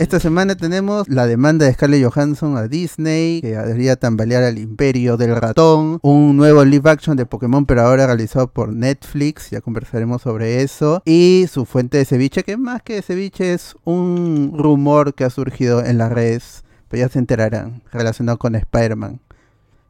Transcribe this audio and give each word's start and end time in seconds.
Esta 0.00 0.18
semana 0.18 0.56
tenemos 0.56 1.08
la 1.08 1.24
demanda 1.26 1.66
de 1.66 1.72
Scarlett 1.72 2.04
Johansson 2.04 2.56
a 2.56 2.66
Disney, 2.66 3.40
que 3.40 3.56
debería 3.56 3.94
tambalear 3.94 4.42
al 4.42 4.58
imperio 4.58 5.16
del 5.16 5.36
ratón, 5.36 6.00
un 6.02 6.36
nuevo 6.36 6.64
live 6.64 6.90
action 6.90 7.16
de 7.16 7.26
Pokémon, 7.26 7.64
pero 7.64 7.82
ahora 7.82 8.06
realizado 8.06 8.48
por 8.48 8.72
Netflix, 8.72 9.50
ya 9.50 9.60
conversaremos 9.60 10.22
sobre 10.22 10.62
eso, 10.62 11.00
y 11.04 11.46
su 11.48 11.64
fuente 11.64 11.98
de 11.98 12.04
ceviche, 12.06 12.42
que 12.42 12.56
más 12.56 12.82
que 12.82 13.02
ceviche 13.02 13.54
es 13.54 13.76
un 13.84 14.56
rumor 14.58 15.14
que 15.14 15.24
ha 15.24 15.30
surgido 15.30 15.84
en 15.84 15.98
las 15.98 16.10
redes, 16.10 16.64
pero 16.88 17.06
ya 17.06 17.08
se 17.08 17.20
enterarán, 17.20 17.82
relacionado 17.92 18.38
con 18.38 18.56
Spider-Man, 18.56 19.20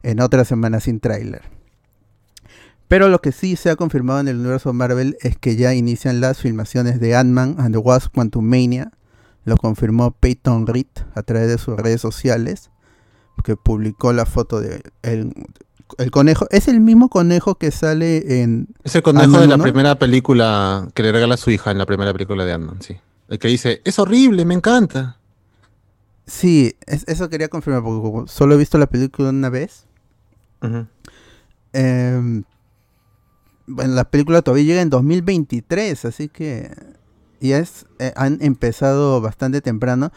en 0.03 0.21
otra 0.21 0.45
semana 0.45 0.79
sin 0.81 0.99
tráiler. 0.99 1.41
Pero 2.87 3.09
lo 3.09 3.19
que 3.21 3.31
sí 3.31 3.55
se 3.55 3.71
ha 3.71 3.75
confirmado 3.75 4.19
en 4.19 4.27
el 4.27 4.37
universo 4.37 4.71
Marvel 4.71 5.17
es 5.21 5.35
que 5.35 5.55
ya 5.55 5.73
inician 5.73 6.21
las 6.21 6.37
filmaciones 6.37 6.99
de 6.99 7.15
Ant-Man 7.15 7.55
and 7.57 7.73
the 7.73 7.79
Wasp 7.79 8.13
Quantumania, 8.13 8.91
lo 9.45 9.57
confirmó 9.57 10.11
Peyton 10.11 10.67
Reed 10.67 10.87
a 11.13 11.23
través 11.23 11.47
de 11.47 11.57
sus 11.57 11.77
redes 11.77 12.01
sociales, 12.01 12.71
que 13.43 13.55
publicó 13.55 14.11
la 14.11 14.25
foto 14.25 14.59
de 14.59 14.81
el, 15.03 15.31
conejo. 16.11 16.47
Es 16.49 16.67
el 16.67 16.79
mismo 16.81 17.09
conejo 17.09 17.55
que 17.55 17.71
sale 17.71 18.41
en. 18.41 18.67
Es 18.83 18.95
el 18.95 19.03
conejo 19.03 19.39
de 19.39 19.47
la 19.47 19.57
primera 19.57 19.95
película 19.99 20.87
que 20.93 21.03
le 21.03 21.11
regala 21.11 21.35
a 21.35 21.37
su 21.37 21.51
hija 21.51 21.71
en 21.71 21.77
la 21.77 21.85
primera 21.85 22.11
película 22.11 22.43
de 22.43 22.53
Ant-Man, 22.53 22.81
sí. 22.81 22.97
El 23.29 23.39
que 23.39 23.47
dice, 23.47 23.81
es 23.85 23.97
horrible, 23.99 24.45
me 24.45 24.55
encanta. 24.55 25.19
Sí, 26.25 26.75
eso 26.87 27.29
quería 27.29 27.49
confirmar, 27.49 27.83
porque 27.83 28.31
solo 28.31 28.55
he 28.55 28.57
visto 28.57 28.79
la 28.79 28.87
película 28.87 29.29
una 29.29 29.49
vez. 29.49 29.85
Em, 31.71 32.43
bueno, 33.67 33.93
la 33.93 34.05
película 34.05 34.41
todavía 34.41 34.65
llega 34.65 34.81
en 34.81 34.89
2023, 34.89 36.05
así 36.05 36.29
que 36.29 36.71
y 37.39 37.51
es, 37.53 37.85
eh, 37.99 38.13
han 38.15 38.37
empezado 38.41 39.21
bastante 39.21 39.61
temprano. 39.61 40.11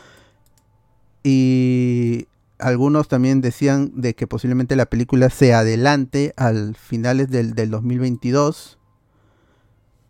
Y 1.22 2.28
algunos 2.58 3.08
también 3.08 3.40
decían 3.40 3.92
de 3.94 4.14
que 4.14 4.26
posiblemente 4.26 4.76
la 4.76 4.86
película 4.86 5.30
se 5.30 5.54
adelante 5.54 6.32
al 6.36 6.76
finales 6.76 7.30
del, 7.30 7.54
2022. 7.54 8.78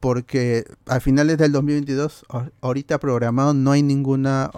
Porque 0.01 0.64
a 0.86 1.01
finales 1.01 1.39
del 1.39 1.51
2022, 1.53 2.25
ahorita 2.61 2.98
programado, 2.98 3.53
no 3.53 3.73
hay 3.73 3.83
ninguna 3.83 4.51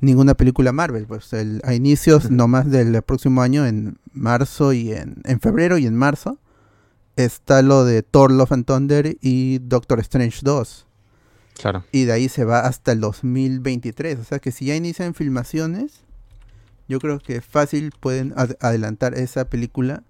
ninguna 0.00 0.34
película 0.34 0.72
Marvel. 0.72 1.06
Pues 1.06 1.30
a 1.64 1.74
inicios 1.74 2.30
nomás 2.30 2.70
del 2.70 3.00
próximo 3.02 3.40
año, 3.40 3.66
en 3.66 3.98
marzo 4.12 4.74
y 4.74 4.92
en, 4.92 5.22
en 5.24 5.40
febrero 5.40 5.78
y 5.78 5.86
en 5.86 5.96
marzo, 5.96 6.38
está 7.16 7.62
lo 7.62 7.84
de 7.84 8.02
Thor 8.02 8.30
Love 8.30 8.52
and 8.52 8.66
Thunder 8.66 9.16
y 9.20 9.58
Doctor 9.60 10.00
Strange 10.00 10.40
2. 10.42 10.86
Y 11.92 12.04
de 12.04 12.12
ahí 12.12 12.28
se 12.28 12.44
va 12.44 12.60
hasta 12.60 12.92
el 12.92 13.00
2023. 13.00 14.18
O 14.18 14.24
sea 14.24 14.38
que 14.38 14.50
si 14.50 14.66
ya 14.66 14.76
inician 14.76 15.14
filmaciones, 15.14 16.02
yo 16.88 16.98
creo 16.98 17.18
que 17.18 17.40
fácil 17.40 17.92
pueden 17.98 18.34
adelantar 18.60 19.14
esa 19.14 19.46
película 19.46 20.02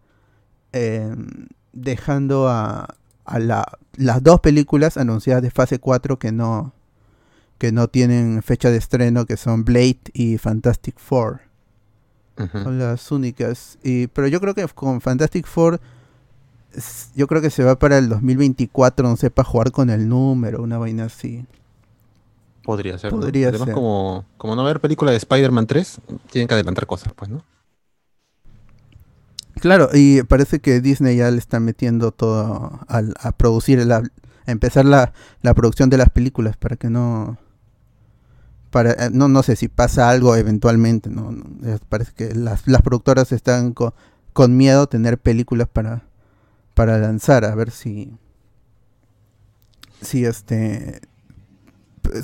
em, 0.72 1.48
dejando 1.72 2.48
a, 2.48 2.94
las 3.24 4.22
dos 4.22 4.40
películas 4.40 4.96
anunciadas 4.96 5.42
de 5.42 5.50
fase 5.50 5.78
4 5.78 6.18
que 6.18 6.32
no, 6.32 6.72
que 7.58 7.70
no 7.70 7.88
tienen 7.88 8.42
fecha 8.42 8.70
de 8.70 8.78
estreno, 8.78 9.26
que 9.26 9.36
son 9.36 9.64
Blade 9.64 10.00
y 10.12 10.38
Fantastic 10.38 10.98
Four. 10.98 11.42
Son 12.50 12.78
las 12.78 13.12
únicas. 13.12 13.78
Y, 13.84 14.08
pero 14.08 14.26
yo 14.26 14.40
creo 14.40 14.54
que 14.54 14.66
con 14.68 15.00
Fantastic 15.00 15.46
Four 15.46 15.80
yo 17.14 17.26
creo 17.26 17.42
que 17.42 17.50
se 17.50 17.64
va 17.64 17.78
para 17.78 17.98
el 17.98 18.08
2024, 18.08 19.08
no 19.08 19.16
sé, 19.16 19.30
para 19.30 19.48
jugar 19.48 19.72
con 19.72 19.90
el 19.90 20.08
número, 20.08 20.62
una 20.62 20.78
vaina 20.78 21.04
así. 21.04 21.44
Podría 22.62 22.98
ser. 22.98 23.10
Podría 23.10 23.48
Además, 23.48 23.70
Como, 23.70 24.24
como 24.36 24.56
no 24.56 24.64
ver 24.64 24.80
película 24.80 25.10
de 25.10 25.16
Spider-Man 25.16 25.66
3, 25.66 26.00
tienen 26.30 26.48
que 26.48 26.54
adelantar 26.54 26.86
cosas, 26.86 27.12
pues, 27.14 27.30
¿no? 27.30 27.42
Claro, 29.60 29.90
y 29.92 30.22
parece 30.22 30.60
que 30.60 30.80
Disney 30.80 31.16
ya 31.16 31.30
le 31.30 31.38
está 31.38 31.60
metiendo 31.60 32.10
todo 32.10 32.80
a, 32.88 33.32
producir, 33.32 33.84
la, 33.84 34.02
a 34.46 34.50
empezar 34.50 34.84
la, 34.84 35.12
producción 35.54 35.90
de 35.90 35.98
las 35.98 36.10
películas 36.10 36.56
para 36.56 36.76
que 36.76 36.90
no... 36.90 37.38
Para, 38.70 38.92
eh, 38.92 39.10
no, 39.12 39.28
no 39.28 39.42
sé 39.42 39.54
si 39.54 39.68
pasa 39.68 40.08
algo 40.08 40.34
eventualmente, 40.34 41.10
¿no? 41.10 41.34
Parece 41.88 42.12
que 42.14 42.34
las, 42.34 42.62
productoras 42.82 43.30
están 43.30 43.72
con, 43.72 43.92
con 44.32 44.56
miedo 44.56 44.82
a 44.82 44.86
tener 44.86 45.18
películas 45.18 45.68
para, 45.68 46.02
para 46.74 46.98
lanzar, 46.98 47.44
a 47.44 47.54
ver 47.54 47.70
si 47.70 48.12
si 50.00 50.24
este 50.24 51.00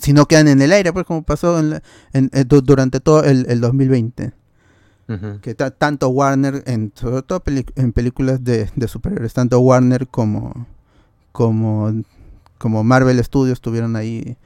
si 0.00 0.12
no 0.12 0.26
quedan 0.26 0.48
en 0.48 0.60
el 0.60 0.72
aire, 0.72 0.92
pues 0.92 1.06
como 1.06 1.22
pasó 1.22 1.58
en, 1.58 1.80
eh, 2.12 2.44
durante 2.44 3.00
todo 3.00 3.24
el, 3.24 3.60
2020. 3.60 4.32
Que 5.40 5.54
tanto 5.54 6.10
Warner, 6.10 6.62
en, 6.66 6.92
sobre 6.94 7.22
todo 7.22 7.42
en 7.46 7.92
películas 7.94 8.44
de, 8.44 8.68
de, 8.76 8.88
superhéroes, 8.88 9.32
tanto 9.32 9.58
Warner 9.58 10.06
como, 10.06 10.66
como, 11.32 11.90
como 12.58 12.84
Marvel 12.84 13.24
Studios 13.24 13.56
estuvieron 13.56 13.96
ahí 13.96 14.36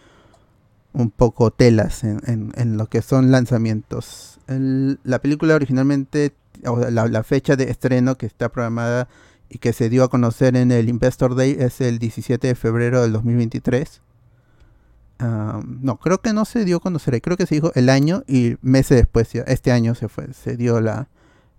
un 0.93 1.11
poco 1.11 1.51
telas 1.51 2.05
en, 2.05 2.53
en, 2.55 2.77
lo 2.77 2.87
que 2.87 3.03
son 3.03 3.33
lanzamientos. 3.33 4.39
la 4.47 5.19
película 5.19 5.57
originalmente, 5.57 6.33
la, 6.63 7.09
la, 7.09 7.23
fecha 7.25 7.57
de 7.57 7.69
estreno 7.69 8.17
que 8.17 8.27
está 8.27 8.49
programada 8.49 9.09
y 9.53 9.59
que 9.59 9.75
se 9.75 9.91
dio 9.91 10.03
a 10.03 10.09
conocer 10.09 10.57
en 10.57 10.73
el 10.73 10.89
Investor 10.89 11.35
Day 11.35 11.55
es 11.59 11.83
el 11.83 11.99
17 11.99 12.49
de 12.49 12.55
febrero 12.55 13.03
del 13.03 13.13
2023. 13.13 14.01
no, 15.21 15.99
creo 15.99 16.23
que 16.23 16.33
no 16.33 16.47
se 16.47 16.65
dio 16.65 16.79
a 16.79 16.81
conocer, 16.81 17.21
creo 17.21 17.37
que 17.37 17.45
se 17.45 17.57
dijo 17.57 17.71
el 17.75 17.91
año 17.91 18.25
y 18.27 18.57
meses 18.63 18.97
después, 18.97 19.35
este 19.35 19.71
año 19.71 19.95
se 19.95 20.09
fue, 20.09 20.33
se 20.33 20.57
dio 20.57 20.81
la, 20.81 21.09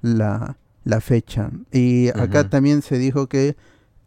la, 0.02 0.56
fecha. 1.02 1.52
Y 1.72 2.10
acá 2.10 2.50
también 2.50 2.82
se 2.82 2.98
dijo 2.98 3.28
que 3.28 3.56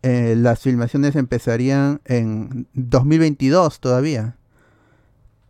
eh, 0.03 0.35
las 0.37 0.61
filmaciones 0.61 1.15
empezarían 1.15 2.01
en 2.05 2.67
2022 2.75 3.79
todavía 3.79 4.36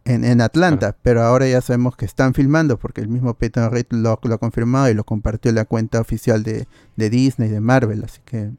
en, 0.07 0.41
Atlanta, 0.41 0.97
pero 1.03 1.23
ahora 1.23 1.49
ya 1.49 1.61
sabemos 1.61 1.97
que 1.97 2.05
están 2.05 2.33
filmando 2.33 2.79
porque 2.79 3.01
el 3.01 3.09
mismo 3.09 3.35
Peyton 3.35 3.71
Reed 3.71 3.87
lo, 3.91 4.13
ha 4.13 4.39
confirmado 4.39 4.89
y 4.89 4.95
lo 4.95 5.05
compartió 5.05 5.49
en 5.49 5.57
la 5.57 5.65
cuenta 5.65 6.01
oficial 6.01 6.43
de, 6.43 6.67
Disney, 6.97 7.49
de 7.49 7.61
Marvel, 7.61 8.05
así 8.05 8.21
que 8.25 8.51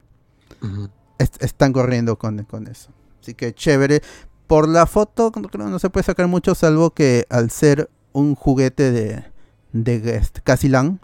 están 1.40 1.72
corriendo 1.72 2.18
con, 2.18 2.44
con, 2.44 2.66
eso. 2.66 2.90
Así 3.20 3.34
que 3.34 3.54
chévere. 3.54 4.02
Por 4.46 4.68
la 4.68 4.86
foto 4.86 5.32
no, 5.58 5.68
no 5.68 5.78
se 5.78 5.90
puede 5.90 6.04
sacar 6.04 6.26
mucho 6.26 6.54
salvo 6.54 6.90
que 6.90 7.26
al 7.28 7.50
ser 7.50 7.90
un 8.12 8.34
juguete 8.34 8.90
de, 8.90 9.24
de 9.72 10.22
Casilan 10.42 11.00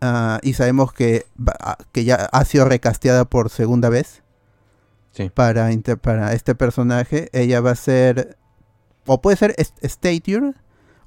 uh, 0.00 0.38
y 0.42 0.52
sabemos 0.54 0.92
que, 0.92 1.26
que 1.90 2.04
ya 2.04 2.14
ha 2.14 2.44
sido 2.44 2.64
recasteada 2.66 3.24
por 3.24 3.50
segunda 3.50 3.88
vez 3.88 4.22
para, 5.34 5.68
para 6.00 6.32
este 6.32 6.54
personaje, 6.54 7.28
ella 7.32 7.60
va 7.60 7.72
a 7.72 7.76
ser 7.76 8.38
o 9.06 9.20
puede 9.20 9.36
ser 9.36 9.54
Statier 9.82 10.54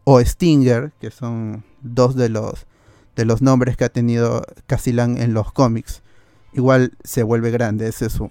o 0.04 0.20
Stinger, 0.24 0.92
que 1.00 1.12
son 1.12 1.64
dos 1.82 2.16
de 2.16 2.30
los 2.30 2.68
de 3.16 3.26
los 3.26 3.42
nombres 3.42 3.78
que 3.78 3.86
ha 3.86 3.90
tenido 3.90 4.44
Casillan 4.68 5.18
en 5.18 5.34
los 5.34 5.52
cómics. 5.54 6.04
Igual 6.54 6.94
se 7.04 7.24
vuelve 7.24 7.52
grande, 7.52 7.88
ese 7.88 8.08
es 8.08 8.14
su, 8.14 8.30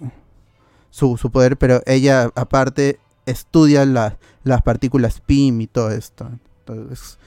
su, 0.91 1.31
poder, 1.31 1.57
pero 1.57 1.81
ella 1.85 2.29
aparte 2.35 2.99
estudia 3.25 3.85
las 3.85 4.61
partículas 4.63 5.21
PIM 5.21 5.61
y 5.61 5.67
todo 5.67 5.91
esto. 5.91 6.29
Entonces, 6.59 7.17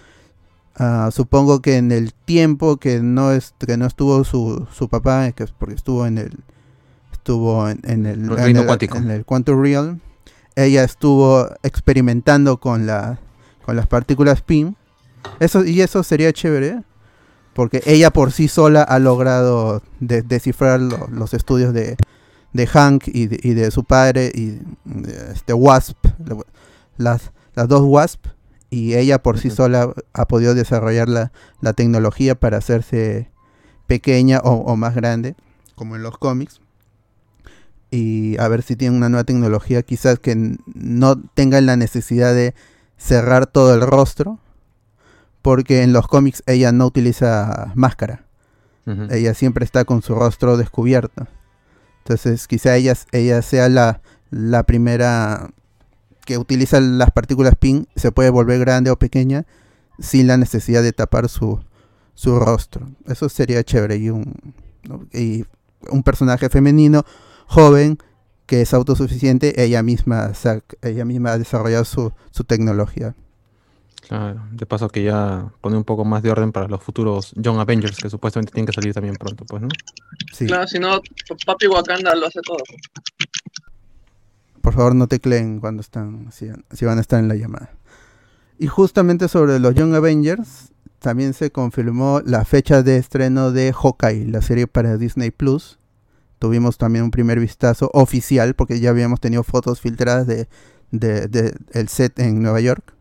ah, 0.76 1.10
supongo 1.12 1.60
que 1.60 1.76
en 1.76 1.92
el 1.92 2.14
tiempo 2.14 2.78
que 2.78 3.00
no, 3.00 3.32
es, 3.32 3.54
que 3.58 3.76
no 3.76 3.86
estuvo 3.86 4.24
su, 4.24 4.66
su 4.72 4.88
papá, 4.88 5.30
que 5.32 5.44
es 5.44 5.52
porque 5.52 5.74
estuvo 5.74 6.06
en 6.06 6.18
el 6.18 6.38
estuvo 7.12 7.68
en, 7.68 7.80
el, 7.84 7.96
en, 7.96 8.06
el, 8.06 8.96
en 8.96 9.10
el 9.10 9.24
Quantum 9.24 9.60
Realm, 9.60 10.00
ella 10.58 10.82
estuvo 10.82 11.48
experimentando 11.62 12.58
con, 12.58 12.86
la, 12.86 13.20
con 13.64 13.76
las 13.76 13.86
partículas 13.86 14.42
PIM. 14.42 14.74
Eso, 15.38 15.64
y 15.64 15.80
eso 15.82 16.02
sería 16.02 16.32
chévere, 16.32 16.82
porque 17.54 17.82
ella 17.86 18.10
por 18.10 18.32
sí 18.32 18.48
sola 18.48 18.82
ha 18.82 18.98
logrado 18.98 19.82
descifrar 20.00 20.80
los 20.80 21.34
estudios 21.34 21.72
de, 21.72 21.96
de 22.52 22.66
Hank 22.66 23.04
y 23.06 23.26
de, 23.26 23.70
su 23.70 23.84
padre 23.84 24.32
y 24.34 24.58
de 24.84 25.32
este 25.32 25.52
Wasp, 25.52 25.96
las, 26.96 27.30
las 27.54 27.68
dos 27.68 27.82
Wasp, 27.82 28.26
y 28.70 28.94
ella 28.94 29.22
por 29.22 29.38
sí 29.38 29.50
sola 29.50 29.92
ha 30.12 30.26
podido 30.26 30.54
desarrollar 30.54 31.08
la, 31.08 31.32
la 31.60 31.72
tecnología 31.72 32.34
para 32.34 32.58
hacerse 32.58 33.30
pequeña 33.86 34.40
o, 34.42 34.50
o, 34.50 34.76
más 34.76 34.94
grande, 34.94 35.36
como 35.74 35.96
en 35.96 36.02
los 36.02 36.18
cómics 36.18 36.60
y 37.90 38.38
a 38.38 38.48
ver 38.48 38.62
si 38.62 38.76
tienen 38.76 38.98
una 38.98 39.08
nueva 39.08 39.24
tecnología 39.24 39.82
quizás 39.82 40.18
que 40.18 40.56
no 40.74 41.20
tengan 41.34 41.66
la 41.66 41.76
necesidad 41.76 42.34
de 42.34 42.54
cerrar 42.96 43.46
todo 43.46 43.74
el 43.74 43.80
rostro 43.80 44.38
porque 45.42 45.82
en 45.82 45.92
los 45.92 46.06
cómics 46.06 46.42
ella 46.46 46.72
no 46.72 46.86
utiliza 46.86 47.72
máscara. 47.74 48.24
Ella 49.10 49.34
siempre 49.34 49.66
está 49.66 49.84
con 49.84 50.00
su 50.00 50.14
rostro 50.14 50.56
descubierto. 50.56 51.26
Entonces 51.98 52.48
quizá 52.48 52.74
ella, 52.74 52.94
ella 53.12 53.42
sea 53.42 53.68
la, 53.68 54.00
la 54.30 54.62
primera 54.62 55.50
que 56.24 56.38
utiliza 56.38 56.80
las 56.80 57.10
partículas 57.10 57.54
PIN, 57.54 57.86
se 57.96 58.12
puede 58.12 58.30
volver 58.30 58.58
grande 58.60 58.90
o 58.90 58.98
pequeña 58.98 59.44
sin 59.98 60.26
la 60.26 60.38
necesidad 60.38 60.82
de 60.82 60.92
tapar 60.92 61.28
su, 61.28 61.60
su 62.14 62.38
rostro. 62.38 62.88
Eso 63.06 63.28
sería 63.28 63.62
chévere. 63.62 63.96
Y 63.96 64.10
un, 64.10 64.54
y 65.12 65.44
un 65.90 66.02
personaje 66.02 66.48
femenino, 66.48 67.04
joven, 67.48 67.98
que 68.46 68.60
es 68.60 68.72
autosuficiente, 68.72 69.62
ella 69.64 69.82
misma, 69.82 70.32
ella 70.82 71.04
misma 71.04 71.32
ha 71.32 71.38
desarrollado 71.38 71.84
su, 71.84 72.12
su 72.30 72.44
tecnología. 72.44 73.14
Claro, 74.06 74.42
de 74.52 74.64
paso 74.64 74.88
que 74.88 75.02
ya 75.02 75.50
pone 75.60 75.76
un 75.76 75.84
poco 75.84 76.04
más 76.04 76.22
de 76.22 76.30
orden 76.30 76.52
para 76.52 76.68
los 76.68 76.82
futuros 76.82 77.32
Young 77.36 77.58
Avengers 77.58 77.98
que 77.98 78.08
supuestamente 78.08 78.52
tienen 78.52 78.66
que 78.66 78.72
salir 78.72 78.94
también 78.94 79.16
pronto, 79.16 79.44
pues, 79.44 79.60
¿no? 79.60 79.68
Sí. 80.32 80.46
Claro, 80.46 80.66
si 80.66 80.78
no, 80.78 81.00
Papi 81.44 81.66
Wakanda 81.66 82.14
lo 82.14 82.26
hace 82.26 82.40
todo. 82.40 82.62
Por 84.62 84.72
favor, 84.72 84.94
no 84.94 85.08
tecleen 85.08 85.60
cuando 85.60 85.80
están, 85.80 86.32
si, 86.32 86.48
si 86.72 86.84
van 86.84 86.98
a 86.98 87.00
estar 87.00 87.20
en 87.20 87.28
la 87.28 87.34
llamada. 87.34 87.70
Y 88.58 88.66
justamente 88.66 89.28
sobre 89.28 89.58
los 89.58 89.74
Young 89.74 89.94
Avengers, 89.94 90.72
también 90.98 91.34
se 91.34 91.50
confirmó 91.50 92.20
la 92.24 92.44
fecha 92.44 92.82
de 92.82 92.96
estreno 92.96 93.52
de 93.52 93.72
Hawkeye, 93.72 94.26
la 94.26 94.42
serie 94.42 94.66
para 94.66 94.96
Disney 94.96 95.30
Plus. 95.30 95.77
Tuvimos 96.38 96.78
también 96.78 97.04
un 97.04 97.10
primer 97.10 97.40
vistazo 97.40 97.90
oficial, 97.92 98.54
porque 98.54 98.80
ya 98.80 98.90
habíamos 98.90 99.20
tenido 99.20 99.42
fotos 99.42 99.80
filtradas 99.80 100.26
de, 100.26 100.48
el 101.72 101.88
set 101.88 102.18
en 102.18 102.42
Nueva 102.42 102.60
York, 102.60 102.94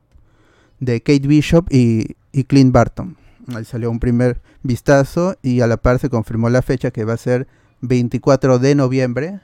de 0.79 1.01
Kate 1.01 1.27
Bishop 1.27 1.67
y, 1.71 2.15
y 2.31 2.43
Clint 2.45 2.73
Barton. 2.73 3.17
Ahí 3.55 3.65
salió 3.65 3.89
un 3.89 3.99
primer 3.99 4.41
vistazo 4.63 5.37
y 5.41 5.61
a 5.61 5.67
la 5.67 5.77
par 5.77 5.99
se 5.99 6.09
confirmó 6.09 6.49
la 6.49 6.61
fecha 6.61 6.91
que 6.91 7.05
va 7.05 7.13
a 7.13 7.17
ser 7.17 7.47
24 7.81 8.59
de 8.59 8.75
noviembre 8.75 9.39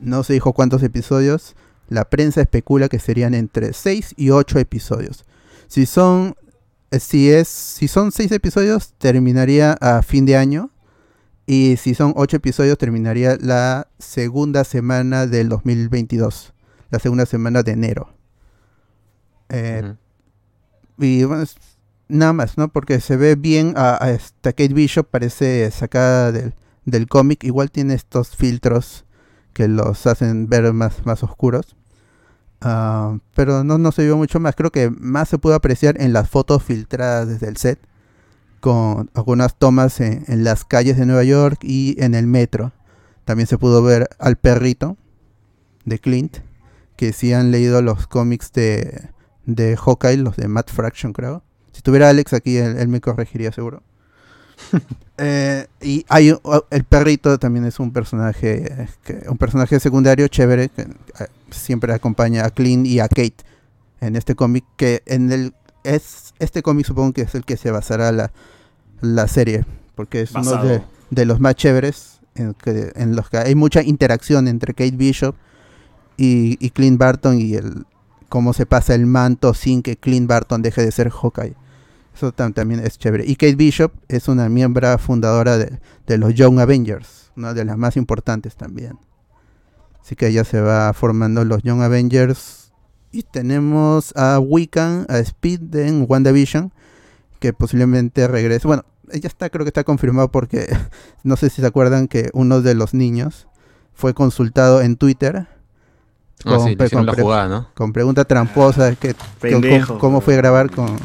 no 0.00 0.24
se 0.24 0.32
dijo 0.32 0.52
cuántos 0.52 0.82
episodios. 0.82 1.54
La 1.88 2.08
prensa 2.08 2.40
especula 2.40 2.88
que 2.88 2.98
serían 2.98 3.34
entre 3.34 3.72
6 3.72 4.14
y 4.16 4.30
8 4.30 4.58
episodios. 4.58 5.24
Si 5.68 5.86
son 5.86 6.34
eh, 6.90 6.98
si 6.98 7.30
es 7.30 7.48
si 7.48 7.86
son 7.86 8.10
6 8.10 8.32
episodios 8.32 8.94
terminaría 8.98 9.72
a 9.74 10.02
fin 10.02 10.26
de 10.26 10.36
año 10.36 10.70
y 11.50 11.76
si 11.78 11.94
son 11.94 12.12
8 12.16 12.36
episodios 12.36 12.78
terminaría 12.78 13.36
la 13.40 13.88
segunda 13.98 14.62
semana 14.64 15.26
del 15.26 15.48
2022, 15.48 16.52
la 16.90 16.98
segunda 17.00 17.26
semana 17.26 17.62
de 17.64 17.72
enero. 17.72 18.14
Eh, 19.48 19.94
y 20.98 21.24
bueno, 21.24 21.42
es- 21.42 21.56
nada 22.08 22.32
más, 22.32 22.56
¿no? 22.58 22.68
Porque 22.68 23.00
se 23.00 23.16
ve 23.16 23.34
bien 23.34 23.74
a, 23.76 24.02
a 24.04 24.10
esta 24.10 24.52
Kate 24.52 24.74
Bishop, 24.74 25.06
parece 25.10 25.70
sacada 25.70 26.32
del, 26.32 26.54
del 26.84 27.08
cómic. 27.08 27.42
Igual 27.44 27.70
tiene 27.70 27.94
estos 27.94 28.36
filtros 28.36 29.04
que 29.52 29.68
los 29.68 30.06
hacen 30.06 30.48
ver 30.48 30.72
más, 30.72 31.04
más 31.06 31.22
oscuros. 31.22 31.76
Ah, 32.60 33.18
pero 33.34 33.64
no, 33.64 33.78
no 33.78 33.90
se 33.92 34.04
vio 34.04 34.16
mucho 34.16 34.38
más. 34.40 34.54
Creo 34.54 34.70
que 34.70 34.90
más 34.90 35.28
se 35.28 35.38
pudo 35.38 35.54
apreciar 35.54 36.00
en 36.00 36.12
las 36.12 36.28
fotos 36.28 36.62
filtradas 36.62 37.28
desde 37.28 37.48
el 37.48 37.56
set. 37.56 37.80
Con 38.60 39.10
algunas 39.14 39.56
tomas 39.56 40.00
en, 40.00 40.24
en 40.28 40.44
las 40.44 40.64
calles 40.64 40.96
de 40.98 41.06
Nueva 41.06 41.24
York 41.24 41.58
y 41.62 41.96
en 42.02 42.14
el 42.14 42.26
metro. 42.26 42.72
También 43.24 43.46
se 43.46 43.58
pudo 43.58 43.82
ver 43.82 44.08
al 44.18 44.36
perrito 44.36 44.96
de 45.84 45.98
Clint. 45.98 46.38
Que 46.96 47.12
si 47.14 47.32
han 47.32 47.50
leído 47.50 47.80
los 47.80 48.06
cómics 48.06 48.52
de, 48.52 49.08
de 49.46 49.76
Hawkeye, 49.76 50.18
los 50.18 50.36
de 50.36 50.48
Matt 50.48 50.70
Fraction, 50.70 51.12
creo. 51.14 51.42
Si 51.72 51.80
tuviera 51.82 52.10
Alex 52.10 52.34
aquí, 52.34 52.58
él, 52.58 52.76
él 52.76 52.88
me 52.88 53.00
corregiría 53.00 53.52
seguro. 53.52 53.82
Eh, 55.22 55.66
y 55.82 56.06
hay 56.08 56.34
el 56.70 56.84
perrito 56.84 57.38
también 57.38 57.66
es 57.66 57.78
un 57.78 57.92
personaje 57.92 58.88
que- 59.04 59.26
un 59.28 59.36
personaje 59.36 59.78
secundario 59.78 60.26
chévere 60.28 60.70
que 60.70 60.80
eh, 60.80 60.86
siempre 61.50 61.92
acompaña 61.92 62.46
a 62.46 62.50
Clint 62.50 62.86
y 62.86 63.00
a 63.00 63.08
Kate 63.08 63.34
en 64.00 64.16
este 64.16 64.34
cómic 64.34 64.64
que 64.78 65.02
en 65.04 65.30
el 65.30 65.52
es 65.84 66.34
este 66.38 66.62
cómic 66.62 66.86
supongo 66.86 67.12
que 67.12 67.22
es 67.22 67.34
el 67.34 67.44
que 67.44 67.56
se 67.56 67.70
basará 67.70 68.12
la, 68.12 68.32
la 69.00 69.28
serie 69.28 69.64
porque 69.94 70.22
es 70.22 70.32
uno 70.32 70.62
de, 71.10 71.24
los 71.24 71.40
más 71.40 71.54
chéveres 71.54 72.20
en, 72.34 72.54
que, 72.54 72.92
en 72.94 73.16
los 73.16 73.28
que 73.30 73.38
hay 73.38 73.54
mucha 73.54 73.82
interacción 73.82 74.48
entre 74.48 74.74
Kate 74.74 74.96
Bishop 74.96 75.34
y, 76.16 76.56
y 76.64 76.70
Clint 76.70 76.98
Barton 76.98 77.40
y 77.40 77.54
el 77.54 77.86
cómo 78.28 78.52
se 78.52 78.66
pasa 78.66 78.94
el 78.94 79.06
manto 79.06 79.54
sin 79.54 79.82
que 79.82 79.96
Clint 79.96 80.28
Barton 80.28 80.62
deje 80.62 80.82
de 80.82 80.92
ser 80.92 81.10
Hawkeye 81.10 81.54
eso 82.14 82.32
tam- 82.34 82.52
también 82.52 82.80
es 82.84 82.98
chévere. 82.98 83.24
Y 83.26 83.36
Kate 83.36 83.54
Bishop 83.54 83.92
es 84.08 84.28
una 84.28 84.48
miembro 84.48 84.98
fundadora 84.98 85.56
de, 85.56 85.78
de 86.06 86.18
los 86.18 86.34
Young 86.34 86.58
Avengers, 86.58 87.30
una 87.36 87.54
de 87.54 87.64
las 87.64 87.78
más 87.78 87.96
importantes 87.96 88.56
también. 88.56 88.98
Así 90.02 90.16
que 90.16 90.32
ya 90.32 90.44
se 90.44 90.60
va 90.60 90.92
formando 90.92 91.44
los 91.44 91.62
Young 91.62 91.82
Avengers. 91.82 92.59
Y 93.12 93.22
tenemos 93.24 94.12
a 94.16 94.38
Wiccan, 94.38 95.06
a 95.08 95.18
Speed 95.18 95.74
en 95.76 96.06
WandaVision, 96.08 96.72
que 97.40 97.52
posiblemente 97.52 98.26
regrese. 98.28 98.66
Bueno, 98.68 98.84
ella 99.10 99.26
está, 99.26 99.50
creo 99.50 99.64
que 99.64 99.70
está 99.70 99.82
confirmado 99.84 100.30
porque 100.30 100.68
no 101.24 101.36
sé 101.36 101.50
si 101.50 101.60
se 101.60 101.66
acuerdan 101.66 102.06
que 102.08 102.30
uno 102.32 102.60
de 102.62 102.74
los 102.74 102.94
niños 102.94 103.48
fue 103.94 104.14
consultado 104.14 104.80
en 104.82 104.96
Twitter 104.96 105.46
Ah, 106.42 106.56
Con 106.56 106.60
sí, 106.68 106.70
hicieron 106.72 106.90
con 107.04 107.06
la 107.06 107.12
jugada, 107.22 107.48
¿no? 107.48 107.68
con 107.74 107.92
pregunta 107.92 108.24
tramposa 108.24 108.94
que, 108.96 109.14
que- 109.42 109.84
cómo 109.98 110.22
fue 110.22 110.36
grabar 110.36 110.70
con 110.70 110.96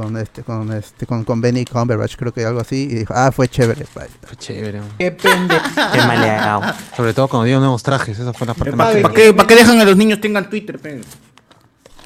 con 0.00 0.16
este 0.16 0.42
con 0.42 0.72
este 0.72 1.06
con, 1.06 1.24
con 1.24 1.40
Benny 1.42 1.66
Cumberbatch 1.66 2.16
creo 2.16 2.32
que 2.32 2.44
algo 2.44 2.60
así 2.60 2.84
y 2.90 2.94
dijo 3.00 3.12
ah 3.14 3.30
fue 3.30 3.48
chévere 3.48 3.84
pa". 3.92 4.06
Fue 4.26 4.36
chévere. 4.36 4.80
Qué 4.98 5.10
pendejo. 5.12 5.62
Qué 5.92 5.98
maleado. 5.98 6.62
Sobre 6.96 7.12
todo 7.12 7.28
cuando 7.28 7.44
dieron 7.44 7.62
nuevos 7.62 7.82
trajes, 7.82 8.18
esa 8.18 8.32
fue 8.32 8.46
la 8.46 8.54
parte 8.54 8.70
¿Para 8.72 8.76
más 8.76 8.94
qué, 8.94 9.02
Padre, 9.02 9.14
pa' 9.14 9.14
qué- 9.14 9.34
pa' 9.34 9.46
qué 9.46 9.56
dejan 9.56 9.78
a 9.80 9.84
los 9.84 9.96
niños 9.96 10.20
tengan 10.20 10.48
Twitter, 10.48 10.78
pe? 10.78 11.00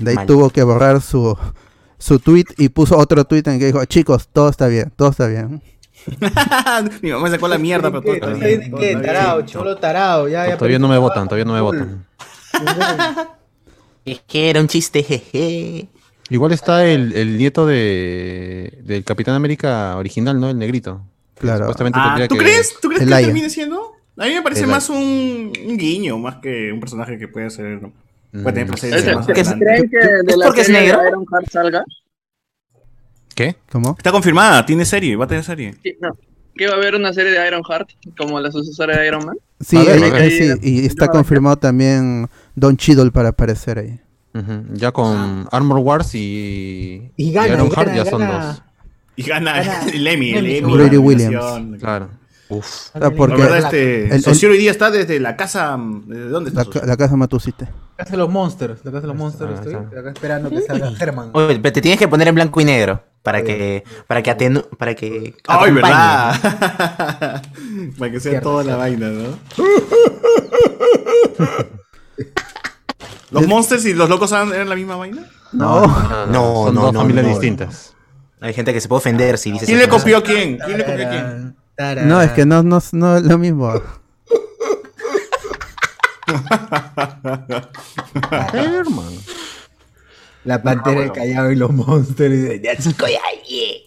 de 0.00 0.10
ahí 0.10 0.16
Mal. 0.16 0.26
tuvo 0.26 0.50
que 0.50 0.62
borrar 0.64 1.00
su 1.00 1.38
su 1.98 2.18
tweet 2.18 2.46
y 2.58 2.68
puso 2.68 2.98
otro 2.98 3.24
tweet 3.24 3.44
en 3.46 3.60
que 3.60 3.66
dijo 3.66 3.84
chicos 3.84 4.28
todo 4.32 4.48
está 4.48 4.66
bien 4.66 4.92
todo 4.96 5.10
está 5.10 5.28
bien 5.28 5.62
Mi 7.00 7.12
mamá 7.12 7.30
sacó 7.30 7.46
la 7.46 7.58
mierda, 7.58 7.90
pero 7.90 8.02
todo 8.02 8.14
está 8.14 8.30
¿Tú 8.32 8.38
bien, 8.38 8.74
qué? 8.76 8.96
Tarao, 8.96 9.42
cholo. 9.42 9.78
Ya, 9.80 10.48
ya 10.48 10.56
Todavía 10.58 10.78
no 10.78 10.88
me 10.88 10.98
votan, 10.98 11.28
todavía 11.28 11.44
no 11.44 11.54
me 11.54 11.60
votan. 11.60 12.04
Es 14.04 14.20
que 14.26 14.50
era 14.50 14.60
un 14.60 14.68
chiste, 14.68 15.02
jeje. 15.02 15.88
Igual 16.30 16.52
está 16.52 16.86
el, 16.86 17.12
el 17.14 17.36
nieto 17.36 17.66
de 17.66 18.78
del 18.82 19.04
Capitán 19.04 19.34
América 19.34 19.96
original, 19.96 20.40
¿no? 20.40 20.50
El 20.50 20.58
negrito. 20.58 21.02
Claro. 21.38 21.60
Supuestamente 21.64 21.98
Ah, 22.00 22.06
tendría 22.08 22.28
¿Tú 22.28 22.34
que- 22.36 22.40
crees? 22.42 22.74
¿Tú 22.80 22.88
crees 22.88 23.00
que 23.00 23.06
Elaya. 23.06 23.26
termine 23.26 23.50
siendo? 23.50 23.92
A 24.16 24.24
mí 24.26 24.34
me 24.34 24.42
parece 24.42 24.66
más 24.66 24.88
un, 24.90 25.52
un 25.66 25.76
guiño, 25.76 26.16
más 26.18 26.36
que 26.36 26.70
un 26.72 26.80
personaje 26.80 27.18
que 27.18 27.26
puede 27.28 27.50
ser. 27.50 27.80
Puede 28.30 28.44
tener 28.52 28.66
Mm, 28.66 28.70
presencia 28.70 28.98
¿Es- 29.10 29.16
más 29.16 29.26
¿Qué 29.26 29.32
es- 29.40 29.48
adelante. 29.48 29.64
¿Creen 29.64 29.90
que 29.90 29.96
de 29.98 30.30
¿Es 30.32 30.36
la 30.36 30.46
porque 30.46 30.60
es 30.62 30.66
serie 30.66 30.80
de 30.82 30.86
negro? 30.88 31.08
Iron 31.08 31.26
Heart 31.30 31.50
salga? 31.50 31.84
¿Qué? 33.34 33.56
cómo 33.70 33.94
Está 33.98 34.12
confirmada, 34.12 34.64
tiene 34.64 34.84
serie, 34.84 35.16
va 35.16 35.24
a 35.24 35.28
tener 35.28 35.44
serie. 35.44 35.74
Sí, 35.82 35.96
no. 36.00 36.16
Que 36.56 36.68
va 36.68 36.74
a 36.74 36.76
haber 36.76 36.94
una 36.94 37.12
serie 37.12 37.32
de 37.32 37.46
Iron 37.48 37.64
Heart 37.64 37.88
como 38.16 38.38
la 38.38 38.52
sucesora 38.52 38.96
de 38.98 39.06
Iron 39.08 39.26
Man. 39.26 39.36
sí, 39.60 39.76
ver, 39.76 40.02
eh, 40.02 40.26
eh, 40.26 40.30
sí, 40.30 40.58
y 40.62 40.86
está 40.86 41.08
confirmado 41.08 41.56
también 41.56 42.28
Don 42.54 42.76
Cheadle 42.76 43.10
para 43.10 43.30
aparecer 43.30 43.78
ahí 43.80 44.00
Ya 44.72 44.90
con 44.92 45.46
Armor 45.52 45.78
Wars 45.78 46.14
y, 46.14 47.10
Y 47.16 47.32
gana, 47.32 47.54
Iron 47.54 47.66
y 47.68 47.70
Heart 47.70 47.88
gana, 47.88 48.04
ya 48.04 48.10
son 48.10 48.20
gana. 48.20 48.46
dos. 48.46 48.62
Y 49.16 49.22
gana 49.22 49.62
Gana- 49.62 49.86
el 49.92 50.06
Emmy, 50.06 50.30
el 50.34 50.46
Emmy. 50.50 50.72
Brady 50.74 50.96
Williams. 50.96 51.80
Claro. 51.80 52.08
Uf. 52.48 52.88
Ah, 52.94 53.10
porque- 53.16 53.38
La 53.38 53.44
verdad, 53.48 53.64
este, 53.72 54.06
El- 54.06 54.12
el- 54.12 54.22
Socio 54.22 54.50
hoy 54.50 54.58
día 54.58 54.70
está 54.70 54.90
desde 54.90 55.18
la 55.20 55.36
casa. 55.36 55.78
¿Desde 56.06 56.28
dónde 56.28 56.50
está? 56.50 56.64
la, 56.64 56.70
ca- 56.70 56.86
la 56.86 56.96
casa 56.96 57.16
Matusite 57.16 57.64
La 57.96 58.04
casa 58.04 58.10
de 58.10 58.16
los 58.18 58.28
monsters. 58.28 58.84
La 58.84 58.90
casa 58.90 59.00
de 59.02 59.06
los 59.06 59.16
monsters. 59.16 59.54
Estoy 59.60 59.74
acá 59.76 60.10
esperando 60.12 60.50
que 60.50 60.60
salga 60.62 60.92
Herman. 60.98 61.30
Oye, 61.32 61.58
pero 61.60 61.72
te 61.72 61.80
tienes 61.80 61.98
que 61.98 62.08
poner 62.08 62.28
en 62.28 62.34
blanco 62.34 62.60
y 62.60 62.64
negro 62.64 63.02
para 63.22 63.42
que 63.42 63.84
para 64.06 64.22
que 64.22 64.30
atenu- 64.36 64.66
para 64.76 64.94
que 64.94 65.34
Ay, 65.46 65.70
acompañe. 65.70 65.74
verdad. 65.74 67.42
Para 67.98 68.10
que 68.12 68.20
sea 68.20 68.32
Cierto, 68.32 68.50
toda 68.50 68.64
la 68.64 68.76
vaina, 68.76 69.08
¿no? 69.08 69.38
¿Los 73.34 73.46
monsters 73.48 73.84
y 73.84 73.94
los 73.94 74.08
locos 74.08 74.32
eran 74.32 74.52
eran 74.52 74.68
la 74.68 74.74
misma 74.76 74.96
vaina? 74.96 75.28
no, 75.52 75.86
No, 75.86 76.26
No, 76.26 76.64
son 76.66 76.74
no, 76.74 76.80
dos 76.82 76.92
no, 76.92 77.00
familias 77.00 77.24
no. 77.26 77.30
distintas. 77.32 77.94
Hay 78.40 78.52
gente 78.54 78.72
que 78.72 78.80
se 78.80 78.88
puede 78.88 78.98
ofender 78.98 79.38
si 79.38 79.52
dices 79.52 79.66
¿Quién 79.66 79.78
le 79.78 79.88
copió 79.88 80.18
a 80.18 80.22
quién? 80.22 80.58
¿Quién 80.58 80.78
le 80.78 80.84
copió 80.84 81.06
a 81.06 81.10
quién? 81.10 82.08
No 82.08 82.20
es 82.22 82.30
que 82.32 82.44
no 82.46 82.62
no, 82.62 82.80
no 82.92 83.16
es 83.16 83.22
lo 83.24 83.38
mismo 83.38 83.72
Herman. 88.52 89.12
La 90.44 90.62
pantera 90.62 91.00
del 91.00 91.12
callado 91.12 91.50
y 91.52 91.56
los 91.56 91.70
monsters. 91.72 92.34
y 92.34 92.38
de-. 92.58 93.84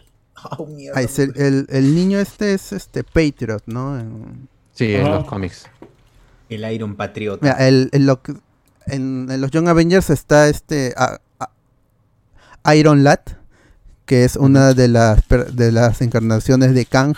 Oh, 0.58 0.66
mierda. 0.66 1.00
Ahí 1.00 1.06
es 1.06 1.20
el, 1.20 1.34
el- 1.36 1.68
el 1.70 1.96
niño 1.96 2.20
este 2.20 2.54
es 2.54 2.72
este 2.72 3.04
Patriot 3.04 3.64
no 3.66 4.00
En- 4.00 4.48
Sí, 4.74 4.94
en 4.94 5.10
los 5.10 5.26
cómics. 5.26 5.66
El 6.50 6.72
Iron 6.72 6.96
Patriot. 6.96 7.42
Mira, 7.42 7.56
el, 7.68 7.90
el 7.92 8.06
lo 8.06 8.22
en, 8.88 9.28
en 9.30 9.42
los 9.42 9.52
Young 9.52 9.68
Avengers 9.70 10.10
está 10.10 10.48
este 10.50 10.94
a- 10.98 11.20
a- 12.64 12.74
Iron 12.76 13.04
Lad, 13.04 13.20
que 14.06 14.24
es 14.24 14.36
una 14.36 14.74
de 14.74 14.88
las 14.88 15.22
de 15.54 15.72
las 15.72 16.02
encarnaciones 16.02 16.74
de 16.74 16.86
Kang, 16.86 17.16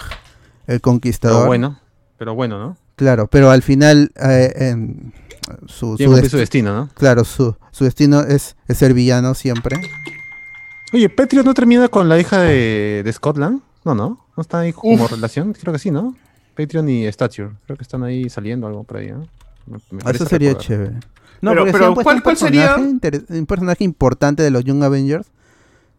el 0.67 0.81
conquistador. 0.81 1.37
Pero 1.39 1.47
bueno, 1.47 1.79
pero 2.17 2.35
bueno, 2.35 2.59
¿no? 2.59 2.77
Claro, 2.95 3.27
pero 3.27 3.49
al 3.51 3.61
final 3.61 4.11
eh, 4.21 4.53
en- 4.57 5.13
su, 5.67 5.97
su 5.97 6.37
destino, 6.37 6.75
¿no? 6.75 6.89
claro, 6.93 7.23
su, 7.23 7.55
su 7.71 7.83
destino 7.85 8.21
es, 8.21 8.55
es 8.67 8.77
ser 8.77 8.93
villano 8.93 9.33
siempre. 9.33 9.77
Oye, 10.93 11.09
Patriot 11.09 11.45
no 11.45 11.53
termina 11.53 11.87
con 11.87 12.09
la 12.09 12.19
hija 12.19 12.41
de, 12.41 13.01
de 13.03 13.13
Scotland. 13.13 13.61
No, 13.85 13.95
no. 13.95 14.25
No 14.35 14.41
está 14.41 14.59
ahí 14.59 14.73
como 14.73 15.07
relación. 15.07 15.53
Creo 15.53 15.71
que 15.73 15.79
sí, 15.79 15.91
¿no? 15.91 16.15
Patreon 16.57 16.89
y 16.89 17.05
Stature. 17.11 17.51
Creo 17.65 17.77
que 17.77 17.83
están 17.83 18.03
ahí 18.03 18.29
saliendo 18.29 18.67
algo 18.67 18.83
por 18.83 18.97
ahí, 18.97 19.11
¿no? 19.11 19.27
Me- 19.67 19.79
me 19.91 19.99
parece 20.03 20.23
Eso 20.23 20.29
sería 20.29 20.49
recordar. 20.49 20.67
chévere. 20.67 20.95
No, 21.41 21.51
Pero- 21.51 21.65
pero 21.65 21.93
¿cuál- 21.95 22.17
un 22.17 22.21
cuál 22.21 22.37
sería? 22.37 22.75
un 22.75 23.45
personaje 23.47 23.83
importante 23.83 24.43
de 24.43 24.51
los 24.51 24.63
Young 24.63 24.83
Avengers. 24.83 25.27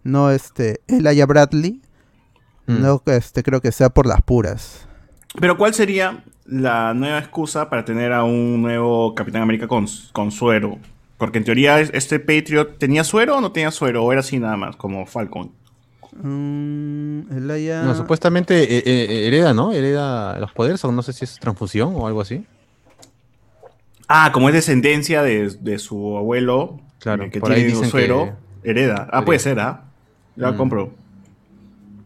No 0.03 0.31
este, 0.31 0.81
Elijah 0.89 1.27
Bradley. 1.27 1.81
Mm. 2.67 2.83
No 2.83 3.03
este, 3.07 3.43
creo 3.43 3.61
que 3.61 3.73
sea 3.73 3.89
por 3.91 4.07
las 4.07 4.21
puras. 4.23 4.87
Pero 5.41 5.57
¿cuál 5.57 5.75
sería 5.75 6.25
la 6.47 6.93
nueva 6.95 7.19
excusa 7.19 7.69
para 7.71 7.85
tener 7.85 8.13
a 8.13 8.25
un 8.25 8.61
nuevo 8.63 9.15
Capitán 9.15 9.43
América 9.43 9.67
con, 9.69 9.87
con 10.13 10.31
suero? 10.31 10.79
Porque 11.19 11.39
en 11.39 11.45
teoría 11.45 11.81
es- 11.81 11.91
este 11.95 12.19
Patriot 12.19 12.79
tenía 12.79 13.05
suero 13.05 13.37
o 13.37 13.41
no 13.41 13.53
tenía 13.53 13.71
suero, 13.71 14.05
o 14.05 14.11
era 14.13 14.21
así 14.21 14.39
nada 14.39 14.57
más, 14.57 14.77
como 14.77 15.05
Falcon. 15.07 15.53
Mm, 16.13 17.21
Elijah- 17.37 17.83
No, 17.85 17.95
supuestamente 17.95 18.63
eh, 18.79 18.83
eh, 18.85 19.27
hereda, 19.29 19.55
¿no? 19.55 19.73
Hereda 19.73 20.39
los 20.39 20.53
poderes, 20.53 20.85
o 20.85 20.93
no 20.93 21.03
sé 21.03 21.13
si 21.13 21.25
es 21.25 21.39
transfusión 21.39 21.93
o 21.95 22.07
algo 22.07 22.21
así. 22.21 22.45
Ah, 24.13 24.31
como 24.33 24.49
es 24.49 24.55
descendencia 24.55 25.23
de, 25.23 25.51
de 25.61 25.79
su 25.79 26.17
abuelo, 26.17 26.81
Claro, 26.99 27.25
eh, 27.25 27.31
que 27.31 27.39
por 27.39 27.51
ahí 27.53 27.59
tiene 27.61 27.73
dicen 27.75 27.91
suero, 27.91 28.37
hereda. 28.65 28.95
Ah, 29.05 29.07
Hereda. 29.19 29.25
puede 29.25 29.39
ser, 29.39 29.61
¿ah? 29.61 29.85
Ya 30.37 30.51
Mm. 30.51 30.57
compro. 30.57 30.93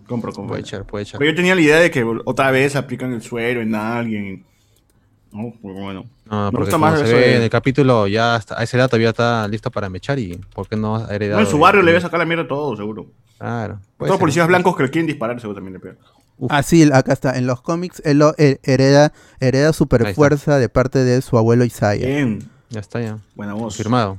Compro, 0.07 0.33
compro. 0.33 0.49
Puede 0.51 0.61
echar, 0.61 0.85
puede 0.85 1.05
echar. 1.05 1.19
Pero 1.19 1.31
yo 1.31 1.35
tenía 1.37 1.55
la 1.55 1.61
idea 1.63 1.79
de 1.79 1.91
que 1.91 2.05
otra 2.27 2.51
vez 2.51 2.77
aplican 2.77 3.13
el 3.13 3.23
suero 3.23 3.63
en 3.63 3.75
alguien. 3.75 4.45
No, 5.33 5.53
pues 5.63 5.75
bueno. 5.75 6.05
No, 6.31 6.51
porque 6.53 6.77
más 6.77 6.99
se 7.01 7.05
ve 7.07 7.21
de- 7.21 7.37
en 7.37 7.43
el 7.43 7.51
capítulo, 7.51 8.07
ya 8.07 8.35
hasta, 8.35 8.59
a 8.61 8.63
esa 8.63 8.77
edad 8.77 8.89
todavía 8.89 9.09
está 9.11 9.49
listo 9.49 9.71
para 9.71 9.89
mechar 9.89 10.19
y 10.19 10.39
¿por 10.55 10.69
qué 10.69 10.77
no 10.77 10.97
ha 10.97 11.15
heredado? 11.15 11.41
No, 11.41 11.47
en 11.47 11.51
su 11.51 11.57
de- 11.57 11.63
barrio 11.63 11.83
le 11.83 11.91
voy 11.93 11.99
a 11.99 12.03
sacar 12.03 12.19
la 12.21 12.27
mierda 12.27 12.45
a 12.45 12.49
todo, 12.49 12.77
seguro. 12.77 13.07
Claro. 13.39 13.81
Todos 13.99 14.11
ser. 14.13 14.21
policías 14.21 14.47
blancos 14.47 14.77
que 14.77 14.83
le 14.85 14.91
quieren 14.91 15.07
disparar, 15.07 15.41
seguro 15.41 15.55
también 15.57 15.73
le 15.75 15.81
pegan. 15.81 15.97
Ah, 16.49 16.63
sí, 16.63 16.89
acá 16.93 17.13
está. 17.13 17.39
En 17.39 17.47
los 17.47 17.61
cómics, 17.63 18.03
él 18.05 18.19
lo- 18.19 18.35
he- 18.39 18.59
hereda, 18.65 19.13
hereda 19.41 19.73
super 19.73 20.05
Ahí 20.07 20.15
fuerza 20.15 20.59
de 20.59 20.69
parte 20.69 21.05
de 21.05 21.23
su 21.23 21.39
abuelo 21.39 21.65
Isaiah. 21.65 22.07
Bien, 22.07 22.41
Ya 22.71 22.81
está, 22.81 23.01
ya. 23.01 23.19
buena 23.35 23.55
voz. 23.55 23.75
Confirmado. 23.75 24.19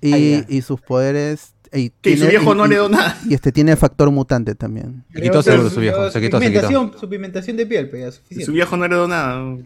Y, 0.00 0.44
y 0.54 0.62
sus 0.62 0.80
poderes. 0.80 1.54
Y 1.72 1.90
Que 1.90 2.16
su 2.16 2.26
viejo 2.28 2.54
y- 2.54 2.56
no 2.56 2.66
y- 2.66 2.68
le 2.68 2.74
dio 2.76 2.88
nada. 2.88 3.18
Y 3.28 3.34
este 3.34 3.50
tiene 3.50 3.74
factor 3.76 4.10
mutante 4.12 4.54
también. 4.54 5.04
Se 5.12 5.20
quitó 5.22 5.42
seguro 5.42 5.70
su 5.70 5.80
viejo, 5.80 6.08
se 6.10 6.20
quitó, 6.20 6.38
se 6.38 6.46
quitó. 6.46 6.60
Pigmentación, 6.68 6.92
su 7.00 7.08
pigmentación 7.08 7.56
de 7.56 7.66
piel, 7.66 7.90
pues, 7.90 8.22
ya, 8.30 8.44
Su 8.44 8.52
viejo 8.52 8.76
no 8.76 8.84
heredó 8.84 9.08
nada. 9.08 9.56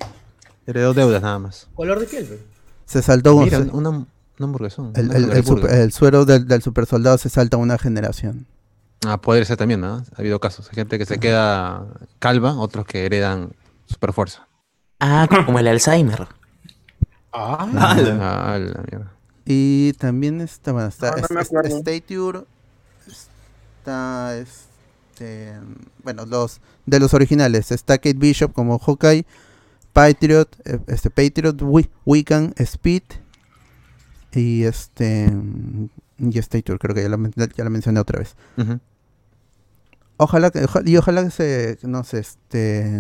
Heredó 0.66 0.94
deudas 0.94 1.20
nada 1.20 1.38
más. 1.38 1.68
Color 1.74 2.00
de 2.00 2.06
piel, 2.06 2.24
pues. 2.24 2.40
Se 2.86 3.02
saltó 3.02 3.34
un- 3.34 3.44
Mira, 3.44 3.58
una, 3.72 4.06
hamburguesón. 4.38 4.92
el, 4.96 5.06
una 5.08 5.16
el- 5.16 5.24
el 5.24 5.30
hamburguesa. 5.38 5.48
super- 5.48 5.70
el 5.74 5.92
suero 5.92 6.24
del, 6.24 6.46
del 6.48 6.62
super 6.62 6.86
soldado 6.86 7.18
se 7.18 7.28
salta 7.28 7.58
una 7.58 7.76
generación. 7.76 8.46
Ah, 9.06 9.20
podría 9.20 9.44
ser 9.44 9.56
también, 9.56 9.80
¿no? 9.80 9.94
Ha 9.96 10.04
habido 10.18 10.40
casos. 10.40 10.68
Hay 10.70 10.74
gente 10.74 10.98
que 10.98 11.06
se 11.06 11.18
queda 11.20 11.86
calva, 12.18 12.54
otros 12.58 12.84
que 12.86 13.06
heredan 13.06 13.52
super 13.86 14.12
fuerza. 14.12 14.46
Ah, 15.00 15.28
como 15.46 15.58
el 15.58 15.68
Alzheimer. 15.68 16.26
Ah, 17.32 17.68
la 18.58 18.82
mierda. 18.82 19.12
Y 19.44 19.92
también 19.94 20.40
está, 20.40 20.72
bueno, 20.72 20.88
está, 20.88 21.14
No, 21.30 21.40
es-. 21.40 21.48
Stature, 21.72 22.44
está, 23.06 24.36
este, 24.36 25.54
bueno, 26.02 26.26
los, 26.26 26.60
de 26.86 27.00
los 27.00 27.14
originales, 27.14 27.70
está 27.72 27.96
Kate 27.98 28.14
Bishop 28.18 28.52
como 28.52 28.78
Hawkeye, 28.78 29.24
Patriot, 29.92 30.48
eh, 30.64 30.80
este, 30.88 31.10
Patriot, 31.10 31.56
Wi- 31.62 31.88
Wiccan, 32.04 32.52
Speed, 32.56 33.02
y 34.32 34.64
este, 34.64 35.32
y 36.18 36.42
Stature, 36.42 36.78
creo 36.78 36.94
que 36.94 37.02
ya 37.02 37.08
lo, 37.08 37.16
men- 37.18 37.32
ya 37.36 37.64
lo 37.64 37.70
mencioné 37.70 38.00
otra 38.00 38.18
vez. 38.18 38.36
Ojalá 40.18 40.50
que, 40.50 40.64
oja- 40.64 40.82
y 40.84 40.96
ojalá 40.96 41.24
que 41.24 41.30
se, 41.30 41.78
no 41.82 42.04
sé, 42.04 42.18
este, 42.18 42.90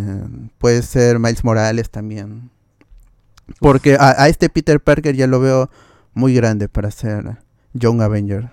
puede 0.58 0.82
ser 0.82 1.18
Miles 1.18 1.44
Morales 1.44 1.90
también. 1.90 2.50
Porque 3.60 3.96
a, 3.98 4.22
a 4.22 4.28
este 4.28 4.48
Peter 4.48 4.80
Parker 4.80 5.14
ya 5.16 5.26
lo 5.26 5.40
veo 5.40 5.68
muy 6.14 6.34
grande 6.34 6.68
para 6.68 6.90
ser 6.90 7.38
Young 7.74 8.00
Avenger. 8.02 8.50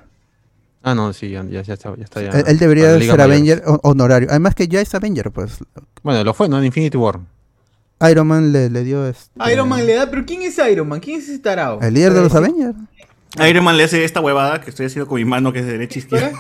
Ah, 0.81 0.93
no, 0.95 1.13
sí, 1.13 1.29
ya, 1.29 1.43
ya, 1.45 1.61
ya 1.61 1.73
está. 1.73 1.95
Ya 1.97 2.03
está 2.03 2.21
ya 2.21 2.29
él, 2.29 2.43
él 2.47 2.57
debería 2.59 2.89
ser 2.99 2.99
Mayores. 2.99 3.19
Avenger 3.25 3.63
ho- 3.65 3.79
honorario. 3.83 4.27
Además 4.29 4.53
que 4.55 4.67
ya 4.67 4.81
es 4.81 4.93
Avenger, 4.95 5.31
pues. 5.31 5.57
Bueno, 6.03 6.23
lo 6.23 6.33
fue, 6.33 6.47
¿no? 6.49 6.57
En 6.59 6.65
Infinity 6.65 6.97
War. 6.97 7.19
Iron 8.09 8.27
Man 8.27 8.51
le, 8.51 8.69
le 8.69 8.83
dio 8.83 9.07
este, 9.07 9.31
Iron 9.51 9.69
Man 9.69 9.85
le 9.85 9.93
da, 9.95 10.09
pero 10.09 10.25
¿quién 10.25 10.41
es 10.41 10.57
Iron 10.71 10.87
Man? 10.87 10.99
¿Quién 10.99 11.19
es 11.19 11.29
ese 11.29 11.39
tarado? 11.39 11.79
el 11.81 11.93
líder 11.93 12.13
de 12.13 12.21
los 12.21 12.31
Sí. 12.31 12.37
Avengers. 12.37 12.75
Iron 13.49 13.63
Man 13.63 13.77
le 13.77 13.83
hace 13.85 14.03
esta 14.03 14.21
huevada 14.21 14.61
que 14.61 14.69
estoy 14.69 14.85
haciendo 14.87 15.07
con 15.07 15.17
mi 15.17 15.25
mano 15.25 15.51
que 15.53 15.59
es 15.59 15.65
de 15.65 15.71
derecha 15.73 15.99
izquierda. 15.99 16.31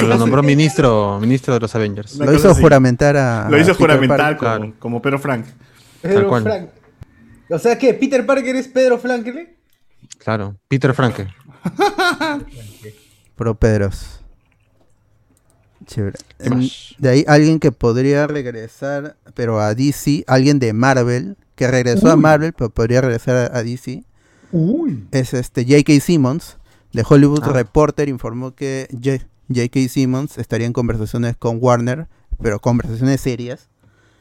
Claro, 0.00 0.08
lo 0.08 0.18
nombró 0.18 0.42
ministro, 0.42 1.18
ministro 1.20 1.54
de 1.54 1.60
los 1.60 1.74
Avengers. 1.74 2.16
Una 2.16 2.26
Lo 2.26 2.34
hizo 2.34 2.50
así. 2.50 2.60
juramentar 2.62 3.16
a. 3.16 3.48
Lo 3.50 3.56
hizo 3.58 3.72
a 3.72 3.74
Peter 3.74 3.76
juramentar 3.76 4.18
Parker. 4.18 4.36
como, 4.38 4.58
Claro. 4.58 4.74
como 4.78 5.02
Pedro 5.02 5.18
Frank. 5.18 5.46
Pedro 6.00 6.20
Tal 6.20 6.26
cual. 6.28 6.42
Frank. 6.42 6.68
O 7.50 7.58
sea, 7.58 7.76
¿qué? 7.78 7.92
¿Peter 7.94 8.24
Parker 8.26 8.56
es 8.56 8.68
Pedro 8.68 8.98
Franklin? 8.98 9.48
Claro, 10.18 10.56
Peter 10.68 10.94
Franke. 10.94 11.28
Pro 13.36 13.54
Pedros. 13.54 14.20
Chévere. 15.86 16.18
¿Qué 16.42 16.50
más? 16.50 16.94
De 16.98 17.08
ahí 17.08 17.24
alguien 17.26 17.58
que 17.58 17.72
podría 17.72 18.26
regresar, 18.26 19.16
pero 19.34 19.60
a 19.60 19.74
DC, 19.74 20.24
alguien 20.26 20.58
de 20.58 20.72
Marvel, 20.72 21.36
que 21.56 21.66
regresó 21.68 22.10
a 22.10 22.16
Marvel, 22.16 22.52
pero 22.52 22.70
podría 22.70 23.00
regresar 23.00 23.50
a, 23.52 23.58
a 23.58 23.62
DC, 23.62 24.04
Uy. 24.52 25.06
es 25.10 25.34
este 25.34 25.64
J.K. 25.64 26.00
Simmons, 26.00 26.56
de 26.92 27.04
Hollywood 27.08 27.42
Ah. 27.42 27.52
Reporter, 27.52 28.08
informó 28.08 28.54
que 28.54 28.86
J- 28.92 29.26
J.K. 29.54 29.88
Simmons 29.88 30.38
estaría 30.38 30.66
en 30.66 30.72
conversaciones 30.72 31.36
con 31.36 31.58
Warner, 31.60 32.08
pero 32.42 32.60
conversaciones 32.60 33.20
serias, 33.20 33.68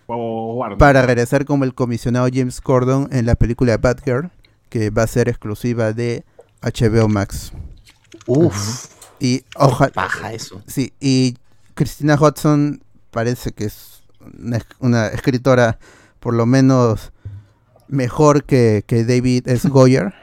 Warner. 0.07 0.77
para 0.77 1.01
regresar 1.05 1.45
como 1.45 1.63
el 1.63 1.73
comisionado 1.73 2.27
James 2.33 2.61
Corden 2.61 3.07
en 3.11 3.25
la 3.25 3.35
película 3.35 3.77
Batgirl, 3.77 4.29
que 4.69 4.89
va 4.89 5.03
a 5.03 5.07
ser 5.07 5.29
exclusiva 5.29 5.93
de 5.93 6.23
HBO 6.61 7.07
Max. 7.07 7.51
Uf, 8.27 8.85
Y 9.19 9.43
ojalá... 9.55 9.91
baja 9.95 10.33
eso. 10.33 10.61
Sí, 10.67 10.93
y 10.99 11.37
Christina 11.73 12.15
Hodson 12.15 12.83
parece 13.11 13.51
que 13.51 13.65
es 13.65 14.03
una, 14.37 14.57
es- 14.57 14.65
una 14.79 15.07
escritora 15.07 15.79
por 16.19 16.33
lo 16.33 16.45
menos 16.45 17.11
mejor 17.87 18.43
que, 18.43 18.83
que 18.85 19.03
David 19.05 19.47
S. 19.47 19.67
Goyer 19.69 20.13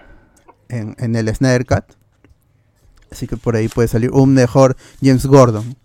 en, 0.68 0.94
en 0.98 1.16
el 1.16 1.34
Snyder 1.34 1.66
Cut. 1.66 1.84
Así 3.10 3.26
que 3.26 3.36
por 3.36 3.56
ahí 3.56 3.68
puede 3.68 3.88
salir 3.88 4.10
un 4.12 4.34
mejor 4.34 4.76
James 5.02 5.26
Gordon. 5.26 5.76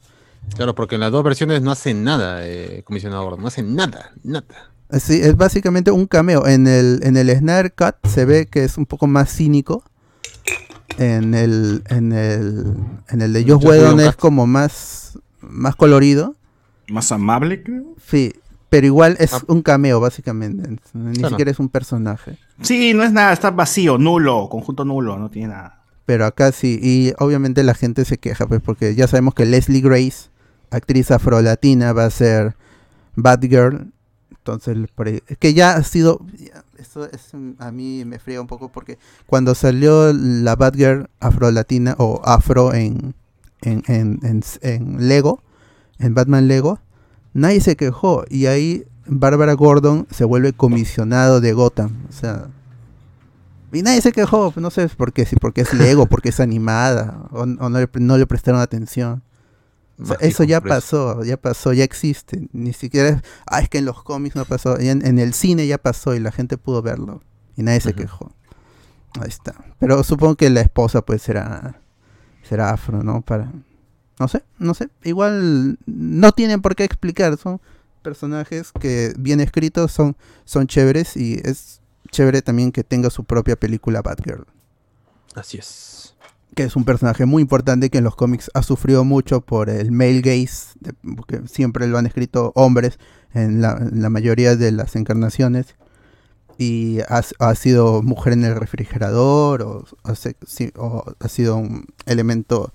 Claro, 0.56 0.76
porque 0.76 0.96
en 0.96 1.02
las 1.02 1.12
dos 1.12 1.24
versiones 1.24 1.62
no 1.62 1.72
hace 1.72 1.94
nada, 1.94 2.46
eh, 2.46 2.84
comisionado 2.86 3.24
Gordon. 3.24 3.42
No 3.42 3.48
hace 3.48 3.64
nada, 3.64 4.12
nada. 4.24 4.46
Sí, 5.00 5.20
es 5.22 5.36
básicamente 5.38 5.90
un 5.90 6.06
cameo. 6.06 6.46
En 6.46 6.68
el, 6.68 7.00
en 7.04 7.18
el 7.18 7.30
Snyder 7.36 7.74
Cut 7.74 7.96
se 8.08 8.26
ve 8.26 8.46
que 8.48 8.64
es 8.64 8.78
un 8.78 8.86
poco 8.86 9.08
más 9.08 9.34
cínico. 9.34 9.84
En 11.00 11.34
el, 11.34 11.84
en 11.90 12.12
el, 12.12 12.76
en 13.10 13.22
el 13.22 13.34
de 13.34 13.44
Josh 13.44 13.66
Whedon 13.66 14.00
es 14.02 14.16
como 14.16 14.46
más, 14.46 15.18
más 15.42 15.76
colorido. 15.76 16.36
Más 16.90 17.12
amable, 17.12 17.64
creo. 17.64 17.96
Sí, 18.06 18.34
pero 18.70 18.86
igual 18.86 19.16
es 19.20 19.34
Ah. 19.34 19.42
un 19.48 19.64
cameo, 19.64 20.00
básicamente. 20.00 20.70
Ni 20.94 21.14
Claro. 21.14 21.30
siquiera 21.30 21.50
es 21.52 21.58
un 21.60 21.70
personaje. 21.70 22.38
Sí, 22.62 22.94
no 22.94 23.04
es 23.04 23.12
nada, 23.12 23.34
está 23.34 23.50
vacío, 23.50 23.98
nulo, 23.98 24.48
conjunto 24.50 24.86
nulo, 24.86 25.18
no 25.18 25.30
tiene 25.32 25.48
nada. 25.50 25.83
Pero 26.06 26.26
acá 26.26 26.52
sí, 26.52 26.80
y 26.82 27.14
obviamente 27.20 27.64
la 27.64 27.74
gente 27.74 28.04
se 28.06 28.18
queja, 28.18 28.46
pues, 28.48 28.62
porque 28.62 28.94
ya 28.96 29.08
sabemos 29.08 29.34
que 29.34 29.46
Leslie 29.46 29.82
Grace, 29.82 30.30
actriz 30.70 31.12
afrolatina, 31.12 31.94
va 31.94 32.06
a 32.06 32.10
ser 32.10 32.56
Batgirl. 33.16 33.92
Entonces, 34.32 34.78
que 35.40 35.54
ya 35.54 35.76
ha 35.76 35.84
sido. 35.84 36.20
Eso 36.78 37.06
es, 37.10 37.32
a 37.60 37.72
mí 37.72 38.04
me 38.04 38.20
friega 38.20 38.42
un 38.42 38.48
poco 38.48 38.68
porque 38.70 38.98
cuando 39.26 39.56
salió 39.56 40.12
la 40.12 40.58
Batgirl 40.58 41.08
afrolatina 41.22 41.96
o 41.98 42.22
afro 42.26 42.74
en, 42.74 43.16
en, 43.62 43.84
en, 43.88 44.20
en- 44.24 44.44
en 44.62 45.08
Lego, 45.08 45.42
en 46.00 46.14
Batman 46.14 46.50
Lego, 46.50 46.80
nadie 47.34 47.62
se 47.62 47.78
quejó. 47.78 48.26
Y 48.30 48.48
ahí 48.48 48.84
Bárbara 49.06 49.54
Gordon 49.54 50.08
se 50.12 50.26
vuelve 50.26 50.52
comisionado 50.52 51.40
de 51.40 51.54
Gotham. 51.54 51.96
O 52.10 52.12
sea, 52.12 52.48
y 53.74 53.82
nadie 53.82 54.02
se 54.02 54.12
quejó, 54.12 54.54
no 54.56 54.70
sé 54.70 54.88
por 54.90 55.14
qué, 55.14 55.26
si 55.26 55.36
porque 55.36 55.62
es 55.62 55.74
Lego, 55.74 56.06
porque 56.06 56.30
es 56.30 56.40
animada, 56.40 57.28
o, 57.32 57.42
o 57.42 57.46
no, 57.46 57.70
le, 57.70 57.90
no 57.96 58.18
le 58.18 58.28
prestaron 58.28 58.62
atención. 58.62 59.24
O 60.00 60.06
sea, 60.06 60.16
Mágico, 60.16 60.26
eso 60.28 60.44
ya 60.44 60.62
pasó, 60.62 61.24
ya 61.24 61.38
pasó, 61.38 61.74
ya 61.74 61.84
existe. 61.84 62.48
Ni 62.52 62.74
siquiera 62.74 63.10
es, 63.10 63.22
ah, 63.46 63.60
es 63.62 63.70
que 63.70 63.78
en 63.80 63.86
los 63.86 64.04
cómics 64.04 64.36
no 64.36 64.46
pasó, 64.46 64.80
en, 64.80 65.06
en 65.06 65.20
el 65.20 65.34
cine 65.34 65.68
ya 65.68 65.78
pasó 65.78 66.16
y 66.16 66.20
la 66.20 66.32
gente 66.32 66.58
pudo 66.58 66.82
verlo. 66.82 67.22
Y 67.56 67.64
nadie 67.64 67.82
se 67.82 67.94
quejó. 67.94 68.32
Ahí 69.20 69.28
está. 69.28 69.54
Pero 69.80 70.04
supongo 70.04 70.36
que 70.36 70.50
la 70.50 70.62
esposa 70.62 71.02
pues 71.04 71.22
será, 71.22 71.80
será 72.42 72.72
afro, 72.72 73.04
¿no? 73.04 73.22
Para, 73.22 73.52
No 74.20 74.28
sé, 74.28 74.44
no 74.58 74.74
sé. 74.74 74.90
Igual 75.04 75.78
no 75.86 76.32
tienen 76.32 76.62
por 76.62 76.76
qué 76.76 76.84
explicar. 76.84 77.38
Son 77.38 77.62
personajes 78.02 78.72
que 78.80 79.14
bien 79.18 79.40
escritos 79.40 79.92
son, 79.92 80.18
son 80.46 80.68
chéveres 80.68 81.16
y 81.16 81.40
es 81.44 81.83
chévere 82.14 82.42
también 82.42 82.72
que 82.72 82.84
tenga 82.86 83.10
su 83.10 83.26
propia 83.26 83.58
película 83.58 84.02
Batgirl. 84.02 84.46
Así 85.36 85.58
es. 85.58 86.14
Que 86.56 86.64
es 86.64 86.76
un 86.76 86.86
personaje 86.86 87.26
muy 87.26 87.42
importante 87.42 87.90
que 87.90 87.98
en 87.98 88.04
los 88.04 88.16
cómics 88.16 88.50
ha 88.54 88.62
sufrido 88.64 89.04
mucho 89.04 89.42
por 89.42 89.70
el 89.70 89.92
male 89.92 90.22
gaze, 90.22 90.68
de- 90.80 90.94
porque 91.16 91.42
siempre 91.48 91.88
lo 91.88 91.98
han 91.98 92.06
escrito 92.06 92.52
hombres 92.56 93.00
en 93.34 93.62
la, 93.62 93.78
en 93.78 94.02
la 94.04 94.10
mayoría 94.10 94.56
de 94.56 94.72
las 94.72 94.96
encarnaciones. 94.96 95.76
Y 96.60 97.00
ha, 97.10 97.24
ha 97.40 97.56
sido 97.56 98.04
mujer 98.04 98.34
en 98.34 98.44
el 98.46 98.56
refrigerador 98.56 99.64
o, 99.64 99.86
ha 100.04 100.14
se- 100.16 100.36
sí, 100.46 100.72
o 100.78 101.04
ha 101.20 101.28
sido 101.28 101.56
un 101.58 101.88
elemento 102.06 102.72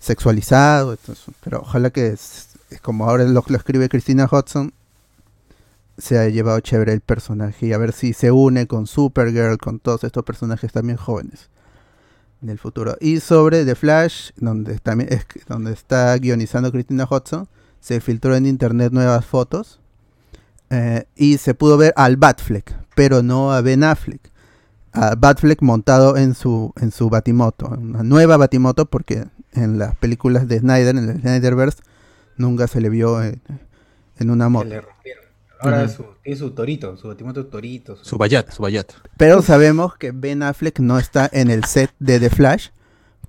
sexualizado. 0.00 0.92
entonces, 0.92 1.24
pero 1.42 1.60
ojalá 1.60 1.90
que, 1.90 2.08
es- 2.08 2.48
es 2.70 2.80
como 2.80 3.08
ahora 3.08 3.24
lo, 3.24 3.44
lo 3.46 3.56
escribe 3.56 3.88
Christina 3.88 4.28
Hudson, 4.30 4.72
se 6.02 6.18
ha 6.18 6.28
llevado 6.28 6.58
chévere 6.58 6.92
el 6.92 7.00
personaje 7.00 7.66
y 7.66 7.72
a 7.72 7.78
ver 7.78 7.92
si 7.92 8.12
se 8.12 8.32
une 8.32 8.66
con 8.66 8.88
Supergirl, 8.88 9.56
con 9.56 9.78
todos 9.78 10.02
estos 10.02 10.24
personajes 10.24 10.72
también 10.72 10.96
jóvenes 10.96 11.48
en 12.42 12.48
el 12.48 12.58
futuro. 12.58 12.96
Y 13.00 13.20
sobre 13.20 13.64
The 13.64 13.76
Flash, 13.76 14.30
donde 14.34 14.80
también 14.80 15.12
es 15.12 15.24
donde 15.46 15.72
está 15.72 16.16
guionizando 16.18 16.72
Christina 16.72 17.06
Hudson, 17.08 17.46
se 17.78 18.00
filtró 18.00 18.34
en 18.34 18.46
internet 18.46 18.92
nuevas 18.92 19.24
fotos 19.24 19.78
eh, 20.70 21.04
y 21.14 21.38
se 21.38 21.54
pudo 21.54 21.76
ver 21.76 21.92
al 21.94 22.16
Batfleck, 22.16 22.74
pero 22.96 23.22
no 23.22 23.52
a 23.52 23.60
Ben 23.60 23.84
Affleck. 23.84 24.32
A 24.92 25.14
Batfleck 25.14 25.62
montado 25.62 26.16
en 26.16 26.34
su 26.34 26.72
en 26.80 26.90
su 26.90 27.10
Batimoto, 27.10 27.68
una 27.68 28.02
nueva 28.02 28.36
Batimoto 28.36 28.86
porque 28.86 29.24
en 29.52 29.78
las 29.78 29.94
películas 29.94 30.48
de 30.48 30.58
Snyder, 30.58 30.96
en 30.96 31.08
el 31.08 31.20
Snyderverse, 31.20 31.78
nunca 32.36 32.66
se 32.66 32.80
le 32.80 32.88
vio 32.88 33.22
en, 33.22 33.40
en 34.18 34.30
una 34.30 34.46
Se 34.46 34.50
moto. 34.50 34.64
le 34.68 34.80
rompieron. 34.80 35.21
Ahora 35.62 35.84
Ujú. 35.84 35.92
su, 35.92 36.04
tiene 36.22 36.38
su 36.38 36.50
torito, 36.50 36.96
su 36.96 37.08
batimoto 37.08 37.46
torito. 37.46 37.96
Su 38.02 38.16
bayat, 38.18 38.50
su 38.50 38.62
bayat. 38.62 38.90
Pero 39.16 39.42
sabemos 39.42 39.96
que 39.96 40.10
Ben 40.12 40.42
Affleck 40.42 40.80
no 40.80 40.98
está 40.98 41.28
en 41.32 41.50
el 41.50 41.64
set 41.64 41.90
de 41.98 42.18
The 42.20 42.30
Flash 42.30 42.68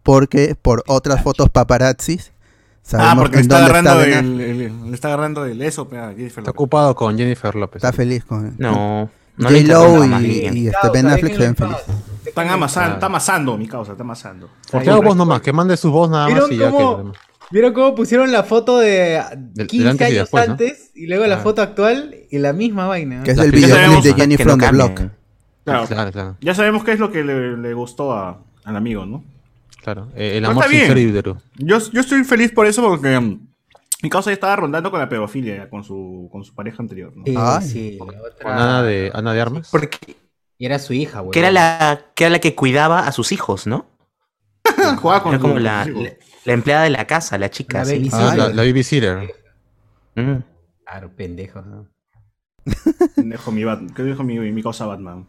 porque 0.04 0.56
por 0.60 0.84
otras 0.88 1.22
fotos 1.24 1.50
paparazzis 1.50 2.32
sabemos 2.82 3.14
Ah, 3.14 3.16
porque 3.18 3.36
en 3.38 3.42
está 3.44 3.56
dónde 3.60 3.72
agarrando 3.72 3.98
Ben 4.00 4.10
el, 4.10 4.16
Affleck. 4.18 4.72
el- 4.84 4.90
le 4.90 4.96
está 4.96 5.08
agarrando 5.10 5.46
el 5.46 5.62
eso, 5.62 5.84
a 5.92 6.08
Jennifer 6.10 6.26
Está 6.28 6.42
Lopez. 6.42 6.50
ocupado 6.54 6.96
con 6.96 7.18
Jennifer 7.18 7.56
López. 7.56 7.78
Está 7.78 7.94
feliz 7.94 8.26
con 8.26 8.56
No, 8.58 9.10
no 9.38 9.50
le 9.50 9.62
J-Lo 9.62 9.84
interrumpa 9.86 10.08
más 10.08 10.24
y, 10.24 10.48
y 10.60 10.68
este 10.68 10.90
Ben 10.92 11.08
Affleck 11.08 11.34
se 11.34 11.40
ven 11.40 11.56
felices. 11.56 11.84
Están 12.26 12.50
amasando, 12.50 12.94
está 12.96 13.06
amasando, 13.06 13.58
mi 13.58 13.68
causa, 13.68 13.92
está 13.92 14.04
amasando. 14.04 14.50
¿Por 14.72 14.82
qué 14.82 14.90
hago 14.90 15.04
voz 15.04 15.16
nomás? 15.16 15.42
Que 15.42 15.54
mande 15.54 15.78
su 15.78 15.92
voz 15.92 16.10
nada 16.10 16.28
más 16.30 16.50
¿Vieron 16.50 16.54
y 16.54 16.58
ya 16.58 16.72
que... 16.72 17.20
¿Vieron 17.54 17.72
cómo 17.74 17.94
pusieron 17.94 18.32
la 18.32 18.42
foto 18.44 18.80
de 18.80 19.22
Del- 19.54 19.68
15 19.68 19.78
del 19.84 19.92
antes 19.92 20.10
y 20.10 20.18
años 20.18 20.34
antes 20.34 20.92
y 20.96 21.06
luego 21.06 21.28
la 21.28 21.36
Ah. 21.36 21.40
foto 21.40 21.62
actual 21.62 22.16
y 22.32 22.40
la 22.40 22.52
misma 22.52 22.88
vaina? 22.88 23.22
Que 23.24 23.32
es 23.32 23.38
La 23.38 23.44
el 23.44 23.52
videoclip 23.52 24.04
de 24.04 24.14
Jenny 24.16 24.36
no 24.38 24.44
from 24.44 24.60
the. 24.60 24.70
Block. 24.72 24.96
Claro. 25.64 25.88
Claro, 25.88 26.12
claro, 26.12 26.38
Ya 26.42 26.56
sabemos 26.56 26.84
qué 26.84 26.94
es 26.94 27.00
lo 27.00 27.12
que 27.12 27.24
le, 27.24 27.56
le 27.58 27.74
gustó 27.76 28.12
a- 28.12 28.42
al 28.66 28.76
amigo, 28.76 29.06
¿no? 29.06 29.24
claro. 29.84 30.08
Eh, 30.16 30.38
el 30.38 30.42
Pero 30.42 30.50
amor 30.52 30.64
sincero 30.68 31.00
y. 31.00 31.14
Yo, 31.64 31.78
yo 31.92 32.02
estoy 32.02 32.24
feliz 32.24 32.52
por 32.52 32.66
eso 32.66 32.82
porque 32.82 33.20
mm, 33.20 33.48
mi 34.02 34.10
causa 34.10 34.32
ya 34.32 34.34
estaba 34.34 34.56
rondando 34.56 34.90
con 34.90 35.00
la 35.00 35.08
pedofilia 35.08 35.70
con 35.70 35.84
su, 35.84 36.30
con 36.32 36.44
su 36.44 36.56
pareja 36.56 36.78
anterior, 36.82 37.14
¿no? 37.16 37.24
Sí, 37.26 37.36
Ay. 37.38 37.68
sí, 37.68 37.92
la 37.92 37.98
Con 38.00 38.16
otra- 38.16 38.54
Ana 38.56 38.82
de, 38.84 39.12
Ana 39.14 39.32
de 39.34 39.42
Armas. 39.42 39.70
Porque 39.72 40.00
Y 40.58 40.66
era 40.66 40.80
su 40.80 40.94
hija, 40.94 41.20
güey. 41.20 41.32
que 41.32 41.40
era 41.40 41.52
la 41.52 42.02
que 42.16 42.24
era 42.24 42.32
la 42.32 42.40
que 42.40 42.56
cuidaba 42.56 43.02
a 43.08 43.12
sus 43.12 43.32
hijos, 43.32 43.68
¿no? 43.68 43.86
Jugaba 45.02 45.22
con 45.22 45.34
Era 45.34 45.42
como 45.42 45.54
su- 45.56 45.60
la. 45.60 45.86
La 46.46 46.54
empleada 46.54 46.84
de 46.84 46.90
la 46.90 47.06
casa, 47.08 47.38
la 47.38 47.50
chica. 47.50 47.80
La 47.80 47.86
sí. 47.86 47.94
baby- 47.96 48.10
Ah, 48.14 48.30
Sí, 48.32 48.38
la, 48.38 48.48
la 48.50 48.64
babysitter. 48.64 49.34
Mm. 50.16 50.36
Claro, 50.86 51.12
pendejo. 51.16 51.62
¿no? 51.62 51.88
Dejo 53.16 53.52
mi, 53.52 53.64
¿Qué 53.96 54.04
dijo 54.04 54.24
mi, 54.24 54.40
mi 54.40 54.64
causa 54.64 54.86
Batman? 54.86 55.28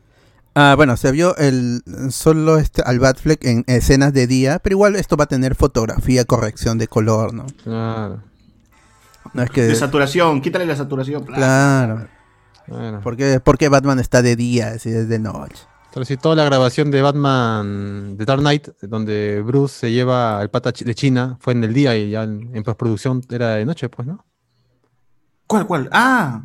Ah, 0.57 0.75
bueno, 0.77 0.97
se 0.97 1.11
vio 1.11 1.37
el 1.37 1.83
solo 2.11 2.59
este 2.59 2.83
al 2.83 3.01
Batfleck 3.01 3.45
en 3.45 3.65
escenas 3.67 4.13
de 4.13 4.29
día, 4.29 4.61
pero 4.61 4.75
igual 4.75 4.95
esto 4.95 5.17
va 5.17 5.25
a 5.25 5.29
tener 5.29 5.57
fotografía, 5.57 6.25
corrección 6.25 6.79
de 6.79 6.87
color, 6.87 7.35
¿no? 7.35 7.47
Claro. 7.65 8.23
No 9.33 9.43
es 9.43 9.51
que 9.51 9.63
De 9.63 9.75
saturación, 9.75 10.41
quítale 10.41 10.65
la 10.67 10.77
saturación. 10.77 11.25
claro. 11.25 12.07
Bueno. 12.69 13.01
¿Por 13.01 13.17
qué, 13.17 13.41
por 13.41 13.59
qué 13.59 13.69
Batman 13.69 13.99
está 13.99 14.23
de 14.23 14.37
día 14.37 14.79
si 14.79 14.91
es 14.91 15.09
de 15.09 15.19
noche? 15.19 15.65
Pero 15.95 16.05
sí, 16.05 16.17
toda 16.17 16.35
la 16.35 16.45
grabación 16.45 16.91
de 16.91 17.03
Batman 17.03 18.17
de 18.17 18.25
Dark 18.25 18.41
Knight, 18.41 18.69
donde 18.83 19.41
Bruce 19.43 19.79
se 19.79 19.93
lleva 19.93 20.41
al 20.41 20.51
pata 20.51 20.73
de 20.73 20.93
China, 20.93 21.37
fue 21.39 21.53
en 21.53 21.63
el 21.63 21.73
día 21.73 21.97
y 21.97 22.11
ya 22.11 22.25
en, 22.25 22.51
en 22.53 22.65
postproducción 22.65 23.23
era 23.31 23.51
de 23.51 23.65
noche, 23.65 23.89
pues, 23.89 24.09
¿no? 24.09 24.27
¿Cuál, 25.47 25.69
cuál? 25.69 25.89
Ah. 25.93 26.43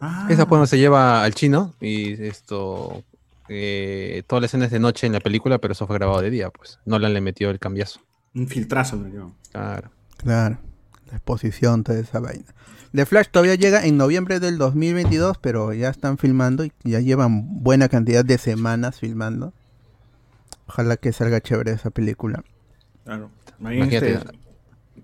Ah. 0.00 0.26
Esa 0.30 0.48
pues 0.48 0.58
no 0.58 0.66
se 0.66 0.78
lleva 0.78 1.22
al 1.22 1.34
chino 1.34 1.74
y 1.82 2.12
esto. 2.24 3.04
Eh, 3.50 4.22
toda 4.26 4.40
la 4.40 4.46
escena 4.46 4.64
es 4.64 4.70
de 4.70 4.78
noche 4.78 5.06
en 5.06 5.12
la 5.12 5.20
película, 5.20 5.58
pero 5.58 5.72
eso 5.72 5.86
fue 5.86 5.96
grabado 5.96 6.22
de 6.22 6.30
día, 6.30 6.48
pues. 6.48 6.78
Nolan 6.86 7.12
le 7.12 7.20
metió 7.20 7.50
el 7.50 7.58
cambiazo. 7.58 8.00
Un 8.34 8.48
filtrazo, 8.48 8.96
me 8.96 9.10
dio. 9.10 9.34
Claro. 9.52 9.90
Claro, 10.16 10.58
la 11.10 11.16
exposición, 11.16 11.84
toda 11.84 11.98
esa 11.98 12.20
vaina. 12.20 12.54
The 12.92 13.06
Flash 13.06 13.28
todavía 13.30 13.54
llega 13.54 13.84
en 13.86 13.96
noviembre 13.96 14.40
del 14.40 14.58
2022, 14.58 15.38
pero 15.38 15.72
ya 15.72 15.88
están 15.90 16.18
filmando 16.18 16.64
y 16.64 16.72
ya 16.82 16.98
llevan 17.00 17.62
buena 17.62 17.88
cantidad 17.88 18.24
de 18.24 18.36
semanas 18.38 18.98
filmando. 18.98 19.52
Ojalá 20.66 20.96
que 20.96 21.12
salga 21.12 21.40
chévere 21.40 21.70
esa 21.72 21.90
película. 21.90 22.42
Claro. 23.04 23.30
Imagínate. 23.60 24.14
este, 24.14 24.38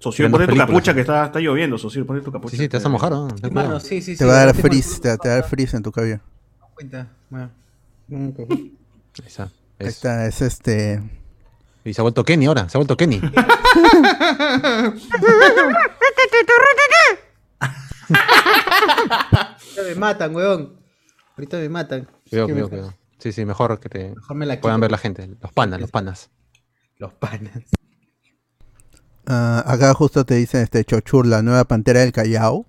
Socio, 0.01 0.31
ponte 0.31 0.46
tu 0.49 0.57
capucha 0.57 0.90
¿no? 0.92 0.94
que 0.96 1.01
está, 1.03 1.27
está 1.27 1.38
lloviendo, 1.40 1.79
Socio, 1.79 2.05
ponte 2.07 2.22
tu 2.25 2.33
capucha. 2.33 2.57
Sí, 2.57 2.62
sí, 2.64 2.68
te 2.68 2.77
vas 2.77 2.87
a 2.87 2.88
mojar, 2.88 3.12
¿no? 3.12 3.29
Cuidado. 3.40 3.79
sí, 3.81 4.01
sí, 4.03 4.12
sí. 4.12 4.18
Te 4.18 4.25
va 4.25 4.42
a 4.42 4.46
dar 4.46 4.57
no 4.57 4.62
frizz, 4.62 5.01
te, 5.01 5.16
te 5.18 5.29
va 5.29 5.35
a 5.35 5.38
dar 5.40 5.49
frizz 5.49 5.75
en 5.75 5.83
tu 5.83 5.92
cabello. 5.92 6.20
cuenta. 6.75 7.09
Bueno. 7.31 7.51
Ahí 8.11 8.72
está. 9.27 9.44
Ahí 9.44 9.51
Es- 9.79 9.88
está, 9.96 10.27
es 10.27 10.42
este... 10.42 11.03
Y 11.85 11.94
se 11.94 12.01
ha 12.01 12.03
vuelto 12.03 12.25
Kenny 12.25 12.46
ahora, 12.46 12.68
se 12.68 12.77
ha 12.77 12.81
vuelto 12.81 12.96
Kenny. 12.96 13.20
Ahorita 18.09 19.83
me 19.88 19.95
matan, 19.95 20.35
weón. 20.35 20.77
Ahorita 21.37 21.57
me 21.59 21.69
matan. 21.69 22.09
Cuidado, 22.29 22.47
Sí, 22.49 22.53
cuidado, 22.53 22.69
me- 22.71 22.77
cuidado. 22.77 22.95
Sí, 23.19 23.33
sí, 23.33 23.45
mejor 23.45 23.81
que 23.81 23.88
te 23.88 24.14
Mejor 24.14 24.37
me 24.37 24.47
la 24.47 24.61
puedan 24.61 24.81
ver 24.81 24.90
la 24.90 24.99
gente. 24.99 25.27
Los 25.40 25.53
panas, 25.53 25.81
los 25.81 25.90
panas. 25.90 26.31
Los 26.99 27.12
panas. 27.14 27.62
ah, 29.27 29.62
acá 29.66 29.92
justo 29.95 30.25
te 30.25 30.35
dicen 30.35 30.62
este 30.62 30.85
Chochur, 30.85 31.27
la 31.27 31.42
nueva 31.42 31.64
pantera 31.64 32.01
del 32.01 32.12
Callao. 32.12 32.66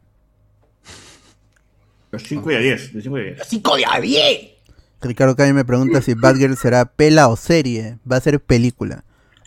De 2.11 2.19
5 2.19 2.51
y 2.51 2.55
a 2.55 2.59
10, 2.59 2.93
de 2.93 3.01
5 3.01 3.17
y 3.17 3.21
a 3.21 3.23
10. 3.33 3.47
¡Cinco 3.47 3.75
de 3.75 3.85
a 3.85 3.99
diez! 3.99 4.51
Ricardo 5.01 5.35
Calle 5.35 5.53
me 5.53 5.65
pregunta 5.65 6.01
si 6.01 6.13
Batgirl 6.15 6.55
será 6.57 6.85
pela 6.85 7.27
o 7.27 7.35
serie. 7.35 7.99
Va 8.09 8.15
a 8.15 8.21
ser 8.21 8.39
película. 8.39 9.03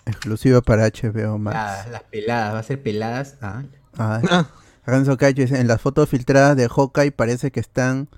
Exclusiva 0.06 0.60
para 0.60 0.86
HBO 0.86 1.38
Max. 1.38 1.56
Ah, 1.58 1.86
las 1.90 2.02
peladas, 2.04 2.54
va 2.54 2.58
a 2.58 2.62
ser 2.62 2.82
peladas. 2.82 3.36
Ah, 3.40 3.62
Ah, 3.98 4.20
Ah, 4.30 4.46
Renzo 4.86 5.16
Cacho 5.16 5.42
dice, 5.42 5.60
en 5.60 5.68
las 5.68 5.80
fotos 5.80 6.08
filtradas 6.08 6.56
de 6.56 6.68
Hawkeye 6.68 7.12
parece 7.12 7.50
que 7.50 7.60
están 7.60 8.08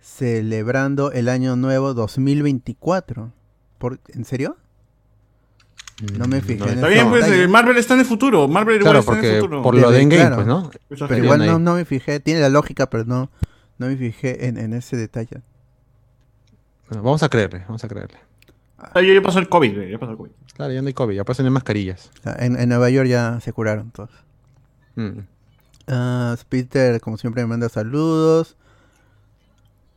celebrando 0.00 1.12
el 1.12 1.28
año 1.28 1.56
nuevo 1.56 1.94
2024. 1.94 3.32
¿Por, 3.78 4.00
¿En 4.08 4.24
serio? 4.24 4.56
No 6.18 6.26
me 6.26 6.40
fijé 6.40 6.62
en 6.64 6.70
Está 6.70 6.88
bien, 6.88 7.08
pues 7.08 7.24
Detalle. 7.24 7.44
eh, 7.44 7.48
Marvel 7.48 7.76
está 7.78 7.94
en 7.94 8.00
el 8.00 8.06
futuro. 8.06 8.48
Marvel 8.48 8.76
igual 8.80 8.92
claro, 8.92 8.98
está 9.00 9.18
en 9.18 9.24
el 9.34 9.40
futuro. 9.40 9.62
por 9.62 9.74
lo 9.74 9.90
de 9.90 10.02
Endgame, 10.02 10.20
claro. 10.22 10.36
pues, 10.36 10.46
¿no? 10.46 10.70
Esa 10.90 11.08
Pero 11.08 11.24
igual 11.24 11.46
no, 11.46 11.58
no 11.58 11.74
me 11.74 11.84
fijé, 11.84 12.20
tiene 12.20 12.40
la 12.40 12.48
lógica, 12.50 12.88
pero 12.90 13.04
no, 13.04 13.30
no 13.78 13.86
me 13.86 13.96
fijé 13.96 14.46
en, 14.46 14.58
en 14.58 14.72
ese 14.74 14.96
detalle. 14.96 15.40
Bueno, 16.88 17.02
vamos 17.02 17.22
a 17.22 17.28
creerle, 17.28 17.60
vamos 17.66 17.82
a 17.82 17.88
creerle. 17.88 18.18
Ah, 18.78 19.00
Ya, 19.00 19.14
ya 19.14 19.22
pasó 19.22 19.38
el 19.38 19.48
COVID, 19.48 19.88
ya 19.88 19.98
pasó 19.98 20.12
el 20.12 20.18
COVID. 20.18 20.30
Claro, 20.54 20.72
ya 20.72 20.82
no 20.82 20.88
hay 20.88 20.94
COVID, 20.94 21.14
ya 21.16 21.24
pasan 21.24 21.50
mascarillas. 21.50 22.10
O 22.20 22.22
sea, 22.22 22.36
en, 22.40 22.58
en 22.60 22.68
Nueva 22.68 22.90
York 22.90 23.08
ya 23.08 23.40
se 23.40 23.52
curaron 23.52 23.90
todos. 23.90 24.10
Mm. 24.96 25.20
Ah, 25.86 26.36
Peter, 26.48 27.00
como 27.00 27.16
siempre, 27.16 27.42
me 27.42 27.48
manda 27.48 27.68
saludos. 27.68 28.56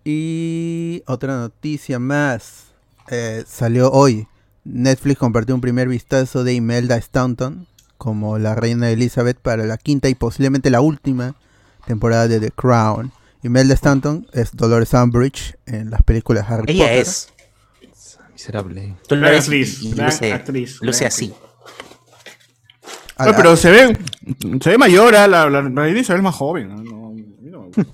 Y 0.06 1.04
otra 1.08 1.38
noticia 1.38 1.99
más. 1.99 2.65
Eh, 3.10 3.43
salió 3.47 3.91
hoy. 3.91 4.28
Netflix 4.63 5.17
compartió 5.17 5.56
un 5.56 5.62
primer 5.62 5.88
vistazo 5.88 6.43
de 6.43 6.54
Imelda 6.54 6.99
Staunton 7.02 7.67
como 7.97 8.38
la 8.38 8.56
reina 8.56 8.89
Elizabeth 8.91 9.38
para 9.39 9.65
la 9.65 9.78
quinta 9.78 10.10
y 10.10 10.15
posiblemente 10.15 10.69
la 10.69 10.82
última 10.82 11.36
temporada 11.86 12.28
de 12.28 12.39
The 12.39 12.52
Crown. 12.52 13.12
Imelda 13.41 13.75
Staunton 13.75 14.28
es 14.34 14.56
Dolores 14.56 14.93
Umbridge 14.93 15.58
en 15.65 15.89
las 15.89 16.02
películas 16.04 16.49
Harry 16.49 16.71
Ella 16.71 16.86
Potter. 16.86 16.99
es. 16.99 17.30
Miserable. 18.32 18.95
Tú 19.08 19.15
lo 19.15 19.21
Gran 19.21 19.34
ves 19.34 19.43
actriz, 19.45 19.82
luce, 19.84 20.32
actriz, 20.34 20.78
luce 20.82 20.99
gran 20.99 21.08
así. 21.08 21.34
A- 23.19 23.25
No, 23.27 23.36
pero 23.36 23.55
se 23.55 23.69
ve, 23.69 23.97
se 24.62 24.69
ve 24.71 24.77
mayor, 24.77 25.15
ah, 25.15 25.27
la, 25.27 25.49
la, 25.49 25.89
Isabel 25.89 26.19
es 26.21 26.23
más 26.23 26.36
joven. 26.36 26.69
¿no? 26.69 26.84
No, 26.84 27.08
a 27.08 27.12
mí 27.12 27.25
no 27.43 27.60
me 27.60 27.65
gusta. 27.67 27.86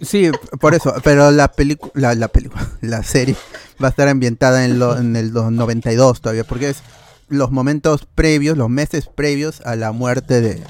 Sí, 0.00 0.30
por 0.60 0.74
eso, 0.74 0.94
pero 1.04 1.30
la 1.30 1.48
película, 1.48 1.92
la, 1.94 2.14
la 2.14 2.28
película, 2.28 2.68
la 2.80 3.02
serie 3.04 3.36
va 3.82 3.86
a 3.86 3.90
estar 3.90 4.08
ambientada 4.08 4.64
en, 4.64 4.78
lo, 4.78 4.98
en 4.98 5.14
el 5.16 5.32
do- 5.32 5.50
92 5.50 6.20
todavía, 6.20 6.44
porque 6.44 6.70
es 6.70 6.82
los 7.28 7.50
momentos 7.52 8.06
previos, 8.14 8.58
los 8.58 8.68
meses 8.68 9.06
previos 9.06 9.60
a 9.62 9.76
la 9.76 9.92
muerte 9.92 10.40
de, 10.40 10.62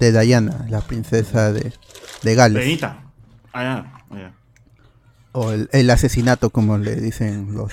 de 0.00 0.20
Diana, 0.20 0.66
la 0.68 0.80
princesa 0.80 1.52
de, 1.52 1.72
de 2.22 2.34
Gales. 2.34 2.62
Renita. 2.62 3.04
Ah, 3.52 3.62
ya. 3.62 4.04
ah, 4.10 4.18
ya. 4.18 4.34
O 5.30 5.52
el, 5.52 5.68
el 5.72 5.88
asesinato, 5.88 6.50
como 6.50 6.76
le 6.76 6.96
dicen 6.96 7.54
los, 7.54 7.72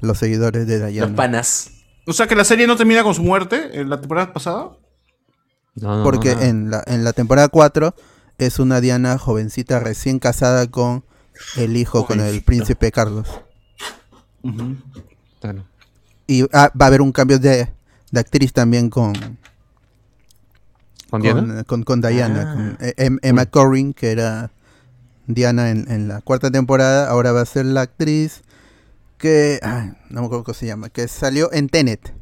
los 0.00 0.16
seguidores 0.16 0.66
de 0.66 0.78
Los 0.78 0.92
Diana. 0.92 1.14
panas. 1.16 1.70
O 2.06 2.12
sea 2.12 2.26
que 2.26 2.34
la 2.36 2.44
serie 2.44 2.66
no 2.66 2.76
termina 2.76 3.02
con 3.02 3.14
su 3.14 3.22
muerte 3.22 3.80
en 3.80 3.88
la 3.90 4.00
temporada 4.00 4.32
pasada. 4.32 4.70
No, 5.76 5.98
no, 5.98 6.04
Porque 6.04 6.34
no. 6.34 6.42
en 6.42 6.70
la, 6.70 6.82
en 6.86 7.02
la 7.04 7.12
temporada 7.12 7.48
4 7.48 7.94
es 8.38 8.58
una 8.58 8.80
Diana 8.80 9.18
jovencita 9.18 9.80
recién 9.80 10.18
casada 10.18 10.70
con 10.70 11.04
el 11.56 11.76
hijo, 11.76 12.06
con 12.06 12.20
el 12.20 12.42
príncipe 12.42 12.92
Carlos. 12.92 13.28
Claro. 15.40 15.64
Y 16.26 16.42
ah, 16.52 16.70
va 16.80 16.86
a 16.86 16.88
haber 16.88 17.00
un 17.02 17.12
cambio 17.12 17.38
de, 17.38 17.72
de 18.10 18.20
actriz 18.20 18.52
también 18.52 18.88
con, 18.90 19.12
¿Con 21.10 21.22
Diana? 21.22 21.64
con, 21.64 21.64
con, 21.64 22.00
con 22.00 22.00
Diana, 22.00 22.42
Ah. 22.50 22.54
con 22.54 22.78
eh, 22.80 22.94
Em- 22.96 23.18
Emma 23.22 23.46
Corrin, 23.46 23.92
que 23.94 24.10
era 24.12 24.50
Diana 25.26 25.70
en, 25.70 25.90
en 25.90 26.08
la 26.08 26.20
cuarta 26.20 26.50
temporada, 26.50 27.08
ahora 27.08 27.32
va 27.32 27.42
a 27.42 27.46
ser 27.46 27.66
la 27.66 27.82
actriz 27.82 28.42
que, 29.24 29.58
ay, 29.62 29.92
no 30.10 30.20
me 30.20 30.26
acuerdo 30.26 30.44
cómo 30.44 30.54
se 30.54 30.66
llama, 30.66 30.90
que 30.90 31.08
salió 31.08 31.50
en 31.52 31.70
Tenet 31.70 32.14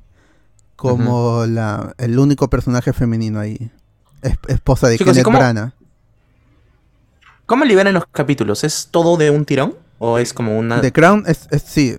como 0.77 1.47
la, 1.47 1.95
el 1.99 2.17
único 2.19 2.49
personaje 2.49 2.93
femenino 2.93 3.41
ahí, 3.41 3.73
Es- 4.23 4.39
esposa 4.47 4.87
de 4.89 4.99
Chicos, 4.99 5.11
¿y 5.11 5.15
Kenneth 5.15 5.25
cómo- 5.25 5.39
Branagh. 5.39 5.73
¿Cómo 7.47 7.65
liberan 7.65 7.95
los 7.95 8.07
capítulos? 8.07 8.63
¿Es 8.65 8.89
todo 8.91 9.17
de 9.17 9.31
un 9.31 9.45
tirón? 9.45 9.75
¿O 9.99 10.19
es 10.19 10.33
como 10.33 10.57
una.? 10.59 10.81
The 10.81 10.93
Crown 10.93 11.25
es, 11.27 11.49
es- 11.51 11.63
sí, 11.63 11.97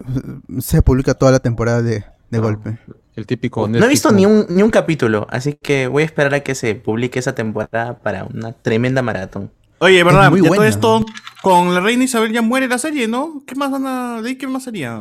se 0.59 0.81
publica 0.81 1.13
toda 1.13 1.31
la 1.33 1.39
temporada 1.39 1.81
de, 1.81 2.05
de 2.29 2.37
Ah. 2.37 2.41
golpe. 2.41 2.79
El 3.15 3.27
típico 3.27 3.67
No 3.67 3.85
he 3.85 3.87
visto 3.89 4.11
ni 4.11 4.25
un, 4.25 4.45
ni 4.49 4.63
un 4.63 4.71
capítulo, 4.71 5.27
así 5.29 5.57
que 5.61 5.87
voy 5.87 6.03
a 6.03 6.05
esperar 6.05 6.33
a 6.33 6.39
que 6.39 6.55
se 6.55 6.73
publique 6.75 7.19
esa 7.19 7.35
temporada 7.35 7.99
para 7.99 8.23
una 8.23 8.53
tremenda 8.53 9.01
maratón. 9.01 9.51
Oye, 9.83 10.03
¿verdad? 10.03 10.29
muy 10.29 10.39
ya 10.41 10.47
todo 10.47 10.57
buena. 10.57 10.69
esto 10.69 11.05
con 11.41 11.73
la 11.73 11.81
reina 11.81 12.05
Isabel 12.05 12.31
ya 12.31 12.41
muere 12.41 12.67
la 12.67 12.77
serie, 12.77 13.07
¿no? 13.07 13.43
¿Qué 13.45 13.55
más 13.55 13.69
van 13.69 13.85
a. 13.85 14.21
¿De 14.21 14.29
ahí 14.29 14.37
qué 14.37 14.47
más 14.47 14.63
sería? 14.63 14.97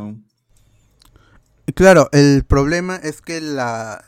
Claro, 1.75 2.09
el 2.12 2.45
problema 2.45 2.97
es 2.97 3.23
que 3.23 3.40
la 3.40 4.05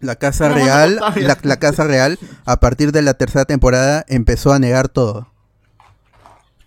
la 0.00 0.16
casa 0.16 0.48
No, 0.48 0.54
real, 0.54 1.00
la 1.42 1.56
casa 1.58 1.84
real, 1.84 2.18
a 2.44 2.60
partir 2.60 2.92
de 2.92 3.02
la 3.02 3.14
tercera 3.14 3.44
temporada 3.46 4.04
empezó 4.08 4.52
a 4.52 4.58
negar 4.58 4.88
todo. 4.88 5.32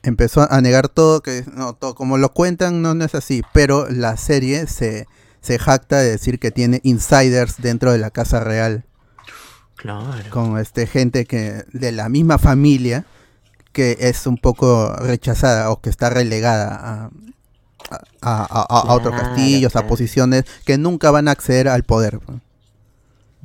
Empezó 0.04 0.52
a 0.52 0.62
negar 0.62 0.90
todo, 0.90 1.22
que 1.22 1.46
no, 1.54 1.74
todo 1.74 1.94
como 1.94 2.18
lo 2.18 2.34
cuentan 2.34 2.82
no, 2.82 2.96
no 2.96 3.06
es 3.06 3.14
así, 3.14 3.44
pero 3.54 3.88
la 3.88 4.18
serie 4.18 4.66
se, 4.66 5.06
se 5.42 5.60
jacta 5.60 6.00
de 6.00 6.10
decir 6.10 6.40
que 6.40 6.50
tiene 6.50 6.82
insiders 6.84 7.58
dentro 7.62 7.92
de 7.92 8.00
la 8.00 8.10
casa 8.10 8.40
real, 8.40 8.86
Claro. 9.82 10.30
con 10.30 10.58
este 10.60 10.86
gente 10.88 11.26
que 11.26 11.64
de 11.74 11.92
la 11.92 12.08
misma 12.10 12.38
familia 12.38 13.06
que 13.74 13.98
es 14.02 14.28
un 14.28 14.38
poco 14.38 14.94
rechazada 14.98 15.72
o 15.72 15.82
que 15.82 15.90
está 15.90 16.10
relegada 16.10 16.76
a, 16.76 17.10
a, 18.22 18.44
a- 18.44 18.46
a- 18.70 18.80
a 18.90 18.94
otros 18.94 19.14
Claro, 19.16 19.30
castillos, 19.30 19.76
a 19.76 19.88
posiciones 19.88 20.44
que 20.66 20.78
nunca 20.78 21.10
van 21.10 21.28
a 21.28 21.32
acceder 21.32 21.68
al 21.68 21.84
poder. 21.84 22.20
pues. 22.20 22.40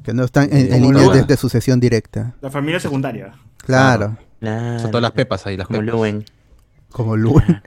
Que 0.05 0.13
no 0.15 0.25
están 0.25 0.49
en, 0.53 0.73
en 0.73 0.83
líneas 0.83 1.27
de, 1.27 1.37
sucesión 1.37 1.81
directa. 1.81 2.35
La 2.41 2.51
familia 2.51 2.79
secundaria. 2.81 3.33
Claro, 3.59 4.17
Claro. 4.41 4.79
Son 4.81 4.91
todas 4.91 5.03
las 5.03 5.13
pepas 5.13 5.47
ahí, 5.47 5.57
las 5.57 5.67
Como 5.69 5.81
pepas. 5.81 5.95
Luen. 5.95 6.25
como 6.91 7.17
Luen. 7.17 7.63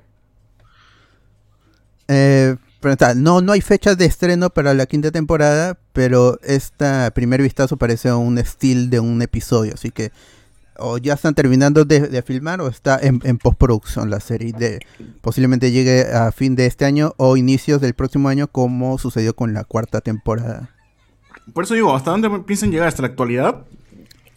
Eh, 2.07 2.55
pero 2.79 2.93
está, 2.93 3.13
no, 3.13 3.41
no 3.41 3.51
hay 3.51 3.61
fechas 3.61 3.97
de 3.97 4.05
estreno 4.05 4.49
para 4.49 4.73
la 4.73 4.85
quinta 4.85 5.11
temporada, 5.11 5.77
pero 5.93 6.39
este 6.43 7.11
primer 7.11 7.41
vistazo 7.41 7.77
parece 7.77 8.11
un 8.13 8.37
estilo 8.37 8.87
de 8.87 8.99
un 8.99 9.21
episodio, 9.21 9.73
así 9.73 9.91
que 9.91 10.11
o 10.79 10.97
ya 10.97 11.13
están 11.13 11.35
terminando 11.35 11.85
de, 11.85 12.01
de 12.07 12.21
filmar 12.21 12.61
o 12.61 12.67
está 12.67 12.97
en, 13.01 13.19
en 13.23 13.37
postproducción 13.37 14.09
la 14.09 14.19
serie. 14.19 14.53
De, 14.53 14.79
posiblemente 15.21 15.71
llegue 15.71 16.11
a 16.13 16.31
fin 16.31 16.55
de 16.55 16.65
este 16.65 16.85
año 16.85 17.13
o 17.17 17.37
inicios 17.37 17.81
del 17.81 17.93
próximo 17.93 18.29
año, 18.29 18.47
como 18.47 18.97
sucedió 18.97 19.35
con 19.35 19.53
la 19.53 19.63
cuarta 19.63 20.01
temporada. 20.01 20.69
Por 21.53 21.63
eso 21.63 21.73
digo, 21.73 21.95
¿hasta 21.95 22.11
dónde 22.11 22.29
piensan 22.45 22.71
llegar? 22.71 22.87
¿Hasta 22.87 23.01
la 23.01 23.09
actualidad? 23.09 23.65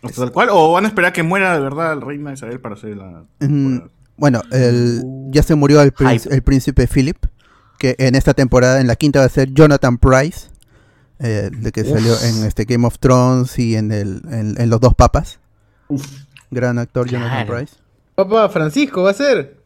¿Hasta 0.03 0.23
tal 0.23 0.33
cual? 0.33 0.49
¿O 0.51 0.73
van 0.73 0.85
a 0.85 0.89
esperar 0.89 1.13
que 1.13 1.23
muera 1.23 1.55
de 1.55 1.61
verdad 1.61 1.97
la 1.97 2.05
reina 2.05 2.33
Isabel 2.33 2.61
para 2.61 2.75
hacer 2.75 2.97
la. 2.97 3.25
Mm, 3.41 3.79
bueno, 4.17 4.43
el, 4.51 5.03
ya 5.31 5.43
se 5.43 5.55
murió 5.55 5.81
el, 5.81 5.93
el 6.31 6.43
príncipe 6.43 6.87
Philip, 6.87 7.17
que 7.83 7.97
en 7.99 8.15
esta 8.15 8.33
temporada, 8.33 8.81
en 8.81 8.87
la 8.87 8.95
quinta, 8.95 9.19
va 9.19 9.25
a 9.25 9.29
ser 9.29 9.53
Jonathan 9.53 9.99
Price, 9.99 10.47
eh, 11.19 11.51
de 11.53 11.73
que 11.73 11.83
salió 11.85 12.15
en 12.23 12.45
este 12.45 12.65
Game 12.65 12.87
of 12.87 13.01
Thrones 13.01 13.59
y 13.59 13.75
en, 13.75 13.91
el, 13.91 14.23
en, 14.31 14.55
en 14.57 14.71
Los 14.71 14.79
Dos 14.81 14.95
Papas. 14.95 15.41
Gran 16.53 16.79
actor 16.79 17.09
Jonathan 17.09 17.45
Claro. 17.45 17.59
Price. 17.59 17.75
Papá 18.15 18.49
Francisco 18.51 19.03
va 19.03 19.11
a 19.11 19.15
ser. 19.15 19.65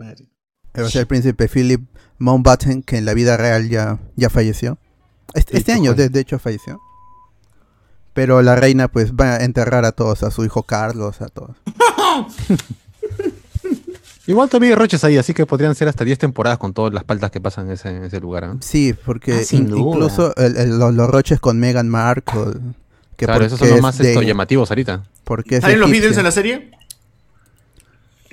Madre. 0.00 0.26
Eh, 0.74 0.80
Va 0.80 0.88
a 0.88 0.90
ser 0.90 1.02
el 1.02 1.06
príncipe 1.06 1.46
Philip 1.46 1.88
Mountbatten, 2.18 2.82
que 2.82 2.96
en 2.96 3.04
la 3.04 3.14
vida 3.14 3.36
real 3.36 3.68
ya, 3.68 4.00
ya 4.16 4.28
falleció. 4.28 4.78
Este, 5.32 5.56
este 5.56 5.70
año, 5.70 5.94
de, 5.94 6.08
de 6.08 6.18
hecho, 6.18 6.40
falleció. 6.40 6.80
Pero 8.12 8.42
la 8.42 8.56
reina, 8.56 8.88
pues, 8.88 9.12
va 9.12 9.34
a 9.36 9.44
enterrar 9.44 9.84
a 9.84 9.92
todos, 9.92 10.24
a 10.24 10.32
su 10.32 10.44
hijo 10.44 10.64
Carlos, 10.64 11.22
a 11.22 11.28
todos. 11.28 11.56
Igual 14.26 14.48
todavía 14.48 14.70
hay 14.70 14.74
roches 14.76 15.02
ahí, 15.04 15.16
así 15.18 15.34
que 15.34 15.46
podrían 15.46 15.74
ser 15.74 15.88
hasta 15.88 16.04
10 16.04 16.16
temporadas 16.18 16.58
con 16.58 16.72
todas 16.72 16.92
las 16.94 17.02
paltas 17.04 17.30
que 17.32 17.40
pasan 17.40 17.66
en 17.66 17.72
ese, 17.72 17.88
en 17.88 18.04
ese 18.04 18.20
lugar. 18.20 18.44
¿eh? 18.44 18.48
Sí, 18.60 18.94
porque 19.04 19.32
Ah, 19.34 19.56
in- 19.56 19.76
incluso 19.76 20.34
el- 20.36 20.56
el- 20.56 20.78
los, 20.78 20.94
los 20.94 21.10
roches 21.10 21.40
con 21.40 21.58
Meghan 21.58 21.88
Markle. 21.88 22.52
Que 23.16 23.26
Claro, 23.26 23.44
esos 23.44 23.58
son 23.58 23.68
los 23.68 23.76
es 23.76 23.82
más 23.82 23.98
de- 23.98 24.10
esto, 24.10 24.22
llamativos 24.22 24.70
ahorita. 24.70 25.02
porque 25.24 25.60
¿Salen 25.60 25.80
los. 25.80 25.90
Beatles 25.90 26.16
en 26.18 26.24
la 26.24 26.30
serie? 26.30 26.70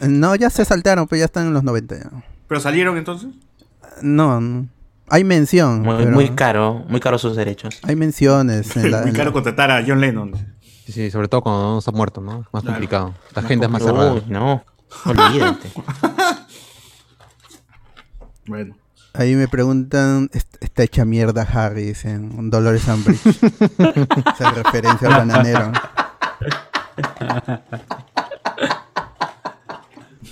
No, 0.02 0.36
ya 0.36 0.50
se 0.50 0.64
saltaron, 0.64 1.08
pero 1.08 1.20
ya 1.20 1.26
están 1.26 1.48
en 1.48 1.54
los 1.54 1.64
90 1.64 1.96
ya. 1.98 2.10
¿Pero 2.48 2.60
salieron 2.62 2.98
entonces? 2.98 3.30
No, 4.02 4.40
no. 4.40 4.68
hay 5.10 5.24
mención. 5.24 5.82
Muy, 5.82 5.98
pero 5.98 6.12
muy 6.12 6.30
caro, 6.30 6.86
muy 6.88 7.00
caro 7.00 7.18
sus 7.18 7.36
derechos. 7.36 7.80
Hay 7.84 7.96
menciones. 7.96 8.76
En 8.78 8.92
la, 8.92 9.00
Muy 9.02 9.08
en 9.10 9.14
la- 9.14 9.20
caro 9.20 9.34
contratar 9.34 9.72
a 9.72 9.84
John 9.86 10.00
Lennon. 10.00 10.34
Sí, 10.86 10.92
sí, 10.94 11.12
sobre 11.12 11.28
todo 11.28 11.42
cuando 11.42 11.62
no 11.74 11.80
está 11.80 11.92
muerto, 11.92 12.22
¿no? 12.22 12.42
Es 12.42 12.48
más 12.54 12.64
Claro. 12.64 12.76
complicado. 12.78 13.14
La 13.36 13.42
Más 13.42 13.46
agenda 13.46 13.66
es 13.66 13.72
más 13.72 13.84
cerrada. 13.84 14.14
Uy, 14.14 14.24
no, 14.28 14.64
olvídate. 15.06 15.72
Bueno. 18.46 18.76
Ahí 19.14 19.36
me 19.36 19.48
preguntan, 19.48 20.30
"Est- 20.34 20.58
está 20.60 20.82
hecha 20.82 21.06
mierda 21.06 21.44
Harris 21.44 22.04
en 22.06 22.50
Dolores 22.50 22.88
Umbridge. 22.88 23.22
Esa 24.34 24.52
referencia 24.52 25.08
al 25.08 25.28
bananero. 25.28 25.72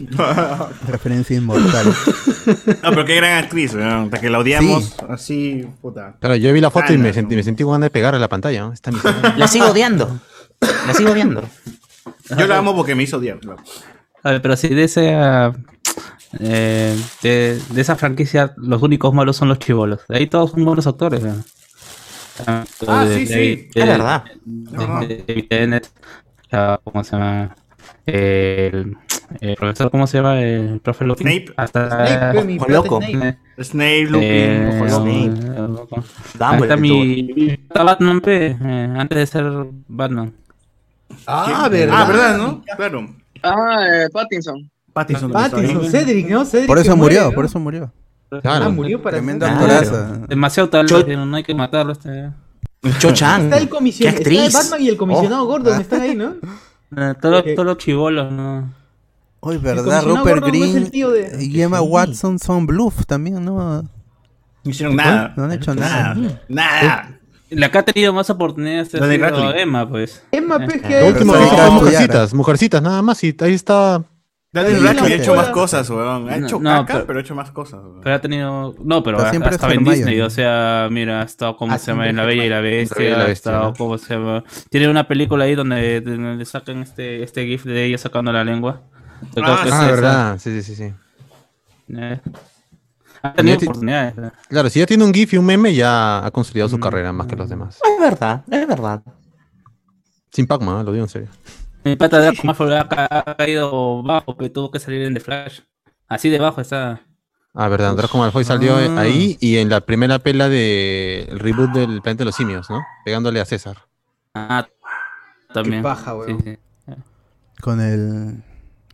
referencia 0.88 1.36
inmortal. 1.38 1.88
No, 2.84 2.90
pero 2.90 3.06
qué 3.06 3.16
gran 3.16 3.44
actriz, 3.44 3.74
¿no? 3.74 4.04
Hasta 4.04 4.20
que 4.20 4.30
la 4.30 4.40
odiamos 4.40 4.96
así, 5.10 5.68
puta. 5.82 6.16
Claro, 6.20 6.36
yo 6.36 6.54
vi 6.54 6.62
la 6.62 6.72
foto 6.72 6.94
y 6.94 6.98
me 6.98 7.10
no. 7.10 7.14
sentí, 7.14 7.36
me 7.36 7.44
sentí 7.44 7.64
con 7.64 7.74
ganas 7.74 7.86
de 7.88 7.92
pegarle 7.92 8.18
a 8.18 8.22
la 8.22 8.30
pantalla. 8.30 8.62
¿no? 8.62 8.74
Está. 8.74 8.92
La 9.36 9.48
sigo 9.48 9.68
odiando. 9.68 10.20
La 10.88 10.94
sigo 10.94 11.12
odiando. 11.12 11.44
Yo 12.38 12.48
la 12.48 12.58
amo 12.58 12.76
porque 12.76 12.96
me 12.96 13.04
hizo 13.04 13.18
odiar. 13.18 13.40
claro. 13.40 13.62
A 14.24 14.32
ver, 14.32 14.42
pero 14.42 14.56
si 14.58 14.68
de 14.70 14.84
esa, 14.84 15.54
eh, 16.40 16.96
de, 17.22 17.62
de 17.70 17.82
esa 17.82 17.96
franquicia 17.96 18.54
los 18.58 18.82
únicos 18.82 19.14
malos 19.14 19.36
son 19.38 19.50
los 19.50 19.60
chivolos. 19.60 20.02
De 20.10 20.18
ahí 20.18 20.28
todos 20.28 20.52
son 20.52 20.66
buenos 20.66 20.88
actores. 20.88 21.24
¿no? 21.24 21.36
Ah, 22.46 22.64
Ah, 22.88 23.06
de- 23.06 23.16
sí, 23.16 23.26
de- 23.26 23.28
sí. 23.28 23.70
de- 23.74 23.82
Es 23.82 23.88
verdad. 23.88 24.24
la- 26.52 26.80
¿cómo 26.84 27.04
se 27.04 27.12
llama? 27.12 27.56
El, 28.06 28.96
el 29.42 29.56
profesor, 29.56 29.92
¿cómo 29.92 30.08
se 30.08 30.18
llama? 30.18 30.42
El 30.42 30.80
profe 30.82 31.06
Lupin. 31.06 31.28
Snape. 31.28 31.54
Hasta, 31.58 32.32
Snape, 32.32 32.44
mi 32.46 32.58
loco. 32.68 33.02
Snape. 33.02 33.38
Snape, 33.60 34.04
Lupin, 34.06 34.28
eh. 34.30 34.86
Snape. 34.88 35.30
Dumbledore. 36.38 36.64
está 36.64 36.78
mi, 36.78 37.58
Batman, 37.74 38.22
eh, 38.26 38.58
antes 38.98 39.18
de 39.18 39.26
ser 39.26 39.44
Batman. 39.88 40.34
Ah, 41.26 41.68
verdad. 41.70 41.96
Ah, 41.98 42.06
¿verdad, 42.08 42.38
no? 42.38 42.64
Claro. 42.78 43.16
Ah, 43.56 43.86
eh, 43.88 44.10
Pattinson. 44.12 44.70
Pattinson. 44.94 45.32
Pattinson, 45.32 45.86
Cedric, 45.92 46.30
¿no? 46.30 46.44
Cedric 46.46 46.68
Por 46.68 46.80
eso 46.80 46.96
muere, 46.98 47.16
murió, 47.16 47.30
¿no? 47.30 47.36
por 47.36 47.46
eso 47.46 47.60
murió. 47.60 47.92
Ah, 48.32 48.40
Claro. 48.42 48.72
murió 48.72 49.02
para 49.02 49.22
Claro. 49.22 49.46
actoraza. 49.46 50.18
Demasiado 50.28 50.70
tal, 50.70 50.88
Yo- 50.88 51.04
no 51.26 51.36
hay 51.36 51.44
que 51.44 51.54
matarlo. 51.56 51.94
Este. 51.94 52.32
Cho 53.00 53.12
Chang. 53.14 53.44
Está 53.46 53.58
el 53.58 53.70
comisionado, 53.70 54.18
¿Qué 54.18 54.24
está 54.24 54.30
el 54.30 54.38
actriz? 54.48 54.54
Batman 54.54 54.82
y 54.82 54.90
el 54.90 54.98
comisionado 54.98 55.44
Oh. 55.44 55.48
Gordon 55.48 55.82
están 55.82 56.02
ahí, 56.02 56.16
¿no? 56.16 56.36
Eh, 56.96 57.14
Todos 57.22 57.42
Ok. 57.42 57.48
todos 57.54 57.66
los 57.66 57.78
chivolos, 57.80 58.32
¿no? 58.32 58.74
Hoy, 59.42 59.58
¿verdad? 59.58 60.04
Rupert 60.04 60.40
no 60.42 60.48
Green 60.48 60.90
de- 60.90 61.38
y 61.44 61.62
Emma 61.62 61.80
Sí. 61.80 61.84
Watson 61.86 62.40
son 62.40 62.66
bluff 62.66 63.06
también, 63.06 63.44
¿no? 63.44 63.82
No 63.82 63.90
hicieron 64.72 64.96
nada. 64.96 65.34
No 65.36 65.44
han 65.44 65.52
hecho 65.52 65.76
nada. 65.76 66.16
Nada. 66.48 67.17
La 67.50 67.72
que 67.72 67.78
ha 67.78 67.84
tenido 67.84 68.12
más 68.14 68.30
oportunidades 68.30 68.94
ha 68.96 69.00
La 69.00 69.08
de 69.08 69.16
sido. 69.18 69.56
Emma, 69.56 69.88
pues. 69.88 70.24
Emma, 70.32 70.58
pues, 70.60 70.82
que 70.82 71.04
último 71.04 71.04
Pero 71.04 71.14
que 71.14 71.20
se 71.20 71.24
hizo 71.24 71.34
dedica 71.34 71.44
a 71.44 71.56
fue 71.56 71.64
estudiar. 71.66 71.72
mujercitas, 71.72 72.34
mujercitas 72.34 72.82
nada 72.82 73.02
más 73.02 73.24
y 73.24 73.36
ahí 73.40 73.54
está 73.54 74.04
Daniel 74.52 74.82
Radcliffe 74.82 75.14
ha 75.14 75.18
no, 75.18 75.24
hecho 75.24 75.36
más 75.36 75.50
cosas, 75.50 75.90
weón. 75.90 76.30
Ha 76.30 76.38
No, 76.38 76.48
hecho 76.48 76.60
no, 76.60 76.70
caca, 76.72 76.94
pero- 76.94 77.08
pero 77.08 77.20
ha 77.20 77.22
hecho 77.22 77.36
más 77.36 77.52
cosas. 77.52 77.80
weón. 77.84 78.02
Pero 78.02 78.16
ha 78.16 78.20
tenido. 78.22 78.76
No, 78.84 79.04
pero, 79.04 79.18
Pero 79.18 79.30
ha- 79.46 79.50
estado 79.50 79.74
en. 79.74 79.84
Disney. 79.84 80.22
O 80.22 80.30
sea, 80.30 80.88
mira, 80.90 81.22
ha 81.22 81.26
estado, 81.26 81.56
¿cómo 81.58 81.74
Ah, 81.74 81.78
se 81.78 81.92
llama? 81.92 82.10
En 82.10 82.16
La 82.16 82.26
Bella 82.26 82.44
y 82.46 82.50
la 82.50 82.56
La 82.56 82.62
Bestia. 82.62 83.18
la 83.18 83.24
Ha 83.26 83.28
estado, 83.30 83.64
¿no? 83.66 83.74
¿cómo 83.76 83.98
se 83.98 84.14
llama? 84.16 84.44
Tiene 84.70 84.88
una 84.90 85.08
película 85.08 85.44
ahí 85.46 85.54
donde, 85.56 86.02
donde 86.02 86.44
sacan 86.46 86.82
este, 86.82 87.24
este 87.24 87.46
GIF 87.46 87.66
de 87.66 87.86
ella 87.86 87.98
sacando 87.98 88.32
la 88.32 88.44
lengua. 88.44 88.82
Yo 89.36 89.42
creo 89.44 89.46
Ah, 89.48 89.64
es 89.66 89.72
Ah, 89.72 89.76
esa. 89.78 89.92
verdad. 89.92 90.38
Sí, 90.40 90.52
sí, 90.62 90.64
sí, 90.64 90.76
sí. 90.76 90.94
Eh. 91.96 92.20
Ha 93.24 93.34
tenido 93.34 93.58
oportunidades. 93.58 94.14
eh. 94.18 94.32
Claro, 94.50 94.70
si 94.70 94.80
ya 94.80 94.86
tiene 94.86 95.04
un 95.04 95.14
GIF 95.14 95.34
y 95.34 95.38
un 95.38 95.46
meme, 95.46 95.74
ya 95.74 96.26
ha 96.26 96.32
consolidado 96.32 96.70
su 96.70 96.78
Mm. 96.78 96.82
carrera 96.82 97.12
más 97.14 97.28
que 97.28 97.36
los 97.36 97.50
demás. 97.50 97.80
Es 97.84 98.00
verdad, 98.00 98.44
es 98.50 98.68
verdad. 98.68 99.02
Sin 100.32 100.46
Pac-Man, 100.48 100.82
¿eh? 100.82 100.84
lo 100.84 100.92
digo 100.92 101.06
en 101.06 101.10
serio. 101.10 101.30
Mi 101.84 101.96
pata 101.96 102.20
Draco 102.20 102.42
Malfoy 102.44 102.74
ha, 102.76 102.88
ca- 102.88 103.08
ha 103.26 103.36
caído 103.38 104.04
bajo, 104.04 104.36
pero 104.36 104.52
tuvo 104.52 104.72
que 104.72 104.80
salir 104.80 105.02
en 105.04 105.14
The 105.14 105.20
Flash. 105.20 105.62
Así 106.08 106.30
de 106.30 106.38
bajo 106.40 106.62
está. 106.62 107.02
Ah, 107.54 107.68
verdad, 107.70 107.96
Draco 107.96 108.18
Malfoy 108.20 108.44
salió 108.44 108.76
Ah. 108.76 109.00
ahí 109.02 109.38
y 109.40 109.58
en 109.58 109.70
la 109.70 109.82
primera 109.82 110.20
pela 110.20 110.48
del 110.50 111.40
reboot 111.40 111.72
del 111.72 112.02
Planeta 112.02 112.20
de 112.22 112.26
los 112.26 112.36
Simios, 112.36 112.70
¿no? 112.70 112.84
Pegándole 113.04 113.40
a 113.42 113.46
César. 113.46 113.78
Ah, 114.36 114.68
también. 115.54 115.82
paja, 115.82 116.12
Sí, 116.12 116.18
weón. 116.34 116.44
sí. 116.44 116.58
Con 117.62 117.82
el. 117.82 118.44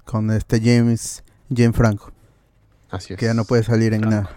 Con 0.05 0.31
este 0.31 0.61
James. 0.61 1.23
James 1.53 1.75
Franco. 1.75 2.12
Así 2.93 3.13
es. 3.13 3.19
Que 3.19 3.25
ya 3.25 3.33
no 3.33 3.43
puede 3.45 3.63
salir 3.63 3.93
en 3.93 4.01
nada. 4.01 4.29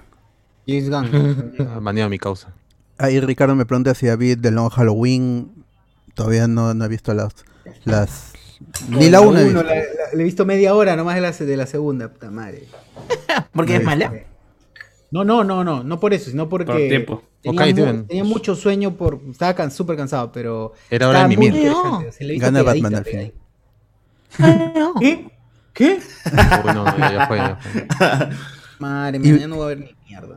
James 0.66 0.88
Gunn. 0.90 1.54
Baneado 1.82 2.08
mi 2.10 2.18
causa. 2.18 2.52
Ahí 2.98 3.20
Ricardo 3.20 3.54
me 3.54 3.66
pregunta 3.66 3.94
si 3.94 4.06
David 4.06 4.38
de 4.38 4.50
Long 4.50 4.70
Halloween. 4.70 5.52
Todavía 6.14 6.48
no, 6.48 6.72
no 6.74 6.84
he 6.84 6.88
visto 6.88 7.12
las. 7.14 7.34
las 7.84 8.32
ni 8.88 9.10
la 9.10 9.20
una 9.20 9.42
he 9.42 9.50
uno, 9.50 9.62
la- 9.62 9.74
la- 9.74 9.82
he 10.12 10.24
visto 10.24 10.46
media 10.46 10.74
hora 10.74 10.96
nomás 10.96 11.14
de 11.16 11.20
la, 11.20 11.30
de 11.32 11.56
la 11.56 11.66
segunda, 11.66 12.08
puta 12.10 12.30
madre. 12.30 12.64
Porque 13.52 13.76
es 13.76 13.84
mala. 13.84 14.12
No, 15.10 15.24
no, 15.24 15.44
no, 15.44 15.62
no, 15.62 15.84
no 15.84 16.00
por 16.00 16.14
eso, 16.14 16.30
sino 16.30 16.48
porque 16.48 16.64
Por 16.72 16.76
tiempo. 16.78 17.22
tenía, 17.42 17.60
mu- 18.24 18.30
mucho 18.30 18.56
sueño 18.56 18.96
por 18.96 19.20
estaba 19.30 19.54
can- 19.54 19.70
súper 19.70 19.96
cansado, 19.96 20.32
pero 20.32 20.72
Era 20.90 21.08
hora 21.08 21.28
de 21.28 21.34
he 21.34 21.36
visto 21.38 22.44
Gana 22.46 22.62
Batman 22.62 22.94
al 22.96 23.04
final. 23.04 23.32
¿Qué? 25.00 25.30
¿Qué? 25.76 26.00
Uy, 26.26 26.72
no, 26.74 26.84
no, 26.84 26.98
ya, 26.98 27.26
fue, 27.28 27.36
ya 27.36 27.56
fue. 27.60 27.86
Madre 28.78 29.18
mía, 29.18 29.36
ya 29.38 29.46
no 29.48 29.58
va 29.58 29.64
a 29.64 29.66
haber 29.66 29.78
ni 29.80 29.94
mierda. 30.08 30.36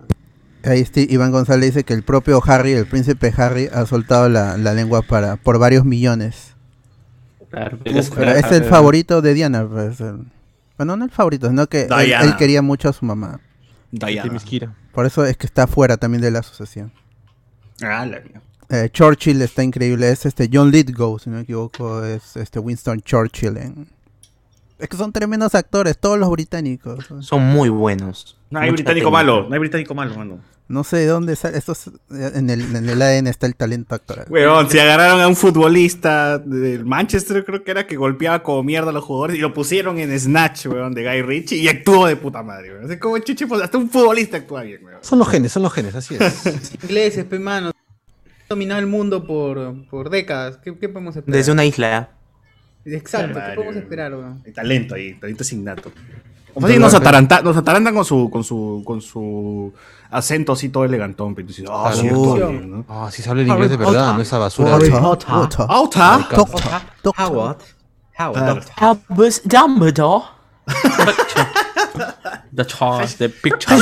Ahí 0.66 0.82
este 0.82 1.08
Iván 1.10 1.32
González 1.32 1.74
dice 1.74 1.84
que 1.86 1.94
el 1.94 2.04
propio 2.04 2.42
Harry, 2.46 2.74
el 2.74 2.86
príncipe 2.86 3.34
Harry, 3.38 3.70
ha 3.74 3.86
soltado 3.86 4.28
la, 4.30 4.58
la 4.58 4.74
lengua 4.74 5.02
para 5.02 5.38
por 5.38 5.58
varios 5.58 5.86
millones. 5.86 6.54
Claro, 7.50 7.80
Pero 7.84 7.98
es 8.00 8.52
el 8.52 8.66
favorito 8.66 9.22
de 9.22 9.34
Diana. 9.34 9.68
pues, 9.68 10.00
el- 10.02 10.26
bueno, 10.78 10.96
no 10.96 11.06
el 11.06 11.12
favorito, 11.12 11.48
sino 11.50 11.68
que 11.68 11.84
él, 11.84 12.06
Diana. 12.06 12.38
quería 12.38 12.62
mucho 12.62 12.90
a 12.90 12.94
su 12.94 13.06
mamá. 13.06 13.40
Diana. 13.92 14.40
Por 14.94 15.06
eso 15.06 15.26
es 15.26 15.36
que 15.38 15.46
está 15.48 15.66
fuera 15.68 15.98
también 15.98 16.22
de 16.22 16.32
la 16.32 16.40
asociación. 16.40 16.92
Ah, 17.82 18.06
la 18.06 18.20
mía. 18.20 18.42
Eh, 18.70 18.90
Churchill 18.92 19.42
está 19.42 19.64
increíble. 19.64 20.12
Es 20.12 20.26
este 20.26 20.50
John 20.52 20.70
Lithgow, 20.72 21.18
si 21.20 21.30
no 21.30 21.38
me 21.38 21.42
equivoco. 21.42 22.04
Es 22.06 22.36
este 22.38 22.60
Winston 22.60 23.02
Churchill. 23.02 23.58
en- 23.58 23.88
Es 24.80 24.88
que 24.90 24.98
son 24.98 25.12
tremendos 25.12 25.56
actores, 25.56 25.98
todos 25.98 26.18
los 26.18 26.30
británicos. 26.32 27.06
Son 27.20 27.42
muy 27.44 27.70
buenos. 27.70 28.38
No 28.50 28.60
hay 28.60 28.68
Mucha 28.72 28.76
británico 28.84 29.10
técnica. 29.10 29.24
malo, 29.26 29.48
no 29.48 29.54
hay 29.54 29.60
británico 29.60 29.94
malo, 29.94 30.16
mano. 30.16 30.40
No 30.70 30.84
sé 30.84 30.98
de 30.98 31.08
dónde 31.08 31.36
sale. 31.36 31.58
Esto 31.58 31.72
es- 31.72 31.90
en, 32.12 32.50
el, 32.52 32.76
en 32.76 32.88
el 32.90 33.02
ADN 33.02 33.28
está 33.28 33.48
el 33.48 33.56
talento 33.56 33.96
actoral. 33.96 34.28
Weón, 34.30 34.70
si 34.70 34.78
agarraron 34.80 35.20
a 35.20 35.28
un 35.28 35.36
futbolista 35.36 36.38
del 36.38 36.86
Manchester, 36.86 37.44
creo 37.44 37.64
que 37.64 37.72
era 37.72 37.88
que 37.88 37.98
golpeaba 37.98 38.44
como 38.44 38.62
mierda 38.64 38.92
a 38.92 38.94
los 38.94 39.04
jugadores 39.04 39.36
y 39.38 39.40
lo 39.40 39.52
pusieron 39.54 39.98
en 39.98 40.18
Snatch, 40.18 40.68
weón, 40.68 40.94
de 40.94 41.04
Guy 41.04 41.22
Ritchie 41.24 41.58
y 41.58 41.68
actuó 41.68 42.06
de 42.06 42.16
puta 42.16 42.44
madre, 42.44 42.72
weón. 42.74 42.86
O 42.86 42.88
sea, 42.88 43.00
como 43.00 43.18
chuche, 43.18 43.48
pues, 43.48 43.62
hasta 43.64 43.78
un 43.80 43.90
futbolista 43.90 44.38
actúa 44.38 44.62
bien, 44.62 44.86
weón. 44.86 45.00
Son 45.02 45.18
los 45.20 45.28
genes, 45.28 45.52
son 45.52 45.64
los 45.64 45.74
genes, 45.74 45.96
así 45.96 46.16
es. 46.20 46.74
Ingleses, 46.84 47.26
pe 47.26 47.40
mano. 47.40 47.72
Dominado 48.48 48.80
el 48.80 48.88
mundo 48.88 49.26
por, 49.28 49.88
por 49.90 50.10
décadas. 50.10 50.58
¿Qué, 50.58 50.76
qué 50.78 50.88
podemos 50.90 51.16
esperar? 51.16 51.36
Desde 51.38 51.52
una 51.52 51.66
isla. 51.66 52.12
Exacto, 52.96 53.40
¿qué 53.40 53.56
podemos 53.56 53.76
esperar, 53.76 54.14
weón? 54.14 54.42
Hay 54.46 54.52
talento 54.52 54.96
ahí, 54.96 55.14
talento 55.16 55.44
es 55.44 55.54
innato. 55.54 55.92
O 56.54 56.68
sea, 56.68 56.80
nos, 56.80 56.94
ataranta, 56.94 57.42
nos 57.42 57.56
atarantan 57.56 57.94
con 57.94 58.06
su, 58.06 58.30
con 58.30 58.44
su, 58.44 58.82
con 58.86 59.02
su 59.02 59.72
acento 60.10 60.54
así 60.54 60.70
todo 60.70 60.84
elegantón, 60.84 61.36
pero 61.36 61.48
dices, 61.48 61.66
ah, 61.70 61.92
sí, 61.94 62.08
¿no? 62.08 62.86
Ah, 62.90 63.10
si 63.12 63.22
se 63.22 63.30
habla 63.30 63.44
el 63.44 63.48
inglés 63.48 63.70
de 63.70 63.78
verdad, 63.78 64.16
no 64.16 64.22
esa 64.22 64.38
basura. 64.38 64.74
Auta. 65.68 66.28
Doctor, 66.36 66.62
Doctor. 67.04 67.26
Howard. 67.26 67.58
Howard. 68.18 68.64
Albus 68.78 69.42
Dumbledore. 69.46 70.26
The 72.56 72.66
Charge, 72.66 73.16
The 73.18 73.30
Picture. 73.30 73.76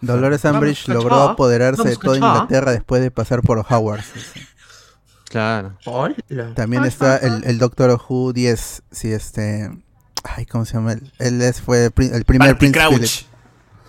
Dolores 0.00 0.44
Umbridge 0.44 0.88
logró 0.88 1.22
apoderarse 1.22 1.88
de 1.88 1.96
toda. 1.96 2.16
Inglaterra 2.16 2.72
después 2.72 3.02
de 3.02 3.10
pasar 3.10 3.42
por 3.42 3.64
Howard. 3.68 4.02
Claro. 5.28 5.76
Hola. 5.84 6.14
También 6.54 6.84
está 6.84 7.16
el, 7.18 7.44
el 7.44 7.58
Doctor 7.58 8.00
Who 8.08 8.32
10. 8.32 8.82
Si 8.90 9.12
este. 9.12 9.70
Ay, 10.24 10.46
¿cómo 10.46 10.64
se 10.64 10.74
llama? 10.74 10.92
Él, 10.92 11.12
él 11.18 11.42
es, 11.42 11.60
fue 11.60 11.86
el, 11.86 11.90
pri- 11.92 12.10
el 12.12 12.24
primer 12.24 12.48
Barty 12.54 12.58
príncipe. 12.70 12.84
de- 12.94 12.96
Crouch. 12.98 13.24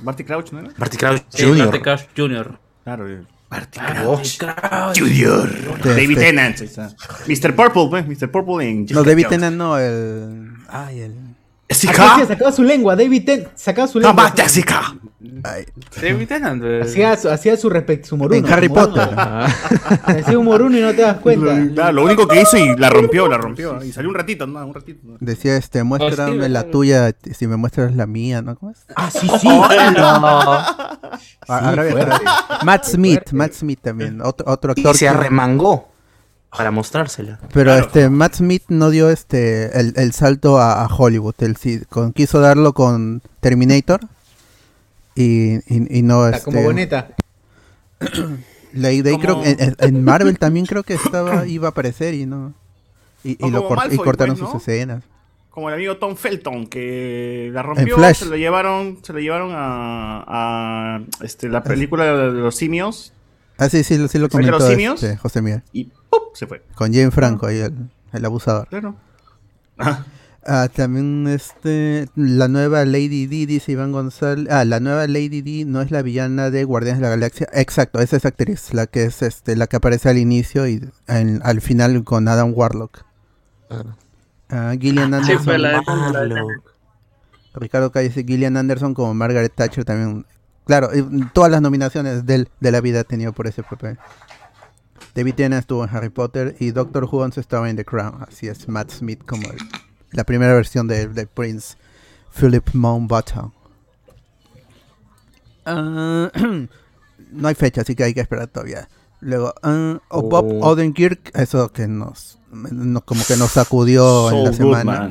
Barty 0.01 0.23
Crouch, 0.23 0.51
¿no 0.51 0.59
era? 0.59 0.69
Barty 0.77 0.97
Crouch 0.97 1.21
Sí, 1.29 1.43
Jr. 1.43 1.65
Barty 1.65 1.79
Crouch 1.81 2.01
Jr. 2.15 2.59
Claro. 2.83 3.05
Barty 3.49 3.79
Crouch. 3.79 4.99
Junior. 4.99 5.49
De 5.81 5.89
David 5.89 6.17
este- 6.17 6.21
Tennant. 6.21 6.59
Mr. 7.27 7.55
Purple, 7.55 7.87
pues, 7.89 8.07
Mr. 8.07 8.31
Purple 8.31 8.69
en 8.69 8.85
No, 8.91 9.03
David. 9.03 9.27
Tennant 9.27 9.57
no, 9.57 9.77
el. 9.77 10.53
Ay, 10.69 10.99
el. 11.01 11.28
Jessica. 11.69 12.15
Acá 12.15 12.25
sacaba 12.25 12.51
su 12.51 12.63
lengua, 12.63 12.95
David 12.95 13.25
Ten 13.25 13.47
sacaba 13.55 13.87
su 13.87 13.99
lengua. 13.99 14.33
Jessica. 14.35 14.95
Ay, 15.43 15.65
David 16.01 16.27
Tennant. 16.27 16.63
eh. 16.65 16.81
Hacía 16.81 17.15
su, 17.15 17.29
hacía 17.29 17.55
su 17.57 17.69
respecto, 17.69 18.07
su 18.07 18.17
moruno. 18.17 18.35
en 18.47 18.51
Harry 18.53 18.67
su 18.67 18.73
moruno. 18.73 18.93
Potter. 18.95 19.17
Hacía 20.03 20.39
un 20.39 20.45
moruno 20.45 20.77
y 20.77 20.81
no 20.81 20.89
te 20.93 21.01
das 21.03 21.17
cuenta. 21.19 21.73
Claro, 21.73 21.91
lo 21.93 22.03
único 22.05 22.27
que 22.27 22.41
hizo 22.41 22.57
y 22.57 22.75
la 22.75 22.89
rompió, 22.89 23.27
la 23.27 23.37
rompió. 23.37 23.83
Y 23.83 23.91
salió 23.91 24.09
un 24.09 24.15
ratito, 24.15 24.47
no, 24.47 24.65
un 24.65 24.73
ratito. 24.73 24.99
¿no? 25.03 25.17
Decía 25.19 25.55
este, 25.57 25.83
muéstrame 25.83 26.49
la 26.49 26.63
tuya 26.71 27.13
si 27.33 27.47
me 27.47 27.55
muestras 27.57 27.95
la 27.95 28.07
mía, 28.07 28.41
¿no? 28.41 28.55
¿Cómo 28.55 28.71
es? 28.71 28.79
Ah, 28.95 29.09
sí, 29.11 29.29
sí. 29.39 29.47
Ah, 31.51 31.69
ahora 31.69 31.83
voy 31.83 31.91
a 31.91 31.95
fuerte. 31.95 32.15
estar- 32.25 32.63
Matt 32.63 32.83
Smith, 32.85 33.31
Matt 33.31 33.53
Smith 33.53 33.79
también, 33.81 34.21
otro, 34.21 34.45
otro 34.51 34.73
Y 34.75 34.79
actor. 34.81 34.95
se 34.95 35.05
que- 35.05 35.09
arremangó 35.09 35.89
para 36.55 36.71
mostrársela. 36.71 37.39
Pero 37.53 37.75
este 37.75 38.09
Matt 38.09 38.35
Smith 38.35 38.63
no 38.69 38.89
dio 38.89 39.09
este 39.09 39.77
el, 39.79 39.93
el 39.95 40.13
salto 40.13 40.59
a, 40.59 40.83
a 40.83 40.87
Hollywood. 40.87 41.35
Él 41.39 41.57
sí 41.57 41.81
con, 41.89 42.13
quiso 42.13 42.39
darlo 42.39 42.73
con 42.73 43.21
Terminator. 43.39 44.01
Y, 45.15 45.55
y, 45.73 45.99
y 45.99 46.01
no 46.01 46.27
Está 46.27 46.37
este, 46.37 46.51
como 46.51 46.71
de 48.71 48.87
ahí 48.87 49.01
creo 49.01 49.43
en, 49.43 49.75
en 49.77 50.03
Marvel 50.03 50.39
también 50.39 50.65
creo 50.65 50.83
que 50.83 50.93
estaba 50.93 51.45
iba 51.47 51.67
a 51.67 51.71
aparecer 51.71 52.13
y 52.13 52.25
no 52.25 52.53
y, 53.23 53.37
lo 53.49 53.67
y 53.91 53.97
cortaron 53.97 54.37
pues, 54.37 54.49
sus 54.49 54.61
escenas. 54.61 55.03
Como 55.49 55.69
el 55.69 55.75
amigo 55.75 55.97
Tom 55.97 56.15
Felton, 56.15 56.67
que 56.67 57.49
la 57.51 57.63
rompió, 57.63 57.97
Flash. 57.97 58.19
se 58.19 58.25
lo 58.27 58.37
llevaron, 58.37 58.99
se 59.01 59.11
lo 59.11 59.19
llevaron 59.19 59.51
a, 59.53 60.23
a 60.25 61.01
este, 61.21 61.49
la 61.49 61.63
película 61.63 62.05
de 62.05 62.31
los 62.31 62.55
simios 62.55 63.11
Ah, 63.59 63.69
sí, 63.69 63.83
sí, 63.83 63.97
lo- 63.97 64.07
sí 64.07 64.17
lo 64.17 64.29
¿Soy 64.29 64.43
de 64.45 64.51
los 64.51 64.59
comentó 64.61 64.69
simios? 64.71 65.03
este, 65.03 65.17
José 65.17 65.41
Miguel. 65.41 65.63
y 65.73 65.85
¡pum! 66.09 66.19
se 66.33 66.47
fue. 66.47 66.63
Con 66.75 66.93
Jane 66.93 67.11
Franco 67.11 67.45
ahí, 67.47 67.59
el, 67.59 67.89
el 68.13 68.25
abusador. 68.25 68.67
Claro. 68.69 68.95
Ah, 69.77 70.05
Ah, 70.45 70.69
también 70.73 71.27
este 71.27 72.07
la 72.15 72.47
nueva 72.47 72.85
Lady 72.85 73.27
D 73.27 73.45
dice 73.45 73.73
Iván 73.73 73.91
González. 73.91 74.47
Ah, 74.51 74.63
la 74.63 74.79
nueva 74.79 75.05
Lady 75.05 75.41
D 75.41 75.65
no 75.65 75.81
es 75.81 75.91
la 75.91 76.01
villana 76.01 76.49
de 76.49 76.63
Guardianes 76.63 76.99
de 77.01 77.03
la 77.03 77.09
Galaxia. 77.09 77.47
Exacto, 77.53 77.99
es 77.99 78.13
esa 78.13 78.29
actriz, 78.29 78.73
la 78.73 78.87
que 78.87 79.03
es 79.03 79.21
este 79.21 79.55
la 79.57 79.67
que 79.67 79.75
aparece 79.75 80.09
al 80.09 80.17
inicio 80.17 80.65
y 80.65 80.81
en- 81.07 81.41
al 81.43 81.59
final 81.61 82.03
con 82.05 82.27
Adam 82.29 82.53
Warlock. 82.55 83.03
Claro. 83.67 83.95
Ah, 84.49 84.73
Gillian 84.79 85.09
Sí, 85.09 85.15
Anderson. 85.15 85.43
fue 85.43 85.57
la 85.59 85.69
de- 85.69 86.13
la 86.13 86.21
de- 86.23 86.29
Marlock. 86.35 86.73
Ricardo 87.55 87.91
Calle 87.91 88.07
dice 88.07 88.23
Gillian 88.23 88.55
Anderson 88.57 88.93
como 88.93 89.13
Margaret 89.13 89.51
Thatcher 89.53 89.83
también. 89.83 90.25
Claro, 90.69 90.91
y 90.95 91.25
todas 91.33 91.49
las 91.49 91.63
nominaciones 91.63 92.27
del- 92.27 92.47
de 92.59 92.71
la 92.71 92.79
vida 92.79 92.99
ha 92.99 93.03
tenido 93.03 93.33
por 93.33 93.47
ese 93.47 93.63
papel. 93.63 93.97
David 95.15 95.33
Tennant 95.33 95.61
estuvo 95.61 95.83
en 95.83 95.89
Harry 95.89 96.09
Potter 96.09 96.55
y 96.59 96.69
Doctor 96.69 97.05
Who 97.05 97.25
estaba 97.25 97.71
en 97.71 97.75
The 97.75 97.83
Crown. 97.85 98.23
Así 98.29 98.47
es, 98.47 98.67
Matt 98.67 98.91
Smith 98.91 99.23
como 99.25 99.49
el- 99.49 99.57
la 100.11 100.23
primera 100.25 100.53
versión 100.53 100.87
de, 100.87 101.07
de 101.07 101.25
Prince 101.25 101.75
Philip 102.39 102.69
Mountbatten. 102.73 103.51
Ah, 105.65 106.29
no 107.31 107.47
hay 107.47 107.55
fecha, 107.55 107.81
así 107.81 107.95
que 107.95 108.03
hay 108.03 108.13
que 108.13 108.21
esperar 108.21 108.45
todavía. 108.45 108.89
Luego, 109.21 109.55
oh, 109.63 110.21
Bob 110.21 110.45
Oh. 110.61 110.67
Odenkirk, 110.69 111.31
eso 111.33 111.69
que 111.69 111.87
nos, 111.87 112.37
no- 112.51 113.01
como 113.01 113.23
que 113.27 113.37
nos 113.37 113.53
sacudió 113.53 114.29
en 114.29 114.43
la 114.43 114.53
semana 114.53 115.09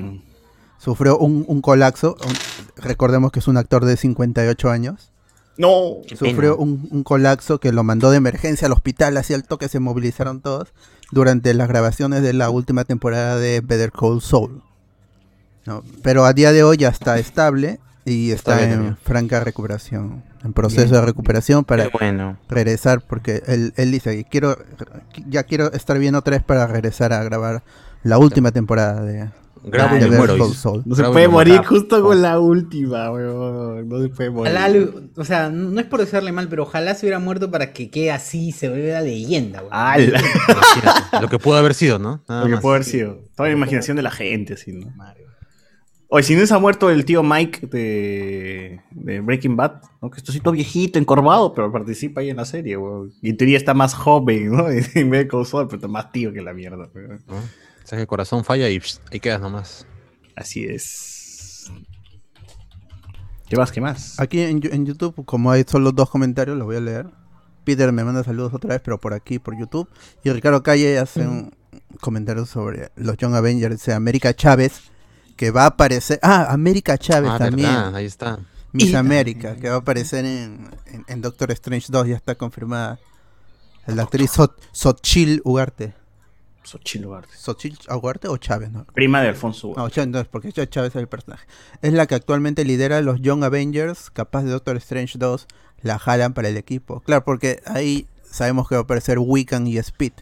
sufrió 0.79 1.19
un, 1.19 1.45
un 1.49 1.61
colapso. 1.63 2.17
un- 2.25 2.83
recordemos 2.85 3.33
que 3.33 3.41
es 3.41 3.49
un 3.49 3.57
actor 3.57 3.85
de 3.85 3.97
58 3.97 4.71
años. 4.71 5.11
No. 5.59 5.97
Sufrió 6.17 6.57
un, 6.57 6.89
un 6.91 7.03
colapso 7.03 7.59
que 7.59 7.73
lo 7.73 7.85
mandó 7.85 8.11
de 8.11 8.17
emergencia 8.17 8.67
al 8.67 8.73
hospital, 8.73 9.17
así 9.17 9.35
al 9.35 9.45
toque 9.45 9.69
se 9.69 9.81
movilizaron 9.81 10.41
todos 10.41 10.69
durante 11.11 11.53
las 11.55 11.69
grabaciones 11.69 12.23
de 12.23 12.33
la 12.33 12.49
última 12.49 12.85
temporada 12.85 13.37
de 13.37 13.61
Better 13.61 13.93
Call 13.93 14.23
Saul. 14.23 14.63
No, 15.67 15.83
pero 16.03 16.25
a 16.25 16.33
día 16.33 16.53
de 16.53 16.63
hoy 16.63 16.79
ya 16.79 16.89
está 16.89 17.19
estable 17.19 17.81
y 18.05 18.31
está 18.31 18.53
Está 18.53 18.67
bien, 18.67 18.73
en 18.79 18.83
bien. 18.85 18.97
franca 19.03 19.41
recuperación, 19.41 20.23
en 20.43 20.53
proceso 20.55 20.95
de 20.95 21.03
recuperación 21.03 21.65
para 21.65 21.89
bueno. 21.91 22.39
regresar 22.49 23.03
porque 23.03 23.43
él, 23.47 23.75
él 23.77 23.91
dice 23.91 24.17
que 24.17 24.25
quiero 24.25 24.57
ya 25.29 25.43
quiero 25.43 25.71
estar 25.73 25.99
bien 25.99 26.15
otra 26.15 26.37
vez 26.37 26.43
para 26.43 26.67
regresar 26.67 27.13
a 27.13 27.23
grabar 27.23 27.63
la 28.03 28.17
última 28.17 28.51
temporada 28.51 29.03
de, 29.03 29.29
Grabo 29.65 29.97
y 29.97 30.01
me 30.01 30.17
muero. 30.17 30.53
Saul. 30.53 30.83
No 30.85 30.95
se 30.95 31.05
puede 31.05 31.29
morir 31.29 31.63
justo 31.65 32.03
con 32.03 32.23
la 32.23 32.39
última, 32.39 33.11
weón. 33.11 33.89
No 33.89 34.03
se 34.03 34.09
puede 34.09 34.31
morir. 34.31 35.11
O 35.17 35.25
sea, 35.25 35.51
no 35.51 35.81
es 35.81 35.87
por 35.87 36.01
desearle 36.01 36.33
mal, 36.33 36.49
pero 36.49 36.63
ojalá 36.63 36.95
se 36.95 37.07
hubiera 37.07 37.19
muerto 37.19 37.51
para 37.51 37.73
que 37.73 37.91
quede 37.91 38.11
así, 38.11 38.53
se 38.53 38.69
vuelva 38.69 39.01
leyenda, 39.01 39.63
weón. 39.63 40.13
Lo 41.21 41.29
que 41.29 41.39
pudo 41.39 41.57
haber 41.57 41.75
sido, 41.75 41.99
¿no? 41.99 42.23
Nada 42.29 42.45
Lo 42.45 42.57
que 42.57 42.61
puede 42.61 42.77
haber 42.77 42.85
sido. 42.85 43.21
Toda 43.37 43.49
la 43.49 43.55
imaginación 43.55 43.97
de 43.97 44.03
la 44.03 44.11
gente, 44.11 44.55
así, 44.55 44.73
¿no? 44.73 44.93
Oye, 46.11 46.23
si 46.23 46.35
no 46.35 46.47
se 46.47 46.55
ha 46.55 46.59
muerto 46.59 46.89
el 46.89 47.05
tío 47.05 47.23
Mike 47.23 47.67
de, 47.67 48.81
de 48.93 49.21
Breaking 49.21 49.57
Bad, 49.57 49.83
¿no? 50.01 50.11
Que 50.11 50.17
esto 50.17 50.33
sí 50.33 50.41
todo 50.41 50.55
viejito, 50.55 50.99
encorvado, 50.99 51.53
pero 51.53 51.71
participa 51.71 52.23
ahí 52.23 52.31
en 52.31 52.39
la 52.39 52.47
serie, 52.47 52.79
weón. 52.79 53.13
Y 53.21 53.29
en 53.29 53.37
teoría 53.37 53.59
está 53.59 53.75
más 53.75 53.93
joven, 53.93 54.51
¿no? 54.51 54.69
En 54.95 55.11
vez 55.11 55.25
de 55.25 55.29
Cold 55.29 55.47
Soul, 55.47 55.67
pero 55.67 55.77
está 55.77 55.89
más 55.89 56.11
tío 56.11 56.33
que 56.33 56.41
la 56.41 56.55
mierda, 56.55 56.89
weón. 56.95 57.23
¿no? 57.27 57.35
O 57.89 57.91
sea, 57.91 57.97
que 57.97 58.03
el 58.03 58.07
corazón 58.07 58.45
falla 58.45 58.69
y 58.69 58.79
pss, 58.79 59.01
ahí 59.11 59.19
quedas 59.19 59.41
nomás. 59.41 59.87
Así 60.37 60.63
es. 60.65 61.71
¿Qué 63.49 63.57
más? 63.57 63.73
¿Qué 63.73 63.81
más? 63.81 64.21
Aquí 64.21 64.43
en, 64.43 64.61
en 64.71 64.85
YouTube, 64.85 65.25
como 65.25 65.51
hay 65.51 65.65
solo 65.67 65.91
dos 65.93 66.11
comentarios, 66.11 66.59
los 66.59 66.67
voy 66.67 66.77
a 66.77 66.81
leer. 66.81 67.07
Peter 67.65 67.91
me 67.93 68.05
manda 68.05 68.23
saludos 68.23 68.53
otra 68.53 68.69
vez, 68.75 68.83
pero 68.85 68.99
por 69.01 69.15
aquí, 69.15 69.39
por 69.39 69.59
YouTube. 69.59 69.89
Y 70.23 70.31
Ricardo 70.31 70.63
Calle 70.63 70.99
hace 70.99 71.27
un 71.27 71.55
comentario 72.03 72.45
sobre 72.45 72.91
los 72.97 73.17
Young 73.17 73.35
Avengers 73.35 73.83
de 73.87 73.95
América 73.95 74.35
Chávez, 74.35 74.83
que 75.37 75.51
va 75.51 75.63
a 75.63 75.67
aparecer... 75.69 76.19
Ah, 76.23 76.49
América 76.51 76.99
Chávez 76.99 77.31
Ah, 77.33 77.39
también. 77.39 77.71
verdad, 77.71 77.95
ahí 77.95 78.05
está. 78.05 78.39
Miss 78.73 78.95
América, 78.95 79.57
que 79.57 79.71
va 79.71 79.77
a 79.77 79.79
aparecer 79.79 80.27
en, 80.27 80.69
en- 80.93 81.05
en 81.09 81.21
Doctor 81.23 81.51
Strange 81.53 81.87
2, 81.89 82.09
ya 82.09 82.17
está 82.17 82.35
confirmada. 82.35 82.99
La 83.87 84.03
actriz 84.03 84.33
Xochitl 84.73 85.41
Ugarte. 85.45 85.95
Xochitl 86.69 87.07
Ugarte. 87.07 87.35
¿Xochitl 87.37 87.93
Ugarte 87.93 88.29
o 88.29 88.37
Chávez? 88.37 88.71
No, 88.71 88.85
Prima 88.95 89.21
de 89.23 89.29
Alfonso 89.29 89.69
Ugarte. 89.69 89.83
no, 89.83 89.89
Chávez 89.91 90.09
no 90.11 90.21
es 90.21 90.29
porque 90.29 90.49
Ch- 90.51 90.69
Chávez 90.69 90.91
es 90.95 91.01
el 91.01 91.09
personaje. 91.09 91.47
Es 91.83 91.93
la 91.93 92.07
que 92.07 92.15
actualmente 92.15 92.65
lidera 92.65 93.01
los 93.03 93.21
Young 93.21 93.45
Avengers, 93.45 94.11
capaz 94.11 94.43
de 94.45 94.51
Doctor 94.51 94.77
Strange 94.77 95.19
2, 95.19 95.47
la 95.83 95.99
jalan 95.99 96.35
para 96.35 96.49
el 96.49 96.57
equipo. 96.57 97.01
Claro, 97.01 97.25
porque 97.25 97.61
ahí 97.67 98.07
sabemos 98.23 98.69
que 98.69 98.75
va 98.75 98.81
a 98.81 98.85
aparecer 98.85 99.19
Wiccan 99.19 99.67
y 99.67 99.79
Speed. 99.79 100.13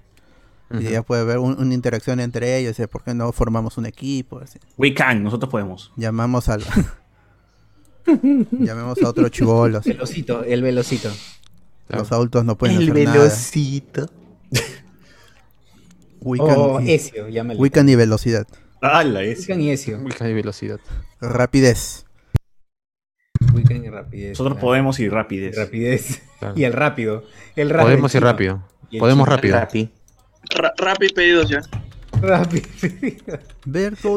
Y 0.81 0.83
ya 0.91 1.03
puede 1.03 1.21
haber 1.23 1.39
un- 1.39 1.59
una 1.61 1.75
interacción 1.75 2.19
entre 2.19 2.59
ellos, 2.59 2.79
y 2.81 2.87
¿por 2.89 3.05
qué 3.05 3.15
no 3.15 3.31
formamos 3.33 3.79
un 3.79 3.87
equipo? 3.87 4.41
Así. 4.41 4.59
We 4.77 4.95
can, 4.95 5.23
nosotros 5.23 5.49
podemos. 5.51 5.93
Llamamos 5.97 6.49
al... 6.49 6.65
Llamemos 8.07 9.01
a 9.03 9.09
otro 9.09 9.29
chivolo. 9.29 9.79
así. 9.79 9.91
Velocito, 9.91 10.45
el 10.45 10.63
velocito. 10.63 11.11
Los 11.89 12.11
adultos 12.13 12.45
no 12.45 12.57
pueden 12.57 12.77
El 12.79 12.91
hacer 12.91 13.05
nada. 13.05 13.19
velocito. 13.19 14.11
Wiccan, 16.27 16.57
O 16.59 16.81
y, 16.81 16.93
Ezio, 16.93 17.29
llámale. 17.29 17.59
Wiccan 17.61 17.89
y 17.89 17.95
velocidad. 17.95 18.47
¡Hala! 18.83 19.23
Es. 19.23 19.41
Wiccan 19.41 19.61
y 19.61 19.71
Ezio. 19.71 19.99
Uy, 19.99 20.13
hay 20.21 20.35
velocidad. 20.35 20.81
Rapidez. 21.21 22.05
Wiccan 23.55 23.85
y 23.85 23.89
rapidez. 23.91 24.31
Nosotros 24.31 24.55
claro. 24.55 24.67
podemos 24.67 24.99
y 25.01 25.05
Y 25.05 25.09
rapidez. 25.09 25.57
rapidez. 25.57 26.23
Claro. 26.41 26.55
Y 26.59 26.65
el 26.65 26.73
rápido. 26.73 27.25
El 27.55 27.71
rápido. 27.71 27.87
Podemos 27.87 28.15
ir 28.15 28.23
rápido. 28.23 28.63
Y 28.91 28.99
Podemos 28.99 29.27
chino. 29.27 29.37
rápido. 29.37 29.91
Rappi 30.79 31.09
pedidos 31.11 31.49
ya. 31.49 31.61
Rápido. 32.21 32.67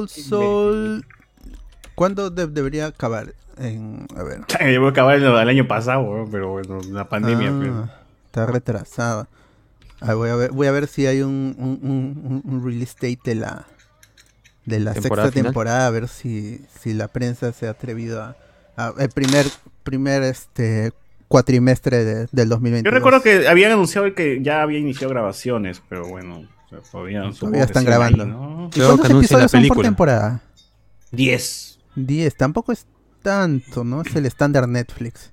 Soul. 0.07 1.05
¿Cuándo 1.95 2.29
de- 2.29 2.47
debería 2.47 2.87
acabar? 2.87 3.33
En, 3.57 4.05
a 4.15 4.23
ver. 4.23 4.41
Yo 4.73 4.79
voy 4.79 4.87
a 4.89 4.91
acabar 4.91 5.15
el, 5.15 5.23
el 5.25 5.49
año 5.49 5.67
pasado, 5.67 6.25
pero 6.31 6.49
bueno, 6.49 6.79
la 6.91 7.07
pandemia. 7.09 7.49
Ah, 7.49 7.59
pero- 7.59 7.89
está 8.25 8.45
retrasada. 8.45 9.27
Ah, 10.01 10.13
voy, 10.13 10.29
a 10.29 10.35
ver, 10.35 10.51
voy 10.51 10.67
a 10.67 10.71
ver 10.71 10.87
si 10.87 11.05
hay 11.07 11.21
un, 11.21 11.55
un, 11.57 12.41
un- 12.45 12.65
release 12.65 12.93
date 12.95 13.19
de 13.31 13.35
la 13.35 13.65
de 14.65 14.79
la 14.79 14.93
¿Temporada 14.93 15.27
sexta 15.27 15.39
final? 15.39 15.51
temporada, 15.51 15.87
a 15.87 15.89
ver 15.89 16.07
si, 16.07 16.61
si 16.79 16.93
la 16.93 17.07
prensa 17.07 17.51
se 17.53 17.67
ha 17.67 17.71
atrevido 17.71 18.21
a, 18.21 18.35
a- 18.77 18.93
el 18.99 19.09
primer 19.09 19.45
primer 19.83 20.23
este 20.23 20.91
cuatrimestre 21.27 22.03
de- 22.05 22.27
del 22.31 22.49
2022. 22.49 22.83
Yo 22.91 22.95
recuerdo 22.95 23.21
que 23.21 23.47
habían 23.47 23.71
anunciado 23.71 24.13
que 24.15 24.41
ya 24.41 24.61
había 24.61 24.79
iniciado 24.79 25.09
grabaciones, 25.11 25.81
pero 25.89 26.07
bueno, 26.07 26.39
o 26.65 26.69
sea, 26.69 26.79
todavía, 26.91 27.23
están 27.63 27.81
ahí, 27.81 27.85
grabando. 27.85 28.25
¿no? 28.25 28.69
¿Y 28.73 28.79
¿Cuántos 28.79 29.09
episodios 29.09 29.51
son 29.51 29.67
por 29.67 29.81
temporada? 29.81 30.41
10. 31.11 31.79
10, 31.95 32.35
tampoco 32.35 32.71
es 32.71 32.85
tanto, 33.23 33.83
¿no? 33.83 34.01
Es 34.01 34.15
el 34.15 34.25
estándar 34.25 34.67
Netflix. 34.67 35.31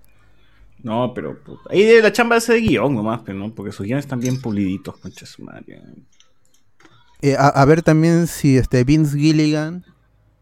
No, 0.87 1.13
pero 1.13 1.37
puta, 1.43 1.63
ahí 1.71 1.83
de 1.83 2.01
la 2.01 2.13
chamba 2.13 2.37
ese 2.37 2.53
de 2.53 2.61
guion 2.61 2.95
nomás, 2.95 3.21
pero 3.25 3.37
no, 3.37 3.53
porque 3.53 3.73
sus 3.73 3.85
guiones 3.85 4.05
están 4.05 4.21
bien 4.21 4.41
puliditos, 4.41 4.97
concha 4.99 5.27
su 5.27 5.43
madre. 5.43 5.83
Eh, 7.23 7.35
a, 7.37 7.49
a 7.49 7.65
ver 7.65 7.83
también 7.83 8.29
si 8.29 8.57
este 8.57 8.85
Vince 8.85 9.19
Gilligan 9.19 9.85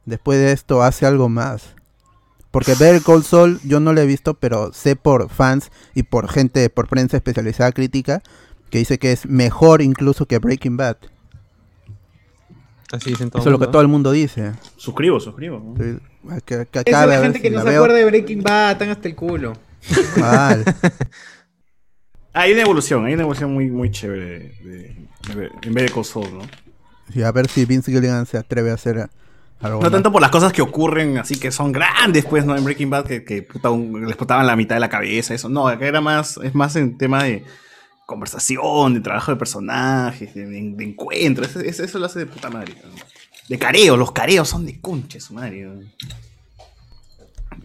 después 0.05 0.39
de 0.39 0.53
esto 0.53 0.83
hace 0.83 1.07
algo 1.07 1.31
más. 1.31 1.75
Porque 2.51 2.73
Better 2.75 3.01
Call 3.01 3.25
Saul 3.25 3.59
yo 3.65 3.81
no 3.81 3.95
lo 3.95 4.03
he 4.03 4.07
visto, 4.07 4.35
pero 4.35 4.71
sé 4.75 4.97
por 4.97 5.31
fans 5.31 5.73
y 5.95 6.03
por 6.03 6.29
gente, 6.29 6.69
por 6.69 6.89
prensa 6.89 7.17
especializada 7.17 7.73
crítica, 7.73 8.23
que 8.69 8.77
dice 8.77 8.99
que 8.99 9.13
es 9.13 9.25
mejor 9.25 9.81
incluso 9.81 10.27
que 10.27 10.39
Breaking 10.39 10.77
Bad. 10.77 10.99
Así 12.93 13.11
dicen 13.11 13.31
todo 13.31 13.41
Eso 13.41 13.49
es 13.49 13.53
lo 13.53 13.59
que 13.59 13.67
todo 13.73 13.81
el 13.81 13.89
mundo 13.89 14.13
dice. 14.13 14.53
Suscribo, 14.77 15.19
suscribo. 15.21 15.59
¿no? 15.59 15.75
Que- 15.75 15.99
que- 16.45 16.67
que 16.67 16.79
Esa 16.81 16.91
es 16.91 16.93
la 16.93 17.07
ver 17.07 17.23
gente 17.23 17.39
si 17.39 17.43
que 17.45 17.51
no 17.51 17.63
se 17.63 17.75
acuerda 17.75 17.97
de 17.97 18.05
Breaking 18.05 18.43
Bad, 18.43 18.73
están 18.73 18.91
hasta 18.91 19.09
el 19.09 19.17
culo. 19.17 19.55
Hay 22.33 22.53
una 22.53 22.63
evolución, 22.63 23.05
hay 23.07 23.15
una 23.15 23.23
evolución 23.23 23.55
muy, 23.55 23.71
muy 23.71 23.91
chévere 23.93 24.25
de, 24.25 24.39
de- 25.29 25.35
de- 25.37 25.51
en 25.63 25.73
vez 25.75 25.85
de 25.85 25.91
Cold 25.91 26.33
¿no? 26.33 26.41
Y 27.15 27.23
a 27.23 27.31
ver 27.31 27.49
si 27.49 27.65
Vince 27.65 27.93
Gilligan 27.93 28.27
se 28.27 28.37
atreve 28.39 28.73
a 28.73 28.75
hacer 28.75 29.09
algo 29.61 29.81
No 29.83 29.91
tanto 29.91 30.11
por 30.11 30.21
las 30.21 30.31
cosas 30.33 30.53
que 30.53 30.61
ocurren, 30.63 31.17
así 31.19 31.37
que 31.39 31.53
son 31.53 31.71
grandes, 31.71 32.25
pues, 32.25 32.45
¿no? 32.45 32.57
En 32.57 32.65
Breaking 32.65 32.91
Bad, 32.91 33.05
que, 33.07 33.25
que 33.25 33.43
puta, 33.43 33.71
un- 33.71 34.01
les 34.01 34.09
explotaban 34.11 34.47
la 34.49 34.57
mitad 34.57 34.75
de 34.77 34.81
la 34.81 34.89
cabeza, 34.89 35.33
eso. 35.33 35.49
No, 35.49 35.69
acá 35.69 35.87
era 35.87 36.01
más, 36.01 36.39
es 36.43 36.55
más 36.57 36.75
en 36.75 36.99
tema 36.99 37.23
de 37.23 37.45
conversación, 38.07 38.95
de 38.95 39.01
trabajo 39.01 39.31
de 39.31 39.37
personajes, 39.37 40.35
de, 40.35 40.45
de- 40.47 40.73
de 40.75 40.85
encuentro. 40.85 41.45
Eso, 41.45 41.99
lo 42.01 42.07
hace 42.07 42.19
de 42.21 42.27
puta 42.27 42.51
madre. 42.51 42.75
¿no? 42.85 42.91
De 43.49 43.59
careo, 43.59 43.97
los 43.97 44.11
careos 44.11 44.49
son 44.49 44.67
de 44.67 44.81
concha, 44.81 45.21
su 45.21 45.35
madre. 45.35 45.63
¿no? 45.63 45.81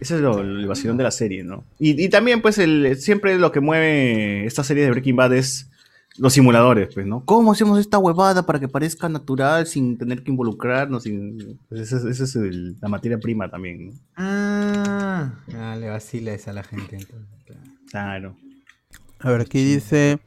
Ese 0.00 0.14
es 0.16 0.20
lo, 0.22 0.40
el 0.40 0.66
vacilón 0.66 0.96
de 0.96 1.04
la 1.04 1.10
serie, 1.10 1.44
¿no? 1.44 1.64
Y, 1.78 2.02
y 2.02 2.08
también, 2.08 2.40
pues, 2.42 2.58
el, 2.58 2.96
siempre 2.96 3.38
lo 3.38 3.52
que 3.52 3.60
mueve 3.60 4.46
esta 4.46 4.64
serie 4.64 4.84
de 4.84 4.90
Breaking 4.90 5.16
Bad 5.16 5.34
es 5.34 5.70
los 6.16 6.32
simuladores, 6.32 6.88
pues, 6.92 7.06
¿no? 7.06 7.24
¿Cómo 7.24 7.52
hacemos 7.52 7.78
esta 7.78 7.98
huevada 7.98 8.44
para 8.46 8.58
que 8.58 8.68
parezca 8.68 9.08
natural 9.08 9.66
sin 9.66 9.96
tener 9.98 10.22
que 10.22 10.30
involucrarnos? 10.30 11.02
Sin... 11.04 11.58
pues 11.68 11.82
esa 11.82 11.98
es, 11.98 12.04
esa 12.04 12.24
es 12.24 12.36
el- 12.36 12.76
la 12.80 12.88
materia 12.88 13.18
prima 13.18 13.48
también, 13.50 13.86
¿no? 13.88 13.92
Ah, 14.16 15.32
ah, 15.54 15.76
le 15.78 15.88
vacila 15.88 16.32
esa 16.32 16.50
a 16.50 16.54
la 16.54 16.62
gente. 16.64 16.96
entonces, 16.96 17.28
claro. 17.46 17.60
Claro. 17.90 18.36
A 19.20 19.30
ver, 19.30 19.42
aquí 19.42 19.62
dice: 19.64 20.18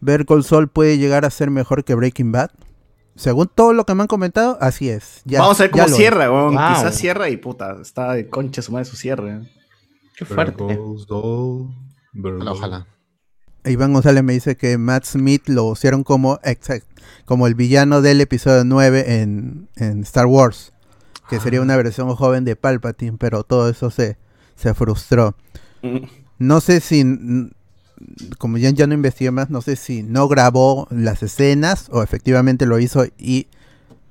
Ver 0.00 0.26
Call 0.26 0.42
Saul 0.44 0.68
puede 0.68 0.98
llegar 0.98 1.24
a 1.24 1.30
ser 1.30 1.50
mejor 1.50 1.84
que 1.84 1.94
Breaking 1.94 2.32
Bad. 2.32 2.50
Según 3.18 3.50
todo 3.52 3.72
lo 3.72 3.84
que 3.84 3.94
me 3.94 4.02
han 4.02 4.06
comentado, 4.06 4.56
así 4.60 4.88
es. 4.88 5.22
Ya- 5.24 5.40
Vamos 5.40 5.58
a 5.60 5.64
ver 5.64 5.70
cómo 5.72 5.88
cierra, 5.88 6.30
weón. 6.30 6.54
Wow. 6.54 6.68
Quizás 6.68 6.94
cierra 6.94 7.28
y 7.28 7.36
puta, 7.36 7.76
está 7.82 8.12
de 8.12 8.28
concha 8.28 8.62
su 8.62 8.70
madre 8.72 8.84
su 8.84 8.96
cierre. 8.96 9.32
¿eh? 9.32 9.52
Qué 10.16 10.24
fuerte. 10.24 10.62
Ojalá, 11.10 12.52
ojalá. 12.52 12.86
Iván 13.64 13.92
González 13.92 14.22
me 14.22 14.32
dice 14.32 14.56
que 14.56 14.78
Matt 14.78 15.04
Smith 15.04 15.48
lo 15.48 15.64
usaron 15.64 16.04
como, 16.04 16.38
exact, 16.44 16.86
como 17.24 17.46
el 17.46 17.54
villano 17.54 18.00
del 18.02 18.20
episodio 18.20 18.64
9 18.64 19.20
en, 19.20 19.68
en 19.76 20.02
Star 20.04 20.26
Wars. 20.26 20.72
Que 21.28 21.40
sería 21.40 21.60
una 21.60 21.76
versión 21.76 22.14
joven 22.14 22.44
de 22.46 22.56
Palpatine, 22.56 23.18
pero 23.18 23.42
todo 23.44 23.68
eso 23.68 23.90
se, 23.90 24.16
se 24.56 24.72
frustró. 24.72 25.34
Mm. 25.82 25.98
No 26.38 26.60
sé 26.62 26.80
si, 26.80 27.04
como 28.38 28.58
ya, 28.58 28.70
ya 28.70 28.86
no 28.86 28.94
investigué 28.94 29.30
más, 29.30 29.50
no 29.50 29.60
sé 29.60 29.76
si 29.76 30.02
no 30.02 30.28
grabó 30.28 30.86
las 30.90 31.22
escenas 31.22 31.88
o 31.90 32.02
efectivamente 32.02 32.66
lo 32.66 32.78
hizo 32.78 33.04
y 33.18 33.48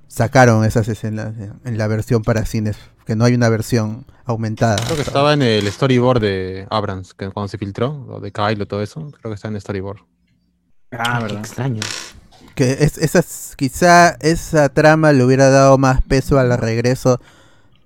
sacaron 0.08 0.66
esas 0.66 0.88
escenas 0.88 1.34
en, 1.64 1.78
la 1.78 1.88
versión 1.88 2.24
para 2.24 2.46
cines, 2.46 2.78
que 3.06 3.16
no 3.16 3.26
hay 3.26 3.34
una 3.34 3.50
versión 3.50 4.06
aumentada. 4.26 4.78
Creo 4.86 4.96
que 4.96 5.02
estaba 5.02 5.34
en 5.34 5.42
el 5.42 5.72
storyboard 5.72 6.22
de 6.22 6.68
Abrams, 6.70 7.14
que 7.14 7.30
cuando 7.30 7.48
se 7.48 7.58
filtró, 7.58 8.06
lo 8.08 8.20
de 8.20 8.32
Kyle, 8.32 8.66
todo 8.68 8.82
eso. 8.82 9.12
Creo 9.20 9.32
que 9.32 9.36
está 9.36 9.48
en 9.48 9.56
el 9.56 9.62
storyboard. 9.62 10.00
Ah, 10.92 11.18
Qué 11.18 11.24
verdad. 11.24 11.40
extraño. 11.40 11.82
Que 12.56 12.72
es, 12.80 12.98
esas, 12.98 13.54
quizá 13.56 14.18
esa 14.20 14.70
trama 14.70 15.12
le 15.14 15.24
hubiera 15.24 15.50
dado 15.50 15.78
más 15.78 16.02
peso 16.02 16.40
al 16.40 16.58
regreso, 16.58 17.20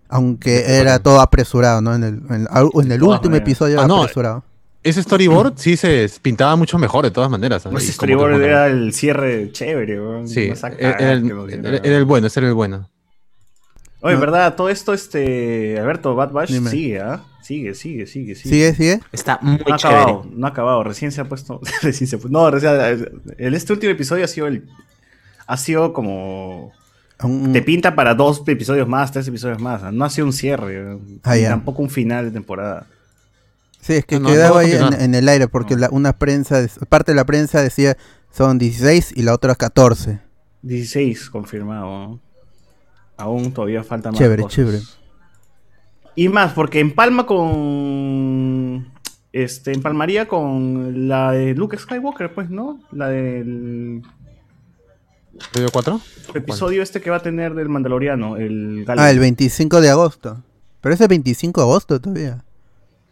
aunque 0.07 0.77
era 0.77 0.99
todo 0.99 1.19
apresurado, 1.19 1.81
¿no? 1.81 1.93
En 1.93 2.03
el, 2.03 2.21
en, 2.29 2.47
en 2.73 2.91
el 2.91 3.03
último 3.03 3.35
episodio 3.35 3.81
Ah, 3.81 3.87
no, 3.87 4.01
apresurado. 4.01 4.43
Ese 4.83 5.03
storyboard 5.03 5.53
sí 5.57 5.77
se 5.77 6.09
pintaba 6.21 6.55
mucho 6.55 6.77
mejor 6.79 7.03
de 7.05 7.11
todas 7.11 7.29
maneras. 7.29 7.65
¿no? 7.65 7.77
Ese 7.77 7.91
storyboard 7.91 8.41
era 8.41 8.67
el 8.67 8.93
cierre 8.93 9.51
chévere, 9.51 9.99
weón. 10.01 10.27
Sí, 10.27 10.51
era, 10.79 11.11
el, 11.13 11.31
era- 11.65 11.77
era 11.83 12.03
bueno, 12.03 12.27
ese 12.27 12.39
era 12.39 12.49
el 12.49 12.55
bueno. 12.55 12.89
Oye, 14.01 14.15
No. 14.15 14.19
¿verdad? 14.21 14.55
Todo 14.55 14.69
esto, 14.69 14.93
este. 14.93 15.79
Alberto, 15.79 16.15
Bad 16.15 16.47
Dime. 16.47 16.69
sigue, 16.71 16.99
¿ah? 16.99 17.23
Sigue, 17.43 17.75
sigue, 17.75 18.07
sigue, 18.07 18.33
sigue. 18.35 18.49
¿Sigue, 18.49 18.73
sigue? 18.73 18.99
Está 19.11 19.37
muy 19.41 19.57
No 19.67 19.75
ha 19.75 19.77
chévere. 19.77 19.99
acabado, 19.99 20.25
no 20.31 20.47
ha 20.47 20.49
acabado. 20.49 20.83
Recién 20.83 21.11
se 21.11 21.21
ha 21.21 21.25
puesto. 21.25 21.59
recién 21.83 22.07
se 22.07 22.15
ha 22.15 22.19
pu- 22.19 22.29
No, 22.29 22.49
recién. 22.49 23.21
El, 23.37 23.53
este 23.53 23.73
último 23.73 23.91
episodio 23.91 24.25
ha 24.25 24.27
sido 24.27 24.47
el. 24.47 24.67
Ha 25.45 25.57
sido 25.57 25.93
como. 25.93 26.71
Un- 27.21 27.53
Te 27.53 27.61
pinta 27.61 27.93
para 27.93 28.15
dos 28.15 28.41
episodios 28.47 28.87
más, 28.87 29.11
tres 29.11 29.27
episodios 29.27 29.59
más. 29.61 29.93
No 29.93 30.05
ha 30.05 30.09
sido 30.09 30.25
un 30.25 30.33
cierre. 30.33 30.97
Ah, 31.23 31.35
tampoco 31.43 31.83
un 31.83 31.91
final 31.91 32.25
de 32.25 32.31
temporada. 32.31 32.87
Sí, 33.81 33.93
es 33.93 34.05
que 34.05 34.19
No, 34.19 34.27
no, 34.27 34.33
quedaba 34.33 34.61
no 34.63 34.67
ahí 34.67 34.71
en, 34.99 35.15
el 35.15 35.27
aire 35.27 35.47
porque 35.47 35.75
la- 35.75 35.89
una 35.91 36.13
prensa, 36.13 36.65
parte 36.87 37.11
de 37.11 37.15
la 37.15 37.25
prensa 37.25 37.61
decía 37.61 37.97
son 38.31 38.57
16 38.57 39.11
y 39.15 39.23
la 39.23 39.33
otra 39.33 39.55
14. 39.55 40.21
16 40.61 41.29
confirmado. 41.29 42.19
Aún 43.17 43.51
todavía 43.53 43.83
falta 43.83 44.11
más. 44.11 44.19
Chévere, 44.19 44.43
cosas. 44.43 44.55
chévere. 44.55 44.79
Y 46.15 46.29
más, 46.29 46.53
porque 46.53 46.79
empalma 46.79 47.25
con. 47.25 48.91
Este, 49.33 49.71
empalmaría 49.73 50.27
con 50.27 51.07
la 51.07 51.31
de 51.31 51.55
Luke 51.55 51.77
Skywalker, 51.77 52.33
pues, 52.33 52.49
¿no? 52.49 52.81
La 52.91 53.07
del 53.07 54.01
¿Episodio 55.33 55.69
4? 55.71 56.01
episodio 56.35 56.83
este 56.83 56.99
que 57.01 57.09
va 57.09 57.17
a 57.17 57.21
tener 57.21 57.53
del 57.55 57.69
Mandaloriano, 57.69 58.35
el 58.37 58.83
Ah, 58.97 59.09
el 59.09 59.19
25 59.19 59.79
de 59.81 59.89
agosto. 59.89 60.43
Pero 60.81 60.93
ese 60.95 61.05
es 61.05 61.09
25 61.09 61.61
de 61.61 61.65
agosto 61.67 62.01
todavía. 62.01 62.43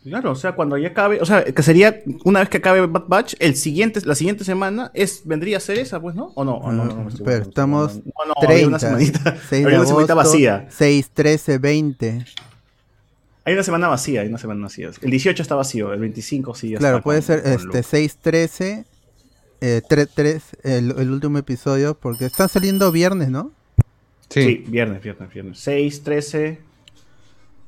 Claro, 0.03 0.31
o 0.31 0.35
sea, 0.35 0.53
cuando 0.53 0.77
ya 0.77 0.89
acabe, 0.89 1.19
o 1.21 1.25
sea, 1.25 1.43
que 1.43 1.61
sería 1.61 2.01
una 2.23 2.39
vez 2.39 2.47
que 2.49 2.57
acabe 2.57 2.85
Bad 2.85 3.03
Batch, 3.07 3.35
el 3.39 3.55
siguiente, 3.55 3.99
la 4.05 4.15
siguiente 4.15 4.45
semana 4.45 4.91
es 4.93 5.23
vendría 5.25 5.57
a 5.57 5.59
ser 5.59 5.77
esa, 5.77 5.99
pues, 5.99 6.15
¿no? 6.15 6.31
¿O 6.35 6.45
no? 6.45 6.55
¿O 6.55 6.71
no, 6.71 6.85
no, 6.85 6.93
no, 7.03 7.09
Pero 7.25 7.43
estamos 7.43 7.97
no, 7.97 8.03
no, 8.05 8.25
no, 8.27 8.33
había 8.37 8.47
30, 8.47 8.67
una 8.67 8.79
semanita, 8.79 9.37
6 9.49 9.49
de 9.49 9.65
había 9.65 9.79
una 9.79 9.87
semanita 9.87 10.13
vacía. 10.15 10.67
6, 10.69 11.09
13, 11.13 11.57
20. 11.57 12.25
Hay 13.43 13.53
una 13.53 13.63
semana 13.63 13.87
vacía, 13.89 14.21
hay 14.21 14.27
una 14.29 14.37
semana 14.37 14.61
vacía. 14.63 14.89
El 15.01 15.09
18 15.11 15.41
está 15.41 15.55
vacío, 15.55 15.91
el 15.91 15.99
25 15.99 16.55
sí 16.55 16.75
Claro, 16.75 16.97
está 16.97 17.03
puede 17.03 17.19
con- 17.19 17.25
ser 17.27 17.41
con 17.43 17.51
este 17.51 17.65
Luke. 17.65 17.83
6, 17.83 18.17
13, 18.21 18.85
eh, 19.61 19.81
3, 19.87 20.07
3, 20.15 20.43
el, 20.63 20.91
el 20.97 21.11
último 21.11 21.37
episodio, 21.39 21.95
porque 21.95 22.25
están 22.25 22.47
saliendo 22.47 22.91
viernes, 22.91 23.29
¿no? 23.29 23.51
Sí. 24.29 24.43
Sí, 24.43 24.63
viernes, 24.67 25.01
viernes, 25.01 25.33
viernes. 25.33 25.59
6, 25.59 26.03
13, 26.03 26.59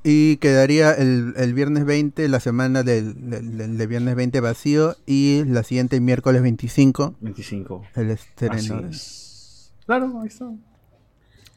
Y 0.03 0.37
quedaría 0.37 0.93
el, 0.93 1.33
el 1.37 1.53
viernes 1.53 1.85
20, 1.85 2.27
la 2.27 2.39
semana 2.39 2.81
del, 2.83 3.29
del- 3.29 3.57
del- 3.57 3.77
de 3.77 3.87
viernes 3.87 4.15
20 4.15 4.39
vacío, 4.39 4.95
y 5.05 5.43
la 5.45 5.63
siguiente 5.63 5.99
miércoles 5.99 6.41
25, 6.41 7.15
25. 7.21 7.83
el 7.95 8.09
estreno. 8.11 8.87
es. 8.87 9.71
Claro, 9.85 10.19
ahí 10.21 10.27
está. 10.27 10.49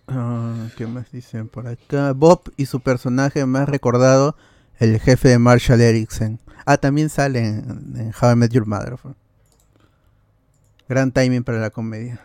Ah, 0.08 0.68
¿Qué 0.76 0.86
más 0.86 1.10
dicen 1.10 1.48
por 1.48 1.66
acá? 1.66 2.12
Bob 2.12 2.52
y 2.58 2.66
su 2.66 2.80
personaje 2.80 3.46
más 3.46 3.66
recordado, 3.68 4.36
el 4.78 5.00
jefe 5.00 5.28
de 5.28 5.38
Marshall 5.38 5.80
Erickson. 5.80 6.38
Ah, 6.66 6.76
también 6.76 7.08
sale 7.08 7.38
en, 7.46 7.94
en 7.96 8.12
How 8.20 8.32
I 8.32 8.36
Met 8.36 8.52
Your 8.52 8.66
Mother. 8.66 8.96
Gran 10.88 11.12
timing 11.12 11.44
para 11.44 11.58
la 11.60 11.70
comedia. 11.70 12.20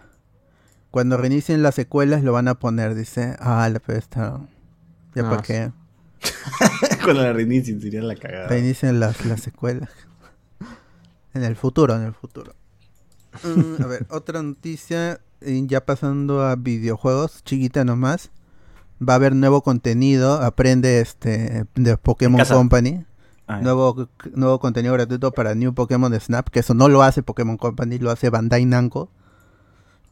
Cuando 0.91 1.15
reinicien 1.17 1.63
las 1.63 1.75
secuelas 1.75 2.23
lo 2.23 2.33
van 2.33 2.47
a 2.49 2.55
poner, 2.55 2.95
dice. 2.95 3.35
Ah, 3.39 3.69
la 3.71 3.79
pero 3.79 3.97
está. 3.97 4.41
Ya 5.15 5.23
Ah, 5.25 5.29
para 5.29 5.41
qué. 5.43 5.71
Cuando 7.03 7.23
la 7.23 7.33
reinicien 7.33 7.81
sería 7.81 8.01
la 8.01 8.15
cagada. 8.15 8.47
Reinicien 8.47 8.99
las, 8.99 9.25
las 9.25 9.41
secuelas. 9.41 9.89
En 11.33 11.43
el 11.43 11.55
futuro, 11.55 11.95
en 11.95 12.03
el 12.03 12.13
futuro. 12.13 12.53
Mm, 13.43 13.83
a 13.83 13.87
ver, 13.87 14.05
otra 14.09 14.41
noticia. 14.41 15.21
eh, 15.41 15.61
Ya 15.65 15.85
pasando 15.85 16.41
a 16.45 16.55
videojuegos, 16.55 17.43
chiquita 17.43 17.85
nomás. 17.85 18.31
Va 19.07 19.13
a 19.13 19.15
haber 19.15 19.35
nuevo 19.35 19.61
contenido. 19.61 20.41
Aprende 20.41 20.99
este 20.99 21.65
de 21.75 21.97
Pokémon. 21.97 22.43
Company. 22.45 23.05
Ah. 23.47 23.61
Nuevo, 23.61 24.09
nuevo 24.33 24.59
contenido 24.59 24.93
gratuito 24.93 25.31
para 25.31 25.55
New 25.55 25.73
Pokémon 25.73 26.19
Snap. 26.19 26.49
Que 26.49 26.59
eso 26.59 26.73
no 26.73 26.89
lo 26.89 27.01
hace 27.01 27.23
Pokémon 27.23 27.57
Company, 27.57 27.97
lo 27.99 28.11
hace 28.11 28.29
Bandai 28.29 28.65
Namco. 28.65 29.09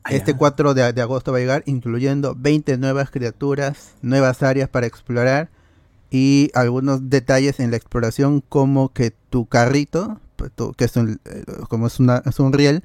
Ah, 0.03 0.11
Este 0.13 0.31
ya. 0.31 0.37
4 0.37 0.73
de, 0.73 0.93
de 0.93 1.01
agosto 1.01 1.31
va 1.33 1.37
a 1.39 1.41
llegar, 1.41 1.63
incluyendo 1.65 2.33
20 2.37 2.77
nuevas 2.77 3.11
criaturas, 3.11 3.95
nuevas 4.01 4.41
áreas 4.41 4.69
para 4.69 4.87
explorar 4.87 5.49
y 6.09 6.51
algunos 6.53 7.09
detalles 7.09 7.59
en 7.59 7.71
la 7.71 7.77
exploración, 7.77 8.41
como 8.41 8.93
que 8.93 9.11
tu 9.29 9.45
carrito, 9.45 10.19
pues, 10.35 10.51
que 10.77 10.85
es 10.85 10.95
un, 10.95 11.19
eh, 11.25 11.43
como 11.69 11.87
es, 11.87 11.99
una, 11.99 12.21
es 12.25 12.39
un 12.39 12.53
riel, 12.53 12.83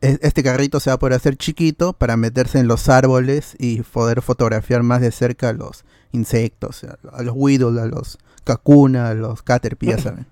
e- 0.00 0.18
este 0.22 0.42
carrito 0.42 0.80
se 0.80 0.90
va 0.90 0.94
a 0.94 0.98
poder 0.98 1.14
hacer 1.14 1.36
chiquito 1.36 1.92
para 1.92 2.16
meterse 2.16 2.58
en 2.58 2.68
los 2.68 2.88
árboles 2.88 3.54
y 3.58 3.82
poder 3.82 4.22
fotografiar 4.22 4.82
más 4.82 5.00
de 5.00 5.12
cerca 5.12 5.50
a 5.50 5.52
los 5.52 5.84
insectos, 6.12 6.84
a, 6.84 7.22
los 7.22 7.34
Weedle, 7.36 7.80
a 7.80 7.86
los 7.86 8.18
Kakuna, 8.44 9.08
a 9.08 9.14
los 9.14 9.42
Caterpie, 9.42 9.90
ya 9.90 9.98
saben. 9.98 10.26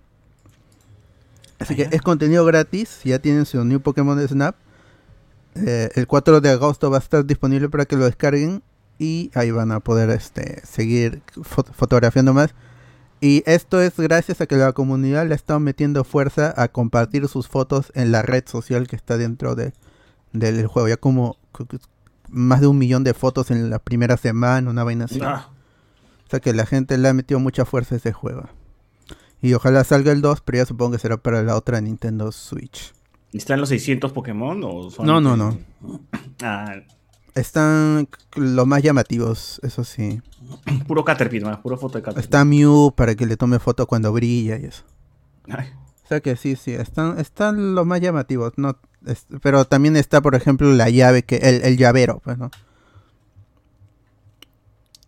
Así 1.58 1.76
que 1.76 1.88
es 1.90 2.00
contenido 2.00 2.44
gratis, 2.46 3.00
ya 3.04 3.18
tienen 3.18 3.44
su 3.44 3.62
New 3.64 3.80
Pokémon 3.80 4.26
Snap. 4.26 4.56
Eh, 5.54 5.90
el 5.94 6.06
4 6.06 6.40
de 6.40 6.50
agosto 6.50 6.90
va 6.90 6.96
a 6.96 7.00
estar 7.00 7.24
disponible 7.24 7.68
para 7.68 7.84
que 7.84 7.96
lo 7.96 8.06
descarguen 8.06 8.62
y 9.00 9.30
ahí 9.34 9.50
van 9.50 9.72
a 9.72 9.80
poder 9.80 10.10
este, 10.10 10.60
seguir 10.64 11.22
fo- 11.34 11.64
fotografiando 11.72 12.32
más. 12.34 12.54
Y 13.22 13.42
esto 13.46 13.80
es 13.82 13.96
gracias 13.98 14.40
a 14.40 14.46
que 14.46 14.56
la 14.56 14.72
comunidad 14.72 15.26
le 15.26 15.32
ha 15.32 15.36
estado 15.36 15.58
metiendo 15.58 16.04
fuerza 16.04 16.54
a 16.56 16.68
compartir 16.68 17.26
sus 17.28 17.48
fotos 17.48 17.90
en 17.94 18.12
la 18.12 18.22
red 18.22 18.44
social 18.46 18.86
que 18.86 18.96
está 18.96 19.16
dentro 19.18 19.54
de, 19.54 19.72
del 20.32 20.66
juego. 20.66 20.88
Ya 20.88 20.96
como 20.98 21.36
más 22.28 22.60
de 22.60 22.66
un 22.66 22.78
millón 22.78 23.02
de 23.02 23.12
fotos 23.14 23.50
en 23.50 23.70
la 23.70 23.78
primera 23.78 24.16
semana, 24.16 24.70
una 24.70 24.84
vaina 24.84 25.06
así. 25.06 25.18
Ah, 25.22 25.48
O 26.26 26.30
sea 26.30 26.40
que 26.40 26.52
la 26.54 26.64
gente 26.66 26.96
le 26.98 27.08
ha 27.08 27.14
metido 27.14 27.40
mucha 27.40 27.64
fuerza 27.64 27.94
a 27.94 27.98
ese 27.98 28.12
juego. 28.12 28.48
Y 29.42 29.54
ojalá 29.54 29.82
salga 29.84 30.12
el 30.12 30.20
2, 30.20 30.42
pero 30.42 30.58
ya 30.58 30.66
supongo 30.66 30.92
que 30.92 30.98
será 30.98 31.16
para 31.16 31.42
la 31.42 31.56
otra 31.56 31.80
Nintendo 31.80 32.30
Switch. 32.32 32.92
¿y 33.32 33.38
¿Están 33.38 33.60
los 33.60 33.68
600 33.70 34.12
Pokémon 34.12 34.60
o 34.64 34.90
son- 34.90 35.06
No, 35.06 35.20
no, 35.20 35.36
no. 35.36 35.58
Ah, 36.42 36.74
Están 37.34 38.08
los 38.36 38.66
más 38.66 38.82
llamativos, 38.82 39.60
eso 39.62 39.84
sí. 39.84 40.20
puro 40.86 41.04
Caterpie, 41.04 41.40
más, 41.40 41.58
puro 41.58 41.76
foto 41.78 41.98
de 41.98 42.02
Caterpie. 42.02 42.22
Está 42.24 42.44
Mew 42.44 42.92
para 42.96 43.14
que 43.14 43.26
le 43.26 43.36
tome 43.36 43.58
foto 43.58 43.86
cuando 43.86 44.12
brilla 44.12 44.58
y 44.58 44.64
eso. 44.66 44.84
Ay, 45.48 45.68
O 46.04 46.08
sea 46.08 46.20
que 46.20 46.36
sí, 46.36 46.56
sí, 46.56 46.72
están, 46.72 47.18
están 47.18 47.74
los 47.74 47.86
más 47.86 48.00
llamativos, 48.00 48.52
no, 48.56 48.76
es- 49.06 49.26
pero 49.42 49.64
también 49.64 49.96
está, 49.96 50.20
por 50.20 50.34
ejemplo, 50.34 50.72
la 50.72 50.90
llave 50.90 51.22
que, 51.22 51.36
el, 51.36 51.62
el 51.62 51.76
llavero, 51.76 52.20
pues, 52.24 52.36
¿no? 52.38 52.50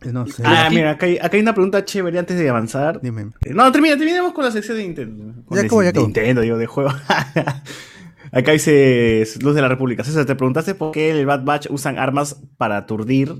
No 0.04 0.26
sé. 0.26 0.42
Ah, 0.44 0.68
mira, 0.68 0.92
acá 0.92 1.06
hay, 1.06 1.16
acá 1.18 1.36
hay 1.36 1.42
una 1.42 1.54
pregunta 1.54 1.84
chévere 1.84 2.18
antes 2.18 2.36
de 2.36 2.48
avanzar. 2.48 3.00
Dime. 3.00 3.30
No, 3.50 3.70
termina, 3.70 3.96
terminemos 3.96 4.32
con 4.32 4.44
la 4.44 4.50
sección 4.50 4.76
de 4.76 4.82
Nintendo. 4.82 5.32
Ya 5.50 5.60
acabó, 5.60 5.80
ya 5.82 5.84
de 5.84 5.88
acabó. 5.90 6.06
Nintendo, 6.06 6.40
digo, 6.42 6.56
de 6.56 6.66
juego. 6.66 6.90
acá 8.32 8.52
dice 8.52 9.24
Luz 9.40 9.54
de 9.54 9.62
la 9.62 9.68
República. 9.68 10.02
César, 10.04 10.24
te 10.24 10.34
preguntaste 10.34 10.74
por 10.74 10.92
qué 10.92 11.10
el 11.10 11.26
Bad 11.26 11.44
Batch 11.44 11.66
usan 11.70 11.98
armas 11.98 12.42
para 12.56 12.76
aturdir. 12.78 13.34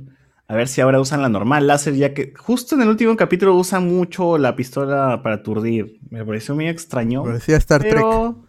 A 0.48 0.54
ver 0.54 0.68
si 0.68 0.80
ahora 0.80 1.00
usan 1.00 1.22
la 1.22 1.28
normal 1.30 1.66
láser, 1.66 1.94
ya 1.94 2.12
que 2.12 2.34
justo 2.36 2.74
en 2.74 2.82
el 2.82 2.88
último 2.88 3.16
capítulo 3.16 3.54
usan 3.56 3.88
mucho 3.88 4.36
la 4.38 4.54
pistola 4.54 5.20
para 5.22 5.36
aturdir. 5.36 5.98
Me 6.10 6.24
pareció 6.24 6.54
muy 6.54 6.68
extraño. 6.68 7.22
Parecía 7.24 7.56
Star 7.56 7.80
Trek. 7.80 7.94
Pero 7.94 8.44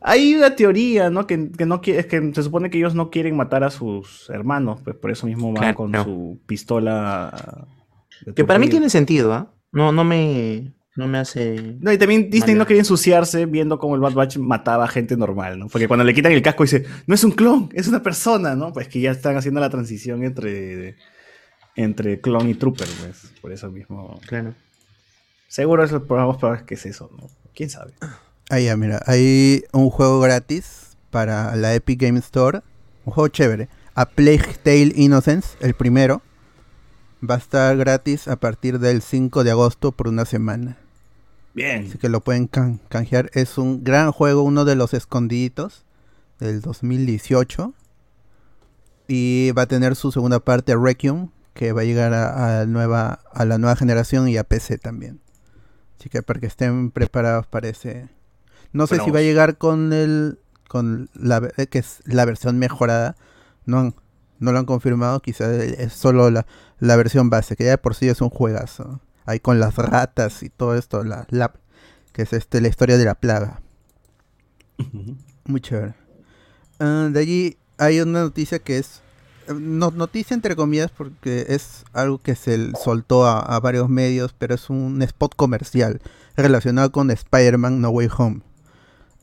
hay 0.00 0.34
una 0.34 0.56
teoría, 0.56 1.10
¿no? 1.10 1.26
Que, 1.26 1.50
que 1.52 1.64
no 1.66 1.80
quiere, 1.80 2.00
es 2.00 2.06
que 2.06 2.32
se 2.34 2.42
supone 2.42 2.70
que 2.70 2.78
ellos 2.78 2.94
no 2.96 3.10
quieren 3.10 3.36
matar 3.36 3.62
a 3.62 3.70
sus 3.70 4.28
hermanos, 4.30 4.80
pues 4.82 4.96
por 4.96 5.10
eso 5.12 5.26
mismo 5.26 5.52
van 5.52 5.56
Claro. 5.62 5.74
con 5.76 5.94
su 6.04 6.40
pistola. 6.46 7.66
de 8.26 8.34
Que 8.34 8.44
para 8.44 8.58
mí 8.58 8.68
tiene 8.68 8.90
sentido, 8.90 9.32
¿ah? 9.32 9.52
No, 9.70 9.92
no 9.92 10.02
me, 10.02 10.72
no 10.98 11.06
me 11.06 11.18
hace... 11.18 11.76
No, 11.78 11.92
y 11.92 11.96
también 11.96 12.28
Disney 12.28 12.54
Mala. 12.54 12.64
no 12.64 12.66
quería 12.66 12.80
ensuciarse 12.80 13.46
viendo 13.46 13.78
cómo 13.78 13.94
el 13.94 14.00
Bad 14.00 14.14
Batch 14.14 14.38
mataba 14.38 14.84
a 14.84 14.88
gente 14.88 15.16
normal, 15.16 15.56
¿no? 15.56 15.68
Porque 15.68 15.86
cuando 15.86 16.02
le 16.02 16.12
quitan 16.12 16.32
el 16.32 16.42
casco 16.42 16.64
dice, 16.64 16.86
no 17.06 17.14
es 17.14 17.22
un 17.22 17.30
clon, 17.30 17.68
es 17.72 17.86
una 17.86 18.02
persona, 18.02 18.56
¿no? 18.56 18.72
Pues 18.72 18.88
que 18.88 19.00
ya 19.00 19.12
están 19.12 19.36
haciendo 19.36 19.60
la 19.60 19.70
transición 19.70 20.24
entre, 20.24 20.96
entre 21.76 22.20
clon 22.20 22.48
y 22.48 22.54
trooper, 22.54 22.88
pues. 23.00 23.32
Por 23.40 23.52
eso 23.52 23.70
mismo. 23.70 24.20
Claro. 24.26 24.54
Seguro 25.46 25.84
eso 25.84 26.00
vamos 26.00 26.38
para 26.38 26.54
ver 26.54 26.64
qué 26.64 26.74
es 26.74 26.84
eso, 26.84 27.08
¿no? 27.16 27.28
¿Quién 27.54 27.70
sabe? 27.70 27.92
Ahí 28.50 28.64
ya, 28.64 28.76
mira, 28.76 29.00
hay 29.06 29.62
un 29.72 29.90
juego 29.90 30.18
gratis 30.18 30.96
para 31.10 31.54
la 31.54 31.76
Epic 31.76 32.00
Game 32.02 32.18
Store. 32.18 32.62
Un 33.04 33.12
juego 33.12 33.28
chévere. 33.28 33.68
A 33.94 34.06
Plague 34.06 34.56
Tale 34.64 34.92
Innocence, 34.96 35.56
el 35.60 35.74
primero. 35.74 36.22
Va 37.22 37.36
a 37.36 37.38
estar 37.38 37.76
gratis 37.76 38.26
a 38.26 38.34
partir 38.34 38.80
del 38.80 39.00
5 39.00 39.44
de 39.44 39.52
agosto 39.52 39.92
por 39.92 40.08
una 40.08 40.24
semana. 40.24 40.76
Bien. 41.54 41.86
Así 41.88 41.98
que 41.98 42.08
lo 42.08 42.20
pueden 42.20 42.46
can- 42.46 42.80
canjear. 42.88 43.30
Es 43.34 43.58
un 43.58 43.82
gran 43.84 44.12
juego, 44.12 44.42
uno 44.42 44.64
de 44.64 44.76
los 44.76 44.94
escondiditos 44.94 45.84
del 46.38 46.60
2018. 46.60 47.74
Y 49.08 49.52
va 49.52 49.62
a 49.62 49.66
tener 49.66 49.96
su 49.96 50.12
segunda 50.12 50.40
parte, 50.40 50.76
Requiem, 50.76 51.30
que 51.54 51.72
va 51.72 51.80
a 51.80 51.84
llegar 51.84 52.12
a, 52.14 52.60
a 52.60 52.66
nueva, 52.66 53.20
a 53.32 53.44
la 53.44 53.58
nueva 53.58 53.74
generación 53.76 54.28
y 54.28 54.36
a 54.36 54.44
PC 54.44 54.78
también. 54.78 55.20
Así 55.98 56.08
que 56.08 56.22
para 56.22 56.38
que 56.40 56.46
estén 56.46 56.90
preparados 56.90 57.46
para 57.46 57.68
ese... 57.68 58.08
No 58.72 58.86
sé 58.86 58.96
si 59.06 59.10
va 59.10 59.20
a 59.20 59.22
llegar 59.22 59.56
con 59.56 59.92
el 59.92 60.38
con 60.68 61.08
la 61.14 61.40
eh, 61.56 61.66
que 61.68 61.78
es 61.78 62.02
la 62.04 62.26
versión 62.26 62.58
mejorada. 62.58 63.16
No 63.64 63.78
han, 63.78 63.94
no 64.38 64.52
lo 64.52 64.58
han 64.58 64.66
confirmado, 64.66 65.20
quizás 65.20 65.48
es 65.50 65.94
solo 65.94 66.30
la, 66.30 66.44
la 66.78 66.96
versión 66.96 67.30
base, 67.30 67.56
que 67.56 67.64
ya 67.64 67.70
de 67.70 67.78
por 67.78 67.94
sí 67.94 68.06
es 68.08 68.20
un 68.20 68.28
juegazo. 68.28 69.00
Ahí 69.28 69.40
con 69.40 69.60
las 69.60 69.76
ratas 69.76 70.42
y 70.42 70.48
todo 70.48 70.74
esto, 70.74 71.04
la, 71.04 71.26
la- 71.30 71.52
que 72.12 72.22
es 72.22 72.32
este 72.32 72.60
la 72.60 72.68
historia 72.68 72.96
de 72.96 73.04
la 73.04 73.14
plaga. 73.14 73.60
Muy 75.44 75.60
chévere. 75.60 75.94
Ah, 76.80 77.08
de 77.12 77.20
allí 77.20 77.56
hay 77.76 78.00
una 78.00 78.22
noticia 78.22 78.58
que 78.58 78.78
es 78.78 79.02
no, 79.54 79.90
noticia 79.90 80.34
entre 80.34 80.56
comillas 80.56 80.90
porque 80.90 81.46
es 81.48 81.84
algo 81.92 82.18
que 82.18 82.34
se 82.36 82.72
soltó 82.82 83.26
a, 83.26 83.40
a 83.40 83.60
varios 83.60 83.88
medios, 83.88 84.34
pero 84.38 84.54
es 84.54 84.68
un 84.70 85.00
spot 85.02 85.34
comercial 85.36 86.00
relacionado 86.36 86.92
con 86.92 87.10
Spider-Man 87.10 87.80
No 87.80 87.90
Way 87.90 88.08
Home. 88.18 88.40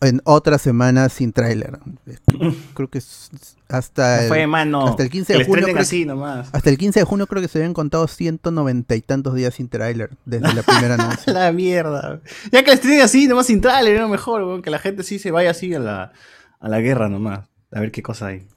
En 0.05 0.21
otra 0.23 0.57
semana 0.57 1.09
sin 1.09 1.33
tráiler. 1.33 1.79
Eh, 2.05 2.17
Creo 2.73 2.89
que 2.89 2.99
es 2.99 3.31
hasta 3.67 4.17
No 4.17 4.21
el, 4.23 4.27
fue, 4.27 4.47
mano. 4.47 4.85
hasta 4.87 5.03
el 5.03 5.09
15 5.09 5.33
Que 5.33 5.39
de 5.39 5.45
junio. 5.45 5.63
creo 5.65 5.79
así 5.79 5.99
que- 6.01 6.05
nomás. 6.05 6.49
hasta 6.51 6.69
el 6.69 6.77
15 6.77 6.99
de 6.99 7.03
junio 7.05 7.25
creo 7.27 7.41
que 7.41 7.47
se 7.47 7.57
habían 7.57 7.73
contado 7.73 8.07
190 8.07 8.95
y 8.95 9.01
tantos 9.01 9.33
días 9.33 9.55
sin 9.55 9.67
tráiler 9.69 10.11
desde 10.25 10.53
la 10.53 10.61
primera 10.61 10.93
anuncio. 10.99 11.33
La 11.33 11.51
mierda. 11.51 12.21
Ya 12.51 12.61
que 12.63 12.67
le 12.71 12.73
estrenen 12.75 13.01
así, 13.01 13.27
nomás 13.27 13.47
sin 13.47 13.61
trailer, 13.61 13.95
era 13.95 14.07
mejor, 14.07 14.43
weón, 14.43 14.61
que 14.61 14.69
la 14.69 14.79
gente 14.79 15.03
sí 15.03 15.17
se 15.19 15.31
vaya 15.31 15.49
así 15.51 15.73
a 15.73 15.79
la, 15.79 16.11
a 16.59 16.69
la 16.69 16.79
guerra 16.79 17.09
nomás. 17.09 17.47
A 17.71 17.79
ver 17.79 17.91
qué 17.91 18.03
cosa 18.03 18.27
hay. 18.27 18.47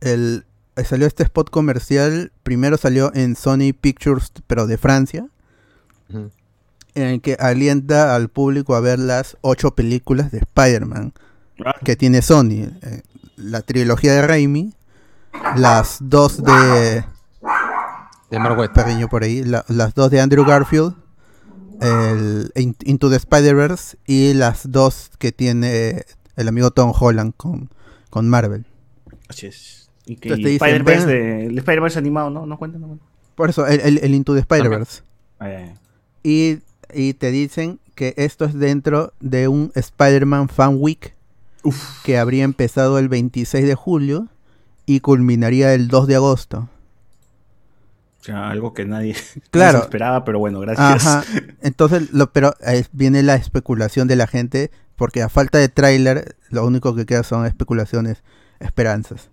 el, 0.00 0.44
salió 0.84 1.06
este 1.06 1.22
spot 1.22 1.50
comercial, 1.50 2.32
primero 2.42 2.76
salió 2.78 3.12
en 3.14 3.36
Sony 3.36 3.72
Pictures, 3.78 4.32
pero 4.46 4.66
de 4.66 4.78
Francia, 4.78 5.26
Ujú. 6.08 6.30
En 6.96 7.08
el 7.08 7.20
que 7.20 7.36
alienta 7.38 8.14
al 8.16 8.28
público 8.28 8.74
a 8.74 8.80
ver 8.80 8.98
las 8.98 9.36
ocho 9.42 9.74
películas 9.74 10.30
de 10.32 10.38
Spider-Man 10.38 11.12
que 11.84 11.94
tiene 11.96 12.22
Sony. 12.22 12.68
eh, 12.82 13.02
la 13.36 13.60
trilogía 13.62 14.12
de 14.14 14.26
Raimi, 14.26 14.72
las 15.56 15.98
dos 16.00 16.42
de... 16.42 17.04
De 18.30 18.38
Mark 18.40 18.58
por 19.08 19.22
ahí, 19.22 19.44
la- 19.44 19.64
las 19.68 19.94
dos 19.94 20.10
de 20.10 20.20
Andrew 20.20 20.44
Garfield, 20.44 20.94
el 21.80 22.50
In- 22.56 22.76
Into 22.84 23.08
the 23.10 23.16
Spider-Verse 23.16 23.98
y 24.06 24.34
las 24.34 24.70
dos 24.70 25.10
que 25.18 25.30
tiene 25.32 26.04
el 26.36 26.48
amigo 26.48 26.70
Tom 26.70 26.92
Holland 26.98 27.34
con, 27.36 27.70
con 28.10 28.28
Marvel. 28.28 28.66
Así 29.28 29.46
es. 29.46 29.90
Y 30.06 30.16
que 30.16 30.28
Entonces 30.30 30.38
y 30.40 30.42
te 30.42 30.48
dicen, 30.50 30.68
Spider-Verse 30.68 31.06
ven- 31.06 31.14
de- 31.38 31.46
el 31.46 31.58
Spider-Verse 31.58 31.98
animado, 31.98 32.30
¿no? 32.30 32.46
No 32.46 32.58
cuenta, 32.58 32.78
no 32.78 32.86
cuenta. 32.88 33.04
Por 33.34 33.50
eso, 33.50 33.66
el, 33.66 33.80
el- 33.80 33.98
el 33.98 34.14
Into 34.14 34.34
the 34.34 34.40
Spider-Verse. 34.40 35.02
Ay, 35.38 35.52
ay, 35.52 35.62
ay. 35.64 35.74
Y, 36.24 36.58
y 36.96 37.14
te 37.14 37.30
dicen 37.30 37.78
que 37.94 38.14
esto 38.16 38.44
es 38.46 38.54
dentro 38.54 39.12
de 39.20 39.48
un 39.48 39.70
Spider-Man 39.74 40.48
Fan 40.48 40.76
Week 40.78 41.14
que 42.04 42.18
habría 42.18 42.44
empezado 42.44 42.98
el 42.98 43.08
26 43.08 43.66
de 43.66 43.74
julio 43.74 44.28
y 44.86 45.00
culminaría 45.00 45.74
el 45.74 45.88
2 45.88 46.06
de 46.06 46.14
agosto. 46.16 46.68
O 48.20 48.24
sea, 48.26 48.50
algo 48.50 48.72
que 48.74 48.84
nadie 48.84 49.14
Claro. 49.50 49.78
esperaba, 49.80 50.24
pero 50.24 50.38
bueno, 50.38 50.60
gracias. 50.60 51.06
Ajá. 51.06 51.24
Entonces, 51.62 52.12
lo, 52.12 52.32
pero 52.32 52.54
eh, 52.66 52.84
viene 52.92 53.22
la 53.22 53.34
especulación 53.36 54.08
de 54.08 54.16
la 54.16 54.26
gente 54.26 54.70
porque 54.96 55.22
a 55.22 55.28
falta 55.28 55.58
de 55.58 55.68
tráiler, 55.68 56.36
lo 56.50 56.64
único 56.66 56.94
que 56.94 57.04
queda 57.06 57.22
son 57.22 57.44
especulaciones, 57.46 58.22
esperanzas. 58.60 59.28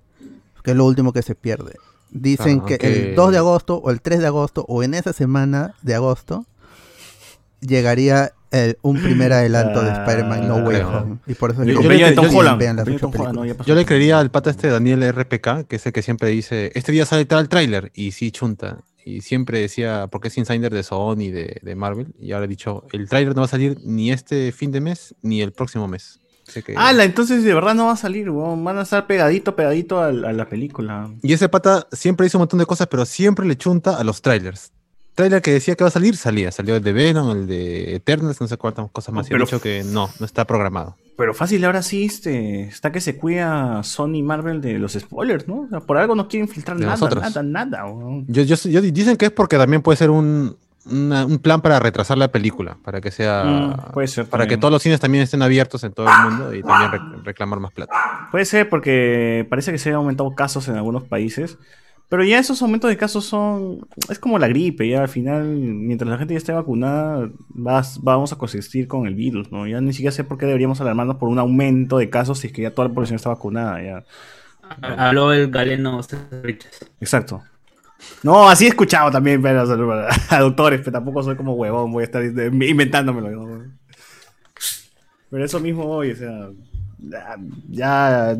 Que 0.63 0.71
es 0.71 0.77
lo 0.77 0.85
último 0.85 1.13
que 1.13 1.21
se 1.21 1.35
pierde. 1.35 1.73
Dicen 2.11 2.61
Ah, 2.63 2.65
que 2.67 2.75
el 2.81 3.15
2 3.15 3.31
de 3.31 3.37
agosto 3.37 3.77
o 3.77 3.89
el 3.89 4.01
3 4.01 4.19
de 4.19 4.27
agosto 4.27 4.65
o 4.67 4.83
en 4.83 4.93
esa 4.93 5.13
semana 5.13 5.73
de 5.81 5.95
agosto 5.95 6.45
llegaría 7.67 8.33
el- 8.51 8.77
un 8.81 9.01
primer 9.01 9.33
adelanto 9.33 9.81
de 9.81 9.91
Spider-Man 9.91 10.47
No 10.47 10.57
Way 10.57 10.81
Ah, 10.81 10.87
Home. 11.01 11.17
Y 11.27 11.33
por 11.33 11.51
eso 11.51 11.63
Tom 12.15 12.25
Tom 12.95 13.33
no. 13.33 13.45
Yo 13.65 13.75
le 13.75 13.85
creería 13.85 14.19
al 14.19 14.29
pata 14.31 14.49
este 14.49 14.67
Daniel 14.69 15.03
RPK, 15.11 15.65
que 15.67 15.77
es 15.77 15.85
el 15.85 15.93
que 15.93 16.01
siempre 16.01 16.29
dice, 16.29 16.71
este 16.75 16.91
día 16.91 17.05
sale 17.05 17.25
tal 17.25 17.49
tráiler, 17.49 17.91
y 17.95 18.11
sí 18.11 18.31
chunta. 18.31 18.79
Y 19.05 19.19
siempre 19.21 19.59
decía, 19.59 20.07
porque 20.09 20.29
es 20.29 20.37
insider 20.37 20.73
de 20.73 20.81
Sony, 20.83 21.29
de, 21.31 21.59
de 21.61 21.75
Marvel, 21.75 22.13
y 22.19 22.31
ahora 22.31 22.45
ha 22.45 22.47
dicho, 22.47 22.85
el 22.93 23.09
tráiler 23.09 23.35
no 23.35 23.41
va 23.41 23.45
a 23.45 23.49
salir 23.49 23.77
ni 23.83 24.11
este 24.11 24.51
fin 24.53 24.71
de 24.71 24.79
mes, 24.79 25.13
ni 25.21 25.41
el 25.41 25.51
próximo 25.51 25.87
mes. 25.89 26.19
Que- 26.65 26.75
¡Hala! 26.77 27.03
Entonces 27.05 27.43
de 27.43 27.53
verdad 27.53 27.73
no 27.73 27.85
va 27.87 27.93
a 27.93 27.97
salir, 27.97 28.29
weón. 28.29 28.63
Van 28.65 28.77
a 28.77 28.81
estar 28.83 29.07
pegadito, 29.07 29.55
pegadito 29.55 30.01
al- 30.01 30.25
a, 30.25 30.33
la 30.33 30.47
película. 30.47 31.09
Y 31.21 31.31
ese 31.33 31.47
pata 31.49 31.87
siempre 31.93 32.27
hizo 32.27 32.37
un 32.37 32.41
montón 32.43 32.59
de 32.59 32.65
cosas, 32.65 32.87
pero 32.87 33.05
siempre 33.05 33.45
le 33.45 33.57
chunta 33.57 33.97
a 33.97 34.03
los 34.03 34.21
trailers. 34.21 34.71
Trailer 35.15 35.41
que 35.41 35.51
decía 35.51 35.75
que 35.75 35.83
va 35.83 35.89
a 35.89 35.91
salir, 35.91 36.17
salía. 36.17 36.51
Salió 36.51 36.75
el 36.75 36.83
de 36.83 36.91
Venom, 36.93 37.31
el 37.31 37.47
de 37.47 37.95
Eternals, 37.95 38.41
no 38.41 38.47
sé 38.47 38.57
cuántas 38.57 38.89
cosas 38.91 39.13
más. 39.13 39.25
y 39.27 39.33
ha 39.33 39.37
Pero- 39.37 39.45
dicho 39.45 39.61
que 39.61 39.83
no, 39.83 40.09
no 40.19 40.25
está 40.25 40.45
programado. 40.45 40.95
Pero 41.15 41.35
fácil, 41.35 41.63
ahora 41.65 41.83
sí 41.83 42.05
este, 42.05 42.63
está 42.63 42.91
que 42.91 42.99
se 42.99 43.17
cuida 43.17 43.83
Sony 43.83 44.23
Marvel 44.23 44.59
de 44.61 44.79
los 44.79 44.93
spoilers, 44.93 45.47
¿no? 45.47 45.61
O 45.61 45.67
sea, 45.69 45.79
por 45.81 45.97
algo 45.97 46.15
no 46.15 46.27
quieren 46.27 46.49
filtrar 46.49 46.75
De 46.77 46.85
nada, 46.85 46.95
nosotros. 46.95 47.21
nada, 47.21 47.43
nada. 47.43 47.83
Yo, 48.27 48.41
yo, 48.41 48.55
yo- 48.55 48.81
dicen 48.81 49.15
que 49.17 49.25
es 49.27 49.31
porque 49.31 49.57
también 49.57 49.83
puede 49.83 49.97
ser 49.97 50.09
un, 50.09 50.57
una- 50.89 51.23
un 51.27 51.37
plan 51.37 51.61
para 51.61 51.79
retrasar 51.79 52.17
la 52.17 52.29
película, 52.29 52.77
para 52.83 52.99
que 52.99 53.11
sea, 53.11 53.43
Mm, 53.43 53.91
puede 53.93 54.07
ser 54.07 54.25
para 54.25 54.47
que 54.47 54.57
todos 54.57 54.71
los 54.71 54.81
cines 54.81 54.99
también 54.99 55.23
estén 55.23 55.43
abiertos 55.43 55.83
en 55.83 55.93
todo 55.93 56.07
el 56.07 56.29
mundo 56.31 56.55
y 56.55 56.63
también 56.63 56.91
rec- 56.91 57.23
reclamar 57.23 57.59
más 57.59 57.71
plata. 57.71 57.93
Puede 58.31 58.45
ser 58.45 58.67
porque 58.67 59.45
parece 59.47 59.71
que 59.71 59.77
se 59.77 59.89
han 59.89 59.95
aumentado 59.97 60.33
casos 60.33 60.67
en 60.67 60.77
algunos 60.77 61.03
países. 61.03 61.59
Pero 62.13 62.25
ya 62.25 62.37
esos 62.37 62.61
aumentos 62.61 62.91
de 62.91 62.95
casos 62.95 63.25
son. 63.25 63.87
Es 64.07 64.19
como 64.19 64.37
la 64.37 64.47
gripe, 64.47 64.87
ya 64.87 65.01
al 65.01 65.09
final, 65.09 65.45
mientras 65.47 66.07
la 66.07 66.19
gente 66.19 66.35
ya 66.35 66.37
esté 66.37 66.51
vacunada, 66.51 67.27
vas- 67.49 67.99
vamos 68.03 68.31
a 68.31 68.35
coexistir 68.37 68.87
con 68.87 69.07
el 69.07 69.15
virus, 69.15 69.51
¿no? 69.51 69.65
Ya 69.65 69.81
ni 69.81 69.93
siquiera 69.93 70.11
sé 70.11 70.23
por 70.23 70.37
qué 70.37 70.45
deberíamos 70.45 70.79
alarmarnos 70.79 71.15
por 71.15 71.29
un 71.29 71.39
aumento 71.39 71.97
de 71.97 72.11
casos 72.11 72.37
si 72.37 72.45
es 72.45 72.53
que 72.53 72.61
ya 72.61 72.69
toda 72.69 72.87
la 72.87 72.93
población 72.93 73.15
está 73.15 73.29
vacunada, 73.29 73.81
ya. 73.81 74.03
Habló 74.83 75.33
el 75.33 75.49
galeno. 75.49 75.99
Exacto. 77.01 77.41
No, 78.21 78.47
así 78.47 78.65
he 78.65 78.67
escuchado 78.67 79.09
también 79.09 79.41
pero, 79.41 79.61
a, 79.61 80.07
a 80.29 80.39
doctores, 80.39 80.81
pero 80.81 80.91
tampoco 80.91 81.23
soy 81.23 81.35
como 81.35 81.55
huevón, 81.55 81.91
voy 81.91 82.01
a 82.01 82.05
estar 82.05 82.23
inventándomelo. 82.23 83.31
¿no? 83.31 83.63
Pero 85.31 85.45
eso 85.45 85.59
mismo 85.59 85.85
hoy, 85.85 86.11
o 86.11 86.15
sea, 86.15 86.49
ya, 87.69 88.37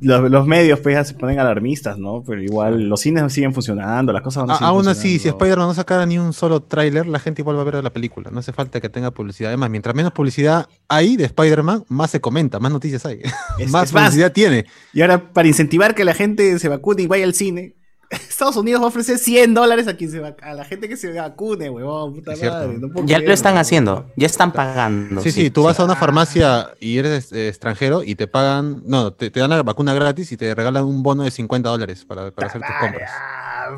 los, 0.00 0.30
los 0.30 0.46
medios 0.46 0.80
pues 0.80 0.94
ya 0.94 1.04
se 1.04 1.14
ponen 1.14 1.38
alarmistas, 1.38 1.98
¿no? 1.98 2.22
Pero 2.26 2.42
igual 2.42 2.88
los 2.88 3.00
cines 3.00 3.32
siguen 3.32 3.52
funcionando, 3.52 4.12
las 4.12 4.22
cosas 4.22 4.42
van 4.46 4.50
a 4.50 4.54
A- 4.54 4.68
aún 4.68 4.86
así, 4.88 5.18
si. 5.18 5.28
Spider-Man 5.28 5.68
no 5.68 5.74
sacara 5.74 6.06
ni 6.06 6.18
un 6.18 6.32
solo 6.32 6.62
tráiler, 6.62 7.06
la 7.06 7.18
gente 7.18 7.42
igual 7.42 7.56
va 7.56 7.62
a 7.62 7.64
ver 7.64 7.82
la 7.82 7.90
película. 7.92 8.30
No 8.30 8.40
hace 8.40 8.52
falta 8.52 8.80
que 8.80 8.88
tenga 8.88 9.10
publicidad. 9.10 9.48
Además, 9.50 9.70
mientras 9.70 9.94
menos 9.94 10.12
publicidad 10.12 10.68
hay 10.88 11.16
de 11.16 11.24
Spider-Man, 11.24 11.84
más 11.88 12.10
se 12.10 12.20
comenta, 12.20 12.58
más 12.60 12.72
noticias 12.72 13.04
hay. 13.06 13.20
Es- 13.58 13.70
más 13.70 13.84
es 13.88 13.92
más, 13.92 14.04
publicidad 14.04 14.32
tiene. 14.32 14.66
Y 14.92 15.00
ahora, 15.02 15.32
para 15.32 15.48
incentivar 15.48 15.94
que 15.94 16.04
la 16.04 16.14
gente 16.14 16.58
se 16.58 16.68
vacune 16.68 17.02
y 17.02 17.06
vaya 17.06 17.24
al 17.24 17.34
cine, 17.34 17.74
Estados 18.10 18.56
Unidos 18.56 18.80
va 18.80 18.86
a 18.86 18.88
ofrecer 18.88 19.18
100 19.18 19.52
dólares 19.52 19.86
a, 19.88 19.94
quien 19.96 20.10
se 20.10 20.22
a 20.24 20.54
la 20.54 20.64
gente 20.64 20.88
que 20.88 20.96
se 20.96 21.12
vacune, 21.12 21.68
huevón, 21.68 22.14
puta 22.14 22.32
Es 22.32 22.40
cierto. 22.40 22.58
madre. 22.58 22.78
no 22.78 22.88
puedo 22.90 23.06
Ya 23.06 23.18
lo 23.18 23.32
están 23.32 23.56
haciendo, 23.58 24.10
ya 24.16 24.26
están 24.26 24.52
pagando. 24.52 25.20
Sí, 25.20 25.30
sí, 25.30 25.50
tú 25.50 25.64
vas 25.64 25.78
a 25.78 25.84
una 25.84 25.94
farmacia 25.96 26.70
y 26.80 26.96
eres 26.98 27.32
eh, 27.32 27.48
extranjero 27.48 28.02
y 28.02 28.14
te 28.14 28.26
pagan, 28.26 28.82
no, 28.86 29.12
te, 29.12 29.30
te 29.30 29.40
dan 29.40 29.50
la 29.50 29.62
vacuna 29.62 29.92
gratis 29.92 30.32
y 30.32 30.36
te 30.36 30.54
regalan 30.54 30.84
un 30.84 31.02
bono 31.02 31.24
de 31.24 31.30
50 31.30 31.68
dólares 31.68 32.04
para, 32.06 32.30
para 32.30 32.46
hacer 32.48 32.62
tus 32.62 32.74
compras. 32.80 33.10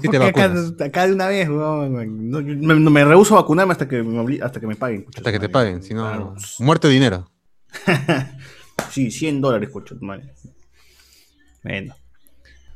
Sí 0.00 0.08
te 0.08 0.16
acá, 0.18 0.46
vacunas. 0.48 0.80
acá 0.80 1.06
de 1.08 1.12
una 1.14 1.26
vez, 1.26 1.48
weón, 1.48 2.30
no, 2.30 2.40
me, 2.40 2.74
no 2.78 2.90
me 2.90 3.04
rehuso 3.04 3.36
a 3.36 3.40
vacunarme 3.42 3.72
hasta 3.72 3.88
que 3.88 4.00
me, 4.02 4.38
hasta 4.40 4.60
que 4.60 4.66
me 4.68 4.76
paguen. 4.76 5.06
Hasta 5.16 5.32
que 5.32 5.40
te 5.40 5.48
paguen, 5.48 5.82
si 5.82 5.94
no, 5.94 6.02
Claro. 6.04 6.34
muerte 6.60 6.86
o 6.86 6.90
dinero. 6.90 7.28
Sí, 8.90 9.10
100 9.10 9.40
dólares, 9.40 9.68
coche 9.70 9.94
tu 9.94 10.04
madre. 10.04 10.32
Bueno. 11.62 11.94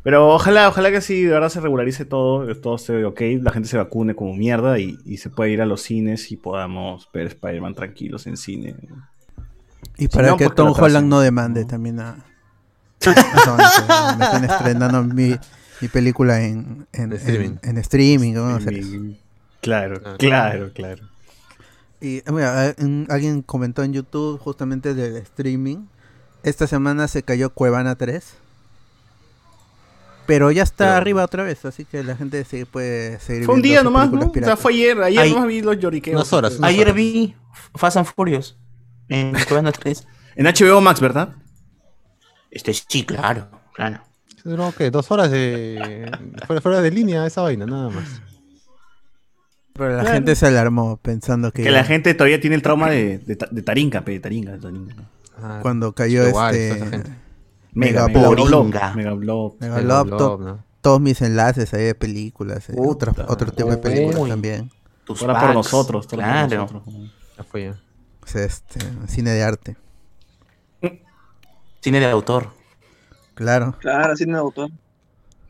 Pero 0.05 0.29
ojalá, 0.35 0.69
ojalá 0.69 0.91
que 0.93 1.01
sí, 1.01 1.23
de 1.25 1.31
verdad 1.33 1.49
se 1.49 1.61
regularice 1.61 2.05
todo, 2.05 2.47
que 2.47 2.55
todo 2.55 2.77
esté 2.77 3.05
ok, 3.05 3.21
la 3.43 3.51
gente 3.53 3.69
se 3.69 3.77
vacune 3.79 4.15
como 4.15 4.35
mierda 4.35 4.79
y, 4.79 4.99
y 5.07 5.17
se 5.17 5.31
pueda 5.31 5.49
ir 5.51 5.61
a 5.63 5.67
los 5.67 5.81
cines 5.83 6.31
y 6.31 6.37
podamos 6.37 7.09
ver 7.13 7.27
Spider-Man 7.29 7.75
tranquilos 7.75 8.27
en 8.27 8.37
cine. 8.37 8.77
Y 9.97 10.03
Si 10.03 10.09
para 10.09 10.29
no, 10.29 10.37
que 10.37 10.49
Tom. 10.51 10.73
Holland 10.79 11.09
no 11.09 11.21
demande 11.21 11.65
también 11.65 12.01
a... 12.01 12.17
Me 13.07 13.13
están 14.25 14.45
estrenando 14.45 15.03
mi, 15.05 15.37
mi 15.81 15.89
película 15.89 16.43
en, 16.43 16.87
en, 16.93 17.13
streaming. 17.15 17.57
en- 17.63 17.71
en 17.71 17.79
streaming. 17.79 18.35
¿cómo 18.35 18.57
hacer 18.57 18.75
eso? 18.75 18.91
Claro, 19.61 20.01
Ah. 20.05 20.17
claro, 20.19 20.71
claro. 20.75 21.03
Y 22.01 22.23
mira, 22.31 22.69
eh, 22.69 22.75
alguien 23.09 23.41
comentó 23.43 23.83
en 23.83 23.95
YouTube 23.95 24.39
justamente 24.39 24.93
del 24.95 25.17
streaming. 25.17 25.87
Esta 26.43 26.67
semana 26.67 27.09
se 27.09 27.23
cayó 27.23 27.51
Cuevana 27.51 27.95
3. 27.95 28.37
Pero 30.27 30.51
ya 30.51 30.63
está 30.63 30.85
Pero- 30.87 30.97
arriba 30.97 31.25
otra 31.25 31.43
vez, 31.43 31.65
así 31.65 31.85
que 31.85 32.03
la 32.03 32.17
gente 32.17 32.45
sí 32.45 32.65
puede 32.65 33.19
seguir 33.21 33.45
Fue 33.45 33.55
un 33.55 33.63
día 33.63 33.83
nomás, 33.83 34.11
¿no? 34.11 34.31
O 34.31 34.33
sea, 34.35 34.57
fue 34.57 34.73
ayer, 34.73 35.01
ayer 35.03 35.21
Ay. 35.21 35.33
nomás 35.33 35.49
vi 35.49 35.61
los 35.61 35.79
lloriqueos. 35.79 36.17
Unas 36.17 36.33
horas, 36.33 36.57
unas 36.59 36.71
Ayer 36.71 36.87
horas. 36.87 36.95
vi 36.97 37.35
Fast 37.75 37.97
and 37.99 38.07
Furious 38.07 38.57
en 39.09 39.33
Cuevana 39.49 39.71
3. 39.73 40.07
En 40.37 40.47
HBO 40.47 40.81
Max, 40.81 41.01
¿verdad? 41.01 41.35
Este 42.51 42.73
sí, 42.73 43.05
claro, 43.05 43.49
claro. 43.75 44.01
Duró, 44.45 44.73
¿qué? 44.77 44.91
Dos 44.91 45.11
horas 45.11 45.31
de. 45.31 46.11
fuera, 46.47 46.61
fuera 46.61 46.81
de 46.83 46.91
línea 46.91 47.27
esa 47.27 47.43
vaina, 47.43 47.67
nada 47.67 47.89
más. 47.91 48.05
Pero 49.73 49.91
la 49.97 50.01
Claro. 50.03 50.15
gente 50.15 50.37
se 50.37 50.47
alarmó 50.47 50.99
pensando 50.99 51.51
que, 51.51 51.65
Que 51.65 51.71
la 51.71 51.83
gente 51.85 52.15
todavía 52.15 52.41
tiene 52.41 52.55
el 52.57 52.63
trauma 52.63 52.91
de, 52.91 53.19
de, 53.19 53.39
de 53.51 53.63
Taringa, 53.63 54.03
pe, 54.03 54.13
de 54.13 54.21
Taringa, 54.21 54.53
de 54.53 54.59
Taringa. 54.59 54.95
Ah, 55.43 55.59
cuando 55.63 55.93
cayó 55.95 56.29
Igual, 56.29 56.55
este 56.55 57.03
toda 57.75 57.87
esa 57.87 58.05
gente. 58.05 58.19
Mega, 58.19 58.31
Megablob. 58.31 58.95
Megablob. 58.95 58.97
Megablob. 58.97 59.55
Megablob. 59.61 60.07
Megaloptop, 60.07 60.41
¿no? 60.41 60.65
todos 60.81 61.01
mis 61.01 61.21
enlaces 61.23 61.73
ahí 61.73 61.85
de 61.85 61.95
películas, 61.95 62.69
eh, 62.69 62.75
otro, 62.77 63.15
otro 63.29 63.51
tipo 63.53 63.71
de 63.71 63.79
películas 63.79 64.21
Uy. 64.21 64.29
también. 64.29 64.71
Tus 65.05 65.23
Ahora 65.23 65.41
por 65.41 65.55
nosotros. 65.55 66.07
todo 66.07 66.21
por 66.21 66.25
Claro. 66.29 66.57
nosotros. 66.63 66.83
Ya 67.39 67.45
fue 67.45 67.65
ya. 67.65 67.81
O 68.23 68.27
sea, 68.27 68.45
este, 68.45 68.81
cine 69.09 69.31
de 69.33 69.43
arte. 69.43 69.77
Cine 71.81 72.01
de 72.01 72.07
autor. 72.11 72.49
Claro. 73.35 73.77
Claro, 73.81 74.17
cine 74.17 74.33
de 74.35 74.39
autor. 74.39 74.71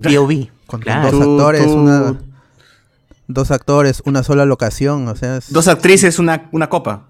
POV. 0.03 0.51
Con 0.67 0.81
Claro. 0.81 1.11
dos 1.11 1.21
Tú- 1.21 1.31
actores, 1.33 1.67
tú- 1.67 1.73
una 1.79 2.19
dos 3.29 3.51
actores, 3.51 4.03
una 4.07 4.23
sola 4.23 4.45
locación, 4.45 5.07
o 5.09 5.17
sea, 5.17 5.37
es 5.39 5.53
Dos 5.53 5.69
actrices, 5.69 6.19
una, 6.19 6.49
una 6.53 6.69
copa. 6.69 7.09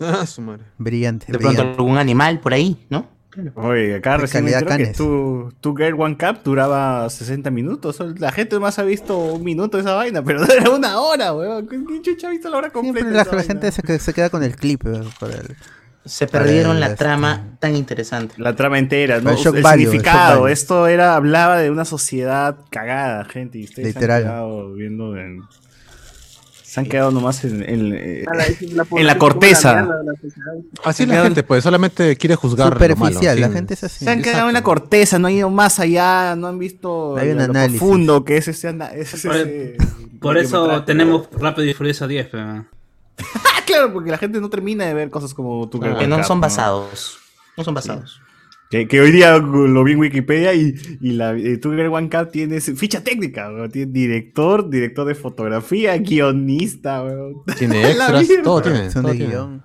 Ah, 0.00 0.26
su 0.26 0.42
madre. 0.42 0.64
brillante. 0.78 1.30
De 1.32 1.38
pronto 1.38 1.62
algún 1.62 1.96
animal 1.98 2.40
por 2.40 2.52
ahí, 2.52 2.86
¿no? 2.90 3.08
Oye, 3.56 3.96
acá 3.96 4.12
De 4.12 4.18
recién 4.18 4.48
entero 4.48 4.76
que 4.76 4.86
tu, 4.88 5.52
tu 5.60 5.76
Girl 5.76 6.00
One 6.00 6.16
Cup 6.16 6.42
duraba 6.44 7.08
60 7.10 7.50
minutos. 7.50 7.98
La 8.18 8.32
gente 8.32 8.58
más 8.58 8.78
ha 8.78 8.82
visto 8.82 9.16
un 9.18 9.44
minuto 9.44 9.76
de 9.76 9.82
esa 9.82 9.94
vaina, 9.94 10.22
pero 10.22 10.44
era 10.52 10.70
una 10.70 11.00
hora, 11.00 11.34
weón. 11.34 11.66
¿Quién 11.66 12.02
chucha 12.02 12.28
ha 12.28 12.30
visto 12.30 12.48
la 12.50 12.58
hora 12.58 12.70
completa? 12.70 13.00
Siempre 13.08 13.36
la, 13.38 13.42
gente 13.42 13.72
se, 13.72 13.98
se 13.98 14.12
queda 14.14 14.30
con 14.30 14.42
el 14.42 14.56
clip. 14.56 14.84
el- 14.86 15.06
Se 16.04 16.26
perdieron 16.26 16.74
el, 16.76 16.80
la 16.80 16.86
este, 16.86 16.98
trama 16.98 17.56
tan 17.58 17.74
interesante. 17.76 18.34
La 18.38 18.54
trama 18.54 18.78
entera, 18.78 19.20
¿no? 19.20 19.30
El 19.30 19.36
shock 19.36 19.56
el 19.56 19.62
value, 19.62 19.82
el 19.82 19.90
significado. 19.90 20.48
Esto 20.48 20.86
era, 20.86 21.16
hablaba 21.16 21.58
de 21.58 21.70
una 21.70 21.84
sociedad 21.84 22.56
cagada, 22.70 23.24
gente. 23.24 23.58
Y 23.58 23.64
ustedes 23.64 23.88
Literal. 23.94 24.22
se 24.22 24.28
han 24.28 24.32
quedado 24.34 24.72
viendo 24.74 25.16
en- 25.16 25.42
Se 26.76 26.80
han 26.80 26.86
quedado 26.90 27.10
nomás 27.10 27.42
en, 27.42 27.62
en- 27.68 27.92
eh, 27.94 28.24
la- 28.26 28.34
la 28.36 28.44
en 28.60 28.76
la 28.76 28.84
población 28.84 29.18
corteza. 29.18 29.72
la. 29.82 29.96
Así 30.84 31.06
la 31.06 31.22
gente, 31.22 31.42
pues, 31.42 31.64
solamente 31.64 32.14
quiere 32.16 32.36
juzgar. 32.36 32.66
lo 32.68 32.74
malo, 32.78 32.94
Superficial, 32.94 33.40
la 33.40 33.46
sí. 33.48 33.52
gente 33.54 33.72
es 33.74 33.84
así. 33.84 34.04
Se 34.04 34.10
han 34.10 34.20
quedado 34.20 34.48
en 34.48 34.52
la 34.52 34.62
corteza, 34.62 35.18
no 35.18 35.28
han 35.28 35.32
ido 35.34 35.48
más 35.48 35.80
allá, 35.80 36.36
no 36.36 36.48
han 36.48 36.58
visto 36.58 37.16
Hay 37.16 37.30
un 37.30 37.38
lo 37.38 37.44
análisis. 37.44 37.78
profundo 37.80 38.24
que 38.26 38.36
es 38.36 38.48
ese, 38.48 38.68
ese- 38.94 39.26
Por- 39.28 39.36
ese 39.36 39.76
Por 40.20 40.36
eso 40.38 40.84
tenemos 40.84 41.28
Rápido 41.32 41.66
y 41.66 41.72
Furioso 41.72 42.06
10. 42.06 42.28
pero- 42.30 42.66
claro, 43.66 43.92
porque 43.94 44.10
la 44.10 44.18
gente 44.18 44.38
no 44.38 44.50
termina 44.50 44.84
de 44.84 44.92
ver 44.92 45.08
cosas 45.08 45.32
como 45.32 45.66
tu 45.70 45.82
Ah, 45.82 45.96
Que 45.98 46.06
no 46.06 46.22
son 46.24 46.42
basados. 46.42 47.16
No 47.56 47.64
son 47.64 47.72
basados. 47.72 48.20
Que, 48.70 48.88
que 48.88 49.00
hoy 49.00 49.12
día 49.12 49.38
lo 49.38 49.84
vi 49.84 49.92
en 49.92 49.98
Wikipedia 49.98 50.52
y, 50.52 50.74
y 51.00 51.12
la 51.12 51.32
eh, 51.34 51.56
Tuger 51.58 51.86
One 51.86 52.10
Cup 52.10 52.30
tiene 52.32 52.60
ficha 52.60 53.04
técnica, 53.04 53.48
weón. 53.48 53.70
Tiene 53.70 53.92
director, 53.92 54.68
director 54.68 55.06
de 55.06 55.14
fotografía, 55.14 55.96
guionista, 55.98 57.02
weón. 57.04 57.42
Tiene 57.56 57.82
extras, 57.90 58.26
todo 58.42 58.62
tiene. 58.62 58.90
Son 58.90 59.02
todo 59.02 59.12
de 59.12 59.18
tiene. 59.18 59.32
guion. 59.32 59.62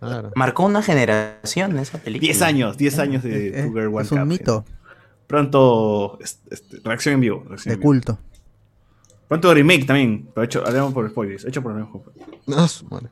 Claro. 0.00 0.32
Marcó 0.34 0.64
una 0.64 0.82
generación 0.82 1.78
esa 1.78 1.98
película. 1.98 2.26
10 2.26 2.42
años, 2.42 2.76
10 2.78 2.98
años 2.98 3.22
de 3.22 3.48
Eh, 3.48 3.62
Tuger 3.64 3.86
One 3.86 4.02
es 4.02 4.12
un 4.12 4.18
Cup, 4.18 4.26
mito 4.26 4.64
gente. 4.64 4.80
Pronto, 5.26 6.18
este, 6.20 6.54
este, 6.54 6.80
reacción 6.82 7.14
en 7.14 7.20
vivo. 7.20 7.44
reacción 7.46 7.70
de 7.70 7.74
en 7.74 7.80
vivo. 7.80 7.88
culto. 7.88 8.18
Pronto 9.28 9.54
remake 9.54 9.84
también, 9.86 10.28
pero 10.34 10.44
hecho, 10.44 10.66
hablemos 10.66 10.92
por 10.92 11.08
spoilers, 11.08 11.44
hecho 11.44 11.62
por 11.62 11.70
el 11.72 11.78
mismo 11.82 11.92
juego. 12.04 12.12
Ah, 12.56 12.66
su 12.66 12.84
madre. 12.86 13.10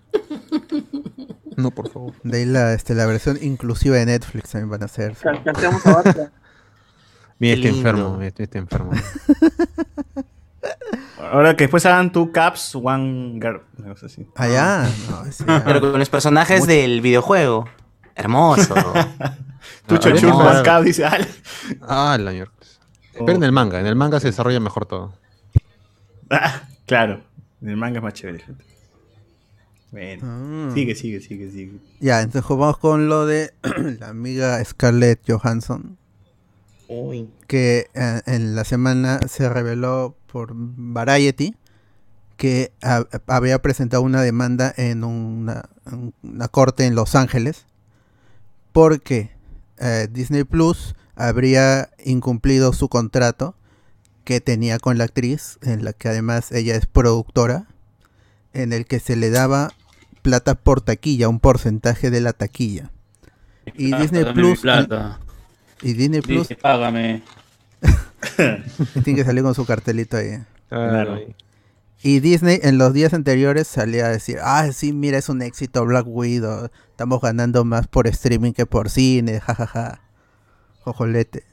No, 1.58 1.70
por 1.72 1.90
favor. 1.90 2.14
De 2.22 2.38
ahí 2.38 2.44
la, 2.44 2.72
este, 2.72 2.94
la 2.94 3.04
versión 3.06 3.36
inclusiva 3.42 3.96
de 3.96 4.06
Netflix 4.06 4.50
también 4.50 4.70
van 4.70 4.82
a 4.82 4.84
hacer. 4.86 5.14
Ca- 5.16 5.42
Cantemos 5.42 5.84
a. 5.86 6.02
Mira, 7.40 7.54
este 7.56 7.68
enfermo, 7.68 8.22
este, 8.22 8.42
este 8.44 8.58
enfermo. 8.58 8.92
Ahora 11.32 11.56
que 11.56 11.64
después 11.64 11.84
hagan 11.86 12.10
two 12.12 12.32
caps, 12.32 12.74
one 12.74 13.38
girl. 13.40 13.62
No, 13.76 13.92
ese 13.92 14.26
ya- 15.46 15.62
Pero 15.64 15.80
con 15.80 15.98
los 15.98 16.08
personajes 16.08 16.66
del 16.66 17.00
videojuego. 17.00 17.68
Hermoso. 18.14 18.74
Tucho 19.86 20.08
Ah, 20.10 20.14
Chur 20.14 20.30
no. 20.30 20.38
One 20.38 20.62
Cup 20.62 20.84
dice, 20.84 21.04
"Ala". 21.04 21.26
Ah, 21.82 22.16
la 22.20 22.30
mierda. 22.32 22.52
Espera 23.12 23.32
en 23.36 23.42
el 23.44 23.52
manga, 23.52 23.80
en 23.80 23.86
el 23.86 23.96
manga 23.96 24.20
se 24.20 24.28
desarrolla 24.28 24.60
mejor 24.60 24.86
todo. 24.86 25.12
Ah, 26.30 26.62
claro, 26.86 27.20
en 27.62 27.68
el 27.68 27.76
manga 27.76 27.98
es 27.98 28.02
más 28.04 28.14
chévere, 28.14 28.38
gente. 28.44 28.64
Bueno, 29.90 30.22
Ah. 30.24 30.70
sigue, 30.74 30.94
sigue, 30.94 31.20
sigue, 31.20 31.50
sigue. 31.50 31.72
Ya, 32.00 32.20
entonces 32.20 32.48
vamos 32.48 32.78
con 32.78 33.08
lo 33.08 33.24
de 33.26 33.52
la 34.00 34.08
amiga 34.08 34.62
Scarlett 34.64 35.20
Johansson. 35.26 35.96
Uy. 36.90 37.28
que 37.46 37.90
eh, 37.94 38.20
en 38.24 38.54
la 38.54 38.64
semana 38.64 39.20
se 39.28 39.46
reveló 39.50 40.16
por 40.32 40.52
Variety 40.54 41.54
que 42.38 42.72
ha- 42.82 43.04
había 43.26 43.60
presentado 43.60 44.02
una 44.02 44.22
demanda 44.22 44.72
en 44.76 45.04
una, 45.04 45.68
en 45.86 46.14
una 46.22 46.48
corte 46.48 46.86
en 46.86 46.94
Los 46.94 47.14
Ángeles 47.14 47.66
porque 48.72 49.30
eh, 49.78 50.08
Disney 50.10 50.44
Plus 50.44 50.94
habría 51.14 51.90
incumplido 52.04 52.72
su 52.72 52.88
contrato 52.88 53.54
que 54.24 54.40
tenía 54.40 54.78
con 54.78 54.96
la 54.98 55.04
actriz, 55.04 55.58
en 55.62 55.84
la 55.84 55.92
que 55.92 56.08
además 56.08 56.52
ella 56.52 56.74
es 56.76 56.86
productora, 56.86 57.66
en 58.52 58.72
el 58.72 58.86
que 58.86 59.00
se 59.00 59.16
le 59.16 59.30
daba 59.30 59.72
plata 60.28 60.54
por 60.54 60.80
taquilla, 60.80 61.28
un 61.28 61.40
porcentaje 61.40 62.10
de 62.10 62.20
la 62.20 62.32
taquilla. 62.32 62.90
Y 63.76 63.88
Plata, 63.88 64.02
Disney 64.02 64.32
Plus 64.34 64.60
plata. 64.60 65.20
y 65.82 65.92
Disney 65.94 66.20
Plus 66.20 66.48
Dice, 66.48 66.56
págame. 66.56 67.22
tiene 69.04 69.18
que 69.20 69.24
salir 69.24 69.42
con 69.42 69.54
su 69.54 69.64
cartelito 69.64 70.16
ahí. 70.16 70.38
Claro. 70.68 71.18
Y 72.02 72.20
Disney 72.20 72.60
en 72.62 72.78
los 72.78 72.92
días 72.92 73.12
anteriores 73.14 73.66
salía 73.66 74.06
a 74.06 74.10
decir, 74.10 74.38
ah, 74.42 74.70
sí, 74.72 74.92
mira, 74.92 75.18
es 75.18 75.28
un 75.28 75.42
éxito 75.42 75.84
Black 75.84 76.06
Widow, 76.06 76.68
estamos 76.90 77.20
ganando 77.20 77.64
más 77.64 77.88
por 77.88 78.06
streaming 78.06 78.52
que 78.52 78.66
por 78.66 78.88
cine, 78.90 79.40
jajaja, 79.40 80.00
jojolete. 80.80 81.44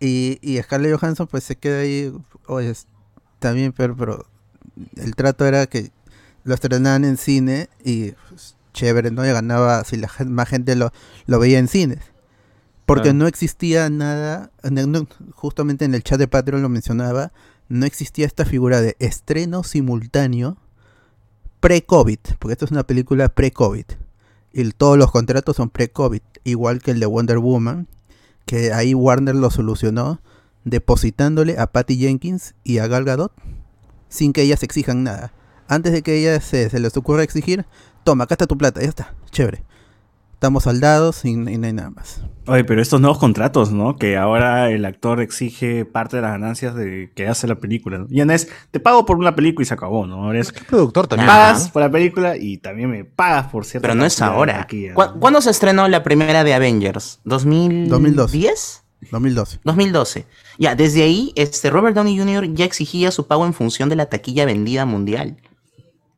Y, 0.00 0.38
y 0.42 0.60
Scarlett 0.60 0.98
Johansson 0.98 1.28
pues 1.28 1.44
se 1.44 1.54
queda 1.56 1.80
ahí, 1.80 2.12
oye, 2.46 2.70
es- 2.70 2.86
también, 3.38 3.72
pero, 3.72 3.96
pero 3.96 4.26
el 4.96 5.14
trato 5.14 5.44
era 5.46 5.66
que 5.66 5.90
lo 6.44 6.54
estrenaban 6.54 7.04
en 7.04 7.16
cine 7.16 7.68
y 7.84 8.12
pues, 8.28 8.56
chévere, 8.72 9.10
¿no? 9.10 9.24
Y 9.26 9.30
ganaba 9.32 9.84
si 9.84 9.96
la 9.96 10.10
más 10.26 10.48
gente 10.48 10.76
lo, 10.76 10.92
lo 11.26 11.38
veía 11.38 11.58
en 11.58 11.68
cines. 11.68 12.00
Porque 12.86 13.12
no 13.14 13.26
existía 13.26 13.88
nada, 13.90 14.50
no- 14.62 15.06
justamente 15.34 15.84
en 15.84 15.94
el 15.94 16.02
chat 16.02 16.18
de 16.18 16.28
Patreon 16.28 16.62
lo 16.62 16.68
mencionaba, 16.68 17.32
no 17.68 17.86
existía 17.86 18.26
esta 18.26 18.44
figura 18.44 18.80
de 18.80 18.96
estreno 18.98 19.62
simultáneo 19.62 20.58
pre-COVID, 21.60 22.18
porque 22.38 22.52
esto 22.52 22.64
es 22.64 22.70
una 22.72 22.82
película 22.86 23.28
pre-COVID. 23.28 23.84
Y 24.52 24.70
todos 24.72 24.98
los 24.98 25.10
contratos 25.10 25.56
son 25.56 25.70
pre-COVID, 25.70 26.20
igual 26.44 26.82
que 26.82 26.90
el 26.90 27.00
de 27.00 27.06
Wonder 27.06 27.38
Woman, 27.38 27.86
que 28.46 28.72
ahí 28.72 28.94
Warner 28.94 29.36
lo 29.36 29.50
solucionó 29.50 30.20
depositándole 30.64 31.58
a 31.58 31.68
Patty 31.68 31.96
Jenkins 31.96 32.54
y 32.64 32.78
a 32.78 32.86
Gal 32.88 33.04
Gadot 33.04 33.32
sin 34.08 34.32
que 34.32 34.42
ellas 34.42 34.62
exijan 34.62 35.04
nada. 35.04 35.32
Antes 35.72 35.92
de 35.92 36.02
que 36.02 36.18
ellas 36.18 36.44
se, 36.44 36.68
se 36.70 36.78
les 36.80 36.96
ocurra 36.96 37.22
exigir, 37.22 37.64
toma, 38.04 38.24
acá 38.24 38.34
está 38.34 38.46
tu 38.46 38.58
plata, 38.58 38.80
ya 38.80 38.88
está, 38.88 39.14
chévere. 39.30 39.62
Estamos 40.34 40.64
saldados 40.64 41.24
y, 41.24 41.28
y 41.30 41.36
no 41.36 41.48
hay 41.66 41.72
nada 41.72 41.90
más. 41.90 42.20
Oye, 42.48 42.64
pero 42.64 42.82
estos 42.82 43.00
nuevos 43.00 43.18
contratos, 43.18 43.70
¿no? 43.70 43.94
Que 43.96 44.16
ahora 44.16 44.70
el 44.70 44.84
actor 44.84 45.20
exige 45.20 45.84
parte 45.84 46.16
de 46.16 46.22
las 46.22 46.32
ganancias 46.32 46.74
de 46.74 47.12
que 47.14 47.28
hace 47.28 47.46
la 47.46 47.54
película. 47.54 47.98
¿no? 47.98 48.06
Ya 48.10 48.24
no 48.24 48.32
es, 48.32 48.48
te 48.72 48.80
pago 48.80 49.06
por 49.06 49.16
una 49.18 49.36
película 49.36 49.62
y 49.62 49.66
se 49.66 49.74
acabó, 49.74 50.04
¿no? 50.08 50.24
Ahora 50.24 50.40
es, 50.40 50.48
Es 50.48 50.64
productor 50.64 51.06
también. 51.06 51.28
pagas 51.28 51.66
¿no? 51.66 51.72
por 51.72 51.82
la 51.82 51.90
película 51.92 52.36
y 52.36 52.58
también 52.58 52.90
me 52.90 53.04
pagas 53.04 53.46
por 53.52 53.64
cierta 53.64 53.86
Pero 53.86 53.94
no 53.94 54.04
es 54.04 54.20
ahora. 54.20 54.58
taquilla, 54.58 54.94
¿Cu- 54.94 55.02
¿no? 55.02 55.20
¿Cuándo 55.20 55.40
se 55.40 55.50
estrenó 55.50 55.86
la 55.86 56.02
primera 56.02 56.42
de 56.42 56.54
Avengers? 56.54 57.20
¿2010? 57.24 57.86
2012. 57.88 58.38
2012. 59.12 59.60
2012. 59.62 60.26
Ya, 60.58 60.74
desde 60.74 61.04
ahí, 61.04 61.32
este 61.36 61.70
Robert 61.70 61.94
Downey 61.94 62.18
Jr. 62.18 62.52
ya 62.52 62.64
exigía 62.64 63.12
su 63.12 63.28
pago 63.28 63.46
en 63.46 63.54
función 63.54 63.88
de 63.88 63.94
la 63.96 64.06
taquilla 64.06 64.44
vendida 64.44 64.84
mundial. 64.86 65.36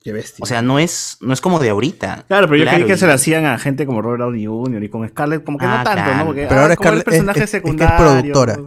Qué 0.05 0.13
bestia. 0.13 0.43
O 0.43 0.47
sea, 0.47 0.61
no 0.63 0.79
es, 0.79 1.17
no 1.23 1.33
es 1.33 1.41
como 1.41 1.59
de 1.59 1.71
ahorita. 1.71 2.25
Claro, 2.29 2.47
pero 2.47 2.63
yo 2.63 2.71
creí 2.71 2.85
que 2.85 2.93
y- 2.93 2.99
se 2.99 3.07
lo 3.07 3.15
hacían 3.15 3.47
a 3.47 3.59
gente 3.59 3.87
como 3.87 4.03
Robert 4.03 4.21
Downey 4.21 4.45
Jr. 4.47 4.85
y 4.85 4.89
con 4.91 5.09
Scarlett, 5.09 5.43
como 5.43 5.57
que 5.59 5.65
Ah, 5.65 5.79
no 5.79 5.85
tanto, 5.85 6.03
claro. 6.05 6.19
¿no? 6.19 6.27
Porque, 6.27 6.47
Pero 6.47 6.61
ah, 6.61 6.63
ahora 6.65 6.75
Scarlett 6.75 6.99
es- 7.01 7.05
personaje 7.05 7.39
es- 7.45 7.55
es 7.55 7.63
que 7.63 7.71
es 7.71 7.93
productora. 7.93 8.59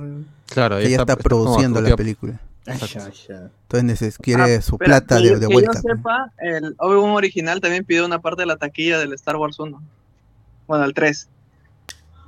Claro, 0.48 0.78
Ella 0.80 0.98
está, 0.98 1.16
produciendo 1.16 1.80
la 1.80 1.96
película. 1.96 2.40
Ay. 2.66 2.80
Entonces 2.82 3.84
neces- 3.84 4.18
quiere 4.20 4.56
Ah, 4.56 4.62
su 4.62 4.78
pero 4.78 4.90
plata 4.90 5.18
que- 5.20 5.24
de, 5.30 5.36
de 5.40 5.48
que 5.48 5.54
vuelta. 5.54 5.74
yo 5.76 5.82
sepa, 5.96 6.32
el 6.40 6.76
Obi-Wan 6.80 7.12
original 7.12 7.62
también 7.62 7.86
pidió 7.86 8.06
una 8.06 8.20
parte 8.20 8.42
de 8.42 8.46
la 8.48 8.58
taquilla 8.58 8.98
del 9.00 9.14
Star 9.14 9.36
Wars 9.38 9.58
1. 9.60 9.82
Bueno, 10.68 10.84
el 10.84 10.94
3. 10.94 11.30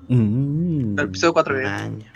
Mm. 0.08 0.98
El 1.00 1.06
episodio 1.06 1.34
4. 1.34 1.56
bien. 1.58 1.72
Maña. 1.72 2.14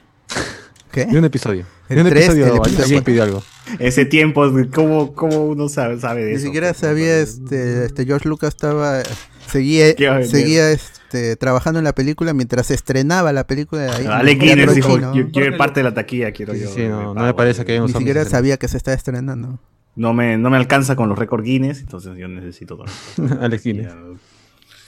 ¿Qué? 0.92 1.04
Un 1.06 1.26
episodio. 1.26 1.66
Ni 1.96 2.02
un 2.02 2.10
tres, 2.10 2.30
episodio. 2.30 3.04
pidió 3.04 3.24
algo. 3.24 3.44
Ese 3.80 4.06
tiempo, 4.06 4.50
¿cómo, 4.74 5.14
cómo 5.14 5.46
uno 5.46 5.70
sabe, 5.70 6.00
sabe 6.00 6.24
de 6.24 6.30
Ni 6.32 6.36
eso? 6.36 6.46
siquiera 6.46 6.68
pues, 6.70 6.78
sabía, 6.78 7.16
¿no? 7.16 7.22
este, 7.22 7.86
este 7.86 8.06
George 8.06 8.28
Lucas 8.30 8.50
estaba, 8.54 9.02
seguía, 9.48 9.96
seguía 10.26 10.72
este, 10.72 11.36
trabajando 11.38 11.80
en 11.80 11.86
la 11.86 11.96
película 11.96 12.34
mientras 12.34 12.68
se 12.68 12.74
estrenaba 12.74 13.32
la 13.34 13.48
película. 13.48 13.84
Ahí, 13.96 14.26
ni 14.26 14.32
siquiera 14.32 14.56
Guinness 14.64 14.76
dijo, 14.76 15.00
yo 15.14 15.32
quiero 15.32 15.58
parte 15.58 15.80
de 15.80 15.84
la 15.86 15.94
taquilla, 15.94 16.32
quiero 16.32 16.54
Sí, 16.54 16.60
yo. 16.62 16.70
sí, 16.70 16.82
no, 16.88 16.98
me 17.00 17.04
no 17.06 17.14
pago, 17.16 17.26
me 17.28 17.34
parece 17.34 17.66
que 17.66 17.80
Ni 17.80 17.88
siquiera 17.88 18.26
sabía 18.26 18.58
que 18.58 18.68
se 18.68 18.78
estaba 18.78 18.96
estrenando. 18.96 19.60
No 19.96 20.14
me, 20.14 20.38
no 20.38 20.50
me 20.50 20.58
alcanza 20.58 20.96
con 20.96 21.08
los 21.08 21.18
récords 21.18 21.44
Guinness, 21.46 21.80
entonces 21.80 22.18
yo 22.18 22.28
necesito 22.28 22.76
todo. 22.78 22.86
Alex 23.42 23.64
Guinness. 23.64 23.94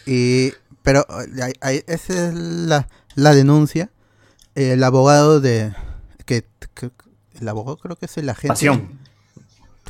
Y, 0.05 0.51
pero 0.83 1.05
ahí- 1.41 1.53
ahí- 1.61 1.83
esa 1.87 2.27
es 2.29 2.33
la, 2.35 2.87
la 3.15 3.33
denuncia. 3.33 3.89
El 4.55 4.83
abogado 4.83 5.41
de 5.41 5.73
que, 6.25 6.45
que 6.73 6.89
el 7.39 7.47
abogado 7.47 7.77
creo 7.77 7.95
que 7.95 8.05
es 8.07 8.17
el 8.17 8.29
agente. 8.29 8.49
Pasión. 8.49 8.99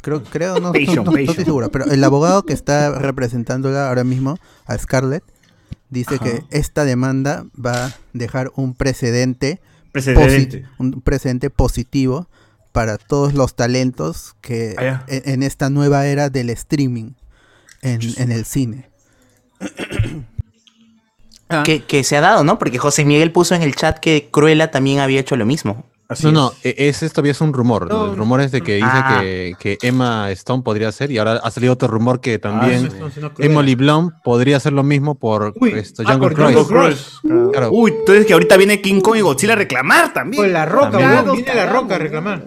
Creo, 0.02 0.24
creo, 0.24 0.56
no, 0.56 0.68
no- 0.68 0.74
Passion, 0.74 1.06
no- 1.06 1.12
no 1.12 1.18
estoy 1.18 1.46
seguro, 1.46 1.72
pero 1.72 1.86
el 1.86 2.04
abogado 2.04 2.46
que 2.46 2.54
está 2.54 2.92
representándola 3.00 3.88
ahora 3.88 4.04
mismo 4.04 4.38
a 4.66 4.78
Scarlett 4.78 5.24
dice 5.90 6.16
Ajá. 6.16 6.24
que 6.26 6.44
esta 6.52 6.86
demanda 6.86 7.46
va 7.64 7.86
a 7.88 7.96
dejar 8.14 8.52
un 8.56 8.76
precedente, 8.76 9.62
un 10.78 11.02
precedente 11.02 11.50
positivo 11.50 12.28
para 12.72 12.98
todos 12.98 13.34
los 13.34 13.56
talentos 13.56 14.36
que 14.42 14.76
Ah, 14.78 14.84
ya. 14.84 15.06
en, 15.08 15.30
en 15.36 15.44
esta 15.44 15.70
nueva 15.70 16.06
era 16.08 16.30
del 16.30 16.50
streaming 16.52 17.12
en, 17.82 18.02
en 18.18 18.32
el 18.32 18.46
cine. 18.46 18.90
Ah, 21.48 21.62
Que, 21.64 21.84
que 21.84 22.04
se 22.04 22.18
ha 22.18 22.22
dado, 22.22 22.44
¿no? 22.44 22.58
Porque 22.58 22.80
José 22.80 23.06
Miguel 23.06 23.32
puso 23.32 23.54
en 23.54 23.62
el 23.62 23.76
chat 23.76 24.00
que 24.00 24.30
Cruella 24.32 24.72
también 24.72 25.00
había 25.00 25.20
hecho 25.20 25.36
lo 25.36 25.46
mismo. 25.46 25.86
Así 26.08 26.24
No, 26.24 26.30
es. 26.30 26.34
no, 26.36 26.54
e- 26.64 26.76
ese 26.90 27.10
todavía 27.10 27.32
es 27.32 27.42
un 27.42 27.52
rumor. 27.52 27.90
No, 27.90 28.12
el 28.12 28.16
rumor 28.18 28.40
es 28.42 28.52
de 28.52 28.62
que 28.62 28.76
dice 28.76 28.88
Ah. 28.92 29.18
que, 29.22 29.56
que 29.60 29.78
Emma 29.82 30.30
Stone 30.32 30.62
podría 30.64 30.92
ser, 30.92 31.10
y 31.12 31.18
ahora 31.18 31.40
ha 31.44 31.50
salido 31.52 31.74
otro 31.74 31.88
rumor 31.88 32.22
que 32.22 32.38
también 32.38 32.86
Ah, 33.04 33.10
sí, 33.14 33.20
no, 33.20 33.34
Cruella. 33.34 33.52
Emily 33.54 33.76
Blunt 33.76 34.14
podría 34.24 34.58
hacer 34.58 34.74
lo 34.74 34.84
mismo 34.84 35.16
por 35.16 35.54
Uy, 35.60 35.72
esto, 35.72 36.04
ah, 36.06 36.12
Jungle 36.14 36.30
por 36.30 36.36
Cruise. 36.36 36.56
Jungle 36.56 36.78
Cruise. 36.78 37.52
Claro. 37.52 37.70
Uy, 37.72 37.92
entonces 37.98 38.26
que 38.26 38.34
ahorita 38.34 38.56
viene 38.58 38.82
King 38.82 39.02
Kong 39.02 39.18
y 39.18 39.22
Godzilla 39.22 39.54
a 39.54 39.56
reclamar 39.56 40.14
también. 40.14 40.44
Con 40.44 40.54
la 40.54 40.66
roca, 40.66 40.92
También. 40.92 41.32
viene 41.34 41.56
la 41.56 41.66
roca 41.66 41.96
a 41.96 41.98
reclamar. 41.98 42.46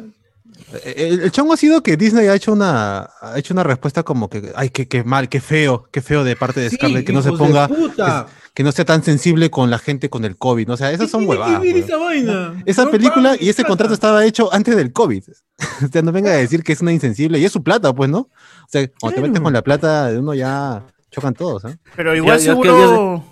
El, 0.85 1.21
el 1.23 1.31
chongo 1.33 1.55
ha 1.55 1.57
sido 1.57 1.83
que 1.83 1.97
Disney 1.97 2.27
ha 2.29 2.35
hecho 2.35 2.53
una 2.53 3.09
ha 3.23 3.39
hecho 3.39 3.55
una 3.55 3.62
respuesta 3.62 4.03
como 4.03 4.29
que 4.29 4.53
ay 4.55 4.69
qué, 4.71 4.87
qué 4.87 5.03
mal, 5.05 5.29
qué 5.29 5.41
feo, 5.41 5.89
qué 5.91 6.03
feo 6.03 6.25
de 6.25 6.37
parte 6.37 6.61
de 6.61 6.69
Sí, 6.71 6.77
Scarlett 6.77 7.07
que 7.07 7.12
no 7.12 7.23
se 7.23 7.33
ponga 7.33 7.69
que, 7.69 8.25
que 8.53 8.62
no 8.64 8.73
sea 8.73 8.85
tan 8.85 9.03
sensible 9.03 9.51
con 9.51 9.71
la 9.71 9.79
gente 9.79 10.11
con 10.11 10.25
el 10.27 10.37
COVID, 10.37 10.69
¿no? 10.69 10.75
o 10.75 10.77
sea, 10.77 10.91
esas 10.93 11.11
son 11.11 11.27
¿Qué 11.27 11.37
tiene 11.37 11.45
que 11.45 11.51
huevadas. 11.61 11.85
esa 11.85 11.97
vaina? 11.97 12.62
Esa 12.66 12.85
No 12.85 12.91
película 12.91 13.35
y 13.41 13.49
ese 13.49 13.62
plata. 13.62 13.69
contrato 13.69 13.95
estaba 13.95 14.25
hecho 14.27 14.53
antes 14.53 14.77
del 14.77 14.93
COVID. 14.93 15.23
o 15.85 15.89
sea, 15.91 16.03
no 16.03 16.12
venga 16.12 16.31
a 16.31 16.35
decir 16.35 16.62
que 16.62 16.73
es 16.73 16.81
una 16.83 16.93
insensible 16.93 17.39
y 17.39 17.45
es 17.47 17.53
su 17.53 17.62
plata, 17.62 17.93
pues, 17.95 18.11
¿no? 18.11 18.19
O 18.19 18.31
sea, 18.69 18.87
cuando 19.01 19.23
te 19.23 19.27
metes 19.29 19.41
con 19.41 19.53
la 19.53 19.62
plata 19.62 20.11
de 20.12 20.19
uno 20.19 20.35
ya 20.35 20.85
chocan 21.11 21.33
todos, 21.35 21.64
¿eh? 21.64 21.79
Pero 21.97 22.14
igual 22.14 22.39
Yo- 22.41 22.45
yo- 22.45 22.53
seguro. 22.53 23.25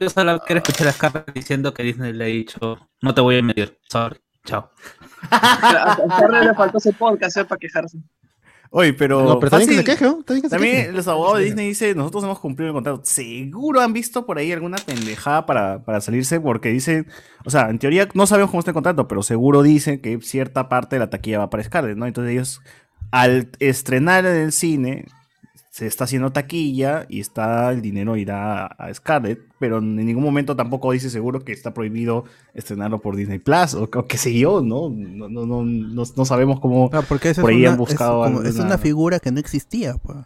Yo 0.00 0.10
solo 0.10 0.40
quiero 0.44 0.58
escuchar 0.62 0.88
a 0.88 0.92
Scarlett 0.92 1.32
diciendo 1.32 1.72
que 1.72 1.82
Disney 1.84 2.12
le 2.12 2.24
ha 2.24 2.26
dicho, 2.26 2.78
no 3.00 3.14
te 3.14 3.20
voy 3.22 3.38
a 3.38 3.42
medir, 3.42 3.78
sorry, 3.88 4.18
chao. 4.44 4.70
A 5.30 5.96
Carlos 6.20 6.44
le 6.44 6.54
faltó 6.54 6.78
ese 6.78 6.92
podcast 6.92 7.36
eh, 7.36 7.44
para 7.44 7.58
quejarse. 7.58 7.98
Oye, 8.70 8.92
pero. 8.92 9.22
No, 9.24 9.38
pero 9.38 9.50
también 9.50 9.68
que 9.68 9.76
se 9.76 9.82
fácil- 9.82 9.98
queje, 9.98 10.04
¿no? 10.04 10.22
También 10.24 10.42
que 10.42 10.48
se 10.48 10.54
También 10.56 10.76
queje. 10.76 10.92
los 10.92 11.06
abogados 11.06 11.38
de 11.38 11.44
Disney 11.44 11.68
dicen, 11.68 11.96
nosotros 11.96 12.24
hemos 12.24 12.40
cumplido 12.40 12.68
el 12.70 12.74
contrato. 12.74 13.00
Seguro 13.04 13.80
han 13.80 13.92
visto 13.92 14.26
por 14.26 14.38
ahí 14.38 14.50
alguna 14.50 14.78
pendejada 14.78 15.46
para, 15.46 15.84
para 15.84 16.00
salirse 16.00 16.40
porque 16.40 16.70
dicen, 16.70 17.06
o 17.44 17.50
sea, 17.50 17.70
en 17.70 17.78
teoría 17.78 18.08
no 18.14 18.26
sabemos 18.26 18.50
cómo 18.50 18.58
está 18.60 18.72
el 18.72 18.74
contrato, 18.74 19.06
pero 19.06 19.22
seguro 19.22 19.62
dicen 19.62 20.00
que 20.00 20.20
cierta 20.22 20.68
parte 20.68 20.96
de 20.96 21.00
la 21.00 21.10
taquilla 21.10 21.38
va 21.38 21.50
para 21.50 21.62
Scarlett, 21.62 21.96
¿no? 21.96 22.06
Entonces 22.06 22.32
ellos, 22.32 22.62
al 23.12 23.48
estrenar 23.60 24.26
en 24.26 24.36
el 24.36 24.50
cine, 24.52 25.06
se 25.74 25.88
está 25.88 26.04
haciendo 26.04 26.30
taquilla 26.30 27.04
y 27.08 27.18
está 27.18 27.72
el 27.72 27.82
dinero 27.82 28.16
irá 28.16 28.66
a, 28.66 28.66
a 28.66 28.94
Scarlett, 28.94 29.40
pero 29.58 29.78
en 29.78 29.96
ningún 29.96 30.22
momento 30.22 30.54
tampoco 30.54 30.92
dice 30.92 31.10
seguro 31.10 31.44
que 31.44 31.50
está 31.50 31.74
prohibido 31.74 32.26
estrenarlo 32.54 33.00
por 33.00 33.16
Disney 33.16 33.40
Plus 33.40 33.74
o, 33.74 33.90
o 33.92 34.06
qué 34.06 34.16
sé 34.16 34.32
yo, 34.38 34.62
¿no? 34.62 34.88
No, 34.88 35.28
no, 35.28 35.44
no, 35.46 35.64
no, 35.64 36.04
no 36.16 36.24
sabemos 36.24 36.60
cómo... 36.60 36.90
Ah, 36.92 37.02
porque 37.08 37.34
Por 37.34 37.50
es, 37.50 37.56
ahí 37.56 37.62
una, 37.62 37.72
han 37.72 37.76
buscado 37.76 38.24
es, 38.24 38.30
como- 38.30 38.42
es 38.42 38.46
alguna- 38.50 38.66
una 38.66 38.78
figura 38.78 39.18
que 39.18 39.32
no 39.32 39.40
existía. 39.40 39.94
pues. 39.96 40.18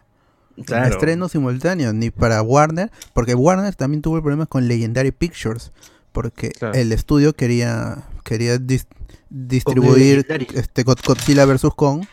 Claro. 0.65 0.93
Estreno 0.93 1.27
simultáneo, 1.29 1.93
ni 1.93 2.11
para 2.11 2.43
Warner, 2.43 2.91
porque 3.13 3.33
Warner 3.33 3.73
también 3.73 4.03
tuvo 4.03 4.21
problemas 4.21 4.49
con 4.49 4.67
Legendary 4.67 5.11
Pictures, 5.11 5.71
porque 6.11 6.49
Claro. 6.51 6.75
el 6.75 6.91
estudio 6.91 7.33
quería 7.33 8.03
quería 8.23 8.57
dis- 8.57 8.85
distribuir 9.31 10.27
este 10.53 10.83
God- 10.83 10.99
Godzilla 11.03 11.45
vs. 11.45 11.69
Kong 11.75 12.03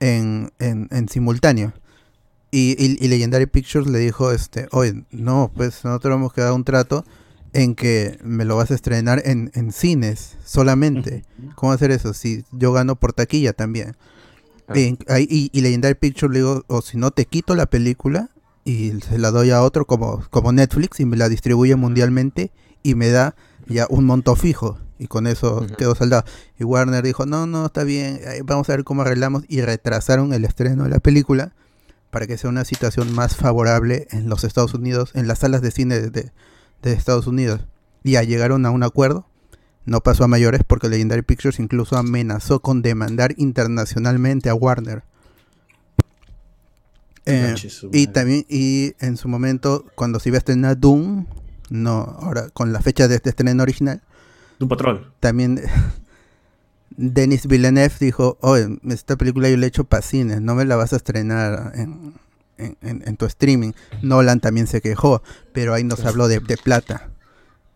en, 0.00 0.50
en, 0.58 0.88
en 0.90 1.08
simultáneo. 1.08 1.72
Y, 2.50 2.76
y- 2.82 2.96
y 3.04 3.08
Legendary 3.08 3.46
Pictures 3.46 3.86
le 3.86 3.98
dijo, 3.98 4.32
este, 4.32 4.68
oye, 4.72 5.04
no, 5.10 5.50
pues 5.54 5.84
nosotros 5.84 6.14
hemos 6.14 6.32
quedado 6.32 6.54
un 6.54 6.64
trato 6.64 7.04
en 7.52 7.74
que 7.74 8.18
me 8.22 8.44
lo 8.44 8.56
vas 8.56 8.70
a 8.70 8.74
estrenar 8.74 9.22
en, 9.24 9.50
en 9.54 9.72
cines 9.72 10.36
solamente. 10.44 11.24
¿Cómo 11.54 11.72
hacer 11.72 11.90
eso? 11.90 12.14
Si 12.14 12.44
yo 12.52 12.72
gano 12.72 12.96
por 12.96 13.12
taquilla 13.12 13.52
también. 13.52 13.96
Claro. 14.66 14.80
Y, 14.80 14.98
ahí- 15.08 15.26
y, 15.30 15.50
y 15.52 15.60
Legendary 15.60 15.94
Pictures 15.94 16.32
le 16.32 16.38
digo, 16.40 16.64
o 16.68 16.80
si 16.82 16.96
no 16.98 17.10
te 17.10 17.24
quito 17.26 17.54
la 17.54 17.66
película 17.66 18.30
y 18.64 18.92
se 19.00 19.18
la 19.18 19.30
doy 19.30 19.50
a 19.50 19.62
otro 19.62 19.86
como, 19.86 20.22
como 20.30 20.52
Netflix 20.52 21.00
y 21.00 21.06
me 21.06 21.16
la 21.16 21.28
distribuye 21.28 21.74
mundialmente 21.76 22.50
y 22.82 22.94
me 22.94 23.08
da 23.10 23.34
ya 23.66 23.86
un 23.90 24.04
monto 24.06 24.36
fijo. 24.36 24.78
Y 24.98 25.06
con 25.06 25.26
eso 25.26 25.58
Ujú. 25.64 25.74
quedó 25.76 25.94
saldado. 25.94 26.24
Y 26.58 26.64
Warner 26.64 27.04
dijo, 27.04 27.24
no, 27.24 27.46
no, 27.46 27.66
está 27.66 27.84
bien, 27.84 28.20
vamos 28.44 28.68
a 28.68 28.72
ver 28.72 28.84
cómo 28.84 29.02
arreglamos. 29.02 29.44
Y 29.48 29.60
retrasaron 29.60 30.32
el 30.32 30.44
estreno 30.44 30.84
de 30.84 30.90
la 30.90 30.98
película 30.98 31.52
para 32.10 32.26
que 32.26 32.38
sea 32.38 32.50
una 32.50 32.64
situación 32.64 33.12
más 33.12 33.36
favorable 33.36 34.06
en 34.10 34.28
los 34.28 34.44
Estados 34.44 34.74
Unidos, 34.74 35.10
en 35.14 35.28
las 35.28 35.40
salas 35.40 35.62
de 35.62 35.70
cine 35.70 36.00
de, 36.00 36.10
de- 36.10 36.32
de 36.82 36.92
Estados 36.92 37.26
Unidos. 37.26 37.60
Y 38.04 38.12
ya 38.12 38.22
llegaron 38.22 38.64
a 38.66 38.70
un 38.70 38.82
acuerdo. 38.82 39.26
No 39.84 40.00
pasó 40.00 40.24
a 40.24 40.28
mayores 40.28 40.62
porque 40.66 40.88
Legendary 40.88 41.22
Pictures 41.22 41.58
incluso 41.58 41.96
amenazó 41.96 42.60
con 42.60 42.82
demandar 42.82 43.34
internacionalmente 43.38 44.48
a 44.50 44.54
Warner. 44.54 45.02
Eh, 47.26 47.54
y 47.92 48.06
también, 48.06 48.46
y 48.48 48.94
en 49.00 49.16
su 49.18 49.28
momento, 49.28 49.84
cuando 49.94 50.18
se 50.18 50.30
iba 50.30 50.36
a 50.36 50.38
estrenar 50.38 50.78
Doom, 50.78 51.26
no, 51.68 52.16
ahora 52.20 52.48
con 52.50 52.72
la 52.72 52.80
fecha 52.80 53.06
de 53.08 53.16
este 53.16 53.30
estreno 53.30 53.62
original, 53.62 54.02
Un 54.60 54.68
patrón. 54.68 55.06
también 55.20 55.60
Denis 56.96 57.46
Villeneuve 57.46 57.94
dijo, 58.00 58.38
oye, 58.40 58.78
esta 58.88 59.16
película 59.16 59.48
yo 59.48 59.56
la 59.56 59.66
he 59.66 59.68
hecho 59.68 59.84
para 59.84 60.02
cines, 60.02 60.40
no 60.40 60.54
me 60.54 60.64
la 60.64 60.76
vas 60.76 60.92
a 60.92 60.96
estrenar 60.96 61.72
en, 61.74 62.14
en- 62.56 62.76
en- 62.82 63.02
en 63.06 63.16
tu 63.16 63.26
streaming. 63.26 63.72
Nolan 64.02 64.40
también 64.40 64.66
se 64.66 64.80
quejó, 64.80 65.22
pero 65.52 65.74
ahí 65.74 65.84
nos 65.84 66.04
habló 66.04 66.28
de, 66.28 66.40
de 66.40 66.56
plata. 66.56 67.10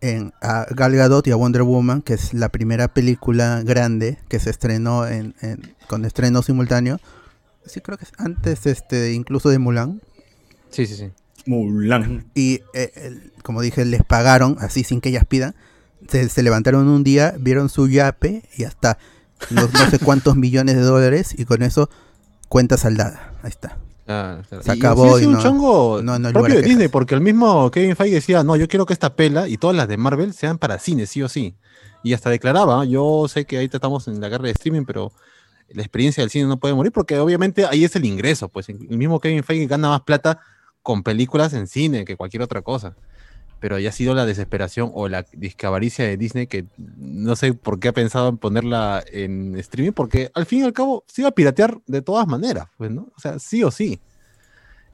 En, 0.01 0.33
a 0.43 0.67
Gal 0.71 0.97
Gadot 0.97 1.25
y 1.29 1.31
a 1.31 1.37
Wonder 1.37 1.63
Woman, 1.63 2.03
que 2.03 2.15
es 2.15 2.35
la 2.35 2.49
primera 2.49 2.89
película 2.89 3.63
grande 3.65 4.19
que 4.29 4.41
se 4.41 4.51
estrenó 4.51 5.07
en, 5.07 5.35
en- 5.41 5.75
con 5.89 6.05
estreno 6.05 6.43
simultáneo. 6.43 6.99
Sí, 7.65 7.81
creo 7.81 7.97
que 7.97 8.07
es 8.07 8.13
antes 8.19 8.67
este, 8.67 9.13
incluso 9.13 9.49
de 9.51 9.61
Mulan. 9.61 10.01
Sí, 10.71 10.87
sí, 10.87 10.97
sí. 10.97 11.11
Mulan. 11.47 12.25
Y 12.35 12.63
eh, 12.75 12.91
el- 12.97 13.33
como 13.45 13.61
dije, 13.61 13.85
les 13.85 14.03
pagaron 14.03 14.57
así 14.59 14.83
sin 14.83 15.01
que 15.01 15.11
ellas 15.11 15.25
pidan. 15.29 15.55
Se, 16.09 16.29
se 16.29 16.43
levantaron 16.43 16.89
un 16.89 17.05
día, 17.05 17.35
vieron 17.39 17.69
su 17.69 17.89
yape 17.89 18.43
y 18.57 18.65
hasta 18.65 18.99
no, 19.51 19.63
no 19.63 19.91
sé 19.91 19.99
cuántos 19.99 20.37
millones 20.37 20.77
de 20.77 20.83
dólares 20.83 21.35
y 21.37 21.45
con 21.45 21.63
eso 21.63 21.89
cuenta 22.49 22.77
saldada. 22.77 23.33
Ahí 23.43 23.51
está. 23.51 23.79
Claro, 24.05 24.43
claro. 24.49 24.65
Se 24.65 24.75
Y 24.75 24.79
acabó 24.79 25.17
sí 25.19 25.25
y 25.25 25.27
un 25.27 25.35
no- 25.35 25.43
chongo 25.43 26.03
no- 26.03 26.19
no 26.19 26.33
propio 26.33 26.57
de 26.57 26.63
Disney, 26.63 26.89
porque 26.89 27.15
el 27.15 27.21
mismo 27.21 27.71
Kevin 27.71 27.97
Feige 27.97 28.17
decía, 28.17 28.43
no, 28.43 28.57
yo 28.57 28.69
quiero 28.69 28.85
que 28.85 28.93
esta 28.93 29.15
pela 29.15 29.49
y 29.49 29.57
todas 29.59 29.77
las 29.77 29.89
de 29.89 29.97
Marvel 29.97 30.35
sean 30.35 30.59
para 30.59 30.79
cine, 30.79 31.07
sí 31.07 31.23
o 31.23 31.29
sí. 31.29 31.55
Y 32.03 32.13
hasta 32.15 32.29
declaraba, 32.31 32.85
yo 32.85 33.27
sé 33.29 33.45
que 33.45 33.59
ahí 33.59 33.71
estamos 33.73 34.09
en 34.09 34.21
la 34.21 34.29
guerra 34.29 34.45
de 34.45 34.51
streaming, 34.51 34.85
pero 34.85 35.13
la 35.69 35.83
experiencia 35.83 36.23
del 36.23 36.31
cine 36.31 36.47
no 36.47 36.59
puede 36.59 36.75
morir, 36.75 36.91
porque 36.93 37.19
obviamente 37.19 37.65
ahí 37.65 37.85
es 37.85 37.95
el 37.97 38.05
ingreso, 38.05 38.49
pues 38.49 38.69
el 38.69 38.79
mismo 38.99 39.21
Kevin 39.21 39.45
Feige 39.45 39.67
gana 39.67 39.89
más 39.89 40.01
plata 40.03 40.41
con 40.83 41.05
películas 41.05 41.53
en 41.55 41.69
cine 41.69 42.05
que 42.05 42.17
cualquier 42.17 42.43
otra 42.43 42.61
cosa. 42.61 42.97
Pero 43.63 43.79
ya 43.79 43.91
ha 43.91 43.93
sido 43.93 44.13
la 44.13 44.27
desesperación 44.27 44.91
o 44.93 45.07
la 45.07 45.25
discavaricia 45.35 46.05
de 46.05 46.17
Disney 46.17 46.49
que 46.49 46.65
no 46.77 47.37
sé 47.37 47.55
por 47.55 47.79
qué 47.79 47.87
ha 47.87 47.93
pensado 47.93 48.29
en 48.29 48.37
ponerla 48.37 49.05
en 49.07 49.57
streaming, 49.57 49.93
porque 49.93 50.33
al 50.35 50.47
fin 50.47 50.63
y 50.63 50.63
al 50.65 50.73
cabo 50.73 51.05
se 51.07 51.23
iba 51.23 51.29
a 51.29 51.33
piratear 51.33 51.79
de 51.87 52.03
todas 52.03 52.27
maneras, 52.27 52.67
pues, 52.77 52.91
¿no? 52.91 53.13
O 53.17 53.21
sea, 53.21 53.39
sí 53.39 53.63
o 53.63 53.71
sí. 53.71 54.01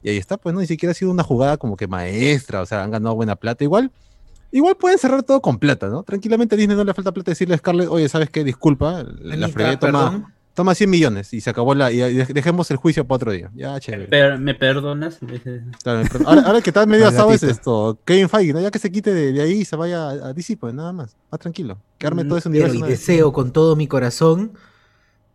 Y 0.03 0.09
ahí 0.09 0.17
está, 0.17 0.37
pues 0.37 0.53
no, 0.53 0.61
ni 0.61 0.67
siquiera 0.67 0.91
ha 0.91 0.93
sido 0.93 1.09
una 1.09 1.23
jugada 1.23 1.57
como 1.57 1.75
que 1.75 1.87
maestra, 1.87 2.61
o 2.61 2.65
sea, 2.67 2.83
han 2.83 2.91
ganado 2.91 3.15
buena 3.15 3.35
plata. 3.35 3.63
Igual, 3.63 3.91
igual 4.51 4.77
pueden 4.77 4.99
cerrar 4.99 5.23
todo 5.23 5.41
con 5.41 5.57
plata, 5.57 5.87
¿no? 5.87 6.03
Tranquilamente 6.03 6.53
a 6.53 6.57
Disney 6.59 6.77
no 6.77 6.83
le 6.83 6.93
falta 6.93 7.11
plata 7.11 7.31
decirle 7.31 7.55
a 7.55 7.57
Scarlett, 7.57 7.89
oye, 7.89 8.07
¿sabes 8.07 8.29
qué? 8.29 8.43
Disculpa, 8.43 9.03
la 9.03 9.47
fregué, 9.49 9.77
toma. 9.77 10.31
Toma 10.59 10.75
100 10.75 10.89
millones 10.89 11.33
y 11.33 11.39
se 11.39 11.49
acabó 11.49 11.73
la, 11.73 11.89
y 11.89 11.99
dej- 11.99 12.33
dejemos 12.33 12.69
el 12.69 12.75
juicio 12.75 13.07
para 13.07 13.15
otro 13.15 13.31
día. 13.31 13.49
Ya, 13.55 13.79
chévere. 13.79 14.07
Per- 14.09 14.37
¿Me 14.39 14.53
perdonas? 14.55 15.17
Claro, 15.81 16.03
pero 16.11 16.27
ahora, 16.27 16.41
ahora 16.41 16.61
que 16.61 16.69
está 16.69 16.85
medio 16.85 17.07
asado 17.07 17.31
es 17.31 17.43
esto, 17.43 17.97
Kevin 18.03 18.27
Feige, 18.27 18.51
¿no? 18.51 18.59
Ya 18.59 18.69
que 18.69 18.77
se 18.79 18.91
quite 18.91 19.13
de, 19.13 19.31
de 19.31 19.41
ahí 19.41 19.53
y 19.61 19.65
se 19.65 19.77
vaya 19.77 20.09
a, 20.09 20.11
a 20.11 20.33
DC, 20.33 20.57
pues 20.57 20.73
nada 20.73 20.91
más, 20.91 21.15
más 21.31 21.39
tranquilo. 21.39 21.77
Que 21.97 22.07
arme 22.07 22.25
todo 22.25 22.37
ese 22.37 22.49
Quiero 22.49 22.65
universo. 22.65 22.75
y 22.75 22.77
una 22.79 22.87
vez. 22.89 22.99
deseo 22.99 23.31
con 23.31 23.53
todo 23.53 23.77
mi 23.77 23.87
corazón 23.87 24.51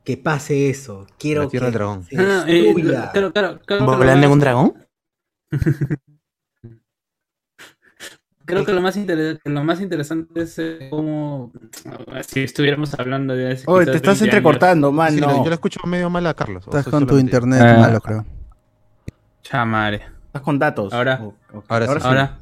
que 0.04 0.18
pase 0.18 0.68
eso. 0.68 1.06
Quiero 1.18 1.44
La 1.44 1.48
Tierra 1.48 1.66
que 1.68 1.70
del 1.70 1.78
Dragón. 1.78 2.04
se 2.04 2.16
Ah, 2.18 2.44
eh, 2.46 2.74
claro, 3.12 3.32
claro, 3.32 3.60
claro, 3.64 3.86
¿Volando 3.86 4.26
en 4.26 4.32
un 4.32 4.38
dragón? 4.40 4.74
Creo 8.46 8.64
que 8.64 8.72
lo 8.74 8.82
más, 8.82 8.96
lo 9.44 9.64
más 9.64 9.80
interesante 9.80 10.42
es 10.42 10.58
eh, 10.58 10.88
cómo, 10.90 11.50
ah, 12.12 12.22
si 12.22 12.40
estuviéramos 12.42 12.92
hablando 12.98 13.34
de 13.34 13.52
hace 13.52 13.64
Oye, 13.66 13.86
te 13.86 13.96
estás 13.96 14.20
20 14.20 14.24
años. 14.24 14.34
entrecortando, 14.46 14.88
Sí, 14.90 14.94
mano. 14.94 15.20
lo- 15.20 15.44
yo 15.44 15.48
lo 15.48 15.54
escucho 15.54 15.80
medio 15.86 16.10
mal 16.10 16.26
a 16.26 16.34
Carlos. 16.34 16.64
Estás 16.66 16.84
con 16.84 17.06
tu 17.06 17.14
solamente 17.14 17.20
internet 17.36 17.60
Ah. 17.62 17.78
malo, 17.80 18.00
creo. 18.00 18.26
Chamare. 19.42 20.02
Estás 20.26 20.42
con 20.42 20.58
datos. 20.58 20.92
Ahora. 20.92 21.20
O- 21.22 21.34
ok, 21.58 21.64
Ahora 21.68 21.86
sí. 21.86 22.06
Ahora. 22.06 22.38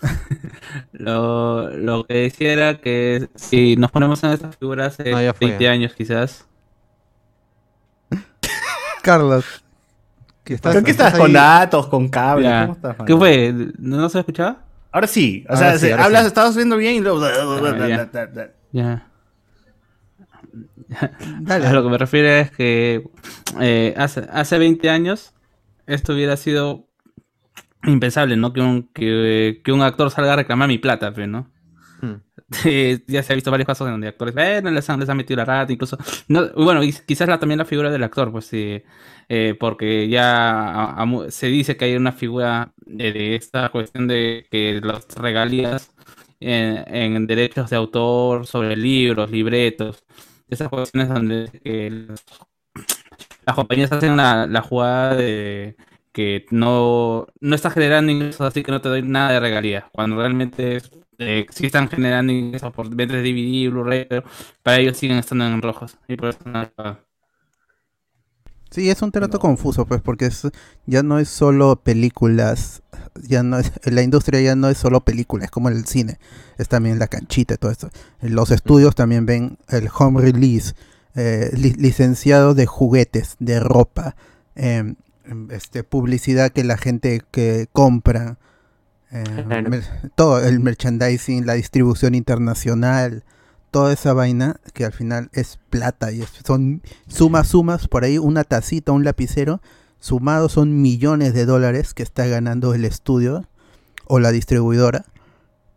Lo, 0.92 1.70
lo 1.70 2.04
que 2.04 2.14
decía 2.14 2.52
era 2.52 2.80
que 2.80 3.28
si 3.34 3.76
nos 3.76 3.90
ponemos 3.90 4.22
en 4.24 4.30
estas 4.30 4.56
figuras 4.56 4.98
hace 5.00 5.10
No, 5.10 5.20
ya 5.22 5.32
fue, 5.34 5.46
20 5.48 5.64
ya. 5.64 5.70
años 5.70 5.94
quizás. 5.94 6.46
Carlos. 9.02 9.63
Que 10.44 10.54
estás- 10.54 10.72
Creo 10.72 10.84
que 10.84 10.90
estás 10.90 11.06
estás 11.08 11.20
con 11.20 11.32
datos, 11.32 11.86
con 11.88 12.08
cable. 12.08 12.44
Ya. 12.44 12.62
¿Cómo 12.62 12.72
estás, 12.74 12.96
¿Qué 13.06 13.16
fue? 13.16 13.54
¿No, 13.78 13.96
no 13.96 14.08
se 14.10 14.18
escuchaba? 14.18 14.58
Ahora 14.92 15.06
sí. 15.06 15.44
O 15.48 15.54
Ahora 15.54 15.58
sea, 15.70 15.72
sí, 15.78 15.86
se- 15.86 15.92
ahora 15.92 16.04
hablas, 16.04 16.20
sí. 16.22 16.26
estabas 16.28 16.54
viendo 16.56 16.76
bien 16.76 16.94
y 16.96 17.00
luego. 17.00 17.24
Ah, 17.24 17.88
ya. 17.88 18.10
Ya. 18.72 19.06
Dale. 21.40 21.66
A 21.66 21.72
lo 21.72 21.82
que 21.82 21.88
me 21.88 21.98
refiero 21.98 22.28
es 22.28 22.50
que 22.50 23.04
eh, 23.60 23.94
hace, 23.96 24.26
hace 24.30 24.58
20 24.58 24.90
años 24.90 25.32
esto 25.86 26.12
hubiera 26.12 26.36
sido 26.36 26.86
impensable, 27.84 28.36
¿no? 28.36 28.52
Que 28.52 28.60
un, 28.60 28.88
que, 28.94 29.60
que 29.64 29.72
un 29.72 29.82
actor 29.82 30.10
salga 30.10 30.34
a 30.34 30.36
reclamar 30.36 30.68
mi 30.68 30.78
plata, 30.78 31.12
pues, 31.12 31.28
¿no? 31.28 31.50
Eh, 32.64 33.02
ya 33.08 33.22
se 33.22 33.32
ha 33.32 33.36
visto 33.36 33.50
varios 33.50 33.66
casos 33.66 33.88
donde 33.88 34.06
actores, 34.06 34.34
bueno, 34.34 34.70
les 34.70 34.88
han, 34.88 35.00
les 35.00 35.08
han 35.08 35.16
metido 35.16 35.38
la 35.38 35.44
rata, 35.44 35.72
incluso. 35.72 35.96
No, 36.28 36.50
bueno, 36.54 36.82
quizás 37.06 37.26
también 37.40 37.58
la 37.58 37.64
figura 37.64 37.90
del 37.90 38.02
actor, 38.02 38.30
pues 38.30 38.46
sí. 38.46 38.82
eh, 39.28 39.56
porque 39.58 40.08
ya 40.08 40.96
se 41.30 41.46
dice 41.48 41.76
que 41.76 41.86
hay 41.86 41.96
una 41.96 42.12
figura 42.12 42.72
de, 42.86 43.34
esta 43.34 43.70
cuestión 43.70 44.06
de 44.08 44.46
que 44.50 44.80
las 44.82 45.08
regalías 45.16 45.92
en, 46.40 46.84
en 46.94 47.26
derechos 47.26 47.70
de 47.70 47.76
autor 47.76 48.46
sobre 48.46 48.76
libros, 48.76 49.30
libretos, 49.30 50.04
esas 50.48 50.68
cuestiones 50.68 51.08
donde 51.08 51.50
las 53.46 53.56
compañías 53.56 53.92
hacen 53.92 54.16
la, 54.16 54.62
jugada 54.62 55.14
de 55.14 55.76
que 56.12 56.46
no, 56.50 57.26
no 57.40 57.54
está 57.56 57.70
generando 57.70 58.12
ingresos, 58.12 58.40
así 58.42 58.62
que 58.62 58.70
no 58.72 58.80
te 58.80 58.88
doy 58.88 59.02
nada 59.02 59.32
de 59.32 59.40
regalías. 59.40 59.84
Cuando 59.92 60.16
realmente 60.16 60.80
eh, 61.18 61.46
sí 61.50 61.66
están 61.66 61.88
generando 61.88 62.32
ingresos 62.32 62.72
por 62.72 62.88
ventas 62.94 63.18
de 63.18 63.22
DVD, 63.22 63.68
Blu-ray, 63.70 64.04
pero 64.06 64.24
para 64.62 64.78
ellos 64.78 64.96
siguen 64.96 65.18
estando 65.18 65.46
en 65.46 65.62
rojos. 65.62 65.98
Y 66.08 66.16
por 66.16 66.30
eso 66.30 66.38
no. 66.46 66.70
Sí, 68.70 68.90
es 68.90 69.02
un 69.02 69.12
trato 69.12 69.38
confuso, 69.38 69.86
pues, 69.86 70.02
porque 70.02 70.26
es, 70.26 70.48
ya 70.86 71.04
no 71.04 71.20
es 71.20 71.28
solo 71.28 71.76
películas, 71.76 72.82
ya 73.22 73.44
no 73.44 73.58
es, 73.58 73.70
la 73.84 74.02
industria 74.02 74.40
ya 74.40 74.56
no 74.56 74.68
es 74.68 74.78
solo 74.78 75.04
películas, 75.04 75.44
es 75.44 75.50
como 75.52 75.68
el 75.68 75.86
cine, 75.86 76.18
es 76.58 76.68
también 76.68 76.98
la 76.98 77.06
canchita 77.06 77.54
y 77.54 77.56
todo 77.58 77.70
eso. 77.70 77.90
Los 78.20 78.50
estudios 78.50 78.96
también 78.96 79.26
ven 79.26 79.58
el 79.68 79.88
home 79.96 80.20
release, 80.20 80.74
eh, 81.14 81.50
li- 81.56 81.74
licenciado 81.74 82.54
de 82.54 82.66
juguetes, 82.66 83.36
de 83.38 83.60
ropa, 83.60 84.16
em, 84.56 84.96
em, 85.24 85.48
este, 85.52 85.84
publicidad 85.84 86.50
que 86.50 86.64
la 86.64 86.76
gente 86.76 87.22
que 87.30 87.68
compra, 87.72 88.38
Claro. 89.10 89.70
mer- 89.70 89.84
todo 90.16 90.40
el 90.44 90.58
merchandising, 90.60 91.46
la 91.46 91.52
distribución 91.54 92.14
internacional, 92.14 93.22
toda 93.70 93.92
esa 93.92 94.12
vaina 94.12 94.56
que 94.72 94.84
al 94.84 94.92
final 94.92 95.30
es 95.32 95.58
plata 95.70 96.10
y 96.12 96.22
es- 96.22 96.30
son 96.44 96.82
sumas, 97.06 97.48
sumas, 97.48 97.86
por 97.88 98.04
ahí 98.04 98.18
una 98.18 98.44
tacita, 98.44 98.92
un 98.92 99.04
lapicero, 99.04 99.60
sumados 100.00 100.52
son 100.52 100.80
millones 100.82 101.32
de 101.34 101.46
dólares 101.46 101.94
que 101.94 102.02
está 102.02 102.26
ganando 102.26 102.74
el 102.74 102.84
estudio 102.84 103.46
o 104.06 104.18
la 104.18 104.32
distribuidora 104.32 105.04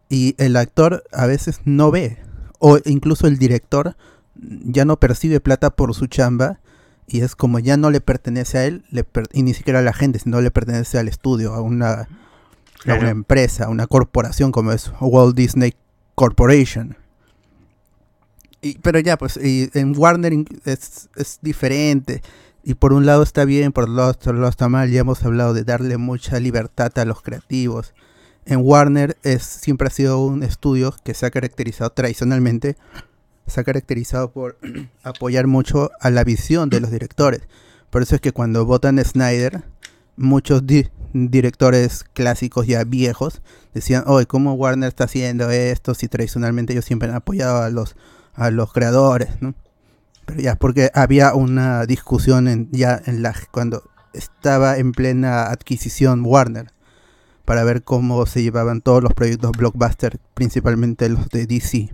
y 0.09 0.35
el 0.37 0.55
actor 0.55 1.03
a 1.11 1.25
veces 1.27 1.61
no 1.65 1.91
ve 1.91 2.17
o 2.59 2.79
incluso 2.85 3.27
el 3.27 3.37
director 3.37 3.95
ya 4.35 4.83
no 4.85 4.97
percibe 4.99 5.39
plata 5.39 5.69
por 5.71 5.93
su 5.93 6.07
chamba 6.07 6.59
y 7.07 7.21
es 7.21 7.35
como 7.35 7.59
ya 7.59 7.77
no 7.77 7.89
le 7.89 8.01
pertenece 8.01 8.57
a 8.57 8.65
él 8.65 8.83
le 8.91 9.03
per- 9.03 9.27
y 9.31 9.43
ni 9.43 9.53
siquiera 9.53 9.79
a 9.79 9.83
la 9.83 9.93
gente, 9.93 10.19
sino 10.19 10.41
le 10.41 10.51
pertenece 10.51 10.97
al 10.99 11.07
estudio, 11.07 11.53
a 11.53 11.61
una, 11.61 12.07
a 12.85 12.93
una 12.95 13.09
empresa, 13.09 13.69
una 13.69 13.87
corporación 13.87 14.51
como 14.51 14.71
es 14.71 14.91
Walt 14.99 15.35
Disney 15.35 15.73
Corporation. 16.15 16.97
Y, 18.61 18.77
pero 18.79 18.99
ya, 18.99 19.17
pues, 19.17 19.37
y 19.37 19.69
en 19.73 19.93
Warner 19.97 20.33
es, 20.65 21.09
es 21.15 21.39
diferente. 21.41 22.21
Y 22.63 22.73
por 22.73 22.91
un 22.91 23.05
lado 23.05 23.23
está 23.23 23.45
bien, 23.45 23.71
por 23.71 23.89
otro 23.89 24.33
lado 24.33 24.49
está 24.49 24.67
mal. 24.67 24.89
Ya 24.89 25.01
hemos 25.01 25.23
hablado 25.23 25.53
de 25.53 25.63
darle 25.63 25.97
mucha 25.97 26.39
libertad 26.39 26.91
a 26.97 27.05
los 27.05 27.21
creativos. 27.21 27.93
En 28.45 28.59
Warner 28.61 29.17
es, 29.23 29.43
siempre 29.43 29.87
ha 29.87 29.91
sido 29.91 30.19
un 30.25 30.43
estudio 30.43 30.93
que 31.03 31.13
se 31.13 31.25
ha 31.25 31.31
caracterizado 31.31 31.89
tradicionalmente, 31.91 32.77
se 33.45 33.59
ha 33.61 33.63
caracterizado 33.63 34.31
por 34.31 34.57
apoyar 35.03 35.47
mucho 35.47 35.91
a 36.01 36.09
la 36.09 36.23
visión 36.23 36.69
de 36.69 36.79
los 36.81 36.91
directores. 36.91 37.41
Por 37.89 38.01
eso 38.01 38.15
es 38.15 38.21
que 38.21 38.31
cuando 38.33 38.65
votan 38.65 39.03
Snyder, 39.03 39.63
muchos 40.17 40.65
di- 40.65 40.89
directores 41.13 42.03
clásicos 42.13 42.67
ya 42.67 42.83
viejos 42.83 43.41
decían, 43.73 44.03
oye, 44.07 44.25
¿cómo 44.25 44.53
Warner 44.53 44.89
está 44.89 45.05
haciendo 45.05 45.49
esto? 45.49 45.93
Si 45.93 46.07
tradicionalmente 46.07 46.73
ellos 46.73 46.85
siempre 46.85 47.09
han 47.09 47.15
apoyado 47.15 47.61
a 47.61 47.69
los, 47.69 47.95
a 48.33 48.51
los 48.51 48.73
creadores, 48.73 49.29
¿no? 49.41 49.53
Pero 50.25 50.41
ya, 50.41 50.55
porque 50.55 50.91
había 50.93 51.33
una 51.33 51.85
discusión 51.85 52.47
en, 52.47 52.69
ya 52.71 53.01
en 53.05 53.21
la 53.21 53.33
cuando 53.51 53.83
estaba 54.13 54.77
en 54.77 54.91
plena 54.91 55.43
adquisición 55.43 56.23
Warner 56.25 56.67
para 57.45 57.63
ver 57.63 57.83
cómo 57.83 58.25
se 58.25 58.43
llevaban 58.43 58.81
todos 58.81 59.01
los 59.01 59.13
proyectos 59.13 59.51
blockbuster, 59.51 60.19
principalmente 60.33 61.07
los 61.07 61.29
de 61.29 61.47
DC. 61.47 61.93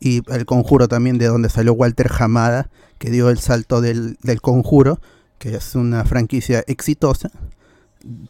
Y 0.00 0.22
el 0.32 0.46
conjuro 0.46 0.88
también, 0.88 1.18
de 1.18 1.26
donde 1.26 1.48
salió 1.48 1.74
Walter 1.74 2.10
Hamada, 2.18 2.70
que 2.98 3.10
dio 3.10 3.30
el 3.30 3.38
salto 3.38 3.80
del, 3.80 4.16
del 4.22 4.40
conjuro, 4.40 5.00
que 5.38 5.54
es 5.54 5.76
una 5.76 6.04
franquicia 6.04 6.64
exitosa. 6.66 7.30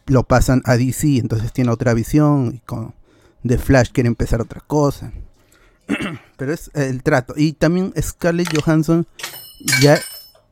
Lo 0.06 0.24
pasan 0.24 0.62
a 0.64 0.76
DC, 0.76 1.18
entonces 1.18 1.52
tiene 1.52 1.70
otra 1.70 1.94
visión. 1.94 2.52
Y 2.56 2.58
con 2.60 2.94
The 3.46 3.58
Flash 3.58 3.90
quiere 3.92 4.08
empezar 4.08 4.40
otra 4.40 4.60
cosa. 4.60 5.12
Pero 6.36 6.52
es 6.52 6.70
el 6.74 7.02
trato. 7.02 7.34
Y 7.36 7.52
también 7.52 7.92
Scarlett 8.00 8.48
Johansson 8.56 9.06
ya 9.82 9.98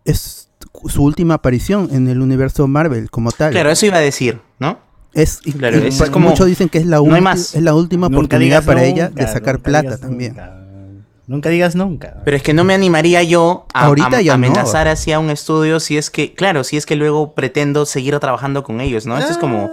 es 0.05 0.49
su 0.89 1.03
última 1.03 1.35
aparición 1.35 1.89
en 1.93 2.09
el 2.09 2.21
universo 2.21 2.67
Marvel 2.69 3.11
como 3.11 3.31
tal. 3.33 3.53
Claro, 3.53 3.71
eso 3.71 3.87
iba 3.87 3.97
a 3.97 4.01
decir, 4.01 4.41
¿no? 4.59 4.79
Es, 5.15 5.41
y- 5.45 5.53
Claro, 5.53 5.79
y 5.83 5.89
es 5.89 5.97
pa- 5.99 6.11
como- 6.11 6.29
muchos 6.29 6.47
dicen 6.47 6.69
que 6.69 6.79
es 6.79 6.87
la, 6.87 6.99
no 6.99 7.21
más. 7.21 7.55
es 7.55 7.63
la 7.63 7.75
última 7.75 8.09
Nunca 8.09 8.19
oportunidad 8.19 8.65
para 8.65 8.85
ella 8.85 9.09
de 9.09 9.27
sacar 9.27 9.61
plata 9.61 9.97
también. 9.99 10.33
Nunca. 10.33 10.58
Nunca 11.29 11.51
digas 11.51 11.77
nunca. 11.77 12.23
Pero 12.25 12.37
es 12.39 12.43
que 12.43 12.55
no 12.55 12.65
me 12.65 12.73
animaría 12.75 13.23
yo 13.23 13.67
a, 13.75 13.85
Ahorita 13.85 14.17
a- 14.17 14.21
ya 14.23 14.33
no. 14.37 14.47
amenazar 14.47 14.89
hacia 14.89 15.19
un 15.21 15.29
estudio 15.31 15.79
si 15.79 15.97
es 15.99 16.11
que, 16.11 16.35
claro, 16.35 16.65
si 16.65 16.77
es 16.79 16.87
que 16.87 16.97
luego 16.97 17.35
pretendo 17.35 17.85
seguir 17.87 18.19
trabajando 18.19 18.65
con 18.65 18.81
ellos, 18.81 19.05
¿no? 19.07 19.17
Esto 19.19 19.33
es 19.33 19.39
como, 19.39 19.71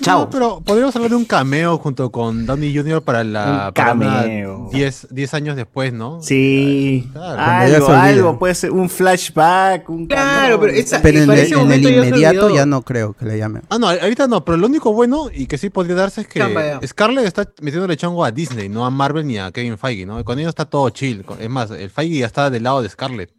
chao. 0.00 0.20
No, 0.20 0.30
pero 0.30 0.60
podríamos 0.64 0.94
hablar 0.96 1.10
de 1.10 1.16
un 1.16 1.24
cameo 1.24 1.78
junto 1.78 2.10
con 2.10 2.46
Downey 2.46 2.74
Jr. 2.76 3.02
para 3.02 3.24
la 3.24 3.66
Un 3.68 3.72
cameo. 3.72 4.68
10 4.72 5.08
10 5.10 5.34
años 5.34 5.56
después, 5.56 5.92
¿no? 5.92 6.20
Sí. 6.22 7.08
Claro. 7.12 7.40
Algo, 7.40 7.88
algo, 7.88 8.38
puede 8.38 8.54
ser 8.54 8.70
un 8.72 8.88
flashback, 8.88 9.88
un 9.88 10.06
Claro, 10.06 10.58
pero 10.60 10.72
esa- 10.72 11.00
Pero 11.02 11.22
en, 11.22 11.30
el- 11.30 11.38
ese 11.38 11.54
en 11.54 11.72
inmediato 11.72 12.54
ya 12.54 12.66
no 12.66 12.82
creo 12.82 13.12
que 13.14 13.24
le 13.24 13.38
llamen. 13.38 13.62
Ah, 13.68 13.78
no, 13.78 13.88
ahorita 13.88 14.26
no, 14.28 14.44
pero 14.44 14.56
lo 14.58 14.66
único 14.66 14.92
bueno 14.92 15.28
y 15.32 15.46
que 15.46 15.58
sí 15.58 15.70
podría 15.70 15.94
darse 15.96 16.22
es 16.22 16.26
que 16.28 16.40
Chamba. 16.40 16.80
Scarlett 16.86 17.26
está 17.26 17.48
metiéndole 17.60 17.96
chongo 17.96 18.24
a 18.24 18.30
Disney, 18.30 18.68
no 18.68 18.84
a 18.84 18.90
Marvel 18.90 19.26
ni 19.26 19.38
a 19.38 19.50
Kevin 19.52 19.78
Feige, 19.78 20.06
¿no? 20.06 20.22
Con 20.24 20.38
ellos 20.38 20.50
está 20.50 20.64
todo 20.64 20.88
chill. 20.90 21.24
Es 21.38 21.50
más, 21.50 21.70
el 21.70 21.90
Feige 21.90 22.18
ya 22.18 22.26
está 22.26 22.50
del 22.50 22.62
lado 22.64 22.82
de 22.82 22.88
Scarlett. 22.88 23.30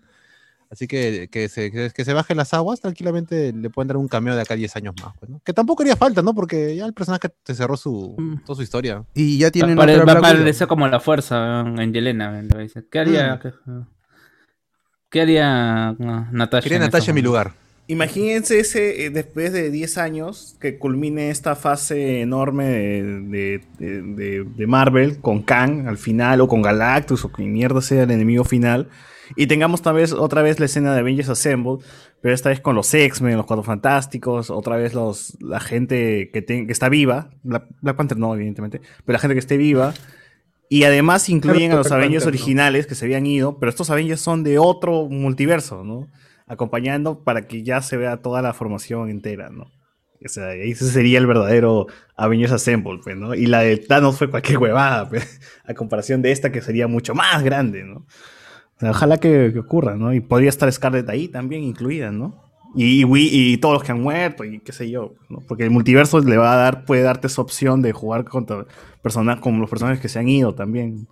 Así 0.74 0.88
que 0.88 1.30
que 1.32 1.48
se, 1.50 1.72
que, 1.72 1.92
que 1.94 2.04
se 2.04 2.14
baje 2.14 2.34
las 2.34 2.52
aguas, 2.54 2.82
tranquilamente 2.82 3.54
le 3.54 3.70
pueden 3.70 3.88
dar 3.90 3.98
un 3.98 4.08
cameo 4.08 4.36
de 4.36 4.42
acá 4.42 4.56
a 4.56 4.58
10 4.58 4.76
años 4.76 4.96
más. 5.04 5.14
pues, 5.20 5.30
¿no? 5.30 5.40
Que 5.46 5.54
tampoco 5.54 5.84
haría 5.84 5.96
falta, 5.96 6.24
¿no? 6.24 6.34
Porque 6.34 6.76
ya 6.76 6.86
el 6.88 6.94
personaje 6.94 7.30
te 7.44 7.54
cerró 7.54 7.78
su, 7.78 8.16
Mm. 8.18 8.44
toda 8.44 8.56
su 8.58 8.64
historia. 8.64 9.04
Y 9.14 9.38
ya 9.38 9.52
tienen 9.52 9.76
pare- 9.78 10.00
otra 10.00 10.16
va 10.16 10.22
parecer 10.22 10.68
como 10.68 10.88
la 10.88 11.00
fuerza 11.00 11.60
en 11.62 11.94
Yelena. 11.94 12.44
¿Qué 12.92 13.00
haría, 13.00 13.40
qué, 13.42 13.52
qué 15.10 15.22
haría 15.22 15.96
Natasha? 16.32 16.64
Quería 16.64 16.78
en 16.78 16.84
Natasha 16.84 17.12
en 17.12 17.16
mi 17.16 17.22
lugar. 17.22 17.54
Imagínense 17.86 18.60
ese, 18.60 19.06
eh, 19.06 19.10
después 19.10 19.52
de 19.52 19.70
10 19.70 19.98
años, 19.98 20.56
que 20.62 20.78
culmine 20.80 21.30
esta 21.30 21.56
fase 21.56 22.22
enorme 22.22 22.64
de, 22.66 23.04
de- 23.04 23.62
de- 23.78 24.02
de- 24.02 24.44
de 24.46 24.68
Marvel 24.68 25.20
con 25.20 25.44
Kang 25.44 25.88
al 25.88 25.98
final, 25.98 26.40
o 26.42 26.48
con 26.48 26.62
Galactus, 26.62 27.26
o 27.26 27.32
que 27.32 27.44
mierda 27.44 27.82
sea 27.82 28.04
el 28.04 28.12
enemigo 28.12 28.46
final, 28.46 28.88
y 29.36 29.48
tengamos 29.48 29.82
tal 29.82 29.96
vez 29.96 30.12
otra 30.14 30.42
vez 30.42 30.60
la 30.60 30.66
escena 30.66 30.94
de 30.94 31.00
Avengers 31.00 31.30
Assemble, 31.30 31.78
pero 32.22 32.34
esta 32.34 32.50
vez 32.50 32.60
con 32.62 32.76
los 32.76 32.94
X-Men, 32.94 33.38
los 33.38 33.46
Cuatro 33.46 33.64
Fantásticos, 33.64 34.50
otra 34.50 34.78
vez 34.78 34.94
los, 34.94 35.38
la 35.42 35.60
gente 35.60 36.30
que, 36.32 36.42
te- 36.42 36.66
que 36.66 36.72
está 36.72 36.90
viva, 36.90 37.32
Black, 37.44 37.66
Black 37.82 37.96
Panther 37.96 38.18
no, 38.18 38.34
evidentemente, 38.36 38.82
pero 39.06 39.14
la 39.14 39.20
gente 39.20 39.36
que 39.36 39.40
esté 39.40 39.58
viva, 39.58 39.94
y 40.70 40.86
además 40.86 41.30
incluyen 41.30 41.72
a 41.72 41.76
los 41.76 41.88
Black 41.88 42.00
Avengers 42.00 42.24
Panther, 42.24 42.40
¿no? 42.40 42.44
originales 42.44 42.88
que 42.88 42.96
se 42.96 43.06
habían 43.06 43.26
ido, 43.26 43.60
pero 43.60 43.70
estos 43.70 43.90
Avengers 43.90 44.22
son 44.22 44.44
de 44.44 44.58
otro 44.60 45.08
multiverso, 45.10 45.84
¿no? 45.84 46.08
Acompañando 46.48 47.24
para 47.24 47.48
que 47.48 47.64
ya 47.64 47.82
se 47.82 47.98
vea 47.98 48.18
toda 48.18 48.42
la 48.42 48.54
formación 48.54 49.10
entera, 49.10 49.50
¿no? 49.50 49.72
O 50.26 50.30
sea, 50.30 50.54
ese 50.54 50.90
sería 50.90 51.20
el 51.20 51.28
verdadero 51.28 51.88
Avengers 52.16 52.54
Assemble, 52.54 53.00
pues, 53.04 53.18
¿no? 53.18 53.36
Y 53.36 53.46
la 53.46 53.60
de 53.60 53.76
Thanos 53.78 54.18
fue 54.18 54.30
cualquier 54.30 54.58
huevada, 54.58 55.10
pues, 55.10 55.42
a 55.66 55.74
comparación 55.74 56.22
de 56.22 56.32
esta 56.32 56.52
que 56.52 56.62
sería 56.62 56.88
mucho 56.88 57.14
más 57.14 57.44
grande, 57.44 57.84
¿no? 57.84 58.06
Sea, 58.84 58.92
ojalá 58.92 59.18
que, 59.18 59.52
que 59.54 59.60
ocurra, 59.60 59.96
¿no? 59.96 60.14
Y 60.14 60.20
podría 60.20 60.50
estar 60.50 60.72
Scarlett 60.72 61.10
ahí 61.10 61.28
también 61.28 61.64
incluida, 61.64 62.12
¿no? 62.12 62.42
Y, 62.76 63.02
y 63.02 63.04
Wii- 63.04 63.30
y 63.32 63.58
todos 63.58 63.74
los 63.74 63.84
que 63.84 63.92
han 63.92 64.02
muerto, 64.02 64.44
y 64.44 64.60
qué 64.60 64.72
sé 64.72 64.90
yo. 64.90 65.14
¿no? 65.30 65.40
Porque 65.48 65.64
el 65.64 65.70
multiverso 65.72 66.20
le 66.20 66.38
va 66.38 66.54
a 66.54 66.58
dar, 66.58 66.86
puede 66.86 67.04
darte 67.04 67.28
esa 67.28 67.42
opción 67.42 67.82
de 67.82 67.92
jugar 67.92 68.26
contra 68.26 68.66
personas, 69.02 69.40
con 69.40 69.60
los 69.60 69.70
personajes 69.70 70.00
que 70.00 70.10
se 70.10 70.20
han 70.20 70.28
ido 70.28 70.56
también. 70.56 71.08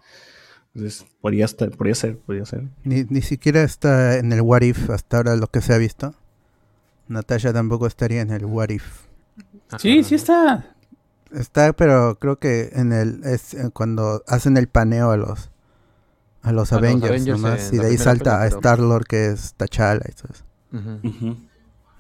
Entonces, 0.74 1.06
podría, 1.20 1.46
estar, 1.46 1.70
podría 1.72 1.96
ser, 1.96 2.18
podría 2.18 2.46
ser. 2.46 2.64
Ni, 2.84 3.04
ni 3.10 3.22
siquiera 3.22 3.62
está 3.62 4.18
en 4.18 4.32
el 4.32 4.42
What 4.42 4.62
If 4.62 4.90
hasta 4.90 5.18
ahora 5.18 5.36
lo 5.36 5.48
que 5.48 5.62
se 5.62 5.74
ha 5.74 5.78
visto. 5.78 6.16
Natasha 7.08 7.52
tampoco 7.52 7.88
estaría 7.88 8.22
en 8.22 8.32
el 8.32 8.46
What 8.46 8.70
If. 8.70 8.86
Sí, 9.78 10.04
sí 10.04 10.16
está. 10.16 10.76
Está, 11.32 11.74
pero 11.74 12.18
creo 12.20 12.40
que 12.40 12.72
en 12.74 12.92
el 12.92 13.22
es 13.24 13.54
eh, 13.54 13.70
cuando 13.72 14.24
hacen 14.28 14.58
el 14.58 14.68
paneo 14.68 15.12
a 15.12 15.18
los 15.18 15.50
a 16.44 16.52
los 16.52 16.72
A 16.74 16.76
los 16.80 16.84
Avengers, 16.84 17.28
nomás, 17.28 17.70
en 17.70 17.76
y 17.76 17.78
de 17.80 17.88
ahí 17.88 17.98
salta 17.98 18.42
a 18.42 18.44
pero- 18.46 18.56
Star 18.58 18.80
Lord 18.80 19.06
que 19.06 19.28
es 19.28 19.54
T'Challa 19.56 20.02
y 20.10 20.14
todo 20.14 20.34
eso. 20.34 20.44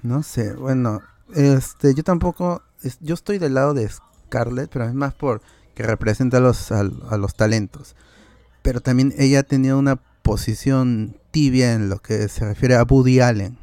No 0.03 0.23
sé, 0.23 0.53
bueno, 0.53 1.01
este, 1.35 1.93
yo 1.93 2.03
tampoco, 2.03 2.63
es- 2.81 2.97
yo 3.01 3.13
estoy 3.13 3.37
del 3.37 3.53
lado 3.53 3.73
de 3.73 3.87
Scarlett, 3.87 4.69
pero 4.71 4.85
es 4.85 4.93
más 4.93 5.13
por 5.13 5.41
que 5.75 5.83
representa 5.83 6.37
a 6.37 6.39
los, 6.39 6.71
a, 6.71 6.79
a 6.79 7.17
los 7.17 7.35
talentos. 7.35 7.95
Pero 8.63 8.81
también 8.81 9.13
ella 9.17 9.39
ha 9.39 9.43
tenido 9.43 9.77
una 9.77 9.97
posición 10.23 11.17
tibia 11.31 11.73
en 11.73 11.89
lo 11.89 11.99
que 11.99 12.27
se 12.29 12.45
refiere 12.45 12.75
a 12.75 12.83
Woody 12.83 13.19
Allen. 13.19 13.57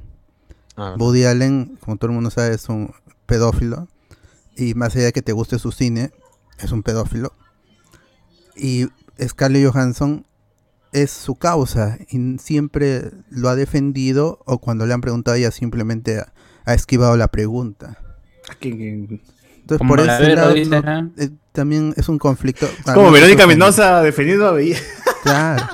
Ah, 0.77 0.95
Woody 0.99 1.25
Allen, 1.25 1.77
como 1.81 1.97
todo 1.97 2.11
el 2.11 2.15
mundo 2.15 2.31
sabe, 2.31 2.55
es 2.55 2.69
un 2.69 2.93
pedófilo. 3.27 3.89
Y 4.57 4.75
más 4.75 4.95
allá 4.97 5.07
de 5.07 5.13
que 5.13 5.23
te 5.23 5.33
guste 5.33 5.59
su 5.59 5.71
cine, 5.73 6.13
es 6.59 6.73
un 6.73 6.83
pedófilo. 6.83 7.33
Y 8.57 8.89
Scarlett 9.23 9.71
Johansson 9.71 10.27
es 10.93 11.11
su 11.11 11.35
causa 11.37 11.99
y 12.11 12.39
siempre 12.39 13.11
lo 13.31 13.49
ha 13.49 13.57
defendido 13.57 14.41
o 14.47 14.59
cuando 14.59 14.87
le 14.87 14.95
han 14.95 15.01
preguntado 15.01 15.37
ella 15.37 15.51
simplemente 15.51 16.19
ha, 16.21 16.33
ha 16.65 16.75
esquivado 16.75 17.17
la 17.17 17.29
pregunta. 17.29 17.99
Entonces 18.61 19.79
Como 19.79 19.91
por 19.97 20.01
ese 20.01 20.35
lado 20.35 20.55
no- 20.55 21.13
eh, 21.19 21.31
también 21.53 21.93
es 21.97 22.09
un 22.09 22.19
conflicto. 22.19 22.67
Es 22.67 22.93
como 22.95 23.11
Verónica 23.11 23.47
Mendoza 23.47 24.01
defendiendo 24.03 24.47
a 24.47 24.53
Veía. 24.53 24.79
Claro. 25.23 25.67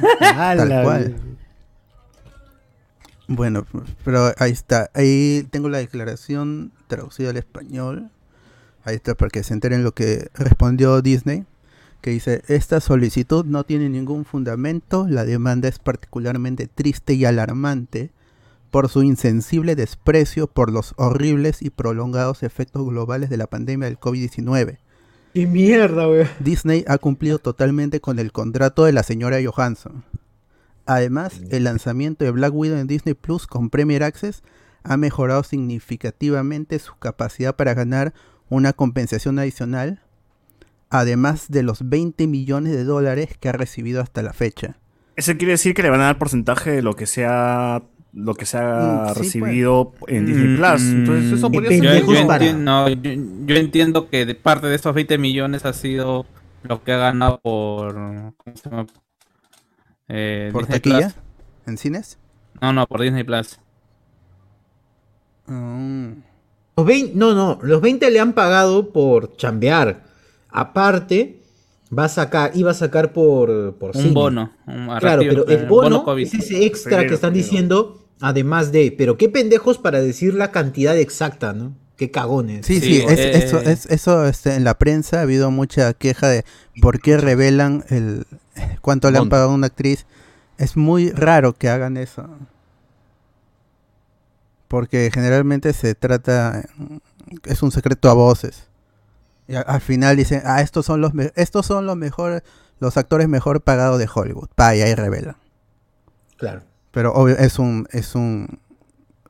Tal 0.20 0.82
cual. 0.82 1.16
Bueno, 3.28 3.66
pero 4.04 4.32
ahí 4.38 4.52
está. 4.52 4.90
Ahí 4.94 5.46
tengo 5.50 5.68
la 5.68 5.78
declaración 5.78 6.72
traducida 6.86 7.30
al 7.30 7.36
español. 7.36 8.10
Ahí 8.84 8.94
está 8.94 9.14
para 9.16 9.30
que 9.30 9.42
se 9.42 9.52
enteren 9.52 9.82
lo 9.82 9.92
que 9.92 10.30
respondió 10.34 11.02
Disney. 11.02 11.44
Que 12.00 12.10
dice, 12.10 12.42
esta 12.46 12.80
solicitud 12.80 13.44
no 13.44 13.64
tiene 13.64 13.88
ningún 13.88 14.24
fundamento. 14.24 15.06
La 15.08 15.24
demanda 15.24 15.68
es 15.68 15.78
particularmente 15.78 16.68
triste 16.68 17.14
y 17.14 17.24
alarmante 17.24 18.10
por 18.70 18.88
su 18.88 19.02
insensible 19.02 19.74
desprecio 19.74 20.46
por 20.46 20.70
los 20.70 20.94
horribles 20.96 21.62
y 21.62 21.70
prolongados 21.70 22.42
efectos 22.42 22.86
globales 22.86 23.30
de 23.30 23.36
la 23.36 23.46
pandemia 23.46 23.88
del 23.88 23.98
COVID-19. 23.98 24.78
¡Qué 25.34 25.46
mierda, 25.46 26.08
weón! 26.08 26.28
Disney 26.40 26.84
ha 26.88 26.98
cumplido 26.98 27.38
totalmente 27.38 28.00
con 28.00 28.18
el 28.18 28.32
contrato 28.32 28.84
de 28.84 28.92
la 28.92 29.02
señora 29.02 29.38
Johansson. 29.44 30.04
Además, 30.86 31.40
el 31.50 31.64
lanzamiento 31.64 32.24
de 32.24 32.30
Black 32.30 32.54
Widow 32.54 32.78
en 32.78 32.86
Disney 32.86 33.14
Plus 33.14 33.46
con 33.46 33.70
Premier 33.70 34.04
Access 34.04 34.42
ha 34.84 34.96
mejorado 34.96 35.42
significativamente 35.42 36.78
su 36.78 36.96
capacidad 36.96 37.56
para 37.56 37.74
ganar 37.74 38.14
una 38.48 38.72
compensación 38.72 39.38
adicional, 39.38 40.02
además 40.90 41.46
de 41.48 41.62
los 41.62 41.88
20 41.88 42.26
millones 42.26 42.72
de 42.72 42.84
dólares 42.84 43.36
que 43.38 43.48
ha 43.48 43.52
recibido 43.52 44.00
hasta 44.00 44.22
la 44.22 44.32
fecha. 44.32 44.78
Eso 45.16 45.36
quiere 45.36 45.52
decir 45.52 45.74
que 45.74 45.82
le 45.82 45.90
van 45.90 46.00
a 46.00 46.04
dar 46.04 46.18
porcentaje 46.18 46.70
de 46.70 46.82
lo 46.82 46.94
que 46.94 47.06
sea 47.06 47.82
lo 48.12 48.34
que 48.34 48.46
se 48.46 48.56
ha 48.56 49.08
Mm, 49.10 49.14
sí, 49.14 49.20
recibido 49.20 49.92
en 50.06 50.24
Disney 50.24 50.48
Mm, 50.48 50.56
Plus. 50.56 50.80
mm, 50.82 50.96
Entonces 50.96 51.32
eso 51.32 51.50
podría 51.52 51.70
Yo, 51.78 51.90
ser. 51.90 52.06
yo 52.06 52.16
entiendo, 52.32 52.62
no, 52.62 52.88
yo, 52.88 53.10
yo 53.46 53.56
entiendo 53.56 54.08
que 54.08 54.24
de 54.24 54.34
parte 54.34 54.68
de 54.68 54.74
esos 54.76 54.94
20 54.94 55.18
millones 55.18 55.66
ha 55.66 55.74
sido 55.74 56.24
lo 56.62 56.82
que 56.82 56.92
ha 56.92 56.96
ganado 56.96 57.38
por. 57.42 57.92
¿Cómo 57.94 58.34
se 58.56 58.70
llama? 58.70 58.86
Eh, 60.08 60.48
¿Por 60.50 60.62
Disney 60.62 60.80
taquilla? 60.80 61.10
Plus. 61.10 61.14
¿En 61.66 61.76
cines? 61.78 62.18
No, 62.62 62.72
no, 62.72 62.86
por 62.86 63.02
Disney 63.02 63.22
Plus. 63.24 63.58
Mm. 65.46 66.12
Los 66.76 66.86
20, 66.86 67.12
no, 67.14 67.34
no, 67.34 67.58
los 67.62 67.80
20 67.80 68.10
le 68.10 68.20
han 68.20 68.32
pagado 68.32 68.92
por 68.92 69.36
chambear. 69.36 70.04
Aparte, 70.56 71.42
va 71.96 72.04
a 72.06 72.08
sacar, 72.08 72.50
iba 72.54 72.70
a 72.70 72.74
sacar 72.74 73.12
por, 73.12 73.74
por 73.76 73.94
Un 73.96 74.02
cine. 74.02 74.14
bono. 74.14 74.52
un 74.66 74.86
Claro, 74.98 75.22
pero 75.28 75.48
eh, 75.48 75.54
el 75.54 75.66
bono, 75.66 76.04
COVID. 76.04 76.26
es 76.26 76.34
ese 76.34 76.64
extra 76.66 77.06
que 77.06 77.14
están 77.14 77.32
diciendo, 77.32 78.04
además 78.20 78.72
de, 78.72 78.94
pero 78.96 79.16
qué 79.16 79.28
pendejos 79.28 79.78
para 79.78 80.00
decir 80.00 80.34
la 80.34 80.50
cantidad 80.50 80.96
exacta, 80.96 81.52
¿no? 81.52 81.74
Qué 81.96 82.10
cagones. 82.10 82.66
Sí, 82.66 82.80
Sí, 82.80 82.86
sí, 83.00 83.04
es- 83.08 83.18
eh, 83.18 83.38
eso, 83.38 83.58
es, 83.60 83.86
eso 83.86 84.26
este, 84.26 84.54
en 84.54 84.64
la 84.64 84.76
prensa 84.78 85.18
ha 85.18 85.22
habido 85.22 85.50
mucha 85.50 85.92
queja 85.94 86.28
de 86.28 86.44
por 86.82 87.00
qué 87.00 87.16
revelan 87.16 87.84
el 87.88 88.26
cuánto 88.82 89.10
le 89.10 89.18
han 89.18 89.28
pagado 89.28 89.50
a 89.50 89.54
una 89.54 89.68
actriz. 89.68 90.04
Es 90.58 90.76
muy 90.76 91.10
raro 91.10 91.52
que 91.54 91.68
hagan 91.68 91.96
eso. 91.96 92.26
Porque 94.68 95.10
generalmente 95.12 95.72
se 95.72 95.94
trata, 95.94 96.64
es 97.44 97.62
un 97.62 97.70
secreto 97.70 98.10
a 98.10 98.14
voces. 98.14 98.64
Y 99.48 99.54
al 99.54 99.80
final 99.80 100.16
dicen, 100.16 100.42
ah, 100.44 100.60
estos 100.62 100.86
son 100.86 101.00
los, 101.00 101.12
estos 101.36 101.66
son 101.66 101.86
los 101.86 101.96
mejores, 101.96 102.42
los 102.80 102.96
actores 102.96 103.28
mejor 103.28 103.60
pagados 103.62 103.98
de 103.98 104.08
Hollywood. 104.12 104.48
Pa, 104.54 104.74
y 104.74 104.82
ahí 104.82 104.94
revelan. 104.94 105.36
Claro. 106.36 106.62
Pero 106.90 107.12
obvio, 107.12 107.36
es 107.38 107.58
un, 107.58 107.86
es 107.92 108.14
un, 108.14 108.58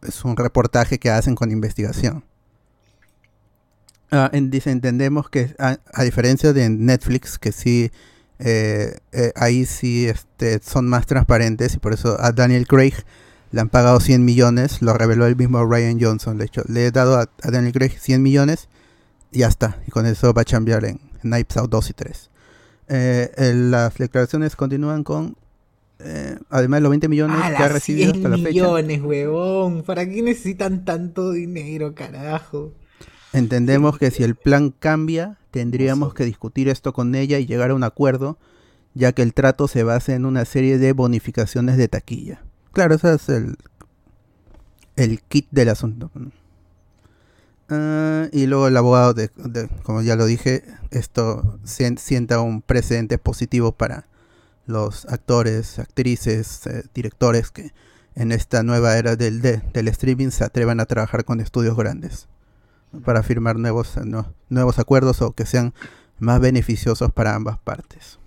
es 0.06 0.24
un 0.24 0.36
reportaje 0.36 0.98
que 0.98 1.10
hacen 1.10 1.34
con 1.34 1.50
investigación. 1.50 2.24
Ah, 4.10 4.30
en- 4.32 4.50
dice, 4.50 4.70
entendemos 4.70 5.28
que 5.28 5.54
a, 5.58 5.78
a 5.92 6.02
diferencia 6.04 6.52
de 6.52 6.70
Netflix, 6.70 7.38
que 7.38 7.52
sí, 7.52 7.90
eh, 8.38 8.98
eh, 9.12 9.32
ahí 9.34 9.66
sí 9.66 10.06
este, 10.06 10.60
son 10.62 10.88
más 10.88 11.06
transparentes 11.06 11.74
y 11.74 11.78
por 11.78 11.92
eso 11.92 12.16
a 12.20 12.32
Daniel 12.32 12.66
Craig 12.66 12.94
le 13.50 13.60
han 13.60 13.68
pagado 13.68 13.98
100 14.00 14.24
millones, 14.24 14.80
lo 14.82 14.92
reveló 14.94 15.26
el 15.26 15.34
mismo 15.36 15.64
Ryan 15.64 15.98
Johnson, 16.00 16.38
de 16.38 16.44
hecho, 16.44 16.62
le 16.68 16.86
he 16.86 16.90
dado 16.90 17.18
a, 17.18 17.22
a 17.42 17.50
Daniel 17.50 17.72
Craig 17.72 17.98
100 17.98 18.22
millones 18.22 18.68
ya 19.37 19.49
está, 19.49 19.80
y 19.87 19.91
con 19.91 20.07
eso 20.07 20.32
va 20.32 20.43
a 20.43 20.45
cambiar 20.45 20.84
en 20.84 20.99
Knives 21.22 21.57
Out 21.57 21.70
2 21.70 21.91
y 21.91 21.93
3. 21.93 22.30
Eh, 22.89 23.32
el- 23.37 23.70
las 23.70 23.95
declaraciones 23.97 24.55
continúan 24.57 25.03
con, 25.05 25.37
eh, 25.99 26.39
además 26.51 26.78
de 26.78 26.82
los 26.82 26.91
20 26.91 27.09
millones 27.09 27.39
Ah, 27.43 27.55
que 27.57 27.62
ha 27.62 27.68
recibido 27.68 28.12
100 28.12 28.16
hasta 28.26 28.28
la 28.28 28.37
fecha. 28.37 28.49
millones, 28.51 29.03
huevón. 29.03 29.82
¿Para 29.82 30.09
qué 30.09 30.22
necesitan 30.22 30.84
tanto 30.84 31.32
dinero, 31.32 31.95
carajo? 31.95 32.72
Entendemos 33.32 33.99
que 33.99 34.11
si 34.11 34.22
el 34.22 34.34
plan 34.37 34.70
cambia, 34.78 35.37
tendríamos 35.51 36.14
que 36.14 36.24
discutir 36.24 36.68
esto 36.68 36.93
con 36.93 37.14
ella 37.14 37.39
y 37.39 37.47
llegar 37.47 37.70
a 37.70 37.74
un 37.74 37.82
acuerdo, 37.84 38.39
ya 38.95 39.12
que 39.12 39.22
el 39.22 39.34
trato 39.34 39.68
se 39.68 39.82
basa 39.82 40.14
en 40.14 40.24
una 40.24 40.45
serie 40.45 40.78
de 40.78 40.93
bonificaciones 40.93 41.76
de 41.76 41.89
taquilla. 41.89 42.43
Claro, 42.72 42.95
ese 42.95 43.14
es 43.14 43.28
el, 43.28 43.57
el 44.97 45.20
kit 45.22 45.49
del 45.51 45.68
asunto. 45.70 46.11
Ah, 47.68 48.28
y 48.32 48.46
luego 48.46 48.68
el 48.68 48.76
abogado, 48.76 49.12
de, 49.14 49.28
como 49.82 50.02
ya 50.02 50.14
lo 50.16 50.26
dije, 50.26 50.62
esto 50.90 51.58
sien- 51.64 51.98
sienta 51.98 52.40
un 52.40 52.62
precedente 52.62 53.18
positivo 53.18 53.72
para 53.72 54.06
los 54.66 55.04
actores, 55.06 55.78
actrices, 55.78 56.66
eh, 56.66 56.84
directores 56.94 57.50
que 57.50 57.72
en 58.14 58.32
esta 58.32 58.62
nueva 58.62 58.96
era 58.96 59.16
del, 59.16 59.40
de- 59.42 59.62
del 59.72 59.88
streaming 59.88 60.30
se 60.30 60.44
atrevan 60.44 60.80
a 60.80 60.86
trabajar 60.86 61.24
con 61.24 61.40
estudios 61.40 61.76
grandes 61.76 62.28
para 63.04 63.22
firmar 63.22 63.56
nuevos, 63.58 63.96
no- 64.04 64.32
nuevos 64.48 64.78
acuerdos 64.78 65.20
o 65.22 65.32
que 65.32 65.44
sean 65.44 65.74
más 66.18 66.40
beneficiosos 66.40 67.10
para 67.12 67.34
ambas 67.34 67.58
partes. 67.58 68.18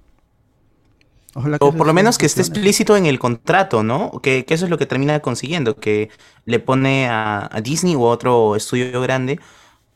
Ojalá 1.35 1.57
O 1.61 1.71
por 1.73 1.85
lo 1.85 1.93
menos 1.93 2.17
que 2.17 2.25
esté 2.25 2.41
explícito 2.41 2.97
en 2.97 3.05
el 3.05 3.19
contrato, 3.19 3.83
¿no? 3.83 4.11
Que, 4.23 4.45
que 4.45 4.53
eso 4.53 4.65
es 4.65 4.71
lo 4.71 4.77
que 4.77 4.85
termina 4.85 5.19
consiguiendo, 5.19 5.75
que 5.75 6.09
le 6.45 6.59
pone 6.59 7.07
a, 7.07 7.47
a 7.51 7.61
Disney 7.61 7.95
u 7.95 8.03
otro 8.03 8.55
estudio 8.55 9.01
grande 9.01 9.39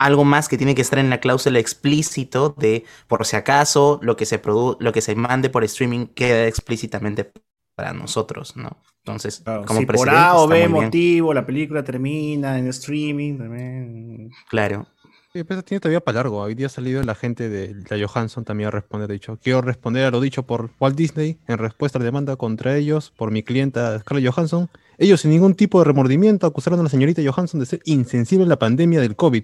algo 0.04 0.26
más 0.26 0.50
que 0.50 0.58
tiene 0.58 0.76
que 0.76 0.82
estar 0.82 1.00
en 1.00 1.10
la 1.10 1.20
cláusula 1.20 1.60
explícito 1.60 2.54
de 2.58 2.84
por 3.08 3.26
si 3.26 3.38
acaso 3.38 4.00
lo 4.02 4.18
que 4.18 4.26
se 4.26 4.38
produ 4.38 4.76
lo 4.80 4.92
que 4.92 5.02
se 5.02 5.16
mande 5.16 5.50
por 5.50 5.64
streaming 5.64 6.08
queda 6.08 6.46
explícitamente 6.46 7.32
para 7.76 7.94
nosotros, 7.94 8.56
¿no? 8.56 8.78
Entonces, 9.06 9.42
Claro, 9.44 9.66
como 9.66 9.80
si 9.80 9.86
por 9.86 10.10
A 10.10 10.38
o 10.38 10.48
B 10.48 10.68
motivo 10.68 11.34
la 11.34 11.46
película 11.46 11.84
termina 11.84 12.60
en 12.60 12.68
streaming 12.68 13.38
también. 13.38 14.32
Claro. 14.50 14.88
Pero 15.34 15.64
tiene 15.64 15.80
todavía 15.80 16.00
para 16.00 16.18
largo. 16.18 16.38
Hoy 16.38 16.54
día 16.54 16.68
ha 16.68 16.70
salido 16.70 17.02
la 17.02 17.16
gente 17.16 17.50
de 17.50 17.74
la 17.90 18.08
Johansson 18.08 18.46
también 18.46 18.68
a 18.68 18.72
responder. 18.72 19.10
Dicho, 19.10 19.40
quiero 19.42 19.62
responder 19.62 20.06
a 20.06 20.12
lo 20.12 20.22
dicho 20.22 20.44
por 20.44 20.70
Walt 20.80 20.96
Disney 20.96 21.40
en 21.48 21.58
respuesta 21.58 21.98
a 21.98 22.00
la 22.00 22.06
demanda 22.06 22.36
contra 22.36 22.78
ellos 22.78 23.12
por 23.18 23.32
mi 23.32 23.42
clienta 23.42 24.00
Scarlett 24.00 24.32
Johansson. 24.32 24.70
Ellos 25.00 25.22
sin 25.22 25.32
ningún 25.32 25.56
tipo 25.56 25.80
de 25.80 25.86
remordimiento 25.86 26.46
acusaron 26.46 26.80
a 26.82 26.84
la 26.84 26.90
señorita 26.90 27.24
Johansson 27.26 27.60
de 27.60 27.66
ser 27.66 27.82
insensible 27.86 28.46
a 28.46 28.48
la 28.48 28.60
pandemia 28.60 29.02
del 29.02 29.16
COVID. 29.16 29.44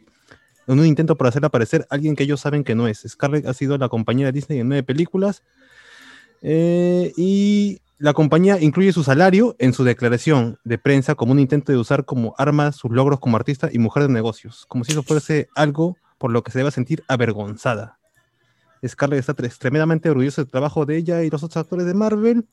En 0.68 0.80
un 0.80 0.86
intento 0.86 1.18
por 1.18 1.26
hacerla 1.26 1.50
parecer 1.50 1.88
alguien 1.90 2.16
que 2.16 2.22
ellos 2.22 2.40
saben 2.40 2.64
que 2.64 2.76
no 2.76 2.88
es. 2.88 3.04
Scarlett 3.08 3.48
ha 3.48 3.56
sido 3.56 3.76
la 3.80 3.90
compañera 3.90 4.28
de 4.28 4.34
Disney 4.34 4.60
en 4.60 4.68
nueve 4.68 4.84
películas. 4.84 5.42
eh, 6.44 7.14
y 7.18 7.82
La 8.00 8.14
compañía 8.14 8.62
incluye 8.62 8.94
su 8.94 9.04
salario 9.04 9.58
en 9.60 9.74
su 9.74 9.84
declaración 9.84 10.58
de 10.64 10.78
prensa 10.78 11.16
como 11.16 11.34
un 11.34 11.40
intento 11.40 11.74
de 11.74 11.78
usar 11.78 12.06
como 12.06 12.34
arma 12.38 12.72
sus 12.72 12.92
logros 12.92 13.20
como 13.20 13.36
artista 13.36 13.70
y 13.72 13.78
mujer 13.78 14.04
de 14.04 14.14
negocios, 14.14 14.66
como 14.70 14.86
si 14.86 14.94
eso 14.94 15.04
fuese 15.04 15.50
algo 15.54 15.98
por 16.18 16.32
lo 16.32 16.42
que 16.42 16.52
se 16.52 16.60
deba 16.60 16.72
sentir 16.72 17.04
avergonzada. 17.10 18.00
Scarlett 18.88 19.20
está 19.20 19.36
tre- 19.36 19.48
extremadamente 19.48 20.10
orgullosa 20.10 20.42
del 20.42 20.50
trabajo 20.50 20.86
de 20.86 20.96
ella 20.96 21.24
y 21.24 21.30
los 21.30 21.44
otros 21.44 21.58
actores 21.58 21.86
de 21.86 21.94
Marvel. 21.94 22.46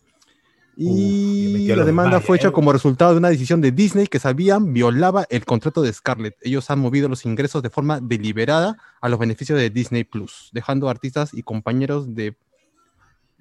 Y 0.76 1.68
la 1.68 1.84
demanda 1.84 2.20
fue 2.20 2.36
hecha 2.36 2.50
como 2.50 2.72
resultado 2.72 3.12
de 3.12 3.18
una 3.18 3.30
decisión 3.30 3.60
de 3.60 3.70
Disney 3.70 4.08
que 4.08 4.18
sabían 4.18 4.74
violaba 4.74 5.24
el 5.30 5.44
contrato 5.44 5.80
de 5.80 5.92
Scarlett. 5.92 6.34
Ellos 6.42 6.68
han 6.70 6.80
movido 6.80 7.08
los 7.08 7.24
ingresos 7.24 7.62
de 7.62 7.70
forma 7.70 8.00
deliberada 8.00 8.76
a 9.00 9.08
los 9.08 9.18
beneficios 9.18 9.58
de 9.58 9.70
Disney 9.70 10.04
Plus, 10.04 10.50
dejando 10.52 10.88
a 10.88 10.90
artistas 10.90 11.32
y 11.32 11.42
compañeros 11.44 12.14
de 12.14 12.36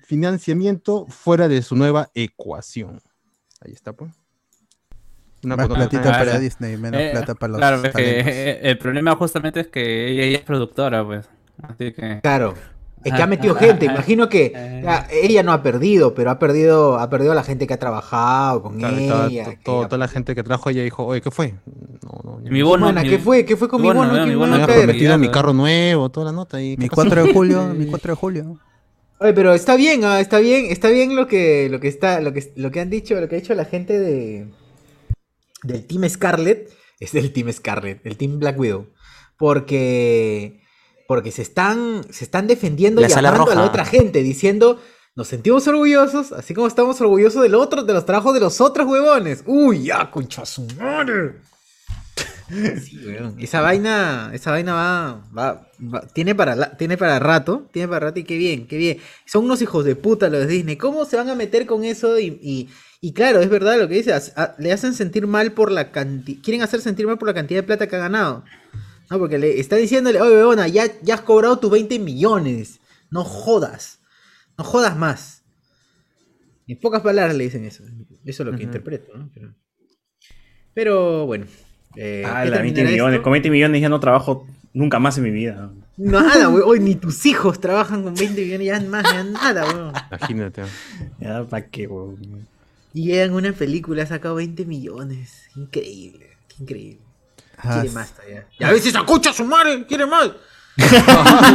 financiamiento 0.06 1.06
fuera 1.08 1.48
de 1.48 1.62
su 1.62 1.76
nueva 1.76 2.10
ecuación. 2.14 3.02
Ahí 3.62 3.74
está, 3.74 3.94
pues. 3.94 4.12
Una 5.44 5.56
Más 5.58 5.68
platita 5.68 6.02
para 6.12 6.36
Ah, 6.36 6.40
Disney, 6.40 6.76
menos 6.78 7.00
Eh, 7.00 7.10
plata 7.12 7.36
para 7.36 7.52
los 7.52 7.60
Claro, 7.60 7.76
es 7.78 7.84
que, 7.84 7.90
talentos. 7.92 8.34
eh, 8.34 8.60
el 8.64 8.78
problema 8.80 9.16
justamente 9.16 9.60
es 9.60 9.68
que 9.68 10.10
ella, 10.12 10.24
ella 10.24 10.38
es 10.40 10.44
productora, 10.44 11.06
pues. 11.06 11.28
Así 11.62 11.92
que. 11.94 12.20
Claro. 12.22 12.54
Es 13.04 13.14
que 13.14 13.22
ha 13.22 13.26
Ah, 13.26 13.28
metido 13.28 13.56
ah, 13.56 13.60
gente. 13.60 13.88
ah, 13.88 13.92
Imagino 13.94 14.28
que 14.30 14.52
eh. 14.56 14.82
ya, 14.84 15.08
ella 15.12 15.44
no 15.44 15.54
ha 15.54 15.62
perdido, 15.62 16.16
pero 16.16 16.32
ha 16.32 16.40
perdido, 16.40 16.98
ha 16.98 17.08
perdido 17.12 17.34
a 17.34 17.36
la 17.36 17.44
gente 17.44 17.68
que 17.68 17.76
ha 17.76 17.78
trabajado 17.78 18.64
con 18.64 18.80
Claro, 18.80 18.98
ella. 18.98 19.44
to- 19.44 19.50
que 19.52 19.58
todo- 19.58 19.84
ha- 19.84 19.88
toda 19.88 20.00
la 20.00 20.08
gente 20.08 20.34
que 20.34 20.42
trajo 20.42 20.72
ella 20.72 20.82
dijo, 20.82 21.06
oye, 21.06 21.22
¿qué 21.22 21.30
fue? 21.30 21.54
No, 22.02 22.22
no, 22.24 22.38
Mi 22.40 22.64
bono. 22.64 22.92
Mi- 22.92 23.08
¿qué 23.08 23.20
fue? 23.20 23.46
¿Qué 23.46 23.56
fue 23.56 23.68
con 23.70 23.80
mi 23.84 23.88
bono, 23.90 24.00
bono? 24.10 24.24
mi 24.26 24.32
¿Qué 24.32 24.36
bono 24.36 24.56
a 24.56 24.58
me 24.58 24.66
caer? 24.66 24.80
prometido 24.86 25.18
mi 25.20 25.30
carro 25.30 25.54
nuevo, 25.54 26.10
toda 26.10 26.26
la 26.26 26.32
nota. 26.32 26.60
Y, 26.60 26.70
Mi 26.78 26.86
¿qué 26.86 26.96
pasó? 26.96 27.04
4 27.04 27.26
de 27.26 27.34
julio, 27.34 27.64
mi 27.78 27.86
4 27.86 28.14
de 28.14 28.16
julio. 28.16 28.58
Oye, 29.20 29.34
pero 29.34 29.54
está 29.54 29.76
bien, 29.76 30.04
ah, 30.04 30.20
está 30.20 30.40
bien, 30.40 30.66
está 30.66 30.90
bien 30.90 31.16
lo 31.16 31.28
que, 31.28 31.70
lo 31.70 31.80
que 31.80 31.88
está, 31.88 32.20
lo 32.20 32.34
que, 32.34 32.52
lo 32.56 32.72
que 32.72 32.82
han 32.82 32.90
dicho, 32.90 33.20
lo 33.20 33.30
que 33.30 33.36
ha 33.36 33.40
dicho 33.40 33.54
la 33.56 33.66
gente 33.66 33.98
de 33.98 34.48
del 35.64 35.88
Team 35.88 36.08
Scarlet, 36.10 36.72
es 37.00 37.12
del 37.14 37.32
Team 37.32 37.52
Scarlet, 37.52 38.06
el 38.06 38.18
Team 38.18 38.40
Black 38.40 38.60
Widow, 38.60 38.88
porque 39.38 40.62
porque 41.08 41.32
se 41.32 41.44
están 41.44 42.04
se 42.12 42.26
están 42.26 42.48
defendiendo 42.48 43.02
La 43.02 43.08
y 43.08 43.10
sala 43.10 43.32
llamando 43.32 43.52
a 43.52 43.56
la 43.56 43.64
otra 43.64 43.86
gente 43.86 44.22
diciendo 44.22 44.80
nos 45.16 45.30
sentimos 45.30 45.66
orgullosos, 45.68 46.34
así 46.34 46.54
como 46.54 46.68
estamos 46.68 47.00
orgullosos 47.00 47.42
del 47.42 47.56
otro, 47.56 47.84
de 47.84 47.94
los 47.94 48.06
trabajos 48.06 48.34
de 48.34 48.42
los 48.42 48.60
otros 48.60 48.86
huevones. 48.86 49.44
Uy, 49.46 49.86
ya, 49.86 50.12
concha 50.12 50.46
su 50.46 50.68
madre. 50.78 51.36
Sí, 52.50 53.00
weón. 53.06 53.36
Esa 53.40 53.62
vaina, 53.62 54.32
esa 54.34 54.52
vaina 54.52 54.74
va, 54.74 55.24
va, 55.38 55.68
va- 55.94 56.08
tiene 56.08 56.36
para 56.36 56.78
tiene 56.78 56.98
para 56.98 57.20
rato, 57.20 57.68
tiene 57.72 57.88
para 57.88 58.08
rato 58.08 58.20
y 58.20 58.24
qué 58.24 58.38
bien, 58.38 58.68
qué 58.68 58.78
bien. 58.78 58.98
Son 59.26 59.44
unos 59.46 59.62
hijos 59.62 59.84
de 59.86 59.96
puta 59.96 60.30
los 60.30 60.42
de 60.42 60.48
Disney. 60.48 60.76
¿Cómo 60.78 61.06
se 61.06 61.18
van 61.18 61.30
a 61.30 61.36
meter 61.36 61.66
con 61.66 61.84
eso? 61.84 62.20
Y, 62.20 62.40
y, 62.42 62.70
y 63.02 63.14
claro, 63.14 63.40
es 63.42 63.50
verdad 63.50 63.78
lo 63.80 63.88
que 63.88 63.96
dice, 63.96 64.14
as- 64.14 64.34
a- 64.38 64.56
le 64.60 64.72
hacen 64.72 64.94
sentir 64.94 65.26
mal 65.28 65.54
por 65.54 65.72
la 65.72 65.92
cantidad, 65.92 66.42
quieren 66.44 66.62
hacer 66.62 66.82
sentir 66.82 67.08
mal 67.08 67.18
por 67.18 67.28
la 67.28 67.34
cantidad 67.34 67.60
de 67.60 67.64
plata 67.68 67.88
que 67.88 67.96
ha 67.96 68.00
ganado. 68.00 68.44
No, 69.10 69.20
porque 69.20 69.38
le 69.38 69.60
está 69.60 69.76
diciéndole, 69.76 70.20
oye, 70.22 70.34
weona, 70.36 70.68
ya, 70.68 70.86
ya 71.04 71.14
has 71.16 71.22
cobrado 71.22 71.60
tus 71.60 71.70
20 71.72 72.00
millones. 72.00 72.80
No 73.12 73.24
jodas. 73.24 74.00
No 74.58 74.64
jodas 74.64 74.98
más. 74.98 75.44
En 76.68 76.80
pocas 76.80 77.02
palabras 77.04 77.36
le 77.36 77.44
dicen 77.44 77.66
eso. 77.66 77.84
Eso 78.24 78.44
es 78.44 78.50
lo 78.50 78.56
que 78.58 78.64
interpreto, 78.64 79.16
¿no? 79.16 79.30
Pero, 79.34 79.54
pero, 80.74 81.26
bueno. 81.28 81.46
Eh, 81.96 82.24
Ah, 82.26 82.44
¿qué 82.44 82.50
la 82.50 82.58
20 82.62 82.76
terminará 82.76 82.92
millones. 82.92 83.14
esto? 83.16 83.24
Con 83.24 83.32
20 83.34 83.50
millones 83.50 83.82
ya 83.82 83.90
no 83.90 84.00
trabajo 84.00 84.48
nunca 84.74 85.00
más 85.00 85.18
en 85.18 85.24
mi 85.24 85.32
vida. 85.32 85.70
Nada, 85.98 86.48
güey. 86.48 86.64
Hoy 86.66 86.80
ni 86.80 86.96
tus 86.96 87.26
hijos 87.26 87.60
trabajan 87.60 88.04
con 88.04 88.14
20 88.16 88.42
millones, 88.42 88.68
ya 88.68 88.80
más, 88.90 89.04
ya 89.04 89.24
nada, 89.24 89.66
weón. 89.66 89.94
Imagínate. 90.12 90.62
Ya, 91.20 91.44
¿para 91.44 91.66
qué, 91.68 91.88
weón? 91.88 92.18
Y 92.94 93.12
en 93.14 93.34
una 93.34 93.52
película 93.52 94.04
ha 94.04 94.06
sacado 94.06 94.36
20 94.36 94.66
millones. 94.66 95.44
Increíble, 95.56 96.28
qué 96.48 96.64
increíble. 96.64 97.00
Ah, 97.58 97.80
Quiere 97.82 97.96
más 97.96 98.12
todavía. 98.14 98.46
Y 98.60 98.64
a 98.64 98.72
veces 98.72 98.94
escucha 98.96 99.32
su 99.34 99.46
madre, 99.46 99.86
quiere 99.86 100.06
más. 100.06 100.32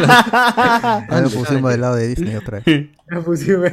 Ya 1.11 1.21
lo 1.23 1.31
pusimos 1.31 1.71
del 1.71 1.81
lado 1.81 1.97
de 1.97 2.09
Disney 2.09 2.37
otra 2.37 2.61
vez. 2.65 2.89
La 3.09 3.21
pusimos. 3.21 3.71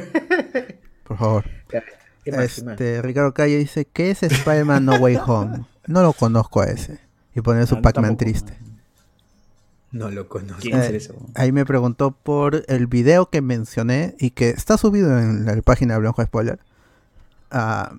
Por 1.04 1.16
favor. 1.18 1.44
¿Qué 1.68 2.32
más, 2.32 2.54
qué 2.56 2.62
más? 2.64 2.72
Este, 2.72 3.02
Ricardo 3.02 3.32
Calle 3.32 3.56
dice, 3.56 3.86
¿qué 3.90 4.10
es 4.10 4.22
Spider-Man 4.22 4.84
No 4.84 4.96
Way 4.96 5.18
Home? 5.26 5.64
No 5.88 6.02
lo 6.02 6.12
conozco 6.12 6.60
a 6.60 6.66
ese. 6.66 7.00
Y 7.34 7.40
pone 7.40 7.66
su 7.66 7.76
yo 7.76 7.82
Pac-Man 7.82 8.16
triste. 8.16 8.56
No 9.90 10.10
lo 10.10 10.28
conozco. 10.28 10.60
¿Quién 10.60 10.80
Eh? 10.80 11.00
Ahí 11.34 11.50
me 11.50 11.64
preguntó 11.64 12.10
por 12.12 12.64
el 12.68 12.86
video 12.86 13.30
que 13.30 13.40
mencioné 13.40 14.14
y 14.18 14.30
que 14.30 14.50
está 14.50 14.76
subido 14.76 15.18
en 15.18 15.46
la 15.46 15.60
página 15.62 15.94
de 15.94 16.00
Blanco 16.00 16.22
Spoiler. 16.22 16.60
Ah, 17.50 17.94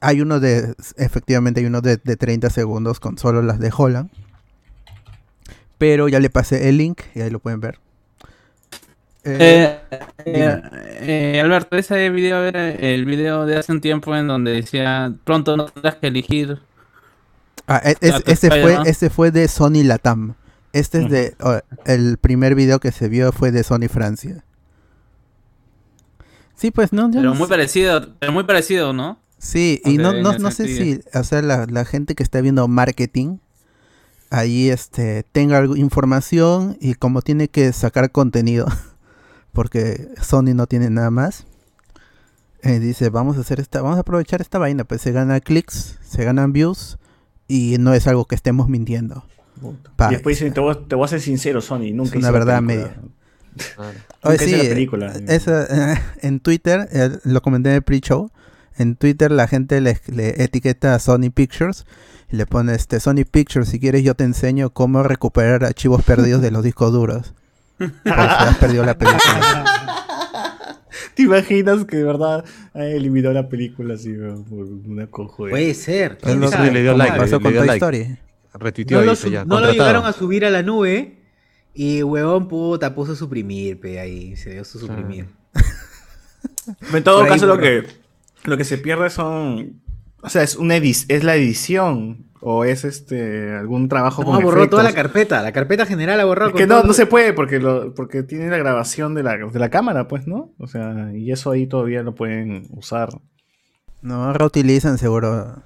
hay 0.00 0.20
uno 0.20 0.40
de, 0.40 0.74
efectivamente 0.96 1.60
hay 1.60 1.66
uno 1.66 1.82
de, 1.82 1.98
de 1.98 2.16
30 2.16 2.50
segundos 2.50 2.98
con 2.98 3.18
solo 3.18 3.42
las 3.42 3.60
de 3.60 3.70
Holland. 3.76 4.10
Pero 5.76 6.08
ya 6.08 6.18
le 6.18 6.30
pasé 6.30 6.68
el 6.68 6.78
link 6.78 7.02
y 7.14 7.20
ahí 7.20 7.30
lo 7.30 7.38
pueden 7.38 7.60
ver. 7.60 7.78
Eh, 9.24 9.78
eh, 10.24 10.62
eh, 11.00 11.40
Alberto, 11.42 11.76
ese 11.76 12.08
video 12.10 12.44
era 12.44 12.70
el 12.70 13.04
video 13.04 13.44
de 13.44 13.58
hace 13.58 13.72
un 13.72 13.80
tiempo 13.80 14.16
en 14.16 14.26
donde 14.26 14.52
decía 14.52 15.12
pronto 15.24 15.56
no 15.56 15.66
tendrás 15.66 15.96
que 15.96 16.06
elegir. 16.06 16.60
Ah, 17.68 17.80
e- 17.84 17.96
es- 18.00 18.22
ese, 18.26 18.48
fue, 18.48 18.78
ese 18.86 19.10
fue 19.10 19.30
de 19.30 19.46
Sony 19.48 19.84
Latam. 19.84 20.34
Este 20.72 21.02
es 21.02 21.10
de... 21.10 21.36
oh, 21.40 21.58
el 21.86 22.18
primer 22.18 22.54
video 22.54 22.78
que 22.80 22.92
se 22.92 23.08
vio 23.08 23.32
fue 23.32 23.52
de 23.52 23.62
Sony 23.62 23.88
Francia. 23.88 24.44
Sí, 26.54 26.70
pues 26.70 26.92
no, 26.92 27.10
Pero 27.10 27.30
no 27.30 27.34
muy 27.34 27.46
sé. 27.46 27.50
parecido, 27.50 28.14
pero 28.18 28.32
muy 28.32 28.44
parecido, 28.44 28.92
¿no? 28.92 29.18
Sí, 29.38 29.80
O 29.84 29.90
y 29.90 29.96
no, 29.98 30.12
no, 30.12 30.36
no 30.38 30.50
sé 30.50 30.66
si, 30.66 31.00
o 31.14 31.22
sea, 31.22 31.40
la, 31.42 31.66
la 31.66 31.84
gente 31.84 32.16
que 32.16 32.24
está 32.24 32.40
viendo 32.40 32.66
marketing, 32.66 33.38
ahí 34.30 34.68
este, 34.68 35.22
tenga 35.30 35.64
información 35.76 36.76
y 36.80 36.94
como 36.94 37.22
tiene 37.22 37.46
que 37.48 37.72
sacar 37.72 38.10
contenido, 38.10 38.66
porque 39.52 40.08
Sony 40.20 40.54
no 40.54 40.66
tiene 40.66 40.90
nada 40.90 41.12
más, 41.12 41.46
eh, 42.62 42.80
dice, 42.80 43.08
vamos 43.10 43.36
a 43.36 43.40
hacer 43.40 43.60
esta, 43.60 43.80
vamos 43.80 43.96
a 43.98 44.00
aprovechar 44.00 44.40
esta 44.40 44.58
vaina, 44.58 44.82
pues 44.82 45.00
se 45.00 45.12
gana 45.12 45.38
clics, 45.38 45.96
se 46.02 46.24
ganan 46.24 46.52
views 46.52 46.98
y 47.48 47.76
no 47.80 47.94
es 47.94 48.06
algo 48.06 48.26
que 48.26 48.34
estemos 48.36 48.68
mintiendo. 48.68 49.24
Pa- 49.96 50.08
Y 50.08 50.12
después 50.14 50.38
dicen, 50.38 50.54
te 50.54 50.60
voy, 50.60 50.72
a- 50.76 50.78
te 50.86 50.94
voy 50.94 51.04
a 51.04 51.08
ser 51.08 51.20
sincero, 51.20 51.60
Sony. 51.60 51.90
Nunca 51.92 52.10
Es 52.16 52.22
una 52.22 52.30
verdad 52.30 52.60
película. 52.60 52.86
media. 52.86 52.96
Claro. 53.74 53.98
Oye, 54.22 54.38
sí, 54.38 54.52
la 54.52 54.58
película. 54.68 55.12
esa, 55.26 55.92
eh, 55.94 55.98
en 56.22 56.38
Twitter, 56.40 56.88
eh, 56.92 57.10
lo 57.24 57.42
comenté 57.42 57.70
en 57.70 57.74
el 57.76 57.82
pre-show, 57.82 58.30
en 58.76 58.94
Twitter 58.94 59.32
la 59.32 59.48
gente 59.48 59.80
le, 59.80 59.98
le 60.06 60.44
etiqueta 60.44 60.94
a 60.94 60.98
Sony 61.00 61.30
Pictures 61.34 61.84
y 62.30 62.36
le 62.36 62.46
pone 62.46 62.74
este 62.74 63.00
Sony 63.00 63.24
Pictures, 63.28 63.68
si 63.68 63.80
quieres 63.80 64.04
yo 64.04 64.14
te 64.14 64.22
enseño 64.22 64.70
cómo 64.70 65.02
recuperar 65.02 65.64
archivos 65.64 66.04
perdidos 66.04 66.40
de 66.42 66.52
los 66.52 66.62
discos 66.62 66.92
duros. 66.92 67.34
Por 67.78 67.88
si 67.90 68.10
has 68.12 68.56
perdido 68.58 68.84
la 68.84 68.96
película. 68.96 69.64
¿Te 71.14 71.22
imaginas 71.22 71.84
que 71.84 71.96
de 71.96 72.04
verdad 72.04 72.44
ha 72.74 72.84
eliminado 72.84 73.34
la 73.34 73.48
película 73.48 73.94
así, 73.94 74.12
weón, 74.12 74.44
por 74.44 74.66
una 74.66 75.06
cojo 75.06 75.46
de... 75.46 75.50
Puede 75.50 75.74
ser. 75.74 76.18
Sabe. 76.20 76.68
que 76.68 76.72
le 76.72 76.82
dio 76.82 76.96
like, 76.96 77.16
pasó 77.16 77.38
le 77.38 77.42
con 77.42 77.52
dio 77.52 77.60
Toy 77.60 77.66
like. 77.66 77.84
Story. 77.84 78.18
Retuiteó 78.54 78.98
No 79.00 79.04
lo, 79.04 79.14
ya. 79.14 79.44
no 79.44 79.60
lo 79.60 79.70
llegaron 79.70 80.04
a 80.04 80.12
subir 80.12 80.44
a 80.44 80.50
la 80.50 80.62
nube 80.62 81.18
y 81.74 82.02
huevón 82.02 82.48
puta 82.48 82.94
puso 82.94 83.14
suprimir, 83.14 83.78
pe, 83.78 84.00
ahí 84.00 84.34
se 84.36 84.50
dio 84.50 84.64
su 84.64 84.78
suprimir. 84.78 85.26
En 86.92 87.04
todo 87.04 87.22
ahí 87.22 87.28
caso, 87.28 87.46
lo 87.46 87.58
que, 87.58 87.86
lo 88.44 88.56
que 88.56 88.64
se 88.64 88.78
pierde 88.78 89.10
son... 89.10 89.80
O 90.22 90.28
sea, 90.28 90.42
es, 90.42 90.56
una 90.56 90.76
edi- 90.76 91.04
es 91.08 91.24
la 91.24 91.36
edición 91.36 92.26
o 92.40 92.64
es 92.64 92.84
este 92.84 93.56
algún 93.56 93.88
trabajo 93.88 94.22
No, 94.22 94.32
con 94.32 94.42
borró 94.44 94.68
toda 94.68 94.82
la 94.82 94.92
carpeta, 94.92 95.42
la 95.42 95.52
carpeta 95.52 95.86
general 95.86 96.20
ha 96.20 96.24
borrado. 96.24 96.50
Es 96.50 96.56
que 96.56 96.66
no, 96.66 96.78
todo- 96.78 96.86
no 96.88 96.92
se 96.92 97.06
puede 97.06 97.32
porque 97.32 97.58
lo, 97.60 97.94
porque 97.94 98.22
tiene 98.22 98.48
la 98.48 98.58
grabación 98.58 99.14
de 99.14 99.22
la, 99.22 99.36
de 99.36 99.58
la 99.58 99.70
cámara, 99.70 100.08
pues, 100.08 100.26
¿no? 100.26 100.50
O 100.58 100.66
sea, 100.66 101.10
y 101.14 101.30
eso 101.32 101.50
ahí 101.50 101.66
todavía 101.66 102.02
lo 102.02 102.14
pueden 102.14 102.66
usar. 102.70 103.10
No, 104.02 104.32
reutilizan 104.32 104.98
seguro. 104.98 105.62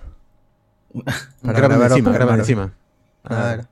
Para 1.42 1.58
Graban 1.58 1.70
grabar 1.78 1.90
encima, 1.92 2.12
graban 2.12 2.38
encima. 2.40 2.72
Claro, 3.24 3.62
Ah, 3.62 3.68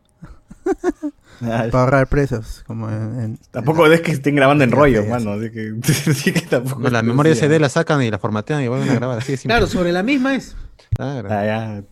para 1.40 1.68
ahorrar 1.84 2.06
precios. 2.09 2.62
Como 2.66 2.88
en, 2.90 3.20
en- 3.20 3.38
Tampoco 3.51 3.86
es 3.86 4.01
que 4.01 4.12
estén 4.12 4.34
grabando 4.34 4.64
en 4.64 4.70
rollo, 4.70 5.05
mano. 5.06 5.32
Así 5.32 5.51
que, 5.51 5.74
así 6.10 6.32
que 6.32 6.40
tampoco. 6.42 6.80
No, 6.82 6.90
la 6.90 7.02
memoria 7.02 7.34
SD 7.34 7.59
la 7.59 7.68
sacan 7.68 8.02
y 8.02 8.10
la 8.10 8.18
formatean 8.18 8.62
y 8.62 8.68
vuelven 8.68 8.90
a 8.90 8.94
grabar 8.94 9.18
así 9.18 9.32
de 9.32 9.38
simple. 9.38 9.55
Claro, 9.56 9.66
sobre 9.66 9.92
la 9.92 10.02
misma 10.02 10.34
es. 10.34 10.56
Claro. 10.94 11.28
Ah, 11.30 11.44
ya. 11.44 11.82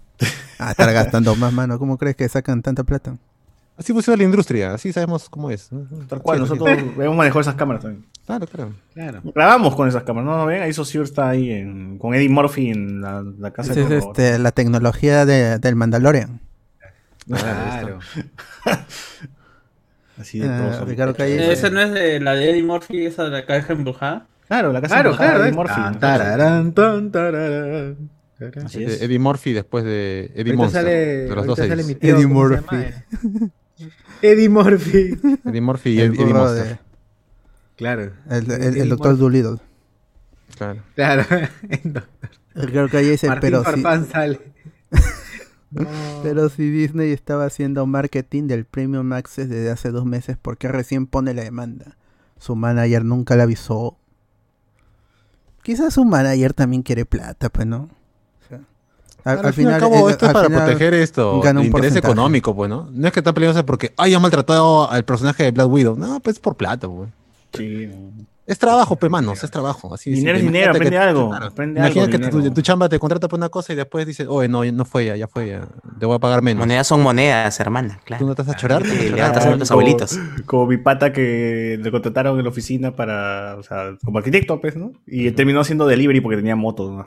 Ah, 0.58 0.70
estar 0.72 0.92
gastando 0.92 1.34
más 1.36 1.52
mano. 1.52 1.78
¿Cómo 1.78 1.96
crees 1.98 2.16
que 2.16 2.28
sacan 2.28 2.62
tanta 2.62 2.82
plata? 2.84 3.16
Así 3.76 3.92
funciona 3.92 4.16
la 4.16 4.24
industria, 4.24 4.74
así 4.74 4.92
sabemos 4.92 5.28
cómo 5.30 5.52
es. 5.52 5.70
Tal 6.08 6.20
cual, 6.20 6.38
Sí, 6.38 6.44
sí. 6.44 6.50
nosotros 6.50 6.78
hemos 6.98 7.16
manejado 7.16 7.40
esas 7.42 7.54
cámaras 7.54 7.82
también. 7.82 8.04
Claro, 8.26 8.46
claro. 8.48 8.72
Claro. 8.92 9.20
Grabamos 9.32 9.76
con 9.76 9.86
esas 9.88 10.02
cámaras, 10.02 10.28
¿no? 10.28 10.36
¿No 10.38 10.46
ven? 10.46 10.62
Ahí 10.62 10.72
Saussure 10.72 11.04
está 11.04 11.28
ahí 11.28 11.52
en- 11.52 11.96
con 11.96 12.12
Eddie 12.12 12.28
Murphy 12.28 12.70
en 12.70 13.00
la, 13.00 13.22
la 13.38 13.52
casa 13.52 13.70
Esa 13.70 13.80
de 13.80 13.82
es 13.82 13.88
terror. 14.00 14.08
este, 14.16 14.38
la 14.40 14.50
tecnología 14.50 15.24
de- 15.24 15.60
del 15.60 15.76
Mandalorian. 15.76 16.40
Claro. 17.28 17.98
Así 20.18 20.40
de 20.40 20.48
Ah, 20.48 20.82
Ricardo. 20.86 21.14
Calle. 21.14 21.52
Esa 21.52 21.70
no 21.70 21.80
es 21.80 21.92
de 21.92 22.18
la 22.20 22.34
de 22.34 22.50
Eddie 22.50 22.62
Murphy, 22.64 23.06
esa 23.06 23.24
de 23.24 23.30
la 23.30 23.46
caja 23.46 23.72
embrujada. 23.72 24.26
Claro, 24.48 24.72
la 24.72 24.80
casa 24.80 24.94
Claro, 24.96 25.10
embrujada 25.10 25.30
claro. 25.30 25.44
de 25.44 25.50
eh. 25.50 25.52
Murphy. 25.52 25.74
Tan, 25.74 26.00
tararán, 26.00 26.72
tan, 26.72 27.12
tararán. 27.12 28.10
Así 28.64 28.84
De 28.84 28.94
es. 28.94 29.02
Eddie 29.02 29.18
Murphy 29.18 29.52
después 29.52 29.84
de 29.84 30.26
Eddie 30.34 30.52
Ahorita 30.52 30.56
Monster. 30.56 30.82
sale, 30.82 30.94
de 30.96 31.34
los 31.34 31.46
dos 31.46 31.58
sale 31.58 31.82
mi 31.84 31.94
tío, 31.94 32.14
Eddie 32.16 32.22
¿cómo 32.24 32.48
se 32.48 32.54
Murphy. 32.56 32.76
llama? 32.76 33.50
Eddie 34.22 34.48
Murphy. 34.48 35.18
Eddie 35.44 35.60
Murphy 35.60 35.90
y 35.90 36.00
El 36.00 36.14
Eddie 36.14 36.24
burro 36.24 36.38
Monster. 36.40 36.66
de- 36.66 36.78
Claro. 37.76 38.02
el, 38.30 38.50
el, 38.50 38.62
Eddie 38.62 38.82
el 38.82 38.88
doctor. 38.88 39.16
Doolittle. 39.18 39.58
Claro. 40.56 40.80
Claro. 40.96 41.24
Creo 42.54 42.88
que 42.88 42.96
ahí 42.96 43.10
dice, 43.10 43.28
Martín 43.28 43.50
pero 43.50 43.58
si, 43.60 43.64
Farfán 43.82 44.06
sale. 44.08 44.40
Pero 46.22 46.48
si 46.48 46.70
Disney 46.70 47.12
estaba 47.12 47.44
haciendo 47.44 47.86
marketing 47.86 48.44
del 48.46 48.64
Premium 48.64 49.12
Access 49.12 49.48
desde 49.48 49.70
hace 49.70 49.90
dos 49.90 50.04
meses, 50.06 50.36
¿por 50.36 50.56
qué 50.56 50.68
recién 50.68 51.06
pone 51.06 51.34
la 51.34 51.42
demanda? 51.42 51.96
Su 52.38 52.56
manager 52.56 53.04
nunca 53.04 53.36
le 53.36 53.42
avisó. 53.42 53.96
Quizás 55.62 55.94
su 55.94 56.04
manager 56.04 56.54
también 56.54 56.82
quiere 56.82 57.04
plata, 57.04 57.50
pues, 57.50 57.66
¿no? 57.66 57.88
O 58.44 58.48
sea, 58.48 58.60
al, 59.24 59.38
Al, 59.40 59.46
al 59.46 59.52
fin 59.52 59.64
y 59.64 59.72
al 59.72 59.74
final, 59.74 59.80
cabo, 59.80 60.08
esto 60.08 60.26
es 60.26 60.32
para 60.32 60.46
final 60.46 60.64
proteger 60.64 60.94
esto, 60.94 61.32
el 61.42 61.48
interés 61.48 61.70
porcentaje. 61.70 61.98
económico, 61.98 62.56
pues, 62.56 62.70
¿no? 62.70 62.88
No 62.90 63.06
es 63.06 63.12
que 63.12 63.20
están 63.20 63.34
peleándose 63.34 63.64
porque 63.64 63.92
haya 63.98 64.18
maltratado 64.18 64.90
al 64.90 65.04
personaje 65.04 65.42
de 65.44 65.50
Black 65.50 65.68
Widow. 65.68 65.96
No, 65.96 66.20
pues 66.20 66.38
por 66.38 66.56
plata, 66.56 66.88
pues. 66.88 67.10
Sí, 67.52 67.86
no. 67.86 68.26
Es 68.48 68.58
trabajo, 68.58 68.96
pues, 68.96 69.12
manos, 69.12 69.44
es 69.44 69.50
trabajo. 69.50 69.92
Así, 69.94 70.10
Dinero 70.10 70.38
es 70.38 70.42
dinero, 70.42 70.70
aprende 70.70 70.90
que- 70.90 70.96
algo, 70.98 71.28
claro, 71.28 71.46
aprende 71.48 71.80
Imagina 71.80 72.04
algo, 72.06 72.40
que 72.42 72.50
tu, 72.50 72.62
chamba 72.62 72.88
te 72.88 72.98
contrata 72.98 73.28
por 73.28 73.38
una 73.38 73.50
cosa 73.50 73.74
y 73.74 73.76
después 73.76 74.06
dices, 74.06 74.26
oye, 74.28 74.48
no, 74.48 74.64
no 74.64 74.84
fue 74.86 75.04
ya, 75.04 75.16
ya 75.16 75.28
fue 75.28 75.48
ya. 75.48 75.68
Te 76.00 76.06
voy 76.06 76.16
a 76.16 76.18
pagar 76.18 76.40
menos. 76.40 76.60
Monedas 76.60 76.86
son 76.86 77.02
monedas, 77.02 77.60
hermana, 77.60 78.00
claro. 78.04 78.24
¿Tú 78.24 78.28
no 78.28 78.34
te 78.34 78.42
vas 78.42 78.56
a 78.56 78.58
chorar? 78.58 78.82
Sí, 78.86 79.10
¿Te 79.14 79.20
vas 79.20 79.36
a 79.36 79.50
como, 79.50 79.64
abuelitos. 79.70 80.18
como 80.46 80.66
mi 80.66 80.78
pata 80.78 81.12
que 81.12 81.78
le 81.78 81.90
contrataron 81.90 82.38
en 82.38 82.44
la 82.44 82.50
oficina 82.50 82.96
para, 82.96 83.56
o 83.58 83.62
sea, 83.62 83.96
como 84.02 84.16
arquitecto, 84.16 84.58
pues, 84.62 84.76
¿no? 84.76 84.92
Y 85.06 85.30
terminó 85.32 85.60
haciendo 85.60 85.86
delivery 85.86 86.22
porque 86.22 86.38
tenía 86.38 86.56
motos, 86.56 86.90
¿no? 86.90 87.06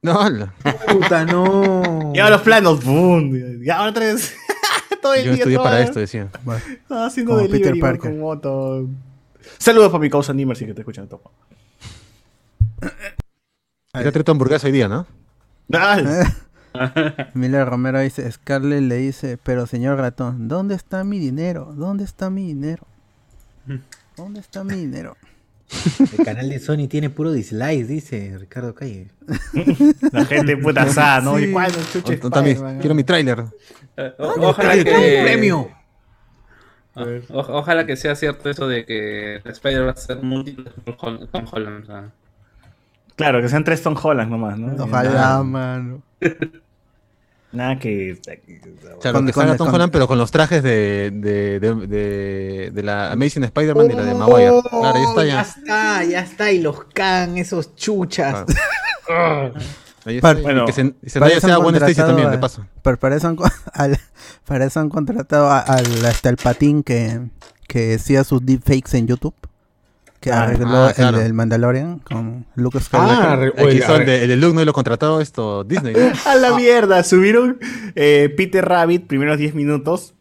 No. 0.00 0.48
Puta, 0.92 1.24
no. 1.24 2.12
Y 2.14 2.20
ahora 2.20 2.36
los 2.36 2.42
planos, 2.42 2.84
¡boom! 2.84 3.62
Y 3.64 3.68
ahora 3.68 3.90
vez. 3.98 4.32
Todo 5.02 5.14
el 5.14 5.20
yo 5.24 5.30
día 5.32 5.38
estudié 5.38 5.56
todo- 5.56 5.64
para 5.64 5.80
esto, 5.80 5.98
decía. 6.00 6.28
Bueno, 6.44 6.60
Estaba 6.72 7.06
haciendo 7.06 7.30
Como 7.32 7.42
delivery 7.42 7.62
Peter 7.62 7.72
con- 7.72 7.80
Parker. 7.80 8.10
con 8.12 8.20
moto. 8.20 8.86
Saludos 9.58 9.90
para 9.90 10.00
mi 10.00 10.10
causa 10.10 10.32
Nimmer, 10.32 10.56
si 10.56 10.66
que 10.66 10.74
te 10.74 10.80
escuchan 10.82 11.08
todo. 11.08 11.22
Te 13.92 14.12
trae 14.12 14.24
tu 14.24 14.32
hamburguesa 14.32 14.66
hoy 14.66 14.72
día, 14.72 14.88
¿no? 14.88 15.06
Miller 17.34 17.68
Romero 17.68 17.98
dice, 18.00 18.30
Scarlett 18.30 18.82
le 18.82 18.96
dice, 18.96 19.38
pero 19.42 19.66
señor 19.66 19.98
ratón, 19.98 20.48
¿dónde 20.48 20.74
está 20.74 21.02
mi 21.04 21.18
dinero? 21.18 21.72
¿Dónde 21.76 22.04
está 22.04 22.30
mi 22.30 22.46
dinero? 22.46 22.86
¿Dónde 24.16 24.40
está 24.40 24.64
mi 24.64 24.74
dinero? 24.74 25.16
El 26.18 26.24
canal 26.24 26.48
de 26.48 26.58
Sony 26.60 26.86
tiene 26.88 27.10
puro 27.10 27.32
dislikes, 27.32 27.84
dice 27.86 28.36
Ricardo 28.38 28.74
Calle. 28.74 29.08
La 30.12 30.24
gente 30.24 30.56
puta 30.56 30.82
asada, 30.82 31.20
¿no? 31.20 31.36
Sí. 31.36 31.44
¿Y 31.44 31.52
cuándo 31.52 31.78
Spider-Man? 31.78 32.78
quiero 32.80 32.94
mi 32.94 33.04
tráiler. 33.04 33.40
O- 33.40 34.48
ojalá 34.48 34.72
¡Trae 34.72 34.84
que 34.84 35.52
un 35.52 35.68
Ah, 36.98 37.04
o- 37.32 37.58
ojalá 37.58 37.86
que 37.86 37.96
sea 37.96 38.14
cierto 38.16 38.48
eso 38.50 38.66
de 38.68 38.84
que 38.84 39.40
Spider 39.44 39.86
va 39.86 39.90
a 39.92 39.96
ser 39.96 40.22
múltiples 40.22 40.72
con 40.98 41.26
Tom 41.28 41.44
Holland. 41.50 42.10
Claro, 43.16 43.40
que 43.42 43.48
sean 43.48 43.64
tres 43.64 43.82
Tom 43.82 43.96
Holland 44.00 44.30
nomás, 44.30 44.58
¿no? 44.58 44.84
Ojalá, 44.84 45.10
Nada, 45.10 45.42
mano. 45.42 46.02
nada 47.52 47.78
que. 47.78 48.16
Claro, 49.00 49.18
Con- 49.18 49.26
que 49.26 49.32
con- 49.32 49.42
salga 49.42 49.56
Tom 49.56 49.66
con- 49.68 49.74
Holland, 49.74 49.92
pero 49.92 50.06
con 50.06 50.18
los 50.18 50.30
trajes 50.30 50.62
de, 50.62 51.10
de, 51.12 51.58
de, 51.60 51.74
de, 51.86 52.70
de 52.72 52.82
la 52.82 53.12
Amazing 53.12 53.44
Spider-Man 53.44 53.90
y 53.90 53.94
la 53.94 54.04
de 54.04 54.14
Maguire. 54.14 54.52
Claro, 54.70 54.94
ya 54.94 55.02
está, 55.02 55.20
Oh, 55.20 55.24
ya. 55.24 55.40
está, 55.40 56.04
ya 56.04 56.20
está. 56.20 56.52
Y 56.52 56.60
los 56.60 56.84
can, 56.94 57.38
esos 57.38 57.74
chuchas. 57.74 58.44
Ahí 60.08 60.16
está. 60.16 60.28
Par- 60.32 60.38
Y 60.38 60.42
Bueno, 60.42 60.64
que 60.66 60.72
se, 60.72 60.94
y 61.02 61.10
se 61.10 61.20
para 61.20 61.30
sea 61.38 61.56
Stacy 61.58 61.94
también, 61.94 62.30
de 62.30 62.38
paso. 62.38 62.66
Pero 62.82 62.98
para 62.98 63.16
eso 63.16 63.28
han, 63.28 63.36
al- 63.74 63.98
para 64.46 64.64
eso 64.64 64.80
han 64.80 64.88
contratado 64.88 65.48
a- 65.50 65.60
al 65.60 66.04
hasta 66.06 66.28
el 66.30 66.36
patín 66.36 66.82
que, 66.82 67.20
que 67.68 67.94
hacía 67.94 68.24
sus 68.24 68.44
deepfakes 68.44 68.96
en 68.96 69.06
YouTube. 69.06 69.34
Que 70.20 70.32
Ah, 70.32 70.42
arregló 70.42 70.86
ah, 70.86 70.92
el 70.96 71.32
Mandalorian 71.32 72.00
con 72.00 72.44
Luke 72.56 72.80
Skywalker. 72.80 73.52
Ah, 73.56 73.62
Aquí 73.62 73.78
arre- 73.82 74.04
de, 74.26 74.36
Luke, 74.36 74.52
¿no? 74.52 74.64
Lo 74.64 74.72
contrató 74.72 75.20
esto, 75.20 75.62
Disney. 75.62 75.94
¿no? 75.94 76.10
A 76.26 76.34
la 76.34 76.56
mierda, 76.56 77.04
subieron 77.04 77.60
eh, 77.94 78.34
Peter 78.36 78.64
Rabbit, 78.64 79.06
primeros 79.06 79.38
10 79.38 79.54
minutos. 79.54 80.14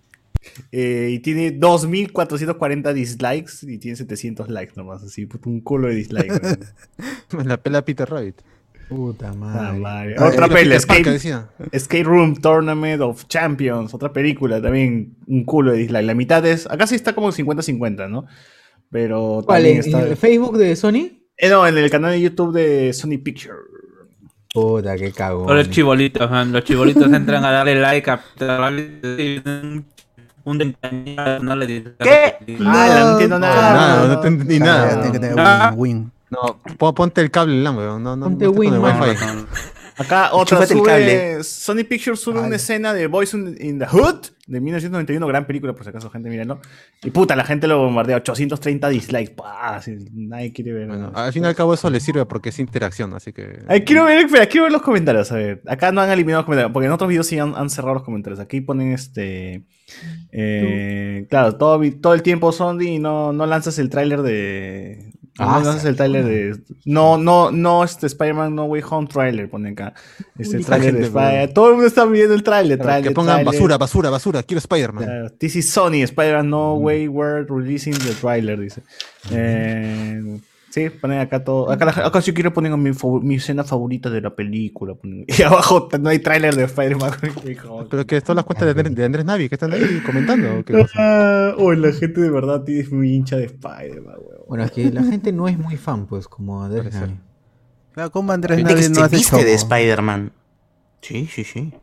eh, 0.71 1.09
y 1.13 1.19
tiene 1.19 1.49
2440 1.51 2.93
dislikes 2.93 3.53
y 3.63 3.79
tiene 3.79 3.95
700 3.97 4.49
likes 4.49 4.73
nomás, 4.75 5.01
así, 5.01 5.25
puto, 5.25 5.49
un 5.49 5.61
culo 5.61 5.87
de 5.87 5.95
dislikes. 5.95 6.59
la 7.43 7.57
pela 7.57 7.83
Peter 7.83 8.07
Rabbit. 8.07 8.39
Puta 8.89 9.33
madre. 9.33 9.79
madre. 9.79 10.15
Ah, 10.17 10.27
Otra 10.27 10.47
Parker, 10.47 10.71
Escape, 11.71 12.03
Room 12.03 12.35
Tournament 12.35 13.01
of 13.01 13.25
Champions, 13.27 13.93
otra 13.93 14.13
película, 14.13 14.61
también 14.61 15.17
un 15.27 15.43
culo 15.43 15.71
de 15.71 15.79
dislikes. 15.79 16.03
La 16.05 16.13
mitad 16.13 16.45
es, 16.45 16.65
acá 16.69 16.87
sí 16.87 16.95
está 16.95 17.13
como 17.13 17.31
50-50, 17.31 18.09
¿no? 18.09 18.25
Pero 18.89 19.41
¿Cuál? 19.45 19.63
también 19.63 19.75
¿En, 19.77 19.85
está... 19.85 20.01
en 20.01 20.07
el 20.07 20.15
Facebook 20.17 20.57
de 20.57 20.75
Sony? 20.75 21.19
Eh, 21.37 21.49
no, 21.49 21.67
en 21.67 21.77
el 21.77 21.89
canal 21.89 22.11
de 22.11 22.21
YouTube 22.21 22.53
de 22.53 22.93
Sony 22.93 23.17
Picture. 23.23 23.53
Puta, 24.53 24.95
qué 24.95 25.11
cagón. 25.11 25.49
O 25.49 25.53
los 25.53 25.69
chibolitos, 25.69 26.31
man, 26.31 26.51
los 26.53 26.63
chibolitos 26.63 27.11
entran 27.11 27.43
a 27.43 27.51
darle 27.51 27.75
like 27.81 28.09
a 28.09 28.21
un- 30.45 30.57
dentañado, 30.57 31.43
no 31.43 31.55
le 31.57 31.83
¿Qué? 31.99 32.35
Ah, 32.65 32.97
no 33.01 33.11
entiendo 33.11 33.37
nada. 33.37 33.73
Nada, 33.73 34.07
no 34.07 34.19
te 34.21 34.27
entendí 34.29 34.59
nada. 34.59 34.89
ya 34.89 34.95
tiene 35.01 35.11
que 35.11 35.19
tener 35.19 35.35
Ah. 35.37 35.73
win. 35.75 36.09
No, 36.29 36.61
pon- 36.77 36.93
ponte 36.95 37.21
el 37.21 37.31
cable 37.31 37.61
LAN, 37.61 37.77
weón. 37.77 38.03
No, 38.03 38.15
no, 38.15 38.25
Ponte 38.25 38.45
no 38.45 38.51
Win, 38.51 38.77
wifi. 38.77 39.17
Acá 39.99 40.29
otra 40.33 40.57
Chúpate 40.59 40.73
el 40.73 40.79
sube, 40.79 40.89
cable. 40.89 41.43
Sony 41.43 41.83
Pictures 41.89 42.19
sube 42.19 42.39
una 42.39 42.55
escena 42.57 42.93
de 42.93 43.07
Boys 43.07 43.33
in, 43.33 43.79
the 43.79 43.87
Hood 43.87 44.27
de 44.45 44.61
1991, 44.61 45.25
gran 45.25 45.47
película 45.47 45.73
por 45.73 45.83
si 45.83 45.89
acaso 45.89 46.11
gente 46.11 46.29
mírenlo. 46.29 46.59
Y 47.03 47.09
puta, 47.09 47.35
la 47.35 47.43
gente 47.43 47.67
lo 47.67 47.79
bombardea, 47.79 48.17
830 48.17 48.89
dislikes, 48.89 49.31
pa, 49.31 49.75
así, 49.77 49.97
nadie 50.13 50.53
quiere 50.53 50.73
ver. 50.73 50.87
Bueno, 50.87 51.09
¿no? 51.09 51.17
al 51.17 51.33
fin 51.33 51.43
y 51.43 51.47
al 51.47 51.55
cabo 51.55 51.73
eso 51.73 51.89
le 51.89 51.99
sirve 51.99 52.27
porque 52.27 52.49
es 52.49 52.59
interacción, 52.59 53.11
así 53.15 53.33
que... 53.33 53.63
Ay, 53.67 53.83
quiero 53.83 54.03
ver, 54.05 54.23
espera, 54.25 54.45
quiero 54.45 54.65
ver 54.65 54.71
los 54.73 54.83
comentarios, 54.83 55.31
a 55.31 55.35
ver. 55.35 55.63
Acá 55.65 55.91
no 55.91 55.99
han 55.99 56.11
eliminado 56.11 56.41
los 56.41 56.45
comentarios, 56.45 56.71
porque 56.71 56.85
en 56.85 56.91
otros 56.91 57.09
videos 57.09 57.25
sí 57.25 57.39
han, 57.39 57.55
han 57.55 57.71
cerrado 57.71 57.95
los 57.95 58.03
comentarios. 58.03 58.39
Aquí 58.39 58.61
ponen 58.61 58.93
este... 58.93 59.63
eh, 60.31 61.25
claro, 61.29 61.55
todo, 61.55 61.81
todo 61.99 62.13
el 62.13 62.21
tiempo 62.21 62.51
Sony 62.51 62.81
y 62.81 62.99
no, 62.99 63.33
no 63.33 63.47
lanzas 63.47 63.79
el 63.79 63.89
tráiler 63.89 64.21
de... 64.21 65.13
No 65.39 65.45
Ah, 65.49 65.59
lanzas 65.59 65.81
sí. 65.83 65.87
el 65.89 65.95
tráiler 65.95 66.25
de... 66.25 66.57
No, 66.85 67.17
no, 67.17 67.51
no, 67.51 67.83
este 67.83 68.07
Spider-Man 68.07 68.55
No 68.55 68.65
Way 68.65 68.81
Home 68.89 69.07
tráiler, 69.07 69.49
ponen 69.49 69.73
acá. 69.73 69.93
Este 70.37 70.57
Uy, 70.57 70.63
tráiler 70.63 70.93
de 70.95 71.01
gente, 71.03 71.15
weón. 71.15 71.27
Spider 71.27 71.53
Todo 71.53 71.67
el 71.67 71.71
mundo 71.73 71.87
está 71.87 72.05
viendo 72.05 72.33
el 72.33 72.43
tráiler, 72.43 72.77
Claro, 72.77 72.89
tráiler, 72.89 73.09
que 73.09 73.15
pongan 73.15 73.45
basura, 73.45 73.77
basura, 73.77 74.09
basura. 74.09 74.43
Quiero 74.43 74.59
Spider-Man. 74.59 75.03
Claro, 75.03 75.29
This 75.39 75.55
is 75.57 75.69
Sony, 75.75 76.01
Spider-Man 76.03 76.49
No 76.49 76.73
Way 76.75 77.07
We're 77.07 77.43
releasing 77.49 77.93
the 77.93 78.13
trailer, 78.19 78.59
dice. 78.59 78.81
Eh, 79.31 80.39
sí, 80.69 80.89
ponen 80.89 81.19
acá 81.19 81.43
todo. 81.43 81.71
Acá, 81.71 81.85
la- 81.85 82.07
acá 82.07 82.21
sí 82.21 82.33
quiero 82.33 82.53
poner 82.53 82.75
mi, 82.77 82.91
mi 83.21 83.35
escena 83.35 83.63
favorita 83.63 84.09
de 84.09 84.21
la 84.21 84.35
película. 84.35 84.95
ponen. 84.95 85.25
Y 85.37 85.41
abajo 85.41 85.89
no 85.99 86.09
hay 86.09 86.19
tráiler 86.19 86.55
de 86.55 86.63
Spider-Man. 86.65 87.11
Pero 87.89 88.05
que 88.05 88.21
todas 88.21 88.35
las 88.35 88.45
cuentas 88.45 88.65
de, 88.67 88.71
Andrés- 88.81 88.93
de 88.95 89.05
Andrés 89.05 89.25
Navi 89.25 89.49
que 89.49 89.55
están 89.55 89.73
ahí 89.73 90.01
comentando. 90.05 90.63
Ah, 90.95 91.53
Uy, 91.57 91.77
la 91.77 91.91
gente 91.91 92.21
de 92.21 92.29
verdad 92.29 92.63
tío, 92.63 92.79
es 92.81 92.91
muy 92.91 93.13
hincha 93.13 93.37
de 93.37 93.45
Spider-Man, 93.45 94.15
weón. 94.19 94.41
Bueno, 94.47 94.63
es 94.63 94.71
que 94.71 94.91
la 94.91 95.03
gente 95.03 95.31
no 95.33 95.47
es 95.47 95.57
muy 95.57 95.77
fan, 95.77 96.05
pues, 96.07 96.27
como 96.27 96.63
Andrés. 96.63 96.93
Navi. 96.93 97.17
Claro, 97.93 98.11
como 98.11 98.31
Andrés 98.31 98.63
Navi 98.63 98.89
no 98.89 99.03
hace 99.03 99.15
viste 99.17 99.43
de. 99.43 99.53
Spider-Man. 99.55 100.31
Sí, 101.01 101.27
sí, 101.33 101.43
sí. 101.43 101.73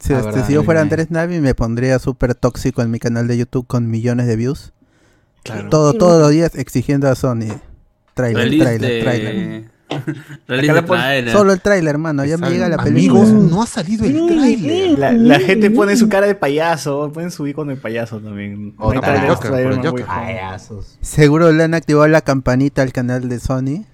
Si, 0.00 0.12
Ah, 0.12 0.18
este, 0.18 0.26
verdad, 0.30 0.46
si 0.46 0.52
yo 0.54 0.62
fuera 0.62 0.80
Andrés 0.80 1.06
Andrés 1.08 1.10
Navi 1.10 1.40
me 1.40 1.54
pondría 1.54 1.98
súper 1.98 2.34
tóxico 2.34 2.82
en 2.82 2.90
mi 2.90 2.98
canal 3.00 3.26
de 3.26 3.36
YouTube 3.36 3.66
con 3.66 3.90
millones 3.90 4.26
de 4.26 4.36
views. 4.36 4.72
Claro. 5.42 5.68
Todo, 5.70 5.92
todos 5.94 6.20
los 6.20 6.30
días 6.30 6.54
exigiendo 6.54 7.08
a 7.08 7.14
Sony. 7.14 7.60
Trailer, 8.18 8.44
Release 8.44 8.64
trailer, 8.64 8.90
de... 8.90 9.02
trailer. 9.02 9.78
Acá 10.70 10.84
trailer. 10.84 11.32
Solo 11.32 11.52
el 11.52 11.60
trailer, 11.60 11.94
hermano. 11.94 12.24
Ya 12.24 12.36
me 12.36 12.50
llega 12.50 12.68
la 12.68 12.76
película. 12.76 13.22
Amigos, 13.22 13.50
no 13.50 13.62
ha 13.62 13.66
salido 13.66 14.04
el 14.04 14.26
tráiler. 14.26 14.98
La, 14.98 15.12
la 15.12 15.40
gente 15.40 15.70
pone 15.70 15.96
su 15.96 16.08
cara 16.08 16.26
de 16.26 16.34
payaso, 16.34 17.10
pueden 17.12 17.30
subir 17.30 17.54
con 17.54 17.70
el 17.70 17.78
payaso 17.78 18.18
también. 18.20 18.74
O 18.78 18.90
hay 18.90 18.98
por 18.98 19.06
el 19.14 19.14
tráiler 19.14 19.22
de 19.22 19.34
Joker, 19.34 19.50
por 19.50 19.58
el 19.60 19.64
Spider-Man, 19.66 19.90
Joker. 19.90 20.06
weón. 20.06 20.18
Payasos. 20.26 20.98
Seguro 21.00 21.52
le 21.52 21.62
han 21.64 21.74
activado 21.74 22.06
la 22.08 22.20
campanita 22.20 22.82
al 22.82 22.92
canal 22.92 23.28
de 23.28 23.40
Sony. 23.40 23.84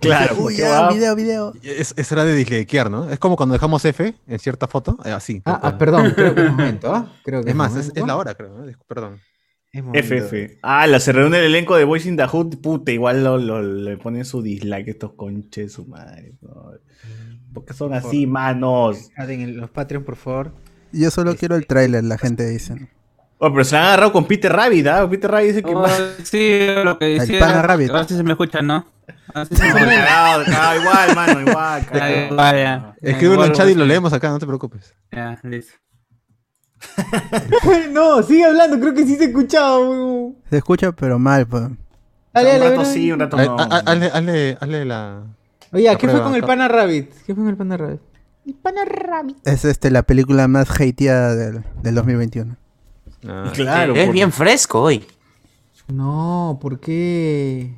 Claro, 0.00 0.34
Uy, 0.38 0.56
ya, 0.56 0.82
va- 0.82 0.92
video, 0.92 1.14
video. 1.16 1.52
Es, 1.62 1.94
es 1.96 2.10
hora 2.12 2.24
de 2.24 2.34
dislikear, 2.34 2.90
¿no? 2.90 3.08
Es 3.08 3.18
como 3.20 3.36
cuando 3.36 3.52
dejamos 3.52 3.84
F 3.84 4.14
en 4.26 4.38
cierta 4.38 4.66
foto. 4.68 4.98
eh, 5.04 5.10
así. 5.12 5.42
Ah, 5.44 5.60
ah, 5.62 5.78
perdón, 5.78 6.12
creo 6.14 6.34
que 6.34 6.44
es 6.44 6.50
momento, 6.50 6.92
¿ah? 6.94 7.06
Creo 7.24 7.42
que 7.44 7.50
Es 7.50 7.56
más, 7.56 7.70
es, 7.70 7.76
momento. 7.88 8.00
es 8.00 8.06
la 8.06 8.16
hora, 8.16 8.34
creo. 8.34 8.50
¿no? 8.50 8.64
Perdón. 8.88 9.20
FF. 9.72 10.58
Ah, 10.62 10.86
la 10.86 11.00
se 11.00 11.12
reúne 11.12 11.38
el 11.38 11.44
elenco 11.44 11.76
de 11.76 11.84
Boys 11.84 12.04
in 12.06 12.16
the 12.16 12.26
Hood. 12.26 12.58
Puta, 12.58 12.92
igual 12.92 13.24
lo, 13.24 13.38
lo- 13.38 13.62
le 13.62 13.96
ponen 13.96 14.24
su 14.26 14.42
dislike 14.42 14.88
estos 14.88 15.12
conches, 15.14 15.72
su 15.72 15.86
madre. 15.86 16.34
no. 16.42 16.72
Porque 17.54 17.74
son 17.74 17.92
así, 17.92 18.26
manos. 18.26 19.10
Aden 19.16 19.40
en 19.42 19.56
los 19.58 19.70
Patreon, 19.70 20.04
por 20.04 20.16
favor. 20.16 20.52
Yo 20.92 21.10
solo 21.10 21.34
quiero 21.36 21.54
el 21.56 21.66
trailer, 21.66 22.02
la 22.04 22.16
gente 22.18 22.46
dice. 22.48 22.88
Oh, 23.38 23.50
pero 23.52 23.64
se 23.64 23.74
la 23.74 23.80
han 23.80 23.86
agarrado 23.88 24.12
con 24.12 24.26
Peter 24.26 24.52
Rabbit, 24.52 24.86
¿ah? 24.86 25.08
Peter 25.10 25.30
Rabbit 25.30 25.48
dice 25.48 25.62
que 25.62 25.74
Oh, 25.74 25.80
más. 25.82 26.00
sí, 26.22 26.60
lo 26.84 26.98
que 26.98 27.12
El 27.14 27.18
decía. 27.20 27.40
pana 27.40 27.60
Rabbit. 27.62 27.90
A 27.90 27.94
ver 27.94 28.04
si 28.06 28.14
se 28.16 28.22
me 28.22 28.32
escucha, 28.32 28.62
¿no? 28.62 28.86
Así 29.34 29.54
se 29.56 29.66
igual, 29.68 31.14
mano, 31.14 31.40
igual. 31.40 31.82
Escríbelo 33.02 33.44
en 33.44 33.50
Igual, 33.50 33.52
chat 33.52 33.68
y 33.68 33.74
lo 33.74 33.82
sí. 33.84 33.88
leemos 33.88 34.12
acá, 34.12 34.30
no 34.30 34.38
te 34.38 34.46
preocupes. 34.46 34.94
Ya, 35.10 35.38
listo. 35.42 35.74
no, 37.92 38.22
sigue 38.22 38.44
hablando, 38.44 38.78
creo 38.80 38.94
que 38.94 39.04
sí 39.06 39.16
se 39.16 39.24
escuchaba, 39.24 39.78
weón. 39.78 40.36
Se 40.50 40.56
escucha, 40.58 40.92
pero 40.92 41.18
mal, 41.18 41.46
pues. 41.46 41.64
Dale, 42.34 42.54
un 42.54 42.58
dale, 42.60 42.70
rato 42.70 42.82
dale. 42.82 42.92
sí, 42.94 43.12
un 43.12 43.20
rato 43.20 43.36
Ha- 43.36 43.44
no. 43.44 43.56
ha- 43.58 43.62
ha- 43.64 43.78
Hazle, 43.92 44.06
hazle, 44.06 44.58
hazle 44.60 44.84
la. 44.84 45.22
Oye, 45.72 45.84
La 45.84 45.92
¿qué 45.92 46.06
fue 46.06 46.10
prueba, 46.10 46.24
con 46.26 46.34
el. 46.34 46.42
Pana 46.44 46.68
Rabbit? 46.68 47.10
¿Qué 47.26 47.34
fue 47.34 47.44
con 47.44 47.48
el 47.48 47.56
Pana 47.56 47.76
Rabbit? 47.76 48.00
Es 49.44 49.64
este 49.64 49.90
la 49.90 50.02
película 50.02 50.48
más 50.48 50.68
hateada 50.80 51.34
del, 51.34 51.64
del 51.82 51.94
2021. 51.94 52.56
Ah, 53.26 53.50
Claro, 53.54 53.94
Es 53.94 54.06
por- 54.06 54.14
bien 54.14 54.32
fresco 54.32 54.82
hoy. 54.82 55.04
No, 55.88 56.58
¿por 56.60 56.80
qué? 56.80 57.74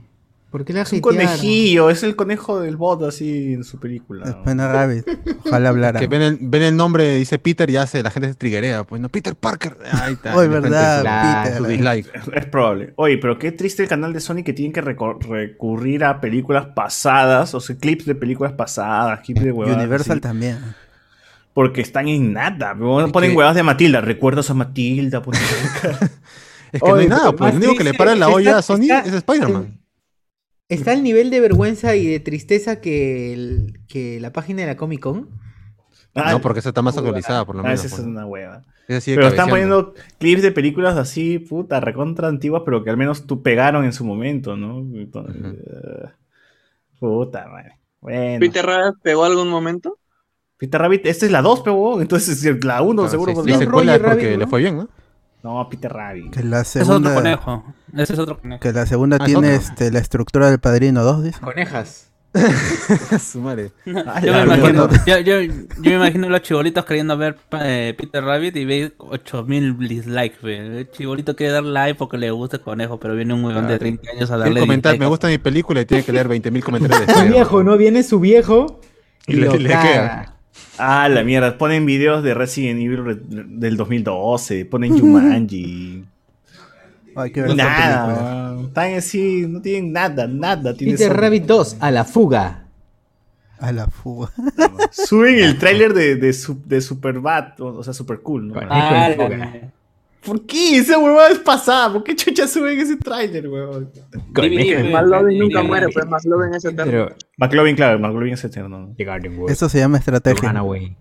¿Por 0.55 0.65
qué 0.65 0.73
la 0.73 0.83
Es 0.83 0.93
un 0.93 1.01
hatearon? 1.01 1.17
conejillo, 1.27 1.91
es 1.91 2.05
el 2.05 2.15
conejo 2.15 2.61
del 2.61 2.77
bot 2.77 3.03
así 3.03 3.55
en 3.55 3.65
su 3.65 3.81
película. 3.81 4.25
Es 4.29 4.35
Pena 4.37 4.73
Rabbit. 4.73 5.05
Ojalá 5.45 5.71
hablara. 5.71 5.99
Que 5.99 6.07
ven 6.07 6.23
el, 6.23 6.39
ven 6.41 6.63
el 6.63 6.77
nombre, 6.77 7.17
dice 7.17 7.41
Peter 7.41 7.69
y 7.71 7.77
hace, 7.77 8.05
la 8.05 8.13
gente 8.13 8.29
se 8.29 8.35
triguea. 8.37 8.85
Pues 8.85 9.03
no, 9.03 9.09
Peter 9.09 9.35
Parker. 9.35 9.77
Ahí 9.91 10.13
está. 10.13 10.37
Oye, 10.37 10.47
verdad, 10.47 11.01
su- 11.01 11.43
Peter. 11.45 11.59
Su 11.59 11.65
dislike. 11.67 12.07
Es 12.37 12.47
probable. 12.47 12.93
Oye, 12.95 13.19
pero 13.19 13.37
qué 13.37 13.51
triste 13.51 13.83
el 13.83 13.89
canal 13.89 14.13
de 14.13 14.21
Sony 14.21 14.45
que 14.45 14.53
tienen 14.53 14.73
que 14.73 14.81
recor- 14.81 15.19
recurrir 15.27 16.05
a 16.05 16.21
películas 16.21 16.67
pasadas, 16.67 17.53
o 17.57 17.59
sea, 17.59 17.77
clips 17.77 18.05
de 18.07 18.15
películas 18.15 18.53
pasadas, 18.53 19.19
clips 19.25 19.43
de 19.43 19.51
huevadas. 19.51 19.77
Universal 19.77 20.13
así, 20.13 20.21
también. 20.21 20.59
porque 21.53 21.81
están 21.81 22.07
en 22.07 22.33
nada. 22.33 22.77
Ponen 22.77 23.11
que- 23.33 23.37
huevadas 23.37 23.57
de 23.57 23.65
Matilda. 23.65 24.01
¿Recuerdas 24.01 24.49
a 24.51 24.55
Matilda? 24.55 25.21
Ponen- 25.21 25.41
Es 26.73 26.81
que 26.81 26.89
no 26.89 26.95
Oye, 26.95 27.03
hay 27.03 27.09
nada, 27.09 27.31
pues 27.33 27.41
más 27.41 27.55
lo 27.55 27.59
único 27.59 27.73
que 27.75 27.85
le 27.85 27.91
triste 27.91 27.99
para 27.99 28.15
la 28.17 28.29
olla 28.29 28.59
a 28.59 28.63
Sony 28.63 28.83
está- 28.83 29.01
es 29.01 29.15
Spider-Man. 29.15 29.79
Está 30.69 30.95
el 30.95 31.03
nivel 31.03 31.31
de 31.31 31.41
vergüenza 31.41 31.95
y 31.95 32.07
de 32.07 32.21
tristeza 32.21 32.81
que, 32.81 33.33
el- 33.35 33.81
que 33.87 34.19
la 34.21 34.33
página 34.33 34.63
de 34.63 34.69
la 34.69 34.77
Comic 34.77 35.01
Con. 35.01 35.29
Ah, 36.15 36.33
No, 36.33 36.41
porque 36.41 36.61
esa 36.61 36.71
está 36.71 36.81
más 36.81 36.97
actualizada, 36.97 37.45
por 37.45 37.57
lo 37.57 37.61
Ah, 37.63 37.65
menos. 37.65 37.85
esa 37.85 37.97
es 37.97 38.03
una 38.03 38.25
hueva. 38.27 38.63
Pero 38.87 39.29
están 39.29 39.49
poniendo 39.49 39.95
clips 40.19 40.43
de 40.43 40.53
películas 40.53 40.97
así, 40.97 41.39
puta, 41.39 41.81
recontra 41.81 42.29
antiguas, 42.29 42.63
pero 42.65 42.85
que 42.85 42.91
al 42.91 42.97
menos 42.97 43.27
tú 43.27 43.43
pegaron 43.43 43.85
en 43.85 43.93
su 43.93 44.05
momento, 44.05 44.57
¿no? 44.57 44.79
Entonces, 44.99 45.37
eh, 45.43 46.09
puta, 47.01 47.47
madre. 47.49 47.79
Bueno. 48.01 48.41
¿Peter 48.41 48.65
Rabbit 48.65 49.01
pegó 49.03 49.25
algún 49.25 49.49
momento? 49.49 49.99
Peter 50.59 50.81
Rabbit, 50.81 51.07
esta 51.07 51.27
es 51.27 51.33
la 51.33 51.43
2, 51.43 51.63
pero 51.63 52.01
entonces 52.01 52.43
la 52.65 52.83
1 52.83 53.03
Claro, 53.03 53.11
seguro. 53.11 53.35
sí, 53.35 53.41
sí, 53.45 53.51
la- 53.51 53.59
secuela 53.59 53.93
porque 53.99 54.09
Rabbit, 54.09 54.39
le 54.39 54.47
fue 54.47 54.61
bien, 54.61 54.77
¿no? 54.79 54.89
No, 55.45 55.69
Peter 55.69 55.93
Rabbit. 55.93 56.33
Que 56.35 56.43
la 56.43 56.63
es 56.63 56.77
otro 56.89 57.15
conejo. 57.15 57.65
Ese 57.95 58.15
es 58.15 58.19
otro 58.19 58.41
conejo. 58.41 58.61
Que 58.61 58.73
la 58.73 58.87
segunda 58.87 59.19
Ah, 59.21 59.25
tiene 59.27 59.55
este, 59.55 59.91
la 59.93 59.99
estructura 60.01 60.49
del 60.51 60.59
Padrino 60.59 61.05
2, 61.05 61.23
dice. 61.25 61.39
Conejas. 61.41 62.11
Su 63.21 63.41
madre. 63.41 63.71
Ah, 64.07 64.21
Yo 64.25 64.33
me, 64.33 64.43
imagino, 64.43 64.89
yo, 65.07 65.19
yo, 65.21 65.41
yo 65.43 65.53
me 65.83 65.95
imagino 65.95 66.29
los 66.29 66.43
chibolitos 66.43 66.85
queriendo 66.85 67.17
ver 67.17 67.37
eh, 67.61 67.95
Peter 67.97 68.25
Rabbit 68.25 68.57
y 68.57 68.65
ve 68.65 68.93
8000 68.99 69.79
dislikes. 69.79 70.39
ve. 70.43 70.79
El 70.81 70.91
chibolito 70.91 71.37
quiere 71.37 71.53
dar 71.53 71.63
like 71.63 71.95
porque 71.97 72.19
le 72.19 72.31
gusta 72.33 72.57
el 72.57 72.63
conejo, 72.63 72.99
pero 72.99 73.15
viene 73.15 73.35
un 73.35 73.45
huevón 73.45 73.69
de 73.69 73.79
30 73.79 74.11
años 74.17 74.31
a 74.33 74.39
darle 74.39 74.59
comentar, 74.61 74.99
me 74.99 75.07
gusta 75.07 75.29
mi 75.29 75.39
película 75.39 75.83
y 75.83 75.85
tiene 75.85 76.03
que 76.05 76.13
leer 76.13 76.29
20.000 76.29 76.63
comentarios 76.63 77.01
de 77.01 77.05
Su 77.07 77.11
Spider-Man. 77.13 77.33
viejo, 77.35 77.63
¿no? 77.63 77.77
Viene 77.77 78.03
su 78.03 78.19
viejo 78.19 78.81
y, 79.29 79.35
Y 79.35 79.37
le- 79.37 79.59
le 79.59 79.69
queda. 79.69 80.34
Ah, 80.79 81.09
la 81.09 81.23
mierda. 81.25 81.57
Ponen 81.59 81.87
videos 81.87 82.23
de 82.23 82.35
Resident 82.35 82.81
Evil 82.81 83.05
re- 83.05 83.19
del 83.21 83.77
2012. 83.77 84.65
Ponen 84.67 84.99
Jumanji. 84.99 86.05
Ver 87.15 87.33
esta 87.37 87.55
nada. 87.55 88.61
Están 88.61 88.95
así, 88.95 89.47
no 89.49 89.61
tienen 89.61 89.93
nada, 89.93 90.27
nada. 90.27 90.75
tiene 90.75 90.95
Peter 90.95 91.13
Sony. 91.13 91.17
Rabbit 91.21 91.45
2, 91.45 91.77
a 91.81 91.91
la 91.93 92.05
fuga. 92.05 92.65
A 93.61 93.71
la 93.73 93.87
fuga. 93.87 94.31
Suben 94.91 95.39
el 95.39 95.57
tráiler 95.61 95.95
de, 95.95 96.17
de, 96.17 96.37
de 96.67 96.81
Superbad, 96.81 97.61
o, 97.61 97.67
o 97.67 97.83
sea, 97.85 97.93
Super 97.95 98.19
Cool, 98.21 98.49
¿no? 98.49 98.55
Ah, 98.69 99.11
la-. 99.17 99.71
¿Por 100.25 100.47
qué? 100.47 100.79
Esa 100.79 100.99
huevada 100.99 101.31
es 101.31 101.39
pasada. 101.39 101.93
¿Por 101.93 102.05
qué 102.05 102.17
chucha 102.17 102.47
suben 102.49 102.79
ese 102.79 102.97
tráiler, 102.97 103.49
huevón? 103.49 103.91
McLovin 104.93 105.39
nunca 105.39 105.63
muere, 105.63 105.89
pues 105.93 106.07
McLovin 106.07 106.55
es 106.55 106.65
eterno. 106.65 106.91
Pero 106.91 107.09
McLovin, 107.37 107.77
claro, 107.77 107.99
McLovin 107.99 108.33
es 108.33 108.45
eterno. 108.45 108.95
¿no? 108.97 109.49
Eso 109.49 109.69
se 109.69 109.79
llama 109.79 109.99
estrategia. 109.99 110.49
Runaway. 110.49 110.97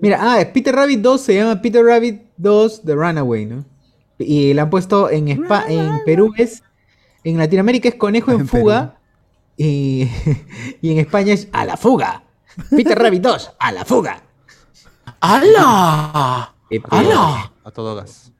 Mira, 0.00 0.18
ah, 0.20 0.44
Peter 0.52 0.74
Rabbit 0.74 1.00
2 1.00 1.20
se 1.20 1.34
llama 1.34 1.60
Peter 1.62 1.84
Rabbit 1.84 2.22
2 2.36 2.82
The 2.84 2.94
Runaway, 2.94 3.46
¿no? 3.46 3.64
Y 4.18 4.54
le 4.54 4.60
han 4.60 4.70
puesto 4.70 5.10
en, 5.10 5.26
Espa- 5.28 5.64
en 5.68 6.00
Perú 6.04 6.32
es. 6.36 6.62
En 7.22 7.38
Latinoamérica 7.38 7.88
es 7.88 7.94
Conejo 7.94 8.32
en. 8.32 8.46
Fuga. 8.48 8.98
Y, 9.56 10.08
y 10.82 10.92
en 10.92 10.98
España 10.98 11.32
es 11.32 11.48
A 11.52 11.64
la 11.64 11.76
Fuga. 11.76 12.24
Peter 12.70 12.98
Rabbit 12.98 13.22
2, 13.22 13.52
A 13.58 13.72
la 13.72 13.84
Fuga. 13.84 14.22
¡Hala! 15.20 16.54
¡Hala! 16.90 17.52
A 17.64 17.70
todo 17.70 17.94
gas. 17.96 18.30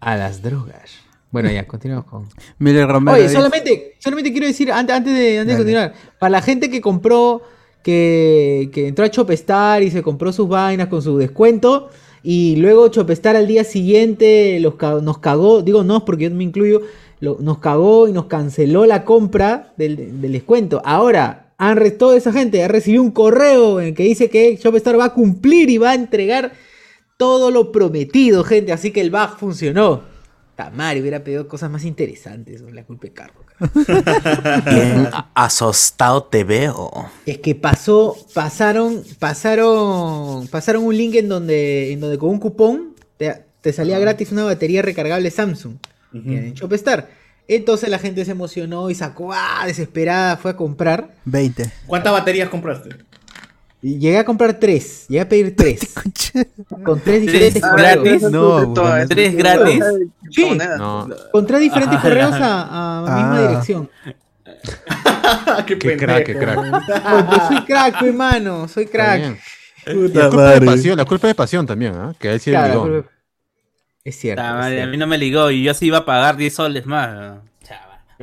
A 0.00 0.16
las 0.16 0.42
drogas. 0.42 0.90
Bueno, 1.30 1.50
ya, 1.50 1.66
continuamos 1.66 2.04
con. 2.06 2.28
Miller 2.58 2.86
Romero. 2.86 3.14
Oye, 3.16 3.24
dice- 3.24 3.34
solamente, 3.36 3.94
solamente 3.98 4.30
quiero 4.32 4.46
decir, 4.46 4.70
antes, 4.70 4.94
antes 4.94 5.12
de, 5.14 5.38
antes 5.40 5.54
de 5.56 5.62
continuar, 5.62 5.94
para 6.18 6.30
la 6.30 6.42
gente 6.42 6.70
que 6.70 6.80
compró, 6.80 7.42
que, 7.82 8.70
que 8.72 8.86
entró 8.88 9.04
a 9.04 9.10
Chopestar 9.10 9.82
y 9.82 9.90
se 9.90 10.02
compró 10.02 10.32
sus 10.32 10.48
vainas 10.48 10.88
con 10.88 11.02
su 11.02 11.16
descuento, 11.18 11.90
y 12.22 12.56
luego 12.56 12.88
Chopestar 12.88 13.34
al 13.36 13.46
día 13.46 13.64
siguiente 13.64 14.58
los, 14.60 14.74
nos 15.02 15.18
cagó, 15.18 15.62
digo 15.62 15.82
no, 15.84 16.04
porque 16.04 16.24
yo 16.24 16.30
me 16.30 16.44
incluyo, 16.44 16.82
lo- 17.20 17.38
nos 17.40 17.58
cagó 17.58 18.06
y 18.08 18.12
nos 18.12 18.26
canceló 18.26 18.86
la 18.86 19.04
compra 19.04 19.72
del, 19.76 20.20
del 20.20 20.32
descuento. 20.32 20.80
Ahora, 20.84 21.52
han 21.58 21.78
toda 21.98 22.16
esa 22.16 22.32
gente 22.32 22.62
ha 22.64 22.68
recibido 22.68 23.02
un 23.02 23.10
correo 23.10 23.80
en 23.80 23.88
el 23.88 23.94
que 23.94 24.02
dice 24.04 24.28
que 24.30 24.56
Chopestar 24.58 24.98
va 24.98 25.06
a 25.06 25.14
cumplir 25.14 25.68
y 25.70 25.78
va 25.78 25.90
a 25.90 25.94
entregar 25.94 26.52
todo 27.16 27.50
lo 27.50 27.70
prometido, 27.72 28.44
gente, 28.44 28.72
así 28.72 28.90
que 28.90 29.00
el 29.00 29.10
bug 29.10 29.36
funcionó. 29.38 30.02
Tamari 30.56 31.00
hubiera 31.00 31.24
pedido 31.24 31.48
cosas 31.48 31.68
más 31.70 31.84
interesantes, 31.84 32.62
¿no? 32.62 32.70
la 32.70 32.84
culpa 32.84 33.08
de 33.08 33.12
Carlos. 33.12 33.44
Bien 34.66 35.08
a- 35.12 35.30
asostado 35.34 36.24
te 36.24 36.44
veo. 36.44 36.92
Es 37.26 37.38
que 37.38 37.54
pasó, 37.56 38.16
pasaron, 38.32 39.02
pasaron, 39.18 40.46
pasaron 40.48 40.84
un 40.84 40.96
link 40.96 41.16
en 41.16 41.28
donde, 41.28 41.92
en 41.92 42.00
donde 42.00 42.18
con 42.18 42.30
un 42.30 42.38
cupón 42.38 42.94
te, 43.16 43.44
te 43.60 43.72
salía 43.72 43.98
gratis 43.98 44.30
una 44.30 44.44
batería 44.44 44.82
recargable 44.82 45.30
Samsung 45.30 45.76
en 46.12 46.54
Shopstar. 46.54 47.10
Entonces 47.48 47.88
la 47.90 47.98
gente 47.98 48.24
se 48.24 48.30
emocionó 48.30 48.88
y 48.90 48.94
sacó, 48.94 49.32
ah, 49.32 49.64
desesperada, 49.66 50.36
fue 50.36 50.52
a 50.52 50.56
comprar. 50.56 51.16
20. 51.24 51.70
¿Cuántas 51.86 52.12
baterías 52.12 52.48
compraste? 52.48 52.90
Y 53.86 53.98
llegué 53.98 54.16
a 54.16 54.24
comprar 54.24 54.54
tres, 54.54 55.04
llegué 55.08 55.20
a 55.20 55.28
pedir 55.28 55.54
tres. 55.54 55.92
con 56.86 56.98
tres 57.00 57.20
diferentes 57.20 57.60
¿Tres 57.60 57.70
correos. 57.70 58.02
gratis? 58.02 58.22
No, 58.30 58.72
eso. 58.96 59.08
¿Tres 59.08 59.36
gratis? 59.36 59.84
Sí. 60.30 60.58
No, 60.78 61.06
Con 61.30 61.46
tres 61.46 61.60
diferentes 61.60 61.98
Ah, 61.98 62.02
correos 62.02 62.32
a, 62.32 62.98
a 62.98 63.02
la 63.02 63.14
misma 63.16 63.36
Ah. 63.36 63.48
dirección. 63.48 63.90
qué, 65.66 65.78
qué 65.78 65.96
crack, 65.98 66.24
qué 66.24 66.34
crack. 66.34 66.58
Soy 67.48 67.64
crack, 67.66 68.02
hermano, 68.02 68.68
soy 68.68 68.86
crack. 68.86 69.38
Puta 69.84 70.18
la 70.18 70.28
culpa 70.30 70.50
de 70.52 70.60
pasión, 70.62 70.96
la 70.96 71.04
culpa 71.04 71.26
de 71.26 71.34
pasión 71.34 71.66
también, 71.66 71.94
¿ah? 71.94 72.14
Que 72.18 72.32
él 72.32 72.40
sí 72.40 72.50
Claro, 72.52 72.86
ligó. 72.86 73.04
Es 74.02 74.16
cierto. 74.18 74.42
Ah, 74.42 74.72
es 74.72 74.82
a 74.82 74.86
mí 74.86 74.96
no 74.96 75.06
me 75.06 75.18
ligó 75.18 75.50
y 75.50 75.62
yo 75.62 75.74
sí 75.74 75.86
iba 75.88 75.98
a 75.98 76.04
pagar 76.06 76.36
10 76.38 76.54
soles 76.54 76.86
más. 76.86 77.38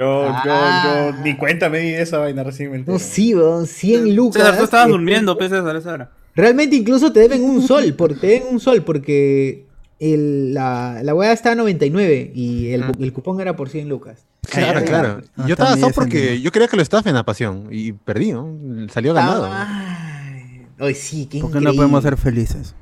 Yo, 0.02 0.28
yo, 0.28 0.32
Ah. 0.52 1.12
yo, 1.16 1.24
ni 1.24 1.36
cuenta 1.38 1.70
me 1.70 1.80
di 1.80 1.94
esa 1.94 2.18
vaina 2.18 2.44
recién 2.44 2.72
me 2.72 2.78
entero. 2.78 2.94
No, 2.94 3.00
sí, 3.00 3.36
weón, 3.36 3.68
100 3.68 4.16
lucas. 4.16 4.42
César, 4.42 4.58
tú 4.58 4.64
estabas 4.64 4.88
Eh, 4.88 4.92
durmiendo, 4.92 5.38
pues, 5.38 5.50
César, 5.52 5.76
a 5.76 5.80
esa 5.80 5.94
hora. 5.94 6.12
Realmente 6.36 6.76
incluso 6.76 7.12
te 7.14 7.20
deben 7.20 7.44
un 7.44 7.62
sol, 7.62 7.94
porque 7.98 8.16
te 8.16 8.28
deben 8.28 8.44
un 8.52 8.60
sol, 8.60 8.82
porque 8.84 9.66
el, 10.00 10.54
la, 10.54 11.02
la 11.04 11.14
weá 11.14 11.32
está 11.32 11.52
a 11.52 11.56
99 11.56 12.32
y 12.34 12.72
el, 12.72 12.84
el 13.00 13.14
cupón 13.14 13.40
era 13.42 13.56
por 13.56 13.70
100 13.70 13.88
lucas. 13.90 14.26
Claro, 14.50 14.80
Ay, 14.80 14.86
claro. 14.86 15.22
Ah, 15.38 15.44
yo 15.48 15.54
estaba 15.54 15.74
asado 15.74 15.92
porque 15.94 16.42
yo 16.42 16.52
quería 16.52 16.68
que 16.68 16.76
lo 16.78 16.82
estafen 16.82 17.16
a 17.16 17.24
pasión 17.24 17.68
y 17.70 17.92
perdí, 17.94 18.32
¿no? 18.32 18.58
Salió 18.92 19.14
ganado. 19.14 19.48
Ay, 19.52 20.66
Ay, 20.80 20.96
sí, 20.96 21.28
qué 21.28 21.40
¿Por 21.42 21.52
qué 21.52 21.58
increíble. 21.60 21.70
no 21.74 21.76
podemos 21.76 22.02
ser 22.04 22.18
felices? 22.18 22.74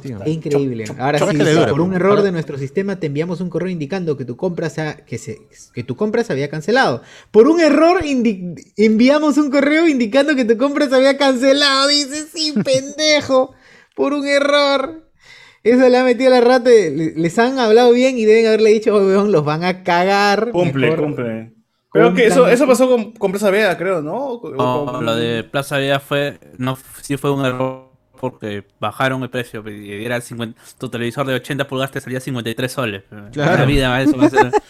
Tío. 0.00 0.18
Increíble. 0.26 0.84
Ahora 0.98 1.18
Chop, 1.18 1.30
sí, 1.30 1.38
por 1.70 1.80
un 1.80 1.94
error 1.94 2.22
de 2.22 2.32
nuestro 2.32 2.58
sistema 2.58 2.98
te 2.98 3.06
enviamos 3.06 3.40
un 3.40 3.50
correo 3.50 3.68
indicando 3.70 4.16
que 4.16 4.24
tu 4.24 4.36
compra 4.36 4.70
se 4.70 4.80
ha- 4.82 4.96
que, 5.04 5.18
se, 5.18 5.38
que 5.74 5.82
tu 5.84 5.96
compra 5.96 6.24
se 6.24 6.32
había 6.32 6.48
cancelado. 6.50 7.02
Por 7.30 7.48
un 7.48 7.60
error 7.60 8.00
enviamos 8.76 9.36
un 9.38 9.50
correo 9.50 9.86
indicando 9.88 10.34
que 10.34 10.44
tu 10.44 10.56
compra 10.56 10.88
se 10.88 10.96
había 10.96 11.16
cancelado. 11.16 11.88
Dice, 11.88 12.26
sí, 12.32 12.52
pendejo. 12.64 13.54
Por 13.94 14.12
un 14.12 14.26
error. 14.26 15.10
Eso 15.62 15.88
le 15.88 15.96
ha 15.98 16.04
metido 16.04 16.30
la 16.30 16.40
rata. 16.40 16.70
le- 16.70 17.14
Les 17.16 17.38
han 17.38 17.58
hablado 17.58 17.92
bien 17.92 18.18
y 18.18 18.24
deben 18.24 18.46
haberle 18.46 18.70
dicho, 18.70 18.94
oh, 18.94 19.04
weón, 19.06 19.32
los 19.32 19.44
van 19.44 19.64
a 19.64 19.82
cagar. 19.82 20.50
Cumple, 20.52 20.90
Mejor- 20.90 21.04
cumple. 21.04 21.52
Pero 21.92 22.12
que 22.12 22.26
eso, 22.26 22.46
eso 22.46 22.66
pasó 22.66 22.90
con, 22.90 23.12
con 23.12 23.30
Plaza 23.30 23.48
Veda, 23.50 23.78
creo, 23.78 24.02
¿no? 24.02 24.38
No, 24.54 24.86
con- 24.86 25.04
lo 25.06 25.16
de 25.16 25.44
Plaza 25.44 25.78
Vía 25.78 25.98
fue, 25.98 26.38
no, 26.58 26.76
sí 27.00 27.16
fue 27.16 27.30
un 27.32 27.42
error 27.46 27.85
porque 28.16 28.64
bajaron 28.80 29.22
el 29.22 29.30
precio 29.30 29.62
y 29.68 30.04
era 30.04 30.16
el 30.16 30.22
50, 30.22 30.58
tu 30.78 30.88
televisor 30.88 31.26
de 31.26 31.34
80 31.34 31.66
pulgadas 31.68 31.92
te 31.92 32.00
salía 32.00 32.20
53 32.20 32.72
soles. 32.72 33.02
Claro. 33.32 33.58
La 33.58 33.64
vida, 33.64 34.00
eso 34.02 34.16
va 34.16 34.26
a 34.26 34.30
ser- 34.30 34.50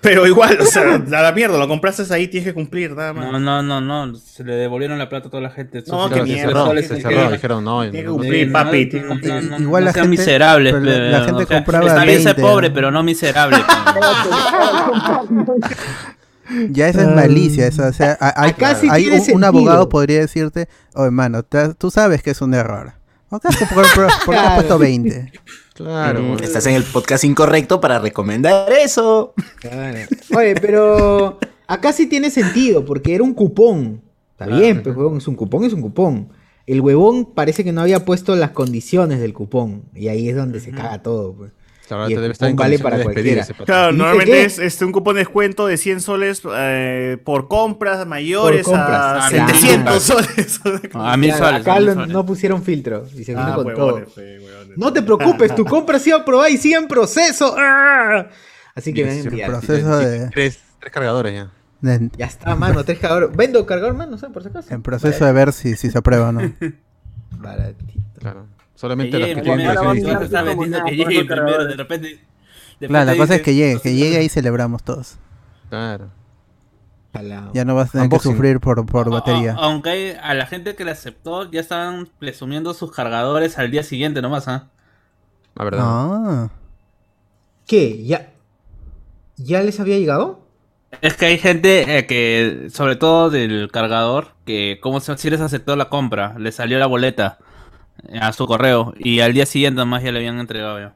Pero 0.00 0.26
igual, 0.26 0.58
o 0.60 0.64
sea, 0.66 0.96
a 0.96 1.22
la 1.22 1.32
mierda, 1.32 1.56
lo 1.58 1.66
compraste 1.68 2.02
ahí, 2.12 2.28
tienes 2.28 2.48
que 2.48 2.54
cumplir, 2.54 2.90
nada 2.92 3.12
más. 3.12 3.30
No, 3.32 3.38
no, 3.40 3.62
no, 3.62 3.80
no, 3.80 4.14
se 4.16 4.44
le 4.44 4.54
devolvieron 4.56 4.98
la 4.98 5.08
plata 5.08 5.28
a 5.28 5.30
toda 5.30 5.42
la 5.42 5.50
gente. 5.50 5.78
No, 5.86 6.08
qué 6.10 6.16
53 6.16 6.24
mierda. 6.26 6.48
cerró, 6.52 6.66
soles 6.66 6.88
se 6.88 6.96
se 6.96 7.02
cerró, 7.02 7.30
dijeron 7.30 7.64
no. 7.64 7.82
Tiene 7.82 8.02
que 8.02 8.08
cumplir, 8.08 8.52
papi. 8.52 8.84
no, 8.84 8.90
tiene 8.90 9.02
que 9.02 9.06
cumplir. 9.08 9.34
no, 9.34 9.40
no, 9.42 9.58
Igual 9.60 9.84
no 9.84 9.86
la 9.86 9.92
sean 9.92 10.04
gente- 10.06 10.18
miserables. 10.18 10.72
pero 10.74 10.84
la- 10.84 11.24
gente 11.24 11.44
o 11.44 11.46
sea, 11.46 11.56
compraba 11.58 11.86
Está 11.86 12.04
bien 12.04 12.22
ser 12.22 12.34
20, 12.36 12.42
pobre, 12.42 12.68
¿no? 12.68 12.74
pero 12.74 12.90
no 12.90 13.02
miserable. 13.02 13.56
Ya 16.70 16.88
esa 16.88 17.02
es 17.02 17.08
malicia, 17.14 17.66
eso, 17.66 17.86
o 17.86 17.92
sea, 17.92 18.16
a- 18.20 18.42
hay, 18.42 18.50
Acá 18.50 18.74
sí 18.74 18.86
hay 18.90 19.02
tiene 19.04 19.16
un, 19.16 19.20
un 19.20 19.26
sentido. 19.26 19.46
abogado 19.46 19.88
podría 19.88 20.20
decirte, 20.20 20.68
oh 20.94 21.04
hermano, 21.04 21.42
te- 21.42 21.74
tú 21.74 21.90
sabes 21.90 22.22
que 22.22 22.30
es 22.32 22.40
un 22.42 22.52
error. 22.54 22.92
¿Por 23.30 23.40
qué 23.40 23.48
has, 23.48 23.56
por- 23.56 23.68
por- 23.94 24.08
por 24.26 24.34
qué 24.34 24.40
has 24.40 24.54
puesto 24.54 24.78
20? 24.78 25.32
Claro. 25.74 26.20
Mm. 26.22 26.42
Estás 26.42 26.66
en 26.66 26.74
el 26.74 26.84
podcast 26.84 27.24
incorrecto 27.24 27.80
para 27.80 27.98
recomendar 27.98 28.70
eso. 28.72 29.34
Claro. 29.60 29.98
Oye, 30.36 30.54
pero 30.60 31.38
acá 31.66 31.92
sí 31.92 32.06
tiene 32.06 32.30
sentido, 32.30 32.84
porque 32.84 33.14
era 33.14 33.24
un 33.24 33.34
cupón. 33.34 34.02
Está 34.32 34.46
bien, 34.46 34.82
pues, 34.82 34.94
huevón, 34.96 35.18
es 35.18 35.26
un 35.28 35.34
cupón, 35.36 35.64
es 35.64 35.72
un 35.72 35.80
cupón. 35.82 36.28
El 36.66 36.80
huevón 36.80 37.24
parece 37.34 37.64
que 37.64 37.72
no 37.72 37.80
había 37.80 38.04
puesto 38.04 38.36
las 38.36 38.50
condiciones 38.50 39.18
del 39.20 39.32
cupón. 39.32 39.82
Y 39.94 40.08
ahí 40.08 40.28
es 40.28 40.36
donde 40.36 40.60
se 40.60 40.70
caga 40.70 41.02
todo, 41.02 41.34
pues. 41.34 41.52
Claro, 41.86 42.08
Y 42.08 42.14
te 42.14 42.20
debe 42.20 42.32
estar 42.32 42.48
en 42.48 42.56
vale 42.56 42.78
para 42.78 42.96
de 42.96 43.04
despedir 43.04 43.34
cualquiera. 43.44 43.64
Claro, 43.66 43.86
¿Dice 43.92 43.98
normalmente 43.98 44.44
es 44.44 44.58
este, 44.58 44.84
un 44.86 44.92
cupón 44.92 45.14
de 45.16 45.20
descuento 45.20 45.66
de 45.66 45.76
100 45.76 46.00
soles 46.00 46.40
eh, 46.56 47.18
por 47.24 47.46
compras 47.48 48.06
mayores 48.06 48.64
Por 48.64 48.74
compras. 48.74 48.90
a 49.00 49.26
Ah, 49.26 49.30
700 49.30 49.82
claro. 49.84 50.00
soles. 50.00 50.60
A 50.94 51.16
mil 51.18 51.30
Claro, 51.30 51.46
soles. 51.46 51.60
acá 51.60 51.72
a 51.74 51.76
mil 51.76 51.86
lo- 51.86 51.94
soles. 51.94 52.08
no 52.08 52.26
pusieron 52.26 52.62
filtro. 52.62 53.06
Y 53.14 53.24
se 53.24 53.32
vino 53.32 53.42
Ah, 53.46 53.54
con 53.56 53.66
huevones, 53.66 54.04
todo. 54.06 54.14
fe, 54.14 54.38
huevones. 54.40 54.78
No 54.78 54.92
te 54.92 55.02
preocupes, 55.02 55.54
tu 55.54 55.64
compra 55.66 55.96
ha 55.98 56.00
sido 56.00 56.16
aprobada 56.18 56.48
y 56.48 56.56
sigue 56.56 56.76
en 56.76 56.88
proceso. 56.88 57.54
¡Ah! 57.58 58.28
Así 58.74 58.92
que 58.94 59.04
ven 59.04 59.20
Sí, 59.22 59.28
enviar. 59.28 59.50
proceso 59.50 59.98
de, 59.98 60.30
Tres, 60.30 60.58
tres 60.80 60.92
cargadores 60.92 61.34
ya. 61.34 61.50
de- 61.80 62.10
Ya 62.16 62.26
está, 62.26 62.54
mano, 62.56 62.82
tres 62.84 62.98
cargadores. 62.98 63.36
Vendo 63.36 63.64
cargador, 63.66 63.94
mano, 63.94 64.12
no 64.12 64.18
sé, 64.18 64.28
por 64.30 64.42
si 64.42 64.48
acaso. 64.48 64.72
en 64.74 64.82
proceso 64.82 65.24
de 65.24 65.32
ver 65.32 65.52
si, 65.52 65.76
si 65.76 65.90
se 65.90 65.98
aprueba 65.98 66.30
o 66.30 66.32
no. 66.32 66.40
Baratito. 67.32 67.92
Claro. 68.18 68.46
Solamente 68.74 69.12
Que 69.12 69.18
los 69.18 69.28
que 69.36 69.42
tienen 69.42 69.68
de 69.68 69.74
repente. 71.76 72.20
de 72.80 72.88
Claro, 72.88 73.10
la 73.10 73.16
cosa 73.16 73.36
es 73.36 73.42
que 73.42 73.54
llegue, 73.54 73.80
que 73.80 73.94
llegue 73.94 74.22
y 74.24 74.28
celebramos 74.28 74.82
todos. 74.82 75.16
Claro. 75.70 76.10
Ya 77.52 77.64
no 77.64 77.76
vas 77.76 77.90
a 77.90 77.92
tener 77.92 78.10
que 78.10 78.18
sufrir 78.18 78.58
por, 78.58 78.84
por 78.86 79.08
batería. 79.08 79.54
Aunque 79.58 79.90
hay- 79.90 80.16
a 80.20 80.34
la 80.34 80.46
gente 80.46 80.74
que 80.74 80.84
le 80.84 80.90
aceptó 80.90 81.48
ya 81.50 81.60
estaban 81.60 82.08
presumiendo 82.18 82.74
sus 82.74 82.90
cargadores 82.90 83.56
al 83.58 83.70
día 83.70 83.84
siguiente 83.84 84.20
nomás, 84.20 84.48
¿ah? 84.48 84.68
La 85.54 85.64
verdad. 85.64 85.80
Ah, 85.84 86.48
¿Qué? 87.66 88.04
¿Ya? 88.04 88.32
¿Ya 89.36 89.62
les 89.62 89.78
había 89.78 89.98
llegado? 89.98 90.40
Es 91.00 91.14
que 91.14 91.26
hay 91.26 91.38
gente 91.38 91.98
eh, 91.98 92.06
que, 92.06 92.68
sobre 92.70 92.96
todo 92.96 93.30
del 93.30 93.70
cargador, 93.70 94.34
que 94.44 94.80
como 94.82 94.98
si 95.00 95.30
les 95.30 95.40
aceptó 95.40 95.76
la 95.76 95.88
compra, 95.88 96.34
le 96.38 96.50
salió 96.50 96.78
la 96.78 96.86
boleta 96.86 97.38
a 98.20 98.32
su 98.32 98.46
correo 98.46 98.94
y 98.98 99.20
al 99.20 99.32
día 99.32 99.46
siguiente 99.46 99.76
nomás 99.78 100.02
ya 100.02 100.12
le 100.12 100.18
habían 100.18 100.38
entregado 100.38 100.78
ya. 100.78 100.94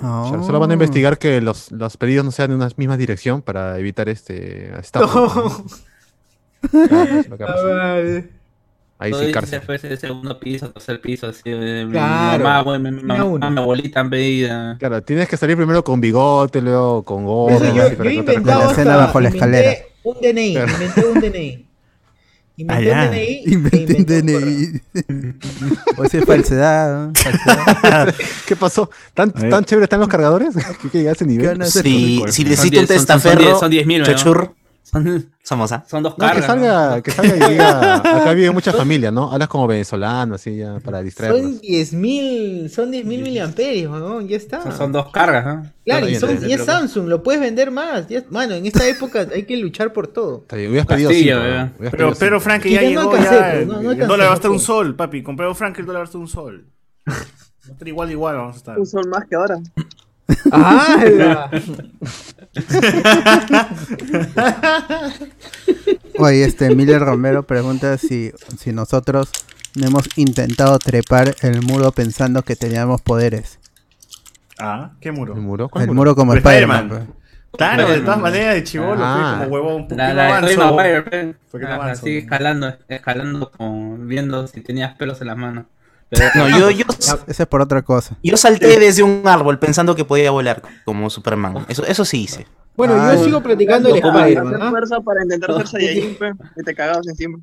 ah. 0.00 0.26
Claro, 0.30 0.42
Solo 0.44 0.60
van 0.60 0.70
a 0.70 0.74
investigar 0.74 1.18
que 1.18 1.40
los, 1.40 1.70
los 1.72 1.96
pedidos 1.96 2.24
no 2.24 2.30
sean 2.32 2.50
en 2.50 2.56
una 2.56 2.68
misma 2.76 2.96
dirección 2.96 3.42
para 3.42 3.78
evitar 3.78 4.08
este 4.08 4.78
estafa. 4.78 5.06
Claro. 7.36 8.24
Ahí 9.00 9.14
sí, 9.14 9.30
cárcel. 9.30 9.60
fue 9.60 9.76
ese 9.76 9.96
segundo 9.96 10.40
piso, 10.40 10.70
tercer 10.72 11.00
piso, 11.00 11.28
así. 11.28 11.42
eh, 11.46 11.84
Mi 11.86 11.92
Claro. 11.92 12.42
mamá, 12.42 12.62
güey, 12.62 12.80
mi, 12.80 12.90
mamá, 12.90 13.22
una. 13.24 13.48
mi 13.50 13.60
abuelita 13.60 14.00
han 14.00 14.10
pedido. 14.10 14.76
Claro, 14.78 15.00
tienes 15.04 15.28
que 15.28 15.36
salir 15.36 15.56
primero 15.56 15.84
con 15.84 16.00
bigote, 16.00 16.60
luego 16.60 17.04
con 17.04 17.24
gorro. 17.24 17.60
Yo, 17.72 17.84
así, 17.84 17.94
yo 17.96 18.10
inventado 18.10 18.72
La 18.84 18.96
bajo 18.96 19.20
la 19.20 19.28
escalera. 19.28 19.70
Un 20.02 20.16
DNI, 20.20 20.52
Claro. 20.54 20.72
inventé 20.72 21.04
un 21.06 21.20
DNI. 21.20 21.67
Inventé 22.58 22.84
un 22.84 22.88
ya. 22.88 23.08
DNI. 23.08 23.18
e 23.18 23.42
Inventé 23.46 23.94
un 23.96 24.04
DNI. 24.04 24.80
O 25.96 26.04
sea, 26.06 26.22
falsedad. 26.26 27.06
¿no? 27.06 27.12
falsedad. 27.14 28.14
¿Qué 28.46 28.56
pasó? 28.56 28.90
¿Tan, 29.14 29.30
tan 29.32 29.64
chévere 29.64 29.84
están 29.84 30.00
los 30.00 30.08
cargadores? 30.08 30.54
¿Qué 30.82 30.88
que 30.90 30.98
llegar 30.98 31.12
a 31.12 31.16
ese 31.16 31.24
nivel? 31.24 31.46
Ganas 31.46 31.72
de- 31.72 31.82
Si, 32.30 32.44
necesito 32.44 32.80
un 32.80 32.86
10, 32.86 32.88
son- 32.88 33.06
son 33.06 33.06
testaferro, 33.06 33.40
10, 33.44 33.58
son 33.60 33.70
10.000, 33.70 33.98
¿no? 33.98 34.54
Son, 34.90 35.30
somos, 35.42 35.70
¿ah? 35.72 35.84
son 35.86 36.02
dos 36.02 36.12
No, 36.16 36.16
que 36.26 36.40
cargas. 36.40 36.46
salga, 36.46 36.96
¿no? 36.96 37.02
que 37.02 37.10
salga 37.10 37.36
y 37.36 37.50
diga, 37.52 37.94
acá 38.22 38.32
vive 38.32 38.50
mucha 38.50 38.72
familia, 38.72 39.10
¿no? 39.10 39.30
Hablas 39.30 39.48
como 39.48 39.66
venezolano, 39.66 40.36
así 40.36 40.56
ya, 40.56 40.78
para 40.80 41.02
distraerlos. 41.02 41.42
Son 41.42 41.60
10.000 41.60 42.68
son 42.68 42.90
10.000 42.92 43.04
miliamperios, 43.04 43.92
weón, 43.92 44.26
ya 44.28 44.36
está. 44.36 44.62
Son, 44.62 44.72
son 44.76 44.92
dos 44.92 45.10
cargas, 45.12 45.44
¿no? 45.44 45.70
Claro, 45.84 46.08
y, 46.08 46.14
son, 46.16 46.30
es 46.44 46.64
Samsung, 46.64 47.06
lo 47.08 47.22
puedes 47.22 47.40
vender 47.40 47.70
más. 47.70 48.08
ya- 48.08 48.24
mano, 48.30 48.54
en 48.54 48.66
esta 48.66 48.86
época 48.88 49.26
hay 49.34 49.44
que 49.44 49.56
luchar 49.56 49.92
por 49.92 50.08
todo. 50.08 50.38
Está 50.42 50.56
bien, 50.56 50.70
hubieras 50.70 50.86
pedido 50.86 51.10
Castillo, 51.10 51.34
cinco, 51.36 51.44
¿verdad? 51.44 51.64
¿no? 51.66 51.72
Hubieras 51.78 51.90
Pero 51.96 52.14
pedido. 52.14 52.40
Frank 52.40 52.64
ya 52.64 52.80
llegó, 52.82 53.00
alcancé, 53.10 53.36
ya. 53.36 53.64
no 53.66 53.90
el 53.92 53.98
dólar 53.98 54.28
va 54.28 54.32
a 54.32 54.36
estar 54.36 54.50
un 54.50 54.60
sol, 54.60 54.96
papi. 54.96 55.22
Con 55.22 55.36
Pedro 55.36 55.54
Frank 55.54 55.78
el 55.78 55.86
dólar 55.86 56.00
va 56.00 56.04
a 56.04 56.06
estar 56.06 56.20
un 56.20 56.28
sol. 56.28 56.66
Va 57.08 57.14
a 57.14 57.72
estar 57.72 57.88
igual, 57.88 58.10
igual 58.10 58.36
vamos 58.36 58.54
a 58.54 58.58
estar. 58.58 58.78
Un 58.78 58.86
sol 58.86 59.06
más 59.08 59.24
que 59.28 59.36
ahora. 59.36 59.58
¡Ah! 60.52 61.50
Oye, 66.18 66.44
este 66.44 66.74
Miller 66.74 67.00
Romero 67.00 67.44
pregunta 67.44 67.96
si, 67.98 68.32
si 68.58 68.72
nosotros 68.72 69.30
no 69.74 69.86
hemos 69.86 70.06
intentado 70.16 70.78
trepar 70.78 71.34
el 71.42 71.62
muro 71.62 71.92
pensando 71.92 72.42
que 72.42 72.56
teníamos 72.56 73.00
poderes. 73.00 73.58
Ah, 74.58 74.92
¿qué 75.00 75.12
muro? 75.12 75.34
¿El 75.34 75.40
muro? 75.40 75.68
¿Cuál 75.68 75.84
El 75.84 75.94
muro 75.94 76.14
como 76.16 76.32
Pero 76.32 76.48
Spider-Man. 76.48 76.88
Pues. 76.88 77.02
Claro, 77.56 77.88
de 77.88 78.00
todas 78.00 78.20
maneras, 78.20 78.54
de 78.54 78.64
chivolo, 78.64 79.00
Ah. 79.02 79.36
como 79.38 79.50
huevón, 79.54 79.82
un 79.82 79.88
poquito 81.50 81.70
avanzo. 81.72 82.02
Así 82.02 82.18
escalando, 82.18 82.74
escalando, 82.88 83.50
como 83.50 83.96
viendo 83.98 84.46
si 84.46 84.60
tenías 84.60 84.94
pelos 84.96 85.20
en 85.20 85.28
las 85.28 85.36
manos. 85.36 85.64
Pero- 86.10 86.30
No, 86.34 86.48
yo, 86.58 86.70
yo, 86.70 86.84
Ese 87.26 87.42
es 87.42 87.48
por 87.48 87.60
otra 87.60 87.82
cosa. 87.82 88.16
yo 88.22 88.36
salté 88.36 88.78
desde 88.78 89.02
un 89.02 89.22
árbol 89.26 89.58
pensando 89.58 89.94
que 89.94 90.04
podía 90.04 90.30
volar 90.30 90.62
como 90.84 91.10
Superman. 91.10 91.66
Eso, 91.68 91.84
eso 91.84 92.04
sí 92.04 92.22
hice. 92.22 92.46
Bueno, 92.76 92.94
Ah, 92.96 93.14
yo 93.14 93.24
sigo 93.24 93.42
practicando 93.42 93.88
el 93.88 93.96
Spider-Man. 93.96 94.62
¿ah? 94.62 94.70
fuerza 94.70 95.00
para 95.00 95.22
intentar 95.22 95.54
ser 95.56 95.66
Saiyajin, 95.66 96.16
te 96.64 96.74
cagabas 96.74 97.06
encima. 97.08 97.38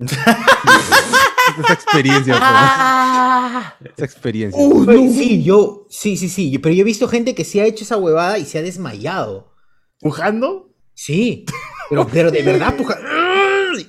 Esa 0.00 1.72
experiencia. 1.72 2.34
Esa 3.96 4.04
experiencia. 4.04 4.60
Uy, 4.62 5.08
Sí, 5.12 5.42
yo, 5.42 5.86
sí, 5.90 6.16
sí, 6.16 6.28
sí. 6.28 6.58
Pero 6.58 6.74
yo 6.74 6.82
he 6.82 6.84
visto 6.84 7.08
gente 7.08 7.34
que 7.34 7.44
sí 7.44 7.60
ha 7.60 7.64
hecho 7.64 7.84
esa 7.84 7.96
huevada 7.96 8.38
y 8.38 8.44
se 8.44 8.58
ha 8.58 8.62
desmayado. 8.62 9.52
¿Pujando? 10.00 10.70
Sí, 10.94 11.44
pero, 11.88 12.06
pero 12.06 12.30
de 12.30 12.42
verdad, 12.42 12.74
puja. 12.76 12.98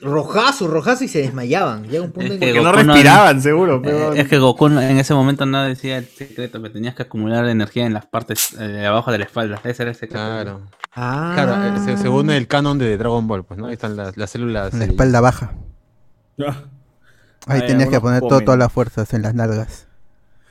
Rojazo, 0.02 0.68
rojazo 0.68 1.04
y 1.04 1.08
se 1.08 1.20
desmayaban. 1.20 1.84
Llega 1.88 2.04
un 2.04 2.12
punto 2.12 2.28
Es 2.28 2.32
en 2.34 2.40
que 2.40 2.46
que. 2.48 2.54
Que 2.54 2.60
no 2.60 2.72
Goku 2.72 2.84
no- 2.84 2.94
respiraban, 2.94 3.42
seguro. 3.42 3.82
Pero... 3.82 4.14
Eh, 4.14 4.22
es 4.22 4.28
que 4.28 4.40
Goku 4.40 4.68
en 4.68 4.98
ese 4.98 5.14
momento 5.14 5.46
no 5.46 5.62
decía 5.64 5.98
el 6.00 6.06
secreto, 6.08 6.62
que 6.62 6.70
tenías 6.70 6.96
que 6.96 7.04
acumular 7.04 7.46
energía 7.48 7.86
en 7.86 7.94
las 7.94 8.06
partes 8.08 8.54
eh, 8.54 8.64
de 8.68 8.86
abajo 8.86 9.12
de 9.12 9.20
la 9.20 9.26
espalda. 9.26 9.60
Ese 9.64 9.84
era 9.84 9.92
el 9.92 9.96
secreto. 9.96 10.14
Claro. 10.26 10.62
Ah, 10.94 11.32
Claro, 11.36 11.76
eh, 11.76 11.80
se- 11.86 11.98
según 11.98 12.30
el 12.32 12.48
canon 12.48 12.78
de 12.80 12.98
Dragon 12.98 13.28
Ball, 13.28 13.44
pues, 13.46 13.60
¿no? 13.60 13.68
Ahí 13.68 13.74
están 13.74 13.96
las, 13.96 14.18
las 14.18 14.30
células. 14.30 14.74
En 14.74 14.80
la 14.80 14.86
espalda 14.86 15.22
baja. 15.22 15.54
Ahí 17.48 17.62
Ay, 17.62 17.68
tenías 17.68 17.90
que 17.90 18.00
poner 18.02 18.22
todo- 18.22 18.42
todas 18.42 18.58
las 18.60 18.72
fuerzas 18.72 19.14
en 19.14 19.22
las 19.22 19.34
nalgas. 19.34 19.88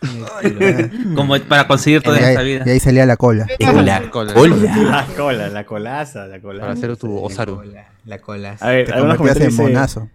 Como 1.14 1.38
para 1.40 1.66
conseguir 1.66 2.02
toda 2.02 2.18
esa 2.18 2.40
ahí, 2.40 2.46
vida. 2.54 2.64
y 2.66 2.70
ahí 2.70 2.80
salía 2.80 3.04
la 3.06 3.16
cola. 3.16 3.46
Hola. 3.74 4.02
Cola. 4.10 4.32
La 4.34 5.06
cola, 5.16 5.48
la 5.48 5.64
colaza, 5.66 6.20
la 6.26 6.40
Para 6.40 6.40
cola. 6.40 6.70
hacer 6.70 6.96
tu 6.96 7.16
Osaru. 7.22 7.56
cola, 7.56 7.88
la 8.04 8.18
cola. 8.18 8.56
A 8.60 8.70
ver, 8.70 8.92
algunos 8.92 9.16
comentarios 9.16 9.54
monazo. 9.54 10.08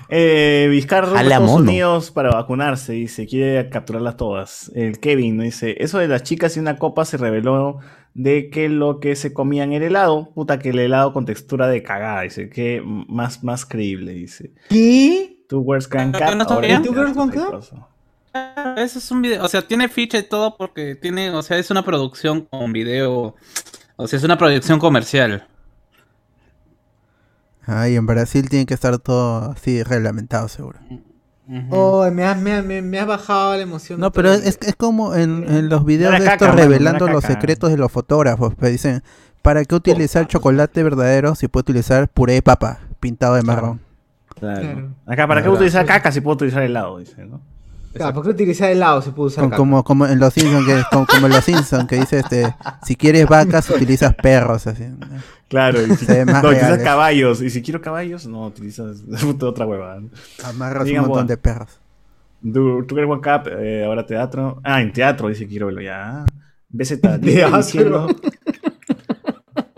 Eh, 0.09 0.68
Vizcarra 0.72 1.07
rumbo 1.07 1.19
a 1.19 1.22
Estados 1.23 1.49
mono. 1.49 1.69
Unidos 1.69 2.11
para 2.11 2.30
vacunarse, 2.30 2.93
dice, 2.93 3.27
quiere 3.27 3.69
capturarlas 3.69 4.15
todas. 4.15 4.72
El 4.73 4.99
Kevin 4.99 5.38
dice, 5.39 5.76
eso 5.80 5.99
de 5.99 6.07
las 6.07 6.23
chicas 6.23 6.55
y 6.55 6.61
una 6.61 6.77
copa 6.77 7.03
se 7.03 7.18
reveló 7.18 7.80
de 8.14 8.49
que 8.49 8.69
lo 8.69 9.01
que 9.01 9.18
se 9.18 9.34
comían 9.34 9.73
era 9.73 9.85
helado, 9.85 10.31
puta 10.34 10.59
que 10.59 10.69
el 10.69 10.80
helado 10.80 11.11
con 11.11 11.26
textura 11.26 11.68
de 11.68 11.84
cagada, 11.84 12.22
dice, 12.22 12.49
que 12.49 12.81
más, 12.85 13.43
más 13.43 13.65
creíble, 13.65 14.14
dice. 14.14 14.51
¿Qué? 14.69 15.36
Two 15.48 15.60
Words 15.60 15.88
Can 15.88 16.11
¿No- 16.11 16.19
Cut. 16.19 16.36
no 16.36 16.44
ahora 16.44 16.82
¿Two 16.82 16.94
Girls 16.94 17.72
Eso 18.78 18.99
es 18.99 19.11
un 19.11 19.22
video, 19.22 19.44
o 19.44 19.48
sea, 19.48 19.61
tiene 19.68 19.88
ficha 19.90 20.18
y 20.18 20.24
todo 20.24 20.56
porque 20.57 20.95
tiene, 20.95 21.32
o 21.32 21.41
sea, 21.41 21.57
es 21.57 21.72
una 21.72 21.84
producción 21.84 22.41
con 22.41 22.72
video, 22.74 23.36
o 23.95 24.07
sea, 24.07 24.18
es 24.18 24.24
una 24.24 24.38
producción 24.38 24.80
comercial. 24.80 25.48
Ay, 27.65 27.95
en 27.95 28.06
Brasil 28.06 28.49
tiene 28.49 28.65
que 28.65 28.74
estar 28.74 28.98
todo 28.99 29.52
así 29.52 29.84
reglamentado, 29.84 30.48
seguro. 30.48 30.80
Oh, 31.69 32.10
me 32.11 32.26
has 32.26 32.38
me 32.40 32.53
ha- 32.56 32.61
me- 32.61 32.82
me 32.82 32.99
ha 32.99 33.06
bajado 33.06 33.56
la 33.56 33.61
emoción. 33.61 33.99
No, 34.02 34.11
pero 34.11 34.34
es, 34.34 34.57
es 34.61 34.76
como 34.76 35.15
en, 35.15 35.45
en 35.49 35.69
los 35.69 35.86
videos 35.86 36.11
de 36.14 36.19
caca, 36.26 36.34
estos 36.34 36.56
revelando 36.56 37.07
los 37.07 37.24
secretos 37.24 37.69
de 37.72 37.78
los 37.78 37.90
fotógrafos. 37.91 38.53
Pues 38.56 38.72
dicen, 38.74 39.02
¿para 39.41 39.64
qué 39.64 39.74
utilizar 39.76 40.28
chocolate 40.28 40.84
verdadero 40.84 41.36
si 41.36 41.48
puede 41.48 41.61
utilizar 41.61 42.10
puré 42.10 42.34
de 42.34 42.41
papa 42.41 42.80
pintado 42.99 43.36
de 43.36 43.44
marrón? 43.44 43.80
Claro. 44.39 44.61
Claro. 44.61 44.89
Acá, 45.05 45.27
¿para 45.27 45.41
qué 45.41 45.47
Verdad. 45.47 45.61
utilizar 45.61 45.85
caca 45.85 46.11
si 46.11 46.22
puedo 46.22 46.35
utilizar 46.35 46.64
helado? 46.64 46.97
Dice, 46.99 47.26
¿no? 47.26 47.41
Claro, 47.93 48.14
¿por 48.14 48.23
qué 48.26 48.30
utilizar 48.30 48.69
helado 48.69 49.01
si 49.01 49.09
puedo 49.09 49.27
usar 49.27 49.41
Como, 49.43 49.49
caca? 49.49 49.57
como, 49.57 49.84
como 49.84 50.05
en 50.05 50.19
los 50.19 50.31
Simpsons, 50.34 50.65
que, 50.68 50.84
como, 50.91 51.07
como 51.07 51.26
en 51.27 51.34
los 51.34 51.43
Simpsons, 51.43 51.85
que 51.88 51.95
dice 51.95 52.19
este, 52.19 52.53
si 52.85 52.95
quieres 52.95 53.26
vacas, 53.27 53.69
utilizas 53.72 54.14
perros, 54.14 54.68
así. 54.68 54.85
Claro, 55.49 55.81
y 55.81 55.95
si, 55.95 56.05
no, 56.26 56.39
utilizas 56.39 56.77
caballos. 56.84 57.41
Y 57.41 57.49
si 57.49 57.61
quiero 57.64 57.81
caballos, 57.81 58.27
no, 58.27 58.45
utilizas 58.45 59.03
otra 59.41 59.65
hueva. 59.65 59.99
Amarras 60.43 60.85
Digan, 60.85 61.03
un 61.05 61.09
montón 61.09 61.27
de 61.27 61.38
perros. 61.38 61.80
Du- 62.41 62.84
¿Tú 62.85 62.97
eres 62.99 63.09
One 63.09 63.22
Cup? 63.22 63.49
Eh, 63.57 63.84
ahora 63.85 64.05
teatro. 64.05 64.61
Ah, 64.64 64.81
en 64.81 64.93
teatro, 64.93 65.30
dice 65.30 65.47
quiero 65.47 65.65
verlo 65.68 65.81
ya. 65.81 66.23
BZ, 66.69 66.99
diciendo, 67.22 68.07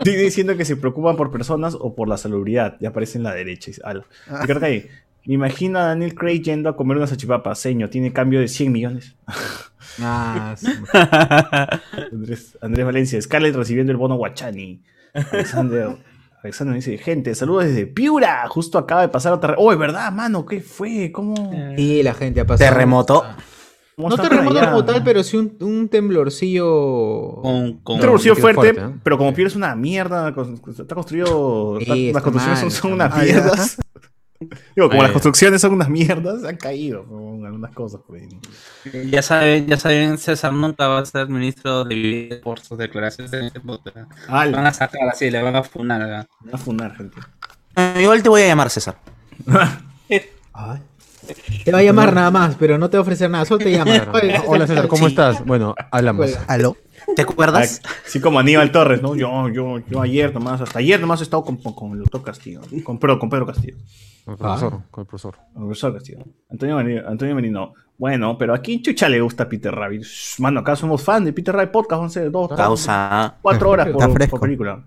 Estoy 0.00 0.16
diciendo 0.16 0.56
que 0.56 0.64
se 0.64 0.76
preocupan 0.76 1.14
por 1.14 1.30
personas 1.30 1.76
o 1.78 1.94
por 1.94 2.08
la 2.08 2.16
salubridad. 2.16 2.78
Ya 2.80 2.88
aparece 2.88 3.18
en 3.18 3.24
la 3.24 3.34
derecha. 3.34 3.66
dice, 3.66 3.82
ala. 3.84 4.06
Ah. 4.28 4.40
Ricardo 4.40 4.60
Calle, 4.60 4.88
Me 5.26 5.34
imagino 5.34 5.78
a 5.78 5.84
Daniel 5.84 6.14
Craig 6.14 6.40
yendo 6.42 6.70
a 6.70 6.76
comer 6.76 6.96
una 6.96 7.06
salchipapa. 7.06 7.54
Seño, 7.54 7.90
tiene 7.90 8.10
cambio 8.10 8.40
de 8.40 8.48
100 8.48 8.72
millones. 8.72 9.14
Ah, 10.00 10.54
sí. 10.56 10.68
Andrés, 12.12 12.56
Andrés 12.62 12.86
Valencia, 12.86 13.20
Scarlett 13.20 13.56
recibiendo 13.56 13.90
el 13.90 13.98
bono 13.98 14.14
Guachani. 14.14 14.80
Alexander, 15.12 15.96
Alexander 16.42 16.76
dice, 16.76 16.96
gente, 16.96 17.34
saludos 17.34 17.64
desde 17.64 17.86
Piura. 17.86 18.46
Justo 18.48 18.78
acaba 18.78 19.02
de 19.02 19.08
pasar 19.08 19.32
otra... 19.32 19.56
Oh, 19.58 19.72
es 19.72 19.78
verdad, 19.78 20.12
mano, 20.12 20.46
¿qué 20.46 20.60
fue? 20.60 21.10
¿Cómo? 21.10 21.74
Sí, 21.76 22.02
la 22.04 22.14
gente 22.14 22.40
ha 22.40 22.46
pasado. 22.46 22.70
Terremoto. 22.70 23.20
cómo 23.22 23.49
No 24.08 24.16
terremoto 24.16 24.58
allá? 24.58 24.70
como 24.70 24.84
tal, 24.84 25.04
pero 25.04 25.22
sí 25.22 25.36
un, 25.36 25.56
un 25.60 25.88
temblorcillo. 25.88 27.36
Con, 27.42 27.78
con- 27.78 27.96
Un 27.96 28.00
qué 28.00 28.34
fuerte, 28.34 28.54
fuerte, 28.74 28.80
¿eh? 28.80 29.00
pero 29.02 29.18
como 29.18 29.34
Piura 29.34 29.48
es 29.48 29.56
una 29.56 29.74
mierda, 29.76 30.28
está 30.28 30.94
construido... 30.94 31.76
Sí, 31.78 31.82
está- 31.82 31.94
está 31.96 32.12
las 32.14 32.22
construcciones 32.22 32.62
mal, 32.62 32.70
son, 32.72 32.92
unas 32.92 33.16
mierdas. 33.22 33.76
Digo, 34.74 34.88
como 34.88 35.02
las 35.02 35.12
construcciones 35.12 35.60
son 35.60 35.74
unas 35.74 35.90
mierdas, 35.90 36.44
han 36.44 36.56
caído 36.56 37.04
con 37.04 37.44
algunas 37.44 37.72
cosas. 37.74 38.00
por 38.06 38.16
ahí. 38.16 38.28
Ya 39.10 39.20
saben, 39.20 39.66
ya 39.66 39.76
saben, 39.76 40.16
César 40.16 40.52
nunca 40.54 40.88
va 40.88 41.00
a 41.00 41.04
ser 41.04 41.28
ministro 41.28 41.84
de 41.84 41.94
vivienda 41.94 42.40
por 42.42 42.58
sus 42.58 42.78
declaraciones 42.78 43.30
en 43.34 43.44
este 43.44 43.60
podcast. 43.60 43.98
Al, 44.28 44.52
Van 44.52 44.66
a 44.66 44.72
sacar 44.72 45.06
así, 45.10 45.30
le 45.30 45.42
van 45.42 45.56
a 45.56 45.62
funar. 45.62 46.00
¿verdad? 46.00 46.26
a 46.52 46.56
funar, 46.56 46.96
gente. 46.96 47.18
Eh, 47.76 47.98
igual 48.00 48.22
te 48.22 48.30
voy 48.30 48.40
a 48.40 48.46
llamar 48.46 48.70
César. 48.70 48.96
Ay. 50.52 50.80
Te 51.64 51.72
va 51.72 51.78
a 51.78 51.82
llamar 51.82 52.12
nada 52.14 52.30
más, 52.30 52.56
pero 52.58 52.78
no 52.78 52.88
te 52.90 52.96
va 52.96 53.00
a 53.00 53.02
ofrecer 53.02 53.30
nada, 53.30 53.44
solo 53.44 53.58
te 53.64 53.70
llama. 53.72 53.90
Oye, 54.12 54.34
Hola 54.46 54.66
César, 54.66 54.88
¿cómo 54.88 55.06
Sí. 55.06 55.12
estás? 55.12 55.44
Bueno, 55.44 55.74
hablamos. 55.90 56.26
Cuelga. 56.26 56.44
¿Aló? 56.48 56.76
¿Te 57.16 57.22
acuerdas? 57.22 57.80
Así 58.06 58.20
como 58.20 58.38
Aníbal 58.38 58.70
Torres, 58.72 59.00
¿no? 59.02 59.14
Yo, 59.16 59.48
yo, 59.48 59.78
yo 59.88 60.02
ayer 60.02 60.32
nomás, 60.34 60.60
hasta 60.60 60.78
ayer 60.80 61.00
nomás 61.00 61.20
he 61.20 61.24
estado 61.24 61.42
con, 61.44 61.56
con 61.56 61.92
el 61.92 62.00
doctor 62.00 62.22
Castillo, 62.22 62.60
con, 62.84 62.98
perdón, 62.98 63.18
con 63.18 63.30
Pedro 63.30 63.46
Castillo. 63.46 63.76
Con 64.24 64.34
el 64.34 64.38
profesor, 64.38 64.70
con 64.90 65.00
el 65.02 65.06
profesor. 65.06 65.36
Con 65.54 65.62
el 65.62 65.68
profesor 65.68 65.94
Castillo. 65.94 66.18
Antonio 66.50 66.76
Merino, 66.76 67.08
Antonio 67.08 67.34
Merino. 67.34 67.72
Bueno, 67.96 68.36
pero 68.38 68.54
¿a 68.54 68.58
quién 68.58 68.82
chucha 68.82 69.08
le 69.08 69.20
gusta 69.20 69.48
Peter 69.48 69.74
Rabbit? 69.74 70.04
Mano, 70.38 70.60
acá 70.60 70.76
somos 70.76 71.02
fan 71.02 71.24
de 71.24 71.32
Peter 71.32 71.54
Rabbit 71.54 71.70
Podcast, 71.72 72.02
11, 72.02 72.30
dos, 72.30 72.50
Causa. 72.54 73.34
cuatro 73.42 73.70
horas 73.70 73.88
Está 73.88 74.08
por, 74.28 74.40
película. 74.40 74.82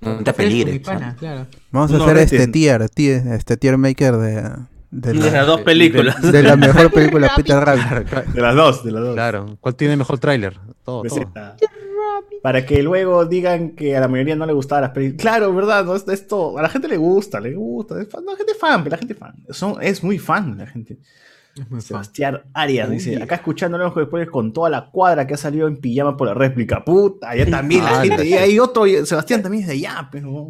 No 0.00 0.18
te 0.18 0.32
peligres. 0.34 0.80
claro. 0.80 1.46
Vamos 1.70 1.90
a 1.90 1.96
No, 1.98 2.04
hacer 2.04 2.16
rete. 2.16 2.36
este 2.36 2.48
tier, 2.52 2.88
tier, 2.90 3.26
este 3.28 3.56
tier 3.56 3.78
maker 3.78 4.16
de, 4.16 4.50
de, 4.90 5.12
De 5.12 5.18
las 5.18 5.32
la, 5.32 5.44
dos 5.44 5.60
películas. 5.62 6.20
de 6.22 6.42
la 6.42 6.56
mejor 6.56 6.90
película 6.92 7.30
Peter 7.36 7.56
Rabbit. 7.58 8.08
De 8.32 8.40
las 8.40 8.54
dos, 8.54 8.84
de 8.84 8.92
las 8.92 9.02
dos. 9.02 9.14
Claro. 9.14 9.56
¿Cuál 9.60 9.74
tiene 9.74 9.96
mejor 9.96 10.18
tráiler? 10.18 10.58
Todo, 10.84 11.02
Pues 11.02 11.14
todo. 11.14 11.30
Para 12.42 12.64
que 12.64 12.80
luego 12.82 13.24
digan 13.24 13.70
que 13.70 13.96
a 13.96 14.00
la 14.00 14.06
mayoría 14.08 14.36
no 14.36 14.46
le 14.46 14.52
gustaban 14.52 14.82
las 14.82 14.92
películas. 14.92 15.20
Claro, 15.20 15.52
¿verdad? 15.52 15.84
No, 15.84 15.96
es- 15.96 16.06
esto, 16.06 16.56
a 16.58 16.62
la 16.62 16.68
gente 16.68 16.86
le 16.86 16.96
gusta, 16.96 17.40
le 17.40 17.54
gusta. 17.54 18.00
Es 18.00 18.08
fan, 18.08 18.24
no, 18.24 18.32
la 18.32 18.36
gente 18.36 18.52
es 18.52 18.58
fan, 18.58 18.84
la 18.88 18.96
gente 18.96 19.12
es 19.14 19.18
fan. 19.18 19.34
Son- 19.50 19.76
es 19.82 20.04
muy 20.04 20.18
fan 20.18 20.56
la 20.58 20.66
gente. 20.66 20.98
Sebastián 21.78 22.42
Arias 22.52 22.90
dice, 22.90 23.20
acá 23.22 23.36
escuchando 23.36 23.78
los 23.78 23.94
después 23.94 24.28
con 24.28 24.52
toda 24.52 24.68
la 24.68 24.90
cuadra 24.90 25.26
que 25.26 25.34
ha 25.34 25.38
salido 25.38 25.66
en 25.66 25.78
pijama 25.78 26.14
por 26.16 26.28
la 26.28 26.34
réplica. 26.34 26.84
Puta, 26.84 27.30
allá 27.30 27.48
también 27.50 27.82
la 27.82 28.00
Ah, 28.00 28.04
gente. 28.04 28.26
Y 28.26 28.34
hay 28.34 28.58
otro, 28.58 28.84
Sebastián 29.04 29.42
también 29.42 29.62
es 29.62 29.68
de 29.68 29.74
allá, 29.74 30.08
pero... 30.12 30.46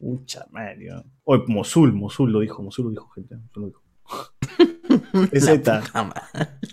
Mucha 0.00 0.46
madre. 0.50 0.88
Oye, 1.24 1.44
Mosul, 1.46 1.92
Mosul 1.92 2.32
lo 2.32 2.40
dijo, 2.40 2.62
Mosul 2.62 2.86
lo 2.86 2.90
dijo, 2.90 3.08
gente. 3.10 3.36
Mosul 3.36 3.62
lo 3.62 3.68
dijo. 3.68 3.82
PZ, 5.30 5.60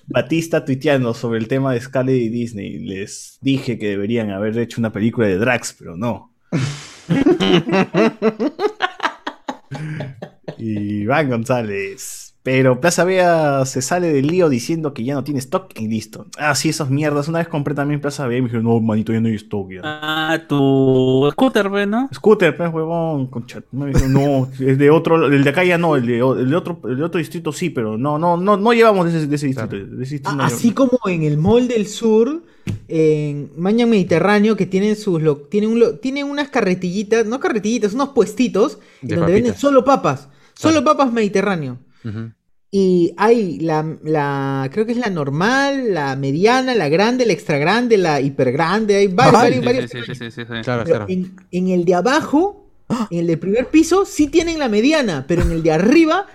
Batista 0.08 0.66
tuiteando 0.66 1.14
sobre 1.14 1.38
el 1.40 1.48
tema 1.48 1.72
de 1.74 1.82
Scarlett 1.82 2.22
y 2.22 2.30
Disney. 2.30 2.80
Les 2.80 3.38
dije 3.42 3.78
que 3.78 3.90
deberían 3.90 4.32
haber 4.32 4.58
hecho 4.58 4.82
una 4.82 4.92
película 4.92 5.28
de 5.28 5.38
Drax, 5.38 5.76
pero 5.78 5.96
no. 5.98 6.34
y 10.58 11.02
Iván 11.02 11.30
González. 11.30 12.27
Pero 12.50 12.80
Plaza 12.80 13.04
Vea 13.04 13.66
se 13.66 13.82
sale 13.82 14.08
del 14.14 14.28
lío 14.28 14.48
diciendo 14.48 14.94
que 14.94 15.04
ya 15.04 15.16
no 15.16 15.24
tiene 15.26 15.40
stock 15.42 15.70
y 15.78 15.90
listo. 15.90 16.28
Ah, 16.38 16.56
sí, 16.56 16.70
esas 16.70 16.90
mierdas. 16.90 17.28
Una 17.28 17.40
vez 17.40 17.50
compré 17.50 17.74
también 17.76 18.00
Plaza 18.00 18.26
Vea 18.26 18.38
y 18.38 18.42
me 18.42 18.48
dijeron, 18.48 18.64
no, 18.64 18.80
manito, 18.80 19.12
ya 19.12 19.20
no 19.20 19.28
hay 19.28 19.36
stock. 19.36 19.70
Ya. 19.70 19.82
Ah, 19.84 20.40
tu 20.48 21.28
scooter, 21.34 21.70
¿ve, 21.70 21.86
¿no? 21.86 22.08
Scooter, 22.14 22.56
pues, 22.56 22.74
huevón, 22.74 23.28
concha. 23.28 23.62
Me 23.74 23.88
dijeron, 23.88 24.14
no, 24.14 24.48
es 24.66 24.78
de 24.78 24.90
otro, 24.90 25.26
el 25.28 25.44
de 25.44 25.50
acá 25.50 25.66
ya 25.66 25.78
no, 25.78 25.98
el 25.98 26.06
de, 26.06 26.20
el 26.20 26.50
de 26.50 26.56
otro, 26.56 26.80
el 26.86 26.96
de 26.98 27.04
otro 27.04 27.18
distrito 27.18 27.52
sí, 27.52 27.70
pero 27.70 27.98
no, 27.98 28.18
no, 28.18 28.38
no, 28.38 28.56
no 28.56 28.72
llevamos 28.72 29.12
de 29.12 29.18
ese, 29.20 29.28
de 29.28 29.36
ese 29.36 29.48
distrito. 29.48 29.70
Claro. 29.72 29.86
de 29.98 30.04
ese 30.06 30.14
distrito 30.16 30.42
Ah, 30.42 30.46
así 30.46 30.72
como 30.72 31.00
en 31.08 31.24
el 31.24 31.38
Mall 31.38 31.68
del 31.68 31.86
Sur, 31.86 32.44
en 32.88 33.52
Maña 33.58 33.86
Mediterráneo, 33.86 34.56
que 34.56 34.66
tienen 34.66 34.96
sus 34.96 35.22
lo- 35.22 35.36
tienen, 35.38 35.72
un 35.72 35.80
lo- 35.80 35.96
tienen 36.00 36.28
unas 36.28 36.48
carretillitas, 36.50 37.26
no 37.26 37.42
carretillitas, 37.42 37.94
unos 37.94 38.10
puestitos 38.10 38.80
De 39.02 39.18
donde 39.18 39.34
venden 39.34 39.56
solo 39.58 39.84
papas, 39.84 40.30
solo 40.54 40.82
Claro. 40.82 40.98
papas 40.98 41.12
Mediterráneo. 41.14 41.78
Ujú. 42.06 42.32
Y 42.70 43.14
hay 43.18 43.60
la, 43.60 43.96
la, 44.04 44.70
creo 44.74 44.86
que 44.86 44.92
es 44.92 44.98
la 44.98 45.10
normal, 45.10 45.94
la 45.94 46.16
mediana, 46.18 46.76
la 46.76 46.90
grande, 46.90 47.26
la 47.26 47.32
extra 47.34 47.58
grande, 47.58 47.98
la 47.98 48.20
hiper 48.20 48.52
grande, 48.52 48.96
hay 48.98 49.08
varios, 49.08 49.34
varios, 49.34 49.60
Sí, 49.60 49.66
varios 49.66 49.92
sí, 49.92 49.98
sí, 50.06 50.16
sí, 50.16 50.32
sí, 50.32 50.42
sí. 50.42 50.62
Claro, 50.64 50.84
Pero 50.84 50.84
claro. 50.84 51.06
en, 51.08 51.34
en 51.52 51.70
el 51.70 51.86
de 51.86 51.96
abajo, 51.96 52.66
en 53.10 53.20
el 53.20 53.28
del 53.28 53.40
primer 53.40 53.68
piso, 53.68 54.06
sí 54.06 54.28
tienen 54.28 54.60
la 54.60 54.68
mediana, 54.68 55.24
pero 55.28 55.44
en 55.44 55.52
el 55.52 55.64
de 55.64 55.72
arriba 55.72 56.26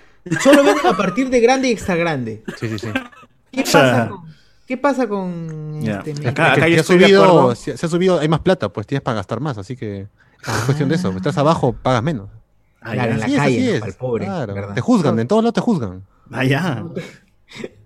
solo 0.43 0.65
venden 0.65 0.87
a 0.87 0.97
partir 0.97 1.29
de 1.29 1.41
grande 1.41 1.69
y 1.69 1.73
extra 1.73 1.97
grande. 1.97 2.43
Sí, 2.59 2.69
sí, 2.69 2.79
sí. 2.79 2.89
¿Qué 3.51 3.63
pasa 3.65 4.09
con, 4.09 4.25
¿qué 4.67 4.77
pasa 4.79 5.09
con 5.09 5.83
Ya. 5.83 6.03
este, 6.07 6.29
Acá- 6.29 6.53
acá 6.55 6.65
de 6.67 6.83
subido, 6.83 7.55
se, 7.55 7.77
se 7.77 7.85
ha 7.87 7.89
subido, 7.91 8.19
hay 8.21 8.29
más 8.29 8.41
plata, 8.41 8.71
pues 8.71 8.87
tienes 8.87 9.03
para 9.03 9.17
gastar 9.17 9.41
más, 9.41 9.59
así 9.59 9.77
que 9.77 10.01
es 10.01 10.65
cuestión 10.65 10.89
de 10.89 10.95
eso. 10.95 11.11
Estás 11.15 11.37
abajo, 11.37 11.75
pagas 11.75 12.03
menos. 12.03 12.31
Ah, 12.81 12.93
Claro, 12.95 13.13
en 13.13 13.21
la 13.21 13.27
es, 13.27 13.37
calle, 13.37 13.61
¿no? 13.61 13.71
es. 13.75 13.81
Para 13.81 13.93
el 13.93 13.99
pobre. 13.99 14.29
Te 14.75 14.81
juzgan, 14.81 15.19
en 15.21 15.29
todos 15.29 15.43
lados 15.45 15.55
te 15.55 15.61
juzgan. 15.61 16.03
Ah, 16.31 16.45
ya. 16.45 16.85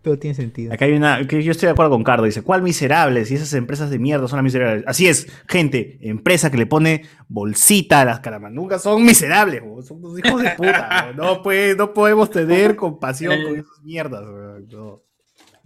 Todo 0.02 0.18
tiene 0.18 0.34
sentido. 0.36 0.72
Acá 0.72 0.84
hay 0.84 0.92
una, 0.92 1.26
que 1.26 1.42
yo 1.42 1.50
estoy 1.50 1.66
de 1.66 1.72
acuerdo 1.72 1.90
con 1.90 2.04
Cardo, 2.04 2.24
dice, 2.24 2.42
¿cuál 2.42 2.62
miserables? 2.62 3.30
Y 3.32 3.34
esas 3.34 3.52
empresas 3.54 3.90
de 3.90 3.98
mierda 3.98 4.28
son 4.28 4.36
las 4.36 4.44
miserables. 4.44 4.84
Así 4.86 5.08
es, 5.08 5.26
gente, 5.48 5.98
empresa 6.02 6.48
que 6.50 6.56
le 6.58 6.66
pone 6.66 7.02
bolsita 7.26 8.02
a 8.02 8.04
las 8.04 8.20
caramanducas 8.20 8.82
son 8.82 9.04
miserables, 9.04 9.62
bo, 9.64 9.82
son 9.82 10.04
unos 10.04 10.18
hijos 10.24 10.40
de 10.42 10.50
puta. 10.50 11.12
No, 11.16 11.42
pues, 11.42 11.76
no 11.76 11.92
podemos 11.92 12.30
tener 12.30 12.76
compasión 12.76 13.42
con 13.42 13.54
esas 13.56 13.82
mierdas. 13.82 14.22
no. 14.70 15.02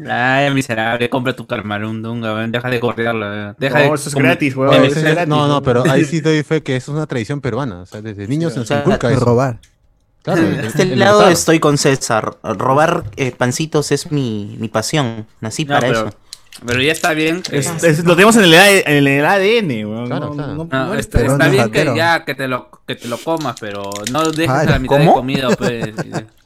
Ay, 0.08 0.50
miserable, 0.54 1.10
compra 1.10 1.36
tu 1.36 1.46
carmarundunga, 1.46 2.46
deja 2.48 2.70
de 2.70 2.80
correarla. 2.80 3.28
ven. 3.28 3.56
Deja 3.58 3.80
No, 3.80 3.88
de 3.90 3.94
eso 3.96 4.08
es 4.08 4.14
gratis, 4.14 4.56
weón. 4.56 4.70
No, 4.74 4.76
eso 4.84 4.92
es 4.92 4.96
ese- 4.96 5.10
gratis, 5.10 5.28
no, 5.28 5.62
pero 5.62 5.84
ahí 5.90 6.06
sí 6.06 6.20
doy 6.22 6.42
fe 6.42 6.62
que 6.62 6.76
eso 6.76 6.92
es 6.92 6.96
una 6.96 7.06
tradición 7.06 7.42
peruana. 7.42 7.82
O 7.82 7.86
sea, 7.86 8.00
desde 8.00 8.26
niños 8.26 8.54
se 8.54 8.60
nos 8.60 8.70
inculca 8.70 9.10
eso. 9.10 9.20
Robar. 9.20 9.58
Claro, 10.22 10.42
De 10.42 10.48
el- 10.58 10.64
este 10.66 10.82
el 10.82 10.98
lado 10.98 11.28
estoy 11.28 11.60
con 11.60 11.78
César. 11.78 12.36
Robar 12.42 13.04
eh, 13.16 13.32
pancitos 13.32 13.90
es 13.92 14.10
mi, 14.12 14.56
mi 14.58 14.68
pasión. 14.68 15.26
Nací 15.40 15.64
No, 15.64 15.74
para 15.74 15.86
pero, 15.88 16.08
eso. 16.08 16.16
pero 16.66 16.82
ya 16.82 16.92
está 16.92 17.12
bien. 17.14 17.42
Es- 17.50 17.82
es- 17.82 18.04
lo 18.04 18.14
tenemos 18.14 18.36
en 18.36 18.44
el, 18.44 18.54
en 18.54 19.06
el 19.06 19.24
ADN, 19.24 19.86
weón. 19.86 20.06
Claro, 20.06 20.26
no, 20.26 20.32
claro. 20.34 20.54
no- 20.54 20.64
No, 20.64 20.86
no 20.86 20.92
eres 20.92 21.06
está, 21.06 21.18
pero 21.18 21.32
está 21.32 21.48
bien 21.48 21.70
que 21.70 21.84
ya 21.96 22.24
que 22.24 22.34
te 22.34 22.48
lo 22.48 22.70
que 22.86 22.96
te 22.96 23.08
lo 23.08 23.18
comas, 23.18 23.56
pero 23.60 23.90
no 24.10 24.30
dejes 24.30 24.48
Ah, 24.50 24.60
a 24.60 24.64
la 24.64 24.78
mitad 24.78 24.98
de 24.98 25.06
comida, 25.06 25.48
pues. 25.56 25.90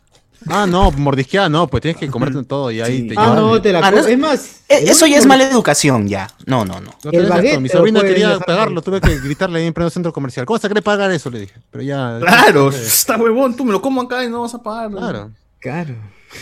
Ah, 0.49 0.67
no, 0.67 0.91
mordisquear, 0.93 1.51
no, 1.51 1.67
pues 1.69 1.81
tienes 1.83 1.99
que 1.99 2.09
comerte 2.09 2.43
todo 2.45 2.71
y 2.71 2.81
ahí 2.81 3.03
Sí. 3.03 3.09
te 3.09 3.15
Ah, 3.17 3.33
no, 3.35 3.61
te 3.61 3.73
la 3.73 3.81
Ah, 3.81 3.91
no 3.91 3.99
es- 3.99 4.19
más, 4.19 4.61
Eh, 4.69 4.79
el 4.83 4.89
Eso 4.89 5.07
ya 5.07 5.19
es 5.19 5.27
mala 5.27 5.45
educación, 5.49 6.09
ya. 6.09 6.29
No, 6.47 6.65
no, 6.65 6.81
no. 6.81 6.91
No 7.05 7.11
El 7.11 7.27
baguette. 7.29 7.61
Mi 7.61 7.69
sobrina 7.69 8.01
pueden 8.01 8.15
quería 8.15 8.39
pagarlo, 8.39 8.81
tuve 8.83 9.01
que 9.01 9.19
gritarle 9.19 9.61
ahí 9.61 9.67
en 9.67 9.75
pleno 9.75 9.91
centro 9.91 10.13
comercial. 10.13 10.47
¿Cómo 10.47 10.59
se 10.59 10.69
quiere 10.69 10.83
pagar 10.83 11.11
eso? 11.11 11.31
Le 11.31 11.41
dije. 11.41 11.55
Pero 11.71 11.83
ya. 11.85 12.19
Claro, 12.21 12.73
Sí. 12.73 12.79
está 12.87 13.17
huevón, 13.17 13.57
tú 13.57 13.65
me 13.65 13.73
lo 13.73 13.81
como 13.83 14.01
acá 14.03 14.25
y 14.25 14.29
no 14.31 14.43
vas 14.43 14.55
a 14.55 14.63
pagar. 14.63 14.91
¿no? 14.91 14.99
Claro. 14.99 15.31
Claro. 15.61 15.95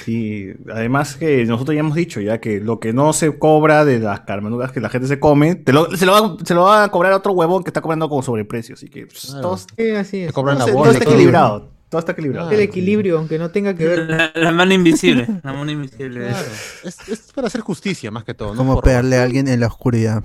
Y 0.06 0.50
además 0.72 1.16
que 1.16 1.44
nosotros 1.44 1.74
ya 1.74 1.80
hemos 1.80 1.94
dicho 1.94 2.20
ya 2.20 2.38
que 2.40 2.60
lo 2.60 2.80
que 2.80 2.92
no 2.94 3.12
se 3.12 3.38
cobra 3.38 3.84
de 3.84 3.98
las 3.98 4.20
carmanugas 4.20 4.72
que 4.72 4.80
la 4.80 4.88
gente 4.88 5.06
se 5.06 5.20
come, 5.20 5.54
te 5.54 5.72
lo- 5.72 5.94
se, 5.96 6.06
lo 6.06 6.12
va, 6.12 6.36
se 6.44 6.54
lo 6.54 6.62
va 6.62 6.84
a 6.84 6.88
cobrar 6.90 7.12
a 7.12 7.16
otro 7.16 7.32
huevón 7.32 7.62
que 7.62 7.68
está 7.70 7.82
cobrando 7.82 8.08
como 8.08 8.22
sobreprecio. 8.22 8.74
Así 8.74 8.88
que 8.88 9.06
pues, 9.06 9.26
Claro. 9.26 9.40
todo, 9.42 9.56
Sí, 9.58 9.90
así 9.90 10.20
es. 10.22 10.26
Te 10.28 10.32
cobran 10.32 10.58
la 10.58 10.64
todo 10.64 10.74
bola. 10.76 10.92
está 10.92 11.04
todo. 11.04 11.14
equilibrado. 11.14 11.72
Todo 11.93 11.98
está 11.98 12.12
equilibrado. 12.12 12.48
Ah, 12.48 12.55
El 12.55 12.60
equilibrio, 12.60 13.19
aunque 13.19 13.39
no 13.39 13.51
tenga 13.51 13.74
que 13.74 13.86
ver. 13.86 14.09
La, 14.09 14.32
la 14.35 14.51
mano 14.51 14.73
invisible, 14.73 15.28
la 15.44 15.52
mano 15.52 15.70
invisible. 15.70 16.27
Claro. 16.28 16.48
Es, 16.85 16.97
es 17.06 17.32
para 17.35 17.48
hacer 17.48 17.60
justicia 17.60 18.10
más 18.10 18.24
que 18.24 18.32
todo. 18.32 18.52
¿no? 18.52 18.56
Como 18.56 18.74
Por- 18.77 18.85
pegarle 18.85 19.19
a 19.19 19.24
alguien 19.24 19.47
en 19.47 19.60
la 19.60 19.66
oscuridad. 19.66 20.24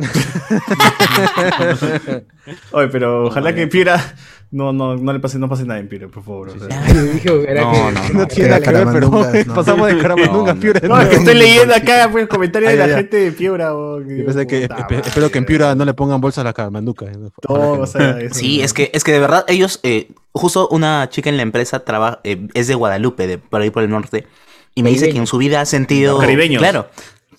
Oye, 2.72 2.88
pero 2.88 3.26
ojalá 3.26 3.54
que 3.54 3.66
Piura 3.66 4.14
no, 4.50 4.72
no, 4.72 4.96
no 4.96 5.12
le 5.12 5.20
pase, 5.20 5.38
no 5.38 5.48
pase 5.48 5.64
nada 5.64 5.78
en 5.78 5.88
Piura, 5.88 6.08
por 6.08 6.24
favor. 6.24 6.48
o 6.48 6.58
sea. 6.58 6.86
Yo 6.92 7.02
dije, 7.04 7.30
era 7.48 7.62
No, 7.62 7.72
que- 7.72 7.78
no, 7.78 7.90
no. 7.92 8.08
No 8.20 8.26
tiene 8.26 8.50
nada 8.50 8.60
que 8.62 8.70
ver, 8.72 8.86
pero 8.92 9.10
Caramandungas, 9.10 9.46
no. 9.46 9.54
pasamos 9.54 9.86
de 9.88 9.98
Caramandunga 9.98 10.50
a 10.50 10.54
No, 10.54 10.60
Piura. 10.60 10.80
No, 10.88 11.00
es 11.00 11.08
que 11.08 11.16
estoy 11.16 11.34
leyendo 11.34 11.74
acá 11.74 12.08
pues, 12.10 12.26
comentarios 12.26 12.72
de 12.72 12.78
la 12.78 12.88
gente 12.96 13.16
de 13.16 13.32
Piura. 13.32 13.74
oh, 13.76 14.00
que, 14.48 14.68
espero 15.04 15.30
que 15.30 15.38
en 15.38 15.44
Piura 15.44 15.74
no 15.74 15.84
le 15.84 15.94
pongan 15.94 16.20
bolsa 16.20 16.40
a 16.40 16.44
las 16.44 16.54
Caramanducas. 16.54 17.16
¿no? 17.16 17.30
Todo, 17.40 17.80
o 17.82 17.86
sea, 17.86 18.18
eso, 18.20 18.34
Sí, 18.34 18.60
es 18.62 18.72
que, 18.72 18.90
es 18.92 19.04
que 19.04 19.12
de 19.12 19.20
verdad 19.20 19.44
ellos, 19.46 19.78
eh, 19.84 20.08
justo 20.32 20.68
una 20.68 21.08
chica 21.10 21.30
en 21.30 21.36
la 21.36 21.42
empresa 21.42 21.84
trabaja, 21.84 22.20
eh, 22.24 22.48
es 22.54 22.66
de 22.66 22.74
Guadalupe, 22.74 23.26
de 23.28 23.38
por 23.38 23.60
ahí 23.60 23.70
por 23.70 23.84
el 23.84 23.90
norte, 23.90 24.26
y 24.74 24.82
me 24.82 24.90
dice 24.90 25.10
que 25.10 25.18
en 25.18 25.26
su 25.26 25.38
vida 25.38 25.60
ha 25.60 25.66
sentido... 25.66 26.18
Caribeños. 26.18 26.60
Claro. 26.60 26.88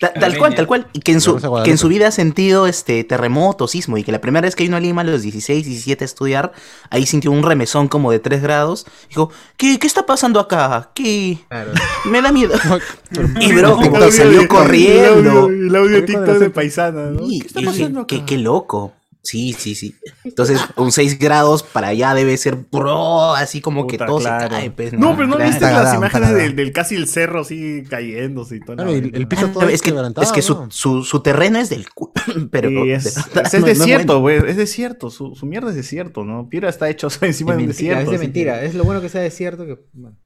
Ta- 0.02 0.12
Tal 0.14 0.38
cual, 0.38 0.56
tal 0.56 0.68
cual. 0.68 0.88
Y 0.92 1.00
que 1.00 1.14
en, 1.14 1.22
su, 1.22 1.38
que 1.64 1.72
en 1.72 1.78
su 1.78 1.88
vida 1.88 2.08
ha 2.08 2.12
sentido 2.12 2.68
este 2.68 3.04
terremoto, 3.06 3.68
sismo, 3.70 3.98
y 3.98 4.04
que 4.04 4.12
la 4.12 4.20
primera 4.20 4.46
vez 4.46 4.56
que 4.58 4.64
vino 4.64 4.76
a 4.76 4.80
Lima 4.82 5.02
a 5.02 5.04
los 5.06 5.22
16, 5.22 5.66
17 5.66 6.04
a 6.04 6.06
estudiar, 6.06 6.52
ahí 6.90 7.06
sintió 7.06 7.32
un 7.32 7.44
remesón 7.44 7.88
como 7.88 8.12
de 8.12 8.20
3 8.20 8.42
grados. 8.42 8.86
Dijo, 9.10 9.30
¿qué, 9.58 9.80
qué 9.80 9.88
está 9.88 10.06
pasando 10.06 10.40
acá? 10.40 10.90
¿Qué? 10.94 11.38
Claro. 11.48 11.72
Me 12.06 12.22
da 12.22 12.32
miedo. 12.32 12.54
y 13.40 13.54
bro, 13.54 13.80
salió 14.12 14.48
corriendo. 14.48 15.20
El 15.20 15.28
audio, 15.30 15.68
el 15.68 15.76
audio 15.76 16.06
TikTok 16.06 16.38
de 16.40 16.50
paisana, 16.50 17.12
¿no? 17.12 17.28
Sí, 17.28 17.40
¿Qué 17.40 17.48
está 17.48 17.60
y 17.62 17.64
dije, 17.66 17.78
pasando 17.80 18.00
acá? 18.02 18.08
qué, 18.08 18.26
qué 18.26 18.38
loco. 18.38 18.94
Sí, 19.24 19.54
sí, 19.54 19.76
sí. 19.76 19.96
Entonces, 20.24 20.60
un 20.78 20.92
6 20.92 21.20
grados 21.20 21.62
para 21.62 21.90
allá 21.90 22.16
debe 22.16 22.36
ser 22.38 22.56
bro, 22.72 23.36
así 23.36 23.62
como 23.62 23.86
que 23.86 24.00
todo 24.00 24.18
claro. 24.18 24.44
se 24.46 24.50
cae. 24.50 24.72
Pues, 24.72 24.94
No, 24.94 25.16
pero 25.16 25.28
no 25.28 25.36
Claro. 25.36 25.52
viste 25.52 25.66
las 25.66 25.94
imágenes 25.94 26.34
del, 26.34 26.56
del 26.56 26.72
casi 26.74 26.96
el 26.96 27.08
cerro 27.08 27.42
así 27.42 27.84
cayéndose 27.88 28.56
y 28.56 28.60
todo. 28.62 28.78
Claro, 28.78 28.92
el, 28.92 29.14
el 29.16 29.28
piso 29.28 29.48
todo 29.50 29.68
Ah, 29.68 29.72
es 29.72 29.82
que, 29.84 29.92
es 30.22 30.32
que 30.32 30.42
su, 30.42 30.54
¿no? 30.56 30.72
su, 30.72 31.04
su 31.04 31.20
terreno 31.22 31.60
es 31.60 31.70
del 31.70 31.88
cu- 31.94 32.12
pero 32.52 32.70
Sí, 32.70 32.76
de 32.88 32.94
es, 32.96 33.16
verdad, 33.16 33.44
es, 33.46 33.54
es 33.54 33.54
no- 33.54 33.60
no 33.60 33.66
desierto, 33.68 34.20
bueno. 34.22 34.40
güey, 34.42 34.52
es 34.52 34.58
desierto, 34.58 35.10
su, 35.12 35.36
su 35.36 35.46
mierda 35.46 35.70
es 35.70 35.76
desierto, 35.76 36.24
¿no? 36.26 36.50
Piura 36.50 36.70
está 36.70 36.90
hecho 36.90 37.08
encima 37.22 37.52
Es 37.52 37.58
de 37.58 37.64
un 37.64 37.68
desierto. 37.70 38.02
es 38.06 38.10
de 38.10 38.18
mentira. 38.18 38.60
que- 38.62 38.66
Es 38.66 38.74
lo 38.74 38.84
bueno 38.86 39.02
que 39.02 39.10
sea 39.10 39.22
desierto 39.22 39.66
que. 39.68 39.78
bueno. 39.94 40.18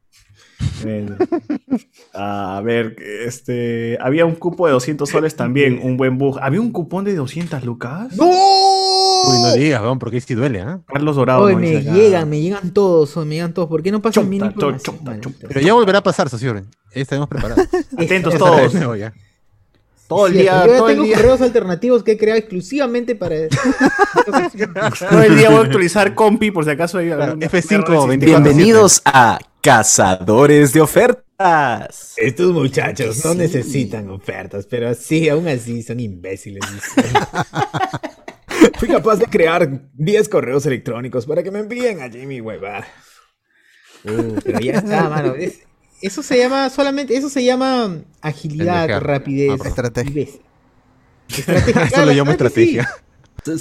Bueno. 0.84 1.18
A 2.14 2.62
ver, 2.64 2.96
este, 3.26 3.98
había 4.00 4.26
un 4.26 4.36
cupo 4.36 4.68
de 4.68 4.74
200 4.74 5.10
soles 5.10 5.36
también, 5.36 5.80
un 5.84 5.98
buen 5.98 6.18
bug. 6.18 6.40
¿Había 6.42 6.62
un 6.62 6.72
cupón 6.72 7.04
de 7.04 7.14
200 7.14 7.64
lucas? 7.66 8.16
Uy, 9.28 9.38
no 9.42 9.54
digas, 9.54 9.82
weón, 9.82 10.00
porque 10.00 10.22
sí 10.22 10.34
duele, 10.36 10.62
¿ah? 10.62 10.80
Carlos 10.88 11.16
Dorado. 11.16 11.44
Hoy 11.44 11.54
no 11.54 11.60
me 11.60 11.70
dice 11.72 11.92
llegan, 11.92 12.30
me 12.30 12.40
llegan 12.42 12.74
todos, 12.74 13.16
hoy 13.18 13.26
me 13.26 13.36
llegan 13.36 13.54
todos. 13.54 13.68
¿Por 13.70 13.82
qué 13.84 13.92
no 13.92 14.02
pasan 14.02 14.30
Chonta, 14.30 15.12
mini. 15.12 15.36
Pero 15.48 15.60
ya 15.62 15.74
volverá 15.74 16.00
a 16.00 16.04
pasar, 16.04 16.30
socio. 16.30 16.56
Estaremos 16.92 17.28
preparados. 17.30 17.68
Atentos 17.98 18.38
todos. 18.38 18.74
De 18.74 18.80
nuevo 18.80 18.96
ya. 18.96 19.14
Todo 20.08 20.28
el 20.28 20.34
Sí, 20.34 20.40
día, 20.40 20.66
yo 20.68 20.78
todo 20.78 20.88
el 20.90 20.94
tengo 20.94 21.04
día, 21.06 21.16
correos 21.18 21.42
alternativos 21.42 22.04
que 22.04 22.12
he 22.12 22.18
creado 22.18 22.38
exclusivamente 22.38 23.16
para. 23.16 23.36
todo 25.10 25.22
el 25.24 25.36
día 25.36 25.50
voy 25.50 25.60
a 25.60 25.62
actualizar 25.62 26.14
compi 26.14 26.52
por 26.52 26.64
si 26.64 26.70
acaso 26.72 27.00
hay 27.00 27.08
Claro, 27.08 27.24
algún 27.24 27.42
F5, 27.42 27.72
error 27.72 28.02
de 28.02 28.08
24. 28.08 28.44
Bienvenidos 28.44 29.02
a 29.06 29.40
Cazadores 29.62 30.74
de 30.74 30.82
Ofertas. 30.82 32.14
Estos 32.18 32.54
muchachos 32.54 33.26
no 33.26 33.34
necesitan 33.34 34.10
ofertas, 34.12 34.68
pero 34.68 34.94
sí, 34.94 35.28
aún 35.28 35.48
así 35.48 35.82
son 35.82 36.00
imbéciles. 36.00 36.62
Fui 38.78 38.88
capaz 38.88 39.18
de 39.18 39.26
crear 39.26 39.70
10 39.94 40.30
correos 40.30 40.66
electrónicos 40.66 41.26
para 41.26 41.44
que 41.44 41.52
me 41.52 41.60
envíen 41.60 42.02
allí 42.02 42.26
mi 42.26 42.42
huevada. 42.42 42.86
Uh, 44.04 44.36
pero 44.44 44.60
ya 44.60 44.74
está, 44.80 45.10
mano. 45.10 45.36
Es- 45.36 45.62
eso 46.02 46.22
se 46.22 46.38
llama 46.38 46.70
solamente, 46.70 47.16
eso 47.16 47.30
se 47.30 47.44
llama 47.44 47.98
agilidad, 48.22 49.00
rapidez. 49.02 49.60
Ah. 49.64 49.68
Estrategia. 49.68 50.28
Estrategia. 51.30 51.82
Eso 51.84 51.94
claro, 51.94 52.06
lo 52.06 52.12
llamo 52.14 52.32
que 52.38 52.50
sí. 52.50 52.78
estrategia. 52.78 52.90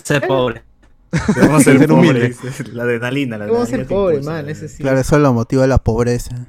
Ser 0.05 0.27
pobre. 0.27 0.63
Vamos 1.37 1.61
a 1.61 1.65
ser 1.65 1.79
Ser 1.79 1.93
humilde. 1.93 2.35
pobres. 2.35 2.69
La 2.75 2.83
adrenalina, 2.83 3.39
la 3.39 3.47
Vamos 3.47 3.61
a 3.61 3.63
adrenalina 3.63 3.79
ser 3.79 3.87
te 3.89 3.95
pobres, 3.95 4.19
impulsa, 4.19 4.43
man, 4.43 4.51
ese 4.51 4.69
sí. 4.69 4.83
Claro, 4.83 4.99
eso 4.99 5.19
lo 5.19 5.33
motiva 5.33 5.67
la 5.67 5.79
pobreza. 5.79 6.47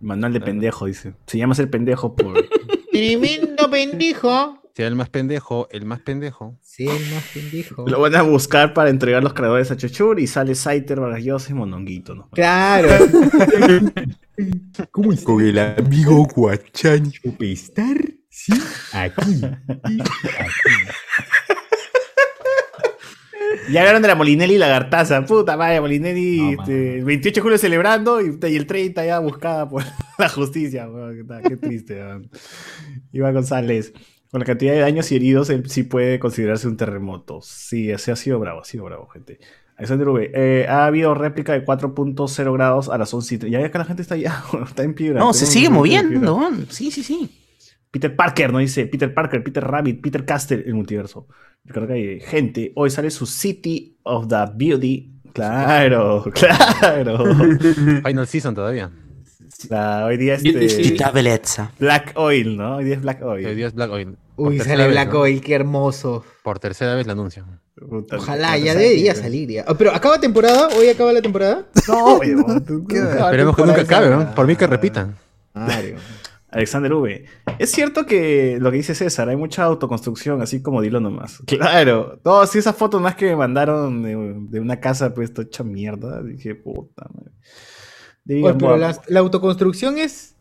Manual 0.00 0.32
de 0.32 0.40
pendejo, 0.40 0.86
dice. 0.86 1.14
Se 1.26 1.38
llama 1.38 1.54
ser 1.54 1.70
pendejo 1.70 2.16
por. 2.16 2.34
Tremendo 2.90 3.70
pendejo. 3.70 4.58
Si 4.76 4.82
el 4.82 4.94
más 4.94 5.08
pendejo, 5.08 5.68
el 5.70 5.86
más 5.86 6.00
pendejo. 6.00 6.58
Sí, 6.60 6.86
el 6.86 7.14
más 7.14 7.24
pendejo. 7.32 7.86
Lo 7.88 7.98
van 7.98 8.14
a 8.14 8.20
buscar 8.20 8.74
para 8.74 8.90
entregar 8.90 9.22
los 9.22 9.32
creadores 9.32 9.70
a 9.70 9.76
Chuchur 9.78 10.20
y 10.20 10.26
sale 10.26 10.54
Saiter, 10.54 11.00
Vargas 11.00 11.48
y 11.48 11.54
Mononguito, 11.54 12.14
¿no? 12.14 12.28
Claro. 12.28 12.90
¿Cómo 14.90 15.14
está? 15.14 15.24
Con 15.24 15.42
el 15.42 15.58
amigo 15.58 16.26
Guachani. 16.26 17.10
Chupistar? 17.10 17.96
Sí, 18.28 18.52
aquí. 18.92 19.40
Ya 23.70 23.80
hablaron 23.80 24.02
de 24.02 24.08
la 24.08 24.14
Molinelli 24.14 24.56
y 24.56 24.58
Lagartaza. 24.58 25.24
Puta 25.24 25.56
madre, 25.56 25.80
Molinelli, 25.80 26.54
No, 26.54 26.62
este, 26.62 26.98
el 26.98 27.04
28 27.06 27.34
de 27.34 27.40
julio 27.40 27.56
celebrando 27.56 28.20
y, 28.20 28.38
y 28.42 28.56
el 28.56 28.66
30 28.66 29.06
ya 29.06 29.20
buscada 29.20 29.66
por 29.70 29.84
la 30.18 30.28
justicia. 30.28 30.86
qué 31.48 31.56
triste. 31.56 31.98
Iván 33.12 33.32
González. 33.32 33.94
Con 34.36 34.40
la 34.40 34.44
cantidad 34.44 34.74
de 34.74 34.80
daños 34.80 35.10
y 35.12 35.16
heridos, 35.16 35.48
él 35.48 35.62
sí 35.70 35.82
puede 35.82 36.18
considerarse 36.18 36.68
un 36.68 36.76
terremoto. 36.76 37.40
Sí, 37.42 37.90
ese 37.90 38.12
ha 38.12 38.16
sido 38.16 38.38
bravo, 38.38 38.60
ha 38.60 38.64
sido 38.66 38.84
bravo, 38.84 39.06
gente. 39.08 39.38
Alexander 39.78 40.06
V. 40.10 40.30
eh, 40.34 40.66
ha 40.68 40.84
habido 40.84 41.14
réplica 41.14 41.54
de 41.54 41.64
4.0 41.64 42.52
grados 42.52 42.90
a 42.90 42.98
las 42.98 43.14
11. 43.14 43.48
Ya 43.48 43.64
acá 43.64 43.78
la 43.78 43.86
gente 43.86 44.02
está 44.02 44.14
ya, 44.14 44.44
está 44.68 44.82
en 44.82 44.92
piedra. 44.92 45.20
No, 45.20 45.32
se 45.32 45.46
sigue 45.46 45.70
moviendo. 45.70 46.38
Sí, 46.68 46.90
sí, 46.90 47.02
sí. 47.02 47.30
Peter 47.90 48.14
Parker, 48.14 48.52
¿no? 48.52 48.58
Dice 48.58 48.84
Peter 48.84 49.14
Parker, 49.14 49.42
Peter 49.42 49.64
Rabbit, 49.64 50.02
Peter 50.02 50.26
Castle, 50.26 50.64
el 50.66 50.74
multiverso. 50.74 51.28
Ricardo 51.64 51.88
Calle, 51.88 52.20
gente, 52.20 52.72
hoy 52.74 52.90
sale 52.90 53.10
su 53.10 53.24
City 53.24 53.96
of 54.02 54.28
the 54.28 54.36
Beauty. 54.54 55.12
Claro, 55.32 56.24
claro. 56.34 57.24
Final 58.04 58.26
Season 58.26 58.54
todavía. 58.54 58.90
La- 59.70 60.04
hoy 60.04 60.18
día 60.18 60.36
Beauty 60.36 60.66
este 60.66 61.10
belleza. 61.14 61.72
Black 61.78 62.12
Oil, 62.16 62.54
¿no? 62.58 62.76
Hoy 62.76 62.84
día 62.84 62.96
es 62.96 63.00
Black 63.00 63.18
Que 63.20 63.24
hoy 63.24 63.44
Oil. 63.46 63.56
día 63.56 63.66
es 63.68 63.72
Black 63.74 63.90
Oil. 63.90 64.16
Uy, 64.36 64.58
sale 64.60 64.84
vez, 64.84 64.90
Black 64.92 65.12
¿no? 65.12 65.20
Oil, 65.20 65.40
qué 65.40 65.54
hermoso. 65.54 66.24
Por 66.42 66.58
tercera 66.58 66.94
vez 66.94 67.06
la 67.06 67.12
anuncian. 67.14 67.60
Ojalá, 68.12 68.56
ya 68.58 68.74
debería 68.74 69.14
salir 69.14 69.50
ya. 69.50 69.64
Oh, 69.68 69.74
pero 69.74 69.94
acaba 69.94 70.18
temporada, 70.20 70.68
hoy 70.76 70.88
acaba 70.88 71.12
la 71.12 71.20
temporada. 71.22 71.66
No, 71.88 72.14
weón, 72.18 72.64
tú- 72.64 72.86
¿Qué? 72.86 73.00
tú- 73.00 73.06
Esperemos 73.06 73.56
que 73.56 73.62
nunca 73.64 73.80
acabe, 73.82 74.10
¿no? 74.10 74.34
Por 74.34 74.46
mí 74.46 74.56
que 74.56 74.66
repitan. 74.66 75.16
Mario. 75.54 75.96
Alexander 76.50 76.92
V. 76.94 77.24
Es 77.58 77.70
cierto 77.72 78.06
que 78.06 78.56
lo 78.60 78.70
que 78.70 78.78
dice 78.78 78.94
César, 78.94 79.28
hay 79.28 79.36
mucha 79.36 79.64
autoconstrucción, 79.64 80.40
así 80.40 80.62
como 80.62 80.80
dilo 80.80 81.00
nomás. 81.00 81.38
Claro. 81.46 82.18
No, 82.24 82.46
sí, 82.46 82.58
esas 82.58 82.76
fotos 82.76 83.00
más 83.00 83.14
que 83.16 83.26
me 83.26 83.36
mandaron 83.36 84.02
de, 84.02 84.16
de 84.48 84.60
una 84.60 84.80
casa, 84.80 85.12
pues, 85.12 85.34
toda 85.34 85.46
hecha 85.46 85.64
mierda. 85.64 86.22
Dije, 86.22 86.54
puta 86.54 87.06
madre. 87.12 87.32
Oye, 88.28 88.36
Digan, 88.36 88.58
pero 88.58 88.76
la 88.78 89.20
autoconstrucción 89.20 89.98
es, 89.98 90.35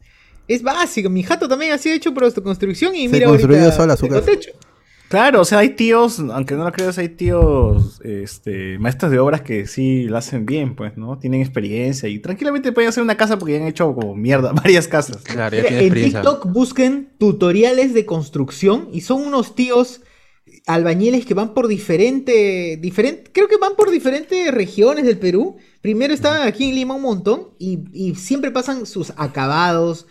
es 0.48 0.64
básica. 0.64 1.10
Mi 1.10 1.24
jato 1.24 1.48
también 1.48 1.72
ha 1.72 1.78
sido 1.78 1.96
hecho 1.96 2.14
por 2.14 2.24
autoconstrucción 2.24 2.96
y 2.96 3.08
Se 3.08 3.14
mira 3.14 3.28
construyó 3.28 3.58
ahorita 3.58 3.76
sola 3.76 3.98
su 3.98 4.08
casa. 4.08 4.32
Claro, 5.08 5.42
o 5.42 5.46
sea, 5.46 5.60
hay 5.60 5.70
tíos, 5.70 6.20
aunque 6.20 6.56
no 6.56 6.64
lo 6.64 6.72
creas, 6.72 6.98
hay 6.98 7.10
tíos, 7.10 8.02
este, 8.04 8.80
maestros 8.80 9.12
de 9.12 9.20
obras 9.20 9.42
que 9.42 9.68
sí 9.68 10.06
la 10.06 10.18
hacen 10.18 10.48
bien, 10.48 10.76
pues, 10.76 10.98
¿no? 10.98 11.20
Tienen 11.20 11.42
experiencia 11.42 12.10
y 12.10 12.18
tranquilamente 12.20 12.72
pueden 12.72 12.90
hacer 12.90 13.04
una 13.04 13.16
casa 13.16 13.38
porque 13.38 13.54
ya 13.54 13.60
han 13.60 13.68
hecho 13.68 13.94
como 13.94 14.16
mierda 14.16 14.52
varias 14.54 14.88
casas. 14.88 15.22
Claro, 15.22 15.56
ya 15.56 15.64
Mira, 15.64 15.80
en. 15.80 15.94
TikTok 15.94 16.52
busquen 16.52 17.10
tutoriales 17.20 17.94
de 17.94 18.06
construcción 18.06 18.90
y 18.92 19.02
son 19.02 19.22
unos 19.22 19.54
tíos 19.54 20.02
albañiles 20.66 21.26
que 21.26 21.36
van 21.36 21.54
por 21.54 21.68
diferente, 21.68 22.78
diferente, 22.82 23.30
creo 23.32 23.48
que 23.48 23.58
van 23.58 23.76
por 23.76 23.92
diferentes 23.92 24.52
regiones 24.52 25.06
del 25.06 25.20
Perú. 25.20 25.58
Primero 25.82 26.16
estaban 26.16 26.48
aquí 26.48 26.68
en 26.68 26.76
Lima 26.76 26.96
un 26.96 27.04
montón 27.04 27.50
y, 27.60 27.80
y 27.94 28.16
siempre 28.16 28.50
pasan 28.50 28.88
sus 28.88 29.14
acabados, 29.18 30.08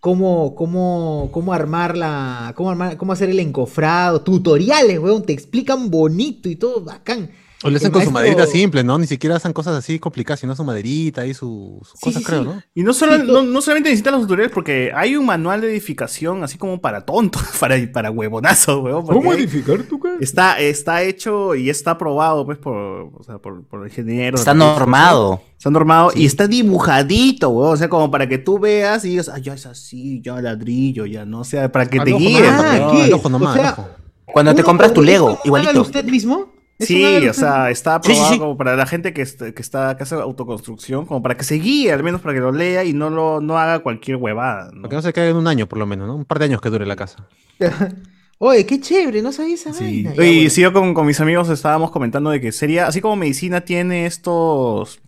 cómo, 0.00 0.54
cómo, 0.54 1.30
cómo 1.32 1.52
armar 1.52 1.96
la, 1.96 2.52
cómo 2.56 2.70
armar, 2.70 2.96
cómo 2.96 3.12
hacer 3.12 3.30
el 3.30 3.40
encofrado, 3.40 4.22
tutoriales, 4.22 4.98
weón, 4.98 5.24
te 5.24 5.32
explican 5.32 5.90
bonito 5.90 6.48
y 6.48 6.56
todo 6.56 6.84
bacán. 6.84 7.30
O 7.64 7.70
le 7.70 7.78
hacen 7.78 7.90
con 7.90 8.04
su 8.04 8.10
maderita 8.10 8.46
simple, 8.46 8.84
¿no? 8.84 8.98
Ni 8.98 9.06
siquiera 9.06 9.36
hacen 9.36 9.52
cosas 9.54 9.74
así 9.76 9.98
complicadas, 9.98 10.40
sino 10.40 10.54
su 10.54 10.62
maderita 10.62 11.24
y 11.26 11.32
sus 11.32 11.88
sus 11.88 11.98
Sí, 11.98 12.04
cosas, 12.04 12.22
sí, 12.22 12.26
creo, 12.26 12.40
sí. 12.42 12.48
¿no? 12.48 12.62
Y 12.74 12.82
no, 12.82 12.92
solo, 12.92 13.16
Sí, 13.16 13.22
no, 13.26 13.42
no 13.42 13.60
solamente 13.62 13.88
necesitan 13.88 14.12
los 14.12 14.22
tutoriales, 14.22 14.52
porque 14.52 14.92
hay 14.94 15.16
un 15.16 15.24
manual 15.24 15.62
de 15.62 15.70
edificación 15.70 16.44
así 16.44 16.58
como 16.58 16.80
para 16.82 17.06
tontos, 17.06 17.42
para, 17.60 17.76
para 17.92 18.10
huevonazos, 18.10 18.84
weón. 18.84 19.04
porque 19.06 19.28
hay- 19.30 19.36
edificar 19.44 19.82
tu 19.84 19.98
casa? 19.98 20.16
Está, 20.20 20.60
está 20.60 21.02
hecho 21.02 21.54
y 21.54 21.70
está 21.70 21.92
aprobado, 21.92 22.44
pues, 22.44 22.58
por, 22.58 22.74
o 22.76 23.22
sea, 23.24 23.38
por, 23.38 23.64
por 23.64 23.86
ingenieros. 23.86 24.40
Está 24.40 24.52
normado. 24.52 25.40
Está 25.56 25.70
normado 25.70 26.12
y 26.14 26.26
está 26.26 26.46
dibujadito, 26.46 27.48
weón. 27.48 27.72
O 27.72 27.76
sea, 27.76 27.88
como 27.88 28.10
para 28.10 28.28
que 28.28 28.36
tú 28.38 28.58
veas 28.58 29.02
y 29.06 29.10
digas, 29.10 29.30
ah, 29.32 29.38
ya 29.38 29.54
es 29.54 29.64
así, 29.64 30.20
ya 30.22 30.40
ladrillo, 30.42 31.06
ya 31.06 31.24
no, 31.24 31.40
o 31.40 31.44
sea, 31.44 31.72
para 31.72 31.86
que 31.86 31.98
Al 32.00 32.04
te 32.04 32.12
guíes. 32.12 32.42
nomás, 32.42 32.64
Ah. 32.80 32.92
¿qué? 33.06 33.14
ojo 33.14 33.28
nomás, 33.30 33.56
O 33.56 33.58
sea, 33.60 33.70
ojo. 33.72 33.88
Cuando 34.26 34.54
te 34.54 34.60
¿Uno 34.60 34.66
compras 34.66 34.92
tu 34.92 35.02
Lego, 35.02 35.38
igualito. 35.44 35.80
usted 35.80 36.04
mismo? 36.04 36.54
¿Es 36.78 36.90
un 36.90 36.96
Sí, 36.96 37.28
o 37.28 37.32
sea, 37.32 37.70
está 37.70 38.00
Sí, 38.02 38.08
sí, 38.08 38.12
aprobado 38.12 38.32
sí. 38.34 38.38
como 38.38 38.56
para 38.58 38.76
la 38.76 38.86
gente 38.86 39.12
que, 39.14 39.22
est- 39.22 39.40
que 39.42 39.62
está 39.62 39.96
que 39.96 40.02
hace 40.02 40.14
autoconstrucción, 40.14 41.06
como 41.06 41.22
para 41.22 41.36
que 41.36 41.44
se 41.44 41.54
guíe, 41.54 41.90
al 41.92 42.02
menos 42.02 42.20
para 42.20 42.34
que 42.34 42.40
lo 42.40 42.52
lea 42.52 42.84
y 42.84 42.92
no 42.92 43.08
lo 43.10 43.40
no 43.40 43.58
haga 43.58 43.78
cualquier 43.78 44.16
huevada. 44.18 44.70
¿no? 44.72 44.82
Porque 44.82 44.96
no 44.96 45.02
se 45.02 45.12
caiga 45.12 45.30
en 45.30 45.36
un 45.36 45.46
año, 45.48 45.66
por 45.68 45.78
lo 45.78 45.86
menos, 45.86 46.06
¿no? 46.06 46.14
Un 46.16 46.24
par 46.26 46.38
de 46.38 46.44
años 46.46 46.60
que 46.60 46.68
dure 46.70 46.84
la 46.86 46.96
casa. 46.96 47.26
Oye, 48.38 48.66
qué 48.66 48.78
chévere, 48.78 49.22
no 49.22 49.32
sabía 49.32 49.54
esa 49.54 49.72
Sí. 49.72 49.84
vaina. 50.04 50.14
Ya, 50.14 50.24
Y 50.24 50.34
bueno. 50.36 50.50
si 50.50 50.60
yo 50.60 50.72
con, 50.74 50.92
con 50.92 51.06
mis 51.06 51.18
amigos 51.20 51.48
estábamos 51.48 51.90
comentando 51.90 52.28
de 52.28 52.40
que 52.42 52.52
sería, 52.52 52.86
así 52.86 53.00
como 53.00 53.16
medicina 53.16 53.62
tiene 53.62 54.04
estos, 54.04 55.00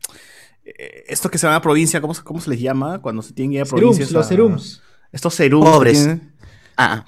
eh, 0.64 1.04
estos 1.08 1.30
que 1.30 1.36
se 1.36 1.46
van 1.46 1.54
a 1.56 1.60
provincia, 1.60 2.00
¿cómo, 2.00 2.14
se- 2.14 2.22
cómo 2.22 2.40
se 2.40 2.48
les 2.48 2.60
llama? 2.60 3.00
Cuando 3.02 3.20
se 3.20 3.34
tienen 3.34 3.50
que 3.50 3.56
ir 3.56 3.62
a 3.62 3.64
Serums, 3.66 3.80
provincias. 3.82 4.12
los 4.12 4.26
serums. 4.26 4.82
Estos 5.12 5.34
serums. 5.34 5.66
que 5.66 5.70
Pobres. 5.72 6.08
Ah, 6.78 7.04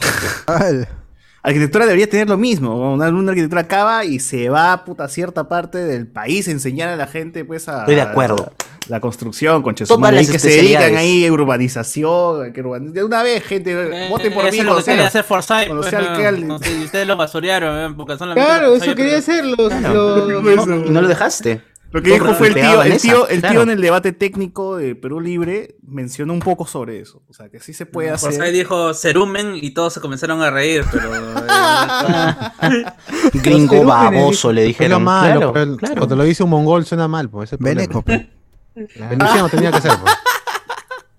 Arquitectura 1.42 1.86
debería 1.86 2.08
tener 2.08 2.28
lo 2.28 2.36
mismo. 2.36 2.92
Una, 2.92 3.08
una 3.08 3.30
arquitectura 3.30 3.62
acaba 3.62 4.04
y 4.04 4.20
se 4.20 4.50
va 4.50 4.84
puta, 4.84 5.04
a 5.04 5.08
cierta 5.08 5.48
parte 5.48 5.78
del 5.78 6.06
país 6.06 6.46
a 6.48 6.50
enseñar 6.50 6.88
a 6.90 6.96
la 6.96 7.06
gente 7.06 7.44
pues 7.46 7.66
a 7.68 7.80
Estoy 7.80 7.94
de 7.94 8.02
acuerdo. 8.02 8.52
la 8.88 9.00
construcción, 9.00 9.62
con 9.62 9.74
Todas 9.74 10.28
que 10.28 10.38
se 10.38 10.48
dedican 10.50 10.96
ahí 10.96 11.24
a 11.24 11.32
urbanización, 11.32 12.52
que 12.52 12.62
urban- 12.62 12.92
de 12.92 13.04
una 13.04 13.22
vez 13.22 13.42
gente 13.44 13.74
voten 14.10 14.34
por 14.34 14.44
Eh, 14.44 14.48
eso 14.48 14.52
mí 14.52 14.58
es 14.58 14.64
lo 14.66 14.76
que 14.76 14.84
quería 14.84 15.06
hacer 15.06 15.24
Forsyth. 15.24 15.68
pues, 15.68 15.92
¿no? 15.92 15.98
alcalde. 15.98 16.44
No 16.46 16.58
sé, 16.58 16.72
y 16.78 16.84
ustedes 16.84 17.06
lo 17.06 17.16
basurearon, 17.16 17.90
¿eh? 17.92 17.94
porque 17.96 18.18
son 18.18 18.28
la 18.30 18.34
Claro, 18.34 18.74
eso 18.74 18.94
quería 18.94 19.16
hacer 19.18 19.44
los. 19.46 19.72
Claro. 19.72 20.40
los- 20.40 20.66
y 20.66 20.90
no 20.90 21.00
lo 21.00 21.08
dejaste. 21.08 21.62
Lo 21.92 22.00
que 22.02 22.12
dijo 22.12 22.32
fue 22.34 22.48
el 22.48 22.54
tío, 22.54 22.82
el 22.82 22.98
tío, 23.00 23.26
el 23.28 23.40
tío 23.40 23.50
claro. 23.50 23.62
en 23.62 23.70
el 23.70 23.80
debate 23.80 24.12
técnico 24.12 24.76
de 24.76 24.94
Perú 24.94 25.18
Libre 25.20 25.74
mencionó 25.82 26.32
un 26.32 26.38
poco 26.38 26.64
sobre 26.64 27.00
eso. 27.00 27.22
O 27.28 27.34
sea, 27.34 27.48
que 27.48 27.58
sí 27.58 27.72
se 27.72 27.84
puede 27.84 28.10
Forsyth 28.16 28.40
hacer. 28.42 28.52
dijo 28.54 28.94
cerumen 28.94 29.54
y 29.56 29.72
todos 29.72 29.94
se 29.94 30.00
comenzaron 30.00 30.40
a 30.40 30.50
reír, 30.50 30.84
pero. 30.92 31.10
eh, 31.12 32.84
Gringo 33.42 33.84
baboso, 33.84 34.52
le 34.52 34.62
dijeron. 34.64 34.90
lo 34.92 35.00
malo, 35.00 35.34
claro, 35.40 35.52
pero 35.52 35.70
el- 35.72 35.76
claro. 35.78 35.94
cuando 35.96 36.16
lo 36.16 36.24
dice 36.24 36.42
un 36.44 36.50
mongol 36.50 36.84
suena 36.86 37.08
mal, 37.08 37.28
pues. 37.28 37.56
Veneco, 37.58 38.02
pe. 38.02 38.30
Veneziano 38.74 39.48
tenía 39.48 39.72
que 39.72 39.80
ser, 39.80 39.92
pues. 40.00 40.14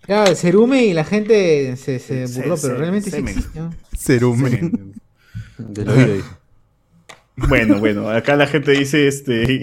Claro, 0.04 0.32
el 0.32 0.36
cerume 0.36 0.84
y 0.86 0.94
la 0.94 1.04
gente 1.06 1.76
se, 1.78 2.26
burló, 2.36 2.58
se- 2.58 2.68
pero 2.68 2.80
realmente 2.80 3.12
sí. 3.12 3.24
¿no? 3.54 3.74
Cerumen. 3.98 4.94
Del 5.58 5.90
oído, 5.90 6.14
dice. 6.16 6.28
Bueno, 7.36 7.80
bueno, 7.80 8.10
acá 8.10 8.36
la 8.36 8.48
gente 8.48 8.72
dice 8.72 9.08
este. 9.08 9.62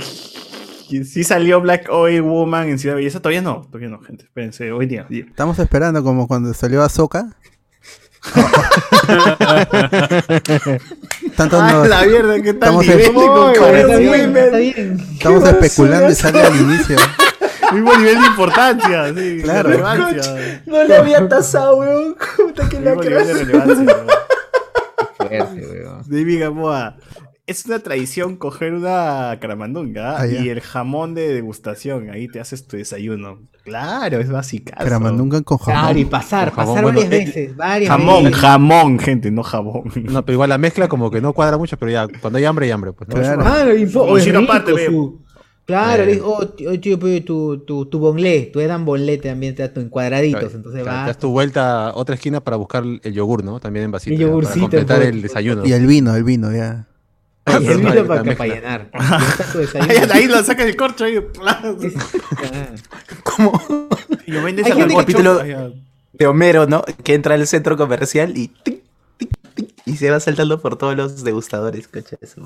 Sí 0.89 1.25
salió 1.25 1.61
Black 1.61 1.89
Oil 1.91 2.23
Woman 2.23 2.69
en 2.69 2.79
Ciudad 2.79 2.97
Belleza. 2.97 3.21
Todavía 3.21 3.43
no, 3.43 3.63
todavía 3.67 3.89
no, 3.89 4.01
gente. 4.01 4.25
Espérense, 4.25 4.73
hoy 4.73 4.87
día. 4.87 5.07
Estamos 5.11 5.59
esperando 5.59 6.03
como 6.03 6.27
cuando 6.29 6.53
salió 6.55 6.83
Azoka. 6.83 7.27
Tanto 11.37 11.61
Ah, 11.61 11.73
nos- 11.73 11.89
la 11.89 12.03
mierda, 12.05 12.35
¿qué 12.43 12.53
tal 12.55 12.81
estamos 12.81 12.83
nivel 12.87 12.99
de 12.99 13.05
está 13.81 13.97
bien, 13.99 14.37
está 14.37 14.57
bien. 14.59 15.01
estamos 15.13 15.43
¿Qué 15.45 15.51
especulando 15.51 16.11
y 16.11 16.15
sale 16.15 16.43
al 16.43 16.57
inicio. 16.57 16.97
Mismo 17.73 17.95
nivel 17.97 18.19
de 18.21 18.27
importancia, 18.27 19.15
sí, 19.15 19.41
Claro. 19.43 19.69
de 19.69 19.77
relevancia. 19.77 20.63
No 20.67 20.85
le 20.85 20.97
había 20.97 21.29
tasado, 21.29 21.77
weón. 21.77 22.17
Puta 22.37 22.69
que 22.69 22.81
de 22.81 22.95
weón. 25.21 26.03
David 26.07 26.41
Gamboa. 26.41 26.97
Es 27.49 27.65
una 27.65 27.79
tradición 27.79 28.37
coger 28.37 28.75
una 28.75 29.39
caramandunga 29.41 30.21
Ah, 30.21 30.27
y 30.29 30.51
el 30.51 30.61
jamón 30.61 31.15
de 31.15 31.33
degustación. 31.33 32.11
Ahí 32.11 32.29
te 32.29 32.41
haces 32.41 32.67
tu 32.67 32.77
desayuno. 32.77 33.39
Claro, 33.65 34.21
es 34.21 34.31
básica. 34.31 34.77
Caramandunga 34.77 35.41
con 35.43 35.57
Claro, 35.59 35.99
y 35.99 36.03
jamón. 36.03 36.11
pasar, 36.11 36.51
jamón, 36.53 36.75
pasar 36.75 36.83
bueno, 36.85 37.01
varias 37.01 37.13
eh, 37.23 37.25
veces, 37.25 37.57
varias 37.57 37.91
Jamón, 37.91 38.25
veces. 38.25 38.39
jamón, 38.39 38.99
gente, 38.99 39.31
no 39.31 39.43
jabón. 39.43 39.85
No, 40.11 40.25
pero 40.25 40.35
igual 40.35 40.51
la 40.51 40.59
mezcla 40.59 40.89
como 40.89 41.11
que 41.11 41.21
no 41.23 41.33
cuadra 41.33 41.57
mucho, 41.59 41.77
pero 41.79 41.91
ya, 41.91 42.07
cuando 42.21 42.39
hay 42.39 42.45
hambre, 42.45 42.67
hay 42.67 42.73
hambre, 42.73 42.93
pues. 42.93 43.09
¿no? 43.09 43.15
Claro. 43.17 43.41
Claro, 43.41 43.75
y 43.77 43.91
Como 43.91 44.19
es 44.19 44.25
si 44.25 44.31
no 44.33 44.41
rico 44.41 44.53
parte, 44.53 44.87
su- 44.87 45.23
Claro, 45.65 46.03
Eh. 46.03 46.07
le 46.07 46.13
digo, 46.13 46.35
oh, 46.39 46.49
tío, 46.49 46.81
tío, 46.81 46.99
pero 46.99 47.25
tu, 47.25 47.59
tu, 47.65 47.87
tu 47.87 47.99
bonlé, 47.99 48.51
tu 48.53 48.61
edan 48.61 48.85
bonlé 48.87 49.19
también 49.19 49.55
te 49.55 49.63
da 49.63 49.73
tu 49.73 49.81
en 49.81 49.89
cuadraditos, 49.91 50.41
Claro, 50.41 50.57
entonces 50.57 50.83
claro, 50.83 50.97
va. 50.99 51.05
te 51.05 51.09
das 51.09 51.19
tu 51.19 51.29
vuelta 51.31 51.89
a 51.89 51.95
otra 51.95 52.15
esquina 52.15 52.41
para 52.41 52.57
buscar 52.57 52.85
el 53.03 53.13
yogur, 53.13 53.45
¿no? 53.45 53.61
También 53.61 53.85
en 53.87 53.91
vasito. 53.91 54.13
El 54.15 54.19
ya, 54.21 54.27
yogurcito, 54.27 54.55
Para 54.55 54.61
completar 54.63 54.97
pues. 54.99 55.09
el 55.11 55.23
desayuno. 55.23 55.67
Y 55.67 55.73
el 55.73 55.87
vino, 55.87 56.15
el 56.15 56.25
vino, 56.25 56.53
ya. 56.53 56.87
El 57.57 57.79
vino 57.79 57.95
la 57.95 58.05
para, 58.05 58.23
para 58.37 58.47
llenar. 58.55 58.91
Ahí, 58.93 59.97
ahí 60.13 60.27
lo 60.27 60.43
sacas 60.45 60.67
el 60.67 60.77
corcho 60.77 61.05
ahí. 61.05 61.17
Es- 61.17 61.95
ah. 62.53 62.69
Como 63.23 63.61
Y 64.27 64.31
lo 64.33 64.43
vendes 64.43 64.67
Hay 64.67 64.73
al 64.81 64.93
capítulo- 64.95 65.41
de 66.13 66.27
Homero, 66.27 66.67
¿no? 66.67 66.83
Que 67.05 67.15
entra 67.15 67.35
al 67.35 67.47
centro 67.47 67.77
comercial 67.77 68.37
y 68.37 68.49
tic, 68.49 68.83
tic, 69.19 69.31
tic, 69.55 69.69
y 69.87 69.97
se 69.97 70.11
va 70.11 70.19
saltando 70.19 70.61
por 70.61 70.77
todos 70.77 70.97
los 70.97 71.23
degustadores, 71.23 71.87
coche 71.87 72.17
de 72.21 72.27
su. 72.27 72.43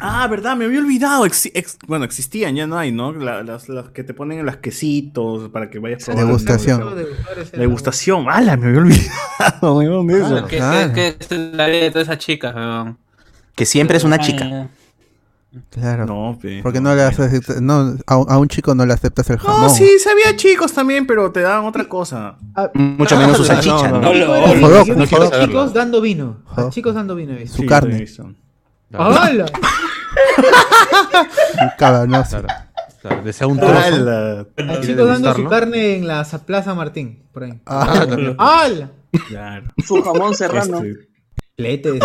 Ah, 0.00 0.26
verdad, 0.28 0.56
me 0.56 0.66
había 0.66 0.78
olvidado. 0.78 1.26
Ex- 1.26 1.78
bueno, 1.88 2.04
existían, 2.04 2.54
ya 2.54 2.66
no 2.68 2.78
hay, 2.78 2.92
¿no? 2.92 3.12
La- 3.12 3.42
las, 3.42 3.68
las 3.68 3.88
que 3.88 4.04
te 4.04 4.14
ponen 4.14 4.38
en 4.40 4.46
las 4.46 4.58
quesitos 4.58 5.48
para 5.50 5.70
que 5.70 5.78
vayas 5.80 6.04
probando. 6.04 6.26
Degustación. 6.26 6.80
Los 6.80 7.48
eran- 7.48 7.60
Degustación. 7.60 8.26
¡Hala! 8.28 8.56
Me 8.56 8.66
había 8.68 8.80
olvidado, 8.80 9.74
weón, 9.76 10.06
de 10.06 10.18
eso. 10.18 10.46
¿Qué, 10.46 10.56
Claro. 10.58 10.92
qué, 10.94 11.16
qué 11.18 11.34
es 11.34 11.40
la 11.54 11.66
vida 11.66 11.80
de 11.80 11.90
todas 11.90 12.08
esas 12.08 12.18
chicas, 12.18 12.54
weón? 12.54 12.96
Que 13.58 13.66
siempre 13.66 13.96
es 13.96 14.04
una 14.04 14.16
Ah, 14.16 14.20
chica. 14.20 14.68
Claro. 15.70 16.06
No, 16.06 16.38
pe. 16.40 16.60
Porque 16.62 16.80
no 16.80 16.94
le 16.94 17.02
aceptas, 17.02 17.60
no, 17.60 17.96
a, 18.06 18.14
a 18.14 18.38
un 18.38 18.46
chico 18.46 18.72
no 18.76 18.86
le 18.86 18.92
aceptas 18.92 19.28
el 19.30 19.38
jamón. 19.38 19.62
No, 19.62 19.68
sí, 19.68 19.98
se 19.98 20.10
había 20.10 20.36
chicos 20.36 20.72
también, 20.72 21.08
pero 21.08 21.32
te 21.32 21.40
daban 21.40 21.64
otra 21.64 21.88
cosa. 21.88 22.36
Ah, 22.54 22.70
Mucho 22.74 23.16
menos 23.16 23.36
su 23.36 23.44
salchicha, 23.44 23.88
no, 23.90 24.12
chicos 25.46 25.72
dando 25.74 26.00
vino. 26.00 26.36
A 26.46 26.54
Jodoc. 26.54 26.72
chicos 26.72 26.94
dando 26.94 27.16
vino. 27.16 27.34
Su 27.48 27.62
Sí, 27.62 27.66
carne. 27.66 28.06
¡Hala! 28.92 29.46
Un 31.62 31.70
cavernoso. 31.78 32.40
Claro, 32.42 32.62
claro, 33.02 33.22
desea 33.24 33.46
un 33.48 33.58
trozo. 33.58 33.74
¡Hala! 33.76 34.40
A 34.40 34.44
¿Quiere 34.54 34.80
chicos 34.86 35.08
dando 35.08 35.34
su 35.34 35.44
carne 35.46 35.96
en 35.96 36.06
la 36.06 36.24
Plaza 36.46 36.74
Martín, 36.74 37.24
por 37.32 37.42
ahí. 37.44 37.60
Ah, 37.66 38.06
¡Hala! 38.38 38.90
Claro. 39.28 39.66
Su 39.84 40.00
jamón 40.02 40.34
serrano. 40.34 40.82
Este, 40.84 41.08
Plete 41.56 41.92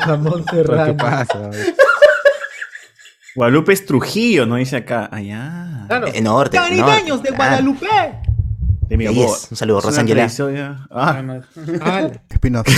jamón 0.00 0.44
¿Qué 0.50 0.94
pasa? 0.94 1.50
Guadalupe 3.34 3.72
es 3.72 3.86
Trujillo, 3.86 4.44
¿no? 4.46 4.56
Dice 4.56 4.76
acá. 4.76 5.08
Allá. 5.10 5.84
Claro. 5.88 6.08
En 6.12 6.24
norte, 6.24 6.56
en 6.58 6.62
¡Caribeños 6.62 7.08
norte, 7.16 7.30
de 7.30 7.36
claro. 7.36 7.50
Guadalupe! 7.64 7.86
De 8.88 8.96
mi 8.98 9.06
es. 9.06 9.48
Un 9.50 9.56
saludo, 9.56 9.80
ya. 10.50 10.86
Ah, 10.90 11.18
¡Hala! 11.18 12.22
Espinosa. 12.30 12.70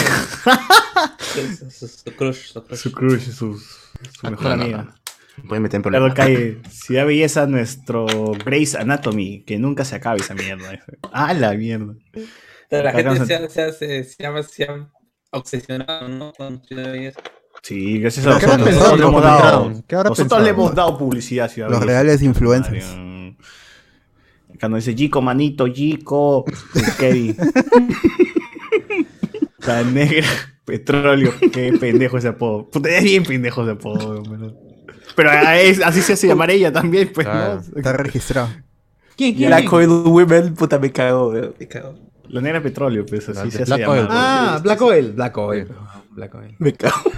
Su, 1.19 1.70
su- 1.70 1.89
su 1.89 2.16
crush, 2.16 2.52
su 2.52 2.62
crush. 2.65 2.78
su 2.78 2.93
crush, 2.93 3.20
su, 3.31 3.59
su 3.59 4.31
mejor 4.31 4.44
no, 4.51 4.56
no, 4.56 4.62
amiga. 4.62 4.94
Pueden 5.48 5.62
meter 5.65 5.78
en 5.78 5.82
Claro, 5.82 6.06
problemas. 6.06 6.15
calle. 6.15 6.61
Ciudad 6.70 7.06
Belleza, 7.06 7.47
nuestro 7.47 8.06
Grace 8.44 8.78
Anatomy. 8.78 9.43
Que 9.44 9.59
nunca 9.59 9.85
se 9.85 9.97
acabe 9.97 10.20
esa 10.20 10.35
mierda. 10.35 10.70
Ah, 11.12 11.35
la 11.35 11.52
mierda. 11.55 11.94
La 12.70 12.90
Acá 12.90 13.02
gente 13.15 13.27
se- 13.27 13.48
se, 13.48 13.48
se, 13.48 13.62
ha- 14.27 14.43
se, 14.44 14.65
ha 14.65 14.89
obsesionado, 15.35 16.09
¿no? 16.09 16.32
Con 16.32 16.62
Ciudad 16.65 16.93
Belleza. 16.93 17.20
Sí, 17.62 17.98
gracias 18.01 18.27
a 18.27 18.39
¿Qué 18.39 18.47
nosotros. 18.47 18.52
habrá 18.52 18.73
Nosotros 18.73 18.90
pensado? 18.90 18.97
le 18.97 19.05
hemos 19.06 19.23
dado, 19.23 19.85
¿Qué 19.86 19.94
habrá 19.94 20.09
nosotros 20.11 20.19
pensado? 20.28 20.43
le 20.43 20.51
hemos 20.51 20.74
dado 20.74 20.98
publicidad 20.98 21.47
a 21.47 21.48
Ciudad 21.48 21.69
Los 21.70 21.81
Belleza. 21.81 22.02
reales 22.02 22.23
influencers. 22.23 22.86
Acá 24.55 24.69
nos 24.69 24.85
dice 24.85 24.97
Gico, 24.97 25.20
manito, 25.23 25.66
Gico, 25.66 26.44
Kevin. 26.98 27.36
La 29.66 29.82
negra, 29.85 30.27
petróleo. 30.65 31.32
Qué 31.52 31.73
pendejo 31.78 32.19
ese 32.19 32.28
apodo. 32.28 32.69
Puta, 32.70 32.89
es 32.90 33.02
bien 33.02 33.23
pendejo 33.24 33.62
ese 33.62 33.73
apodo. 33.73 34.23
pero- 34.23 34.55
Pero 35.16 35.31
es- 35.55 35.81
así 35.82 36.02
se 36.02 36.12
hace 36.15 36.27
llamar 36.27 36.51
ella 36.51 36.73
también, 36.73 37.11
pues, 37.15 37.27
Claro. 37.27 37.62
¿no? 37.73 37.78
Está 37.78 37.93
registrado. 37.94 38.48
¿Quién, 39.16 39.35
quién? 39.36 39.48
Black 39.48 39.73
Oil 39.73 39.89
Women, 39.89 40.55
puta, 40.55 40.78
me 40.78 40.90
cago, 40.93 41.32
me 41.59 41.69
cago. 41.69 41.94
La 42.29 42.41
negra 42.41 42.63
petróleo, 42.63 43.05
pues, 43.07 43.29
así 43.29 43.51
se 43.51 43.65
Black 43.65 43.89
Oil. 43.89 44.07
Ah, 44.11 44.61
Black 44.63 44.81
Oil. 44.83 45.13
Black 45.13 45.39
Oil. 45.39 45.69
Black 46.11 46.35
Oil. 46.35 46.57
Me 46.59 46.73
cago. 46.73 47.11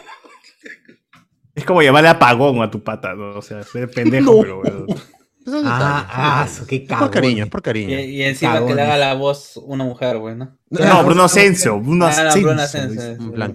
Es 1.54 1.64
como 1.64 1.80
llamarle 1.82 2.10
apagón 2.10 2.60
a 2.62 2.70
tu 2.70 2.82
pata, 2.82 3.14
¿no? 3.14 3.38
O 3.38 3.42
sea, 3.42 3.62
ser 3.62 3.90
pendejo, 3.90 4.40
pero, 4.42 4.60
weón. 4.60 4.86
Esos 5.46 5.62
Ah, 5.64 6.42
ah, 6.42 6.48
su, 6.48 6.66
qué 6.66 6.76
Es 6.76 6.88
cagón. 6.88 7.04
por 7.06 7.10
cariño, 7.14 7.44
es 7.44 7.50
por 7.50 7.60
Y, 7.60 7.62
cariño. 7.62 8.00
y 8.00 8.22
encima 8.22 8.66
que 8.66 8.74
le 8.74 8.82
haga 8.82 8.96
la 8.98 9.14
voz 9.14 9.56
una 9.58 9.84
mujer, 9.84 10.18
güey, 10.18 10.34
¿no? 10.34 10.58
No, 10.70 11.04
Bruno 11.04 11.22
Asensio. 11.22 11.78
Bruno 11.80 12.06
Ah, 12.06 12.10
no, 12.10 12.28
Asensio. 12.28 12.42
Bruno 12.42 12.62
Asensio, 12.62 13.00
es 13.02 13.18
igual, 13.20 13.52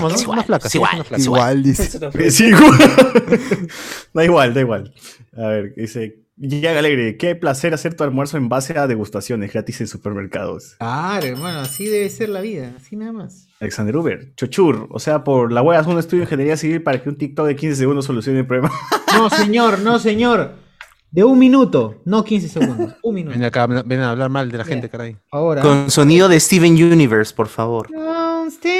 ¿no? 0.00 0.08
es 0.08 0.22
igual, 0.22 0.38
Una 0.38 0.42
flaca, 0.44 0.68
igual, 0.72 1.04
Igual, 1.18 1.64
igual. 1.66 2.78
da 4.14 4.24
igual, 4.24 4.54
da 4.54 4.60
igual. 4.60 4.94
A 5.36 5.46
ver, 5.48 5.74
dice, 5.74 6.20
Llega 6.38 6.78
Alegre, 6.78 7.16
qué 7.16 7.34
placer 7.34 7.72
hacer 7.72 7.94
tu 7.94 8.04
almuerzo 8.04 8.36
en 8.36 8.50
base 8.50 8.78
a 8.78 8.86
degustaciones 8.86 9.54
gratis 9.54 9.80
en 9.80 9.86
supermercados. 9.86 10.74
Claro, 10.78 11.26
hermano, 11.26 11.60
así 11.60 11.86
debe 11.86 12.10
ser 12.10 12.28
la 12.28 12.42
vida, 12.42 12.74
así 12.76 12.94
nada 12.94 13.12
más. 13.12 13.48
Alexander 13.58 13.96
Uber, 13.96 14.34
Chochur, 14.36 14.86
o 14.90 14.98
sea, 14.98 15.24
por 15.24 15.50
la 15.50 15.62
web 15.62 15.78
haz 15.78 15.86
un 15.86 15.98
estudio 15.98 16.18
de 16.20 16.24
ingeniería 16.24 16.58
civil 16.58 16.82
para 16.82 17.02
que 17.02 17.08
un 17.08 17.16
TikTok 17.16 17.46
de 17.46 17.56
15 17.56 17.76
segundos 17.76 18.04
solucione 18.04 18.40
el 18.40 18.46
problema. 18.46 18.70
No, 19.16 19.30
señor, 19.30 19.78
no, 19.78 19.98
señor. 19.98 20.56
De 21.10 21.24
un 21.24 21.38
minuto, 21.38 22.02
no 22.04 22.22
15 22.22 22.48
segundos. 22.50 22.96
Un 23.02 23.14
minuto. 23.14 23.32
Ven 23.34 23.44
acá, 23.44 23.66
ven 23.66 24.00
a 24.00 24.10
hablar 24.10 24.28
mal 24.28 24.50
de 24.52 24.58
la 24.58 24.64
Ya. 24.64 24.68
gente, 24.68 24.90
caray. 24.90 25.16
Ahora. 25.32 25.62
Con 25.62 25.90
sonido 25.90 26.28
de 26.28 26.38
Steven 26.38 26.74
Universe, 26.74 27.32
por 27.34 27.48
favor. 27.48 27.88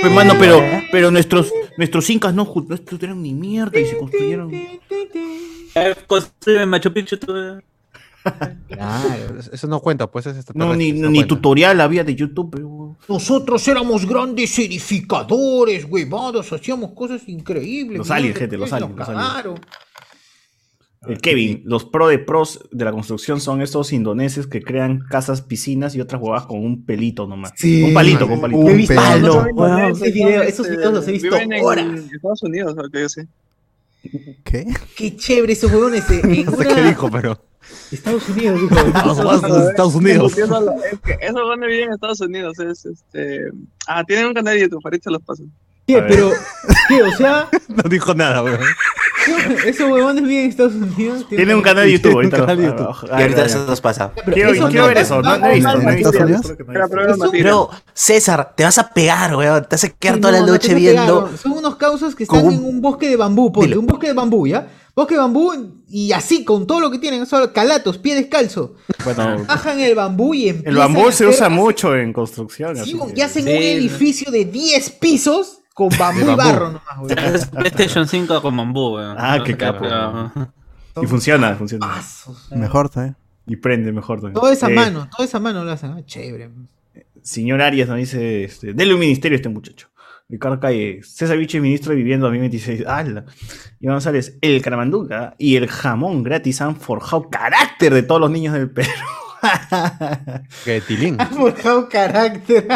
Hermano, 0.02 0.34
pero, 0.38 0.60
pero 0.92 1.10
nuestros, 1.10 1.50
nuestros 1.78 2.10
incas 2.10 2.34
no, 2.34 2.44
no 2.44 3.14
ni 3.14 3.32
mierda 3.32 3.80
y 3.80 3.86
se 3.86 3.96
construyeron. 3.96 4.52
Construye 6.06 6.66
Machu 6.66 6.92
Picchu 6.92 7.16
tú. 7.18 7.36
eh. 7.36 7.58
Claro. 8.68 9.38
Eso 9.52 9.66
no 9.68 9.80
cuenta, 9.80 10.10
pues 10.10 10.26
es 10.26 10.44
No, 10.54 10.74
ni, 10.74 10.90
no 10.92 11.10
ni 11.10 11.24
tutorial 11.24 11.80
había 11.80 12.02
de 12.02 12.14
YouTube. 12.16 12.50
pero- 12.50 12.96
Nosotros 13.08 13.66
éramos 13.68 14.04
grandes 14.06 14.58
edificadores, 14.58 15.84
huevados, 15.88 16.52
hacíamos 16.52 16.92
cosas 16.92 17.22
increíbles. 17.28 17.98
Los 17.98 18.10
aliens, 18.10 18.36
gente, 18.36 18.56
los 18.56 18.72
aliens, 18.72 18.96
los 18.96 19.06
cagaron. 19.06 19.60
El 21.06 21.20
Kevin, 21.20 21.62
los 21.66 21.84
pro 21.84 22.08
de 22.08 22.18
pros 22.18 22.68
de 22.72 22.84
la 22.84 22.90
construcción 22.90 23.40
son 23.40 23.62
estos 23.62 23.92
indoneses 23.92 24.48
que 24.48 24.60
crean 24.60 24.98
casas, 25.08 25.40
piscinas 25.40 25.94
y 25.94 26.00
otras 26.00 26.20
huevadas 26.20 26.46
con 26.46 26.58
un 26.64 26.84
pelito 26.84 27.28
nomás. 27.28 27.52
Sí. 27.54 27.84
Un 27.84 27.94
palito, 27.94 28.26
con 28.26 28.40
palito. 28.40 28.64
Visto 28.64 28.94
pelo. 28.94 29.42
esos- 29.46 29.52
Wow. 29.54 30.42
esos 30.42 30.68
videos 30.68 30.92
los 30.94 31.06
he 31.06 31.12
visto 31.12 31.28
Viven 31.28 31.52
en 31.52 31.64
horas. 31.64 31.86
Estados 32.12 32.42
Unidos, 32.42 32.74
lo 32.74 32.88
que 32.90 33.02
yo 33.02 33.08
sé. 33.08 33.28
¿Qué? 34.44 34.66
Qué 34.96 35.16
chévere 35.16 35.52
esos 35.52 35.70
huevones 35.72 36.08
eh, 36.10 36.20
en 36.24 36.44
No 36.44 36.50
sé 36.52 36.56
una- 36.58 36.74
qué 36.74 36.82
dijo, 36.82 37.10
pero. 37.10 37.42
Estados 37.90 38.28
Unidos, 38.28 38.60
dijo. 38.60 38.76
Estados 38.86 39.18
Unidos. 39.18 39.68
Estados 39.70 39.94
Unidos. 39.94 40.32
Es 40.92 41.00
que 41.00 41.18
esos 41.20 41.42
viven 41.66 41.84
en 41.88 41.92
Estados 41.94 42.20
Unidos. 42.20 42.58
Es, 42.60 42.84
este... 42.86 43.50
Ah, 43.88 44.04
tienen 44.04 44.26
un 44.26 44.34
canal 44.34 44.54
de 44.54 44.60
YouTube, 44.62 44.80
ahorita 44.84 45.10
los 45.10 45.22
paso. 45.22 45.42
¿Qué? 45.86 46.02
Pero, 46.02 46.30
¿qué? 46.88 47.02
O 47.02 47.12
sea, 47.12 47.48
No 47.68 47.82
dijo 47.88 48.14
nada, 48.14 48.42
weón. 48.42 48.60
esos 49.66 49.90
huevones 49.90 50.22
viven 50.24 50.44
en 50.44 50.50
Estados 50.50 50.74
Unidos. 50.74 51.26
Tiene 51.28 51.54
un 51.54 51.62
canal 51.62 51.84
de 51.86 51.92
YouTube. 51.92 52.10
un 52.10 52.16
ahorita 52.16 52.36
canal 52.38 52.56
de 52.56 52.62
lo- 52.66 52.70
YouTube. 52.70 53.08
ah, 53.10 53.16
Y 53.18 53.22
ahorita 53.22 53.46
ya. 53.46 53.56
nos 53.66 53.80
pasa. 53.80 54.12
Pero 54.14 54.32
Quiero, 54.32 54.52
eso 54.52 54.68
ver 54.86 54.98
eso. 54.98 55.22
No, 55.22 55.36
no 55.38 55.46
Eso-. 55.46 57.30
Pero, 57.32 57.70
César, 57.94 58.52
te 58.56 58.64
vas 58.64 58.78
a 58.78 58.88
pegar, 58.92 59.34
weón. 59.36 59.62
Te 59.62 59.68
vas 59.76 59.84
a 59.84 59.88
quedar 59.90 60.14
Sí, 60.16 60.20
toda 60.20 60.32
la 60.32 60.40
no, 60.40 60.46
no 60.46 60.52
noche 60.52 60.74
viendo. 60.74 61.30
Son 61.36 61.52
unos 61.52 61.76
causos 61.76 62.14
que 62.14 62.24
están 62.24 62.46
en 62.52 62.64
un 62.64 62.80
bosque 62.80 63.08
de 63.08 63.16
bambú, 63.16 63.52
ponte, 63.52 63.76
un 63.76 63.86
bosque 63.86 64.08
de 64.08 64.12
bambú, 64.12 64.46
¿ya? 64.46 64.68
Bosque 64.94 65.14
de 65.14 65.20
bambú 65.20 65.52
y 65.88 66.12
así, 66.12 66.42
con 66.44 66.66
todo 66.66 66.80
lo 66.80 66.90
que 66.90 66.98
tienen, 66.98 67.26
solo 67.26 67.52
calatos, 67.52 67.98
pie 67.98 68.14
descalzo. 68.14 68.74
Bueno, 69.04 69.44
Bajan 69.46 69.78
el 69.80 69.94
bambú 69.94 70.32
y 70.32 70.48
empiezan 70.48 70.72
el 70.72 70.78
bambú 70.78 71.00
a 71.08 71.12
se 71.12 71.24
hacer- 71.24 71.28
usa 71.28 71.48
mucho 71.50 71.94
en 71.94 72.12
construcción. 72.14 72.76
Sí, 72.76 72.80
así 72.98 73.12
y 73.14 73.20
hacen 73.20 73.44
Sí, 73.44 73.50
un 73.50 73.56
edificio 73.62 74.32
de 74.32 74.46
10 74.46 74.90
pisos 74.90 75.55
con 75.76 75.90
bambú, 75.98 76.30
y 76.32 76.34
barro 76.34 76.66
nomás, 76.70 76.98
güey. 76.98 77.14
PlayStation 77.50 78.08
5 78.08 78.40
con 78.40 78.56
bambú, 78.56 78.94
weón. 78.96 79.14
Ah, 79.18 79.36
No 79.36 79.44
qué 79.44 79.56
capo. 79.58 79.80
pero- 79.80 80.32
Y 81.02 81.06
funciona, 81.06 81.54
funciona. 81.54 81.86
Pasos. 81.86 82.48
Mejor, 82.50 82.90
¿sabes? 82.90 83.12
Y 83.46 83.56
prende 83.56 83.92
mejor 83.92 84.20
también. 84.22 84.40
Toda 84.40 84.54
esa 84.54 84.70
Eh, 84.70 84.74
mano, 84.74 85.06
toda 85.14 85.26
esa 85.26 85.38
mano 85.38 85.62
lo 85.64 85.70
hacen. 85.72 85.90
ah, 85.92 86.00
chévere. 86.06 86.50
Señor 87.22 87.60
Arias 87.60 87.88
nos 87.90 87.98
dice, 87.98 88.44
este, 88.44 88.72
dele 88.72 88.94
un 88.94 89.00
ministerio 89.00 89.36
a 89.36 89.38
este 89.38 89.50
muchacho. 89.50 89.88
Ricardo 90.30 90.58
Calle, 90.58 91.00
César 91.04 91.36
Vichy, 91.36 91.60
ministro 91.60 91.90
de 91.90 91.96
Vivienda 91.96 92.24
2026. 92.24 92.86
¡Hala! 92.86 93.26
Iván 93.78 93.96
González, 93.96 94.38
el 94.40 94.62
caramanduca 94.62 95.34
y 95.38 95.56
el 95.56 95.68
jamón 95.68 96.22
gratis 96.22 96.62
han 96.62 96.74
forjado 96.76 97.28
carácter 97.28 97.92
de 97.92 98.02
todos 98.02 98.22
los 98.22 98.30
niños 98.30 98.54
del 98.54 98.70
Perú. 98.70 98.88
Que 100.64 100.80
Tilín. 100.80 101.16
Ha 101.20 101.26
forjado 101.26 101.88
carácter. 101.88 102.66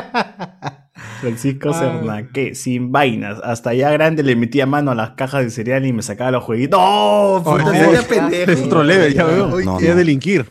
Francisco 1.20 1.70
Ah. 1.70 1.78
Cernaque, 1.78 2.54
sin 2.54 2.90
vainas. 2.92 3.38
Hasta 3.44 3.74
ya 3.74 3.90
grande 3.90 4.22
le 4.22 4.36
metía 4.36 4.66
mano 4.66 4.90
a 4.90 4.94
las 4.94 5.10
cajas 5.10 5.44
de 5.44 5.50
cereal 5.50 5.84
y 5.86 5.92
me 5.92 6.02
sacaba 6.02 6.30
los 6.30 6.44
jueguitos. 6.44 6.78
¡No! 6.80 7.34
Oh, 7.36 7.58
es- 7.58 8.04
pendejo! 8.04 8.50
Es 8.50 8.60
otro 8.62 8.82
level, 8.82 9.12
ya 9.14 9.24
veo. 9.24 9.48
No, 9.48 9.78
no. 9.78 9.78
delinquir. 9.78 10.50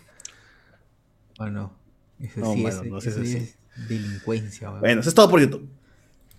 Bueno, 1.37 1.73
eso 2.19 2.39
No, 2.41 2.53
sí, 2.53 2.63
mano, 2.63 2.81
es, 2.83 2.89
no 2.89 2.97
eso 2.97 3.11
seas 3.11 3.27
sí 3.27 3.35
así. 3.37 3.55
es 3.77 3.87
delincuencia. 3.87 4.69
güey. 4.69 4.79
Bueno, 4.81 5.01
eso 5.01 5.09
es 5.09 5.15
todo 5.15 5.29
por 5.29 5.39
YouTube. 5.39 5.69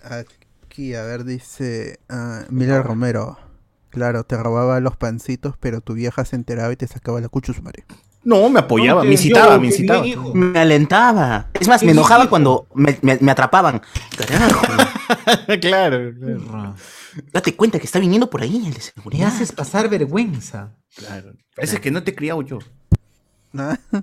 Aquí, 0.02 0.94
a 0.94 1.02
ver, 1.04 1.24
dice 1.24 1.98
ah, 2.08 2.44
Miller 2.50 2.82
Romero. 2.82 3.38
Claro, 3.90 4.22
te 4.24 4.36
robaba 4.36 4.78
los 4.80 4.96
pancitos, 4.96 5.54
pero 5.58 5.80
tu 5.80 5.94
vieja 5.94 6.24
se 6.24 6.36
enteraba 6.36 6.72
y 6.72 6.76
te 6.76 6.86
sacaba 6.86 7.20
la 7.20 7.28
cuchus, 7.28 7.60
madre. 7.62 7.84
No, 8.22 8.50
me 8.50 8.60
apoyaba, 8.60 9.02
me 9.02 9.12
incitaba, 9.12 9.58
me 9.58 9.68
incitaba. 9.68 10.04
Me 10.34 10.58
alentaba. 10.58 11.48
Es 11.58 11.66
más, 11.68 11.82
me 11.82 11.92
enojaba 11.92 12.28
cuando 12.28 12.66
me, 12.74 12.98
me- 13.02 13.18
me 13.20 13.30
atrapaban. 13.32 13.80
Carajo. 14.18 14.60
claro, 15.60 16.12
claro. 16.18 16.74
Date 17.32 17.56
cuenta 17.56 17.78
que 17.78 17.86
está 17.86 17.98
viniendo 17.98 18.28
por 18.28 18.42
ahí 18.42 18.56
el 18.58 18.72
de 18.74 18.78
Me 18.78 18.80
seguridad. 18.80 19.28
haces 19.28 19.52
pasar 19.52 19.88
vergüenza. 19.88 20.74
claro. 20.96 21.32
Parece 21.56 21.80
que 21.80 21.90
no 21.90 22.02
te 22.02 22.10
he 22.12 22.14
criado 22.14 22.42
yo. 22.42 22.58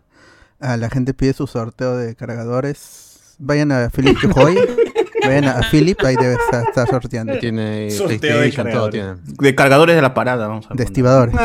Ah, 0.60 0.76
la 0.76 0.90
gente 0.90 1.14
pide 1.14 1.34
su 1.34 1.46
sorteo 1.46 1.96
de 1.96 2.16
cargadores. 2.16 3.36
Vayan 3.38 3.72
a 3.72 3.92
Philip 3.92 4.18
Chujoy. 4.20 4.58
Vayan 5.28 5.46
a 5.46 5.62
Philip, 5.70 6.04
ahí 6.04 6.16
debe 6.16 6.34
estar, 6.36 6.64
estar 6.68 6.88
sorteando. 6.90 7.38
Tiene 7.40 7.92
Sorteo 7.92 8.18
de 8.18 8.20
PlayStation, 8.50 8.72
todo 8.72 8.90
tiene. 8.90 9.06
cargadores. 9.08 9.38
De 9.38 9.56
cargadores 9.56 9.96
de 9.96 10.02
la 10.02 10.14
parada, 10.14 10.48
vamos 10.48 10.66
a 10.66 10.70
De 10.70 10.76
poner. 10.76 10.86
estibadores. 10.88 11.36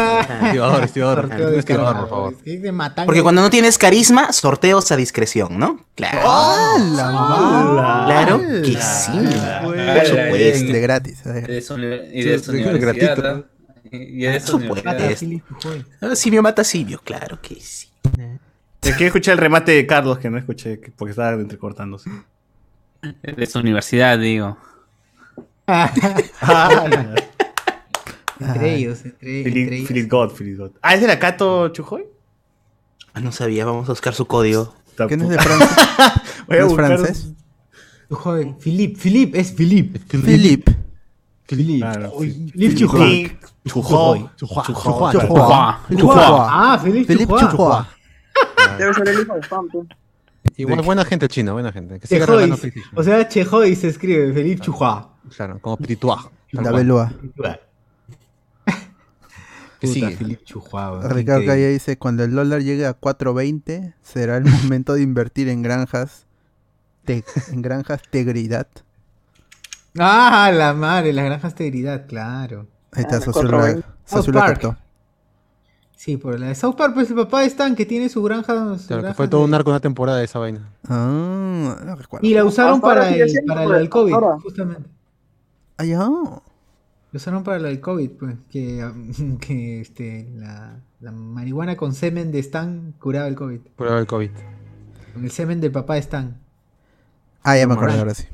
Estibador, 0.45 0.85
estibador. 0.85 1.21
Sorteo 1.29 1.47
Un 1.47 1.53
de 1.53 1.59
estibador, 1.59 1.97
por 2.01 2.09
favor. 2.09 2.37
De. 2.45 3.03
Porque 3.05 3.23
cuando 3.23 3.43
no 3.43 3.51
tienes 3.51 3.79
carisma, 3.79 4.33
sorteos 4.33 4.91
a 4.93 4.97
discreción, 4.97 5.59
¿no? 5.59 5.85
Claro. 5.95 6.19
¡Ah, 6.25 8.05
Claro 8.07 8.41
que 8.63 8.77
sí. 8.81 9.13
Por 9.63 10.07
supuesto. 10.07 10.73
De 10.73 10.81
gratis. 10.81 11.23
ver. 11.25 11.47
De 11.47 11.65
uni- 11.75 11.87
y 12.13 12.23
de 12.25 12.37
universidad. 12.71 13.17
gratuito. 13.17 13.23
¿no? 13.35 13.45
Y 13.93 14.23
de. 14.23 15.43
Ah, 16.01 16.15
Simio 16.17 16.43
mata 16.43 16.63
a 16.63 16.65
Simio, 16.65 17.01
claro 17.05 17.39
que 17.41 17.57
sí. 17.61 17.89
Es 18.83 18.97
que 18.97 19.07
escuché 19.07 19.31
el 19.33 19.39
remate 19.39 19.73
de 19.73 19.87
Carlos 19.87 20.19
que 20.19 20.29
no 20.31 20.39
escuché 20.39 20.81
que- 20.81 20.91
porque 20.91 21.11
estaba 21.11 21.33
entrecortándose. 21.35 22.11
De 23.03 23.47
su 23.47 23.59
universidad, 23.59 24.19
digo. 24.19 24.57
Ah, 25.67 25.91
Entre 28.41 28.75
ellos, 28.77 29.05
entre, 29.05 29.39
entre 29.39 29.53
Philip, 29.53 29.73
ellos. 29.73 29.89
Philip 29.89 30.11
God, 30.11 30.31
Philip 30.37 30.59
God. 30.59 30.71
Ah, 30.83 30.95
¿es 30.95 31.01
de 31.01 31.07
la 31.07 31.19
Cato 31.19 31.69
Chujoy? 31.69 32.05
Ah, 33.15 33.21
no 33.21 33.31
sabía, 33.33 33.65
vamos 33.65 33.89
a 33.89 33.93
buscar 33.93 34.15
su 34.15 34.27
código. 34.27 34.75
¿Quién 35.09 35.23
es 35.23 35.29
de 35.31 35.39
Francia? 35.39 35.69
Voy 36.49 36.57
a 36.57 36.61
¿No 36.61 36.67
es 36.67 36.73
buscar- 36.73 36.87
francés? 36.99 37.33
Chujoy. 38.09 38.55
Philip, 38.63 38.97
Philip, 38.99 39.35
es 39.35 39.53
Philip. 39.53 39.97
Philip. 40.09 40.69
Philip. 41.47 41.81
Claro, 41.81 42.13
Philip 42.19 42.75
Chujoy. 42.77 43.39
Chujoy. 43.67 44.29
Chujua. 44.37 45.13
Ah, 46.51 46.81
Philip 46.83 47.07
Philip 47.07 47.29
Chujoy. 47.29 47.85
Debe 48.79 48.95
ser 48.95 49.09
el 49.09 49.21
hijo 49.23 49.35
de 49.35 49.41
Pam, 49.49 49.69
Igual 50.57 50.83
buena 50.83 51.05
gente 51.05 51.29
china, 51.29 51.53
buena 51.53 51.73
gente. 51.73 51.99
Que 52.01 52.07
siga. 52.07 52.27
O 52.95 53.03
sea, 53.03 53.29
Chejoy 53.29 53.75
se 53.77 53.89
escribe, 53.89 54.33
Philip 54.33 54.61
Chujoy. 54.61 55.03
Claro, 55.37 55.59
como 55.61 55.77
Pirituá. 55.77 56.31
La 56.53 56.71
Belua. 56.73 57.13
Que 59.81 59.89
Puta, 59.89 60.11
sigue. 60.17 60.39
Chujoy. 60.45 60.81
weón, 60.99 61.11
Ricardo. 61.11 61.45
Calle 61.45 61.69
dice, 61.71 61.99
cuando 61.99 62.23
el 62.23 62.33
dólar 62.33 62.63
llegue 62.63 62.87
a 62.87 62.99
4.20, 63.01 63.95
será 64.01 64.37
el 64.37 64.45
momento 64.45 64.95
de 64.95 65.03
invertir 65.03 65.49
en 65.49 65.63
granjas. 65.63 66.27
Te- 67.05 67.25
en 67.51 67.63
granjas 67.63 68.01
Tegridad. 68.09 68.69
Ah, 69.99 70.53
la 70.55 70.73
madre, 70.73 71.13
las 71.13 71.25
granjas 71.25 71.57
de 71.57 71.67
integridad, 71.67 72.07
claro. 72.07 72.69
Ahí 72.93 73.03
está, 73.03 73.17
Ah, 73.17 73.21
Sosul 73.23 73.33
cuatro 73.33 73.59
la, 73.59 73.65
veinte. 73.65 73.87
Sosul 74.05 74.25
South 74.27 74.35
la 74.35 74.41
Park. 74.41 74.61
captó. 74.61 74.77
Sí, 76.03 76.17
por 76.17 76.41
la 76.41 76.49
de 76.49 76.57
South 76.57 76.75
Park, 76.75 76.95
pues 76.95 77.09
el 77.11 77.15
papá 77.15 77.43
de 77.43 77.47
Stan 77.47 77.77
que 77.77 77.87
tiene 77.87 78.09
su 78.09 78.25
granja. 78.25 78.77
su 78.77 78.89
Claro, 78.89 79.05
que 79.07 79.15
fue 79.15 79.29
todo 79.29 79.43
de- 79.43 79.47
un 79.47 79.55
arco 79.55 79.71
una 79.71 79.79
temporada 79.79 80.19
de 80.19 80.25
esa 80.25 80.41
vaina. 80.41 80.69
Ah, 80.89 81.77
no 81.87 81.95
recuerdo. 81.95 82.27
Y 82.27 82.35
la 82.35 82.45
usaron 82.45 82.75
Hasta 82.75 82.87
para 82.89 83.09
el, 83.09 83.45
para 83.47 83.63
pues, 83.63 83.81
el 83.81 83.89
COVID, 83.89 84.13
ahora. 84.13 84.41
justamente. 84.41 84.89
Ah, 85.77 85.85
ya. 85.85 85.99
Lo 85.99 86.43
usaron 87.13 87.45
para 87.45 87.69
el 87.69 87.81
COVID, 87.81 88.11
pues, 88.19 88.35
que, 88.51 88.85
que 89.41 89.81
este, 89.81 90.29
la, 90.35 90.81
la 90.99 91.13
marihuana 91.13 91.77
con 91.77 91.95
semen 91.95 92.33
de 92.33 92.41
Stan 92.41 92.95
curaba 92.99 93.29
el 93.29 93.37
COVID. 93.37 93.61
Prueba 93.77 93.95
del 93.99 94.09
COVID. 94.09 94.31
Con 95.15 95.23
el 95.25 95.31
semen 95.31 95.61
del 95.61 95.71
papá 95.71 95.95
de 95.95 96.01
Stan. 96.01 96.37
Ah, 97.45 97.57
ya 97.57 97.69
me 97.69 97.77
Moral. 97.77 97.97
ahora 98.01 98.15
sí. 98.15 98.25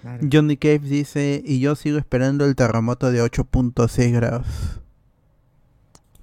Claro. 0.00 0.26
Johnny 0.32 0.56
Cave 0.56 0.78
dice, 0.78 1.42
y 1.44 1.60
yo 1.60 1.74
sigo 1.76 1.98
esperando 1.98 2.46
el 2.46 2.56
terremoto 2.56 3.10
de 3.10 3.20
8.6 3.22 4.12
grados. 4.14 4.46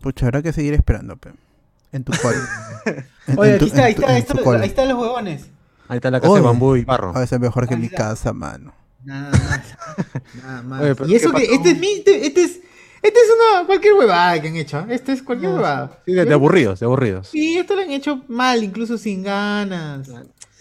Pucha, 0.02 0.26
habrá 0.26 0.42
que 0.42 0.52
seguir 0.54 0.74
esperando, 0.74 1.16
pe. 1.18 1.32
En 1.92 2.04
tu. 2.04 2.12
En- 3.28 3.38
Oye, 3.38 3.54
aquí 3.56 3.66
está, 3.66 3.86
ahí 3.86 3.94
está, 3.94 4.10
ahí 4.12 4.20
está, 4.20 4.34
ahí 4.60 4.68
están 4.68 4.88
los 4.90 4.98
huevones. 4.98 5.46
Ahí 5.88 5.98
está 5.98 6.10
la 6.10 6.20
casa 6.20 6.34
de 6.36 6.42
bambú 6.42 6.76
y 6.76 6.84
barro. 6.86 7.16
A 7.16 7.20
veces 7.20 7.40
mejor 7.40 7.68
que 7.68 7.76
Ahí 7.76 7.80
mi 7.82 7.86
está. 7.88 7.98
casa, 8.10 8.34
mano. 8.34 8.74
Nada 9.04 9.30
más. 9.32 9.62
Nada 10.44 10.62
más. 10.64 10.82
Oye, 10.82 10.96
pero 10.96 11.10
y 11.10 11.16
eso 11.16 11.32
¿qué 11.32 11.42
que 11.42 11.48
pasó? 11.48 11.56
este 11.58 11.72
es 11.72 11.80
mi, 11.80 11.92
este, 11.94 12.26
este 12.28 12.44
es, 12.44 12.52
este 13.04 13.20
es 13.20 13.28
una 13.60 13.66
cualquier 13.68 13.94
huevada 13.94 14.42
que 14.42 14.48
han 14.48 14.56
hecho. 14.56 14.80
¿eh? 14.80 14.86
Este 14.90 15.12
es 15.12 15.22
cualquier 15.22 15.52
huevada. 15.54 16.00
Sí, 16.06 16.14
de, 16.14 16.26
de 16.26 16.34
aburridos, 16.34 16.80
de 16.80 16.86
aburridos. 16.86 17.28
Sí, 17.28 17.58
esto 17.58 17.76
lo 17.76 17.82
han 17.82 17.92
hecho 17.92 18.24
mal, 18.28 18.64
incluso 18.64 18.98
sin 18.98 19.22
ganas. 19.24 20.10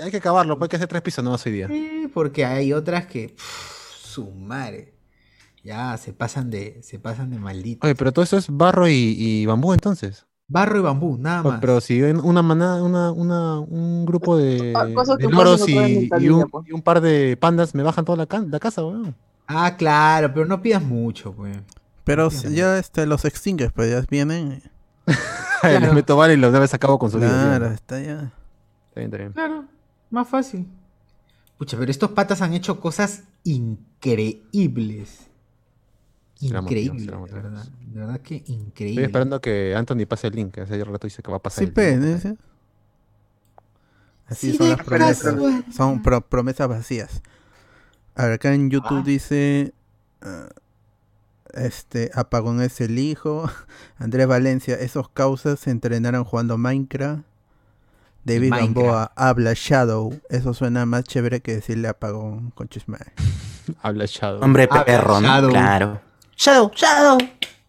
Hay 0.03 0.11
que 0.11 0.17
acabarlo, 0.19 0.59
pues 0.59 0.67
hay 0.67 0.71
que 0.71 0.77
hacer 0.77 0.89
tres 0.89 1.03
pisos 1.03 1.23
nomás 1.25 1.45
hoy 1.47 1.53
día. 1.53 1.69
Sí, 1.69 2.11
porque 2.13 2.45
hay 2.45 2.73
otras 2.73 3.07
que 3.07 3.29
pff, 3.29 4.05
su 4.05 4.31
madre. 4.31 4.93
Ya 5.63 5.97
se 5.99 6.13
pasan 6.13 6.51
de, 6.51 6.81
se 6.83 6.99
pasan 6.99 7.31
de 7.31 7.39
maldito. 7.39 7.87
Oye, 7.87 7.95
pero 7.95 8.13
todo 8.13 8.23
eso 8.23 8.37
es 8.39 8.49
barro 8.49 8.89
y, 8.89 8.93
y 9.19 9.47
bambú 9.47 9.73
entonces. 9.73 10.27
Barro 10.49 10.79
y 10.79 10.83
bambú, 10.83 11.17
nada 11.19 11.43
más. 11.43 11.61
Pero 11.61 11.81
si 11.81 12.01
ven 12.01 12.19
una 12.19 12.43
manada, 12.43 12.83
una, 12.83 13.13
una, 13.13 13.61
un 13.61 14.05
grupo 14.07 14.37
de, 14.37 14.73
Ah, 14.77 14.85
de 15.17 15.29
loros 15.29 15.69
y, 15.69 16.29
un, 16.29 16.51
y 16.67 16.73
un 16.73 16.83
par 16.83 17.01
de 17.01 17.37
pandas 17.37 17.75
me 17.75 17.83
bajan 17.83 18.05
toda 18.05 18.17
la, 18.19 18.27
can- 18.27 18.51
la 18.51 18.59
casa, 18.59 18.83
weón. 18.85 19.15
Ah, 19.47 19.77
claro, 19.77 20.33
pero 20.33 20.47
no 20.47 20.61
pidas 20.63 20.83
mucho, 20.83 21.33
pues. 21.33 21.57
Pero 22.05 22.31
ya 22.31 22.79
este, 22.79 23.07
los 23.07 23.25
extingues, 23.25 23.71
pues 23.73 23.91
ya 23.91 24.05
vienen. 24.11 24.63
Les 25.63 25.93
meto 25.93 26.17
vale 26.17 26.35
y 26.35 26.37
los 26.39 26.53
debes 26.53 26.73
acabo 26.75 26.99
con 26.99 27.11
su 27.11 27.19
vida. 27.19 27.29
Claro, 27.29 27.67
tío. 27.67 27.75
está 27.75 28.01
ya. 28.01 28.33
Está 28.89 29.01
bien, 29.01 29.05
está 29.07 29.17
bien. 29.19 29.33
Claro, 29.33 29.65
más 30.11 30.27
fácil. 30.29 30.67
Pucha, 31.59 31.77
pero 31.79 31.91
estos 31.91 32.11
patas 32.13 32.43
han 32.43 32.55
hecho 32.55 32.81
cosas 32.81 33.25
increíbles. 33.45 35.30
Será 36.49 36.61
de 36.63 37.33
verdad. 37.33 37.67
De 37.87 38.01
verdad 38.01 38.21
que 38.21 38.37
Estoy 38.37 38.55
increíble. 38.55 39.05
esperando 39.05 39.41
que 39.41 39.75
Anthony 39.77 40.07
pase 40.09 40.29
el 40.29 40.35
link. 40.37 40.57
Hace 40.59 40.83
rato 40.85 41.07
dice 41.07 41.23
que 41.23 41.31
va 41.31 41.37
a 41.37 41.43
pasar 41.43 41.65
Sí, 41.67 41.73
el 41.77 42.01
link. 42.01 42.39
Así 44.27 44.53
Sí, 44.53 44.57
son 44.57 44.69
de 44.71 44.77
las 44.77 44.87
promesas. 44.87 45.35
Son 45.75 46.03
pro- 46.03 46.21
promesas 46.21 46.69
vacías. 46.69 47.23
A 48.15 48.25
ver, 48.25 48.33
acá 48.35 48.55
en 48.55 48.71
YouTube 48.71 48.99
Ah. 49.01 49.05
dice. 49.05 49.73
ah, 50.23 50.49
este, 51.53 52.11
Apagón 52.15 52.63
es 52.63 52.81
el 52.81 52.99
hijo. 52.99 53.51
Andrés 53.99 54.27
Valencia, 54.29 54.77
esos 54.77 55.09
causas 55.09 55.59
se 55.61 55.71
entrenaron 55.71 56.25
jugando 56.25 56.57
Minecraft. 56.59 57.23
David 58.23 58.51
Minecraft. 58.51 58.75
Gamboa 58.77 59.13
habla 59.17 59.53
Shadow. 59.55 60.21
Eso 60.29 60.55
suena 60.55 60.87
más 60.87 61.05
chévere 61.05 61.41
que 61.41 61.55
decirle 61.57 61.89
apagón 61.89 62.51
con 62.53 62.69
chisme. 62.69 62.99
Habla 63.83 64.05
Shadow. 64.07 64.43
Hombre 64.43 64.69
perro, 64.69 65.21
¿no? 65.21 65.27
Shadow. 65.29 65.51
Claro. 65.51 66.01
Shadow, 66.41 66.71
Shadow. 66.75 67.19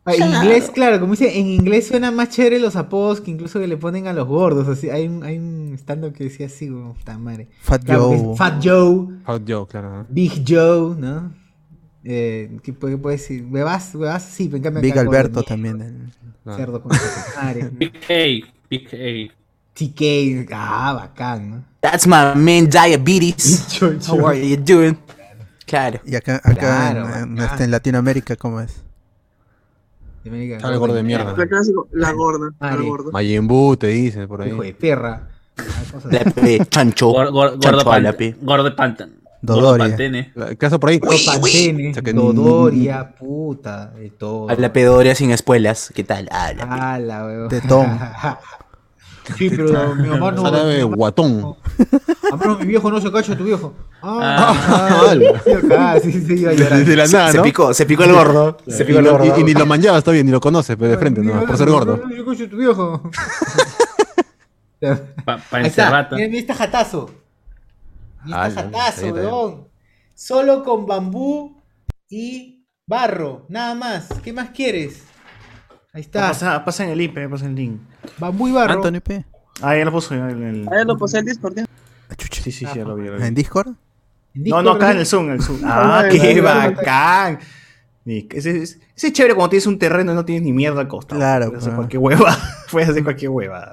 Ah, 0.06 0.14
En 0.16 0.30
inglés, 0.34 0.72
claro, 0.74 1.00
como 1.02 1.12
dice, 1.12 1.38
en 1.38 1.46
inglés 1.48 1.88
suena 1.88 2.10
más 2.10 2.30
chévere 2.30 2.58
los 2.58 2.78
apodos 2.78 3.20
que 3.20 3.30
incluso 3.30 3.60
que 3.60 3.68
le 3.68 3.76
ponen 3.76 4.08
a 4.08 4.14
los 4.14 4.26
gordos. 4.28 4.66
Así, 4.70 4.90
hay 4.90 5.08
un, 5.08 5.24
hay 5.26 5.38
un 5.38 5.74
stand 5.78 6.14
que 6.14 6.24
decía 6.24 6.46
así, 6.46 6.70
como, 6.70 6.94
puta 6.94 7.18
madre. 7.18 7.50
Fat 7.62 7.84
Claro, 7.84 8.08
Joe. 8.18 8.38
Fat 8.38 8.64
Joe, 8.64 9.08
Hot 9.26 9.44
Joe, 9.46 9.68
claro. 9.68 9.90
¿no? 9.92 10.06
Big 10.10 10.44
Joe, 10.48 10.96
¿no? 10.98 11.34
Eh, 12.06 12.58
¿qué, 12.64 12.72
puede, 12.72 12.96
qué 12.96 12.98
puede 13.02 13.18
decir? 13.18 13.46
¿Huevas? 13.52 13.94
¿Huevas? 13.94 14.24
Sí, 14.24 14.50
en 14.52 14.62
cambio 14.62 14.82
Big 14.82 14.98
Alberto 14.98 15.44
también. 15.44 15.82
el- 15.82 16.12
Ah. 16.44 16.56
Cerdo 16.58 16.82
con 16.82 16.92
madre. 17.36 17.70
Big 17.72 17.94
A, 18.10 18.48
Big 18.70 18.88
A. 18.96 19.32
TK, 19.76 20.48
ah, 20.52 20.94
bacán, 20.94 21.50
¿no? 21.52 21.64
That's 21.82 22.08
my 22.08 22.34
man 22.36 22.68
diabetes. 22.68 23.80
How 24.10 24.26
are 24.28 24.50
you 24.50 24.58
doing? 24.58 24.98
Claro. 25.66 26.00
Y 26.06 26.16
acá, 26.16 26.36
acá 26.44 26.54
Claro, 26.56 27.16
en, 27.16 27.38
en- 27.38 27.40
este, 27.40 27.64
en 27.66 27.72
Latinoamérica, 27.72 28.36
¿cómo 28.36 28.60
es? 28.62 28.84
De 30.24 30.30
América, 30.30 30.60
Sale 30.60 30.78
gordo 30.78 30.94
de 30.96 31.04
mierda. 31.04 31.34
La 31.36 31.48
clásico, 31.48 31.88
la 31.92 32.12
gorda. 32.12 32.52
La 32.60 32.70
Madre. 32.72 32.86
gorda. 32.88 33.12
Majin 33.12 33.48
Buu 33.48 33.76
te 33.78 33.88
dice 33.88 34.28
por 34.28 34.42
ahí. 34.42 34.50
Hijo 34.50 34.62
de 34.64 34.74
perra. 34.74 35.28
Ah, 35.58 35.64
cosas 35.92 36.12
La 36.14 36.20
así. 36.20 36.30
pe, 36.32 36.66
chancho. 36.68 37.12
Gor- 37.12 37.30
gor- 37.32 37.60
Chancho 37.60 37.78
gordo, 37.78 37.82
a 37.82 37.94
pan, 37.94 38.04
la 38.04 38.16
gordo 38.42 38.64
de 38.66 38.72
Pantan. 38.72 39.12
Dodoria. 39.44 39.88
Pantene. 39.88 40.32
La- 40.36 40.54
¿Qué 40.54 40.70
por 40.70 40.90
ahí? 40.92 41.00
Todo 41.00 41.12
Pantene, 41.26 41.90
O 41.90 41.94
sea 41.96 42.04
que- 42.04 42.14
Dodoria, 42.14 43.16
puta, 43.16 43.88
de 43.88 44.12
todo. 44.12 44.50
A 44.50 44.56
la 44.56 44.72
pedoria 44.72 45.16
sin 45.16 45.32
espuelas. 45.32 45.92
¿Qué 45.96 46.04
tal? 46.04 46.28
A 46.32 46.54
la. 46.54 46.68
Ah, 46.94 47.00
la. 47.00 47.48
Tetón. 47.50 47.88
Sí, 49.38 49.50
pero 49.50 49.96
mi 49.96 50.08
mamá 50.10 50.32
no. 50.32 50.44
Mamá- 50.44 50.84
guatón. 50.96 51.56
Ah, 52.32 52.38
pero 52.40 52.58
mi 52.58 52.66
viejo 52.66 52.90
no 52.92 53.00
se 53.00 53.12
cacha 53.12 53.38
tu 53.38 53.44
viejo. 53.44 53.74
Ah. 54.02 54.56
Ah, 55.14 55.16
sí, 55.44 55.52
acá, 55.52 56.00
sí, 56.00 56.12
sí, 56.12 56.34
iba 56.42 56.52
a 56.52 56.54
llorar. 56.54 56.84
De 56.86 56.96
la 56.96 57.06
nada, 57.08 57.32
Se 57.32 57.40
picó, 57.42 57.74
se 57.74 57.86
picó 57.86 58.04
el 58.04 58.14
gordo. 58.14 58.58
Se 58.68 58.84
Y, 58.84 58.86
picó 58.88 59.00
el 59.00 59.08
gordo. 59.10 59.38
y- 59.40 59.44
ni 59.44 59.54
lo 59.54 59.66
manjabas 59.66 60.04
todavía, 60.04 60.24
ni 60.24 60.32
lo 60.32 60.40
conoces, 60.40 60.76
pero 60.76 60.92
de 60.92 60.98
frente, 60.98 61.22
¿no? 61.22 61.46
Por 61.46 61.58
ser 61.58 61.70
gordo. 61.70 61.98
No 61.98 62.10
se 62.10 62.26
cacha 62.26 62.50
tu 62.50 62.58
viejo. 62.58 63.02
Pa, 65.26 65.38
pa 65.38 65.58
Ahí 65.58 65.68
está. 65.68 65.84
encerrata. 65.84 66.16
Mira, 66.16 66.28
mira 66.28 66.40
este 66.40 66.54
jatazo. 66.56 67.12
Mira 68.26 68.48
este 68.48 68.60
Ah, 68.60 68.64
jatazo, 68.64 69.06
está. 69.08 69.22
weón. 69.22 69.68
Solo 70.16 70.64
con 70.64 70.88
bambú 70.88 71.62
y 72.10 72.66
barro, 72.88 73.46
nada 73.50 73.76
más. 73.76 74.08
¿Qué 74.24 74.34
más 74.34 74.50
quieres? 74.50 75.04
Ahí 75.94 76.02
está. 76.02 76.28
Pasa, 76.30 76.64
pasa 76.64 76.84
en 76.86 76.92
el 76.92 76.98
link, 76.98 77.14
pe, 77.14 77.28
pasa 77.28 77.46
en 77.46 77.52
el 77.52 77.56
link. 77.58 77.82
Bambú 78.18 78.48
y 78.48 78.52
barro. 78.52 78.74
Anthony 78.76 79.02
P. 79.02 79.26
Ah, 79.62 79.76
ya 79.76 79.86
lo 79.86 79.92
puso 79.92 80.14
en 80.16 80.22
el. 80.30 80.42
el- 80.44 80.70
Ahí 80.72 80.86
lo 80.86 80.98
puse 80.98 81.18
en 81.20 81.26
Discord, 81.26 81.54
tío. 81.56 81.66
Ah, 82.10 82.16
chucha. 82.16 82.42
Sí, 82.42 82.52
sí, 82.52 82.66
sí, 82.66 82.72
ya 82.80 82.86
lo 82.86 82.96
vi. 82.96 83.06
ya 83.06 83.12
lo 83.12 83.18
vi. 83.18 83.24
¿En 83.26 83.36
Discord? 83.36 83.74
No, 84.34 84.62
no, 84.62 84.72
acá 84.72 84.92
en 84.92 85.00
el 85.00 85.06
Zoom, 85.06 85.26
en 85.26 85.32
el 85.34 85.42
Zoom. 85.42 85.60
Ah, 85.66 86.00
Ah, 86.00 86.10
qué 86.10 86.18
ya, 86.18 86.24
ya, 86.32 86.34
ya. 86.36 86.42
bacán. 86.72 87.40
Ese, 88.06 88.64
ese 88.64 88.80
es 88.96 89.14
chévere 89.14 89.36
cuando 89.36 89.50
tienes 89.52 89.68
un 89.68 89.78
terreno 89.78 90.12
y 90.14 90.16
no 90.16 90.26
tienes 90.26 90.44
ni 90.44 90.54
mierda 90.54 90.80
al 90.82 90.88
costado. 90.88 91.20
Claro, 91.20 91.48
Puedes 91.50 91.64
hacer 91.64 91.76
cualquier 91.76 92.00
hueva. 92.02 92.38
Puedes 92.72 92.90
hacer 92.90 93.04
cualquier 93.04 93.30
hueva. 93.30 93.72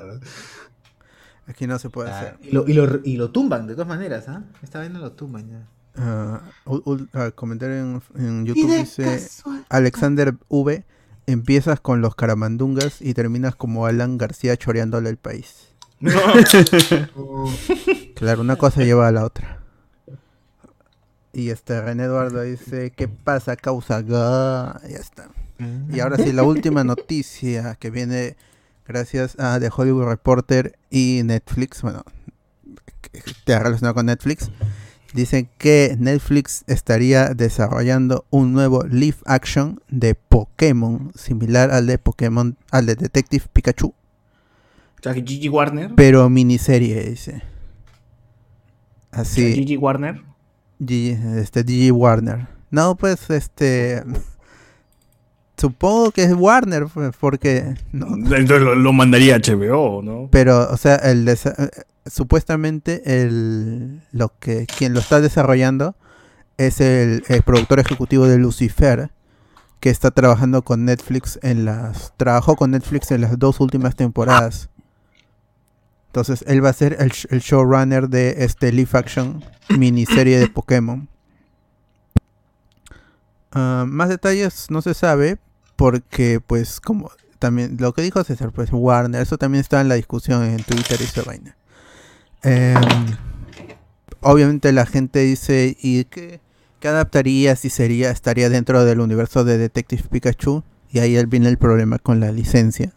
Aquí 1.47 1.66
no 1.66 1.78
se 1.78 1.89
puede 1.89 2.11
Ah, 2.11 2.19
hacer. 2.19 2.36
y, 2.43 2.51
lo, 2.53 2.69
y, 2.69 2.74
lo, 2.74 3.01
y 3.05 3.16
lo 3.16 3.31
tumban, 3.31 3.66
de 3.66 3.73
todas 3.74 3.89
maneras, 3.89 4.28
¿ah? 4.28 4.43
Esta 4.62 4.81
vez 4.81 4.90
no 4.90 4.99
lo 4.99 5.12
tumban 5.12 5.49
ya. 5.49 5.66
Ah, 5.97 6.40
ul- 6.66 7.09
ah, 7.15 7.31
comentario 7.35 7.77
en, 7.77 8.03
en 8.16 8.45
YouTube 8.45 8.70
dice 8.77 9.05
casual- 9.05 9.65
Alexander 9.70 10.35
V. 10.49 10.85
Empiezas 11.29 11.79
con 11.79 12.01
los 12.01 12.15
caramandungas 12.15 13.03
y 13.03 13.13
terminas 13.13 13.55
como 13.55 13.85
Alan 13.85 14.17
García 14.17 14.57
choreándole 14.57 15.11
el 15.11 15.19
país. 15.19 15.69
Claro, 18.15 18.41
una 18.41 18.57
cosa 18.57 18.83
lleva 18.83 19.07
a 19.07 19.13
la 19.13 19.25
otra. 19.25 19.61
Y 21.35 21.51
este 21.51 21.83
René 21.83 22.05
Eduardo 22.05 22.41
dice, 22.41 22.95
¿qué 22.97 23.09
pasa? 23.09 23.57
Causa 23.57 24.01
ga-". 24.01 24.81
Ya 24.89 24.97
está. 24.97 25.29
Y 25.93 26.01
ahora 26.01 26.17
sí, 26.17 26.33
la 26.33 26.45
última 26.45 26.83
noticia 26.83 27.75
que 27.75 27.91
viene 27.91 28.39
gracias 28.87 29.39
a 29.39 29.61
The 29.61 29.71
Hollywood 29.77 30.07
Reporter 30.07 30.79
y 30.89 31.21
Netflix, 31.25 31.83
bueno, 31.83 32.05
que 33.03 33.19
está 33.19 33.59
relacionado 33.59 33.95
con 33.95 34.07
Netflix, 34.07 34.51
dicen 35.15 35.49
que 35.59 35.97
Netflix 35.99 36.65
estaría 36.67 37.29
desarrollando 37.35 38.25
un 38.31 38.53
nuevo 38.53 38.85
live 38.85 39.17
action 39.27 39.81
de 39.89 40.15
Pokémon, 40.15 41.11
similar 41.15 41.71
al 41.71 41.87
de 41.87 41.99
Pokémon, 41.99 42.57
al 42.71 42.87
de 42.87 42.95
Detective 42.95 43.45
Pikachu, 43.53 43.89
O 43.89 45.03
sea, 45.03 45.15
que 45.15 45.23
Gigi 45.23 45.49
Warner. 45.49 45.93
pero 45.97 46.29
miniserie, 46.29 47.03
dice. 47.09 47.43
o 49.11 49.15
sea, 49.15 49.23
Así. 49.23 49.55
Gigi 49.55 49.77
Warner. 49.77 50.23
Este 50.81 51.65
DJ 51.65 51.91
Warner. 51.93 52.47
No, 52.71 52.97
pues 52.97 53.31
este 53.31 54.05
supongo 55.59 56.13
que 56.13 56.23
es 56.23 56.33
Warner 56.33 56.87
porque 57.19 57.75
no, 57.93 58.15
Entonces 58.15 58.61
lo, 58.61 58.75
lo 58.75 58.93
mandaría 58.93 59.37
a 59.37 59.39
HBO, 59.39 60.03
¿no? 60.03 60.29
pero 60.31 60.71
o 60.71 60.77
sea, 60.77 60.97
el 60.97 61.29
eh, 61.29 61.37
supuestamente 62.07 63.23
el 63.23 64.01
lo 64.13 64.33
que 64.39 64.67
quien 64.67 64.95
lo 64.95 65.01
está 65.01 65.21
desarrollando 65.21 65.97
es 66.57 66.81
el, 66.81 67.25
el 67.29 67.43
productor 67.43 67.81
ejecutivo 67.81 68.27
de 68.27 68.39
Lucifer 68.39 69.11
que 69.81 69.91
está 69.91 70.11
trabajando 70.11 70.63
con 70.63 70.85
Netflix 70.85 71.39
en 71.43 71.65
las 71.65 72.13
trabajó 72.17 72.57
con 72.57 72.71
Netflix 72.71 73.11
en 73.11 73.21
las 73.21 73.39
dos 73.39 73.61
últimas 73.61 73.95
temporadas. 73.95 74.71
Entonces 76.07 76.43
él 76.49 76.65
va 76.65 76.71
a 76.71 76.73
ser 76.73 76.97
el 76.99 77.41
showrunner 77.41 78.09
de 78.09 78.37
este 78.39 78.73
live 78.73 78.91
action 78.93 79.45
miniserie 79.69 80.39
de 80.39 80.49
Pokémon. 80.49 81.09
Ah, 83.53 83.85
más 83.87 84.09
detalles 84.09 84.67
no 84.71 84.83
se 84.83 84.95
sabe 84.95 85.39
porque 85.79 86.41
pues 86.45 86.81
como 86.81 87.13
también 87.39 87.77
lo 87.79 87.95
que 87.95 88.03
dijo 88.03 88.25
César 88.25 88.51
pues 88.51 88.71
Warner 88.73 89.23
eso 89.23 89.39
también 89.39 89.61
está 89.61 89.81
en 89.81 89.89
la 89.89 89.95
discusión 89.95 90.43
en 90.43 90.61
Twitter 90.65 90.99
y 91.01 91.05
esa 91.05 91.23
vaina. 91.23 91.57
Em, 92.43 92.83
obviamente 94.21 94.73
la 94.73 94.87
gente 94.87 95.21
dice 95.21 95.77
y 95.81 96.05
qué, 96.07 96.41
qué 96.81 96.89
adaptaría 96.89 97.55
si 97.55 97.71
sería 97.71 98.11
estaría 98.11 98.51
dentro 98.51 98.85
del 98.85 98.99
universo 98.99 99.45
de 99.45 99.57
Detective 99.57 100.03
Pikachu 100.11 100.65
y 100.91 100.99
ahí 100.99 101.25
viene 101.27 101.49
el 101.49 101.59
problema 101.59 102.01
con 102.01 102.19
la 102.19 102.33
licencia. 102.33 102.93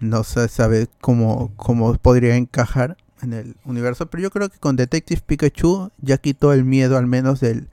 No 0.00 0.24
se 0.24 0.48
sabe 0.48 0.88
cómo, 1.02 1.52
cómo 1.56 1.92
podría 1.98 2.36
encajar 2.36 2.96
en 3.20 3.34
el 3.34 3.56
universo, 3.66 4.06
pero 4.06 4.22
yo 4.22 4.30
creo 4.30 4.48
que 4.48 4.58
con 4.58 4.76
Detective 4.76 5.20
Pikachu 5.26 5.90
ya 5.98 6.16
quitó 6.16 6.54
el 6.54 6.64
miedo 6.64 6.96
al 6.96 7.06
menos 7.06 7.40
del 7.40 7.68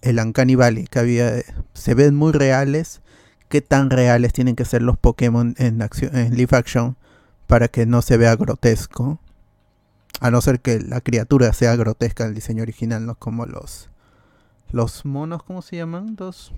el 0.00 0.18
Uncanny 0.18 0.54
Valley 0.54 0.86
que 0.86 0.98
había. 0.98 1.34
Se 1.74 1.92
ven 1.92 2.14
muy 2.14 2.32
reales. 2.32 3.02
¿Qué 3.50 3.60
tan 3.60 3.90
reales 3.90 4.32
tienen 4.32 4.56
que 4.56 4.64
ser 4.64 4.80
los 4.80 4.96
Pokémon 4.96 5.54
en, 5.58 5.82
acción, 5.82 6.16
en 6.16 6.34
live 6.36 6.56
action 6.56 6.96
para 7.46 7.68
que 7.68 7.84
no 7.84 8.00
se 8.00 8.16
vea 8.16 8.34
grotesco? 8.36 9.18
A 10.20 10.30
no 10.30 10.40
ser 10.40 10.60
que 10.60 10.80
la 10.80 11.00
criatura 11.02 11.52
sea 11.52 11.76
grotesca 11.76 12.24
el 12.24 12.34
diseño 12.34 12.62
original, 12.62 13.04
no 13.04 13.14
como 13.16 13.44
los 13.46 13.88
los 14.72 15.04
monos, 15.04 15.42
¿cómo 15.42 15.62
se 15.62 15.76
llaman? 15.76 16.14
Los 16.18 16.52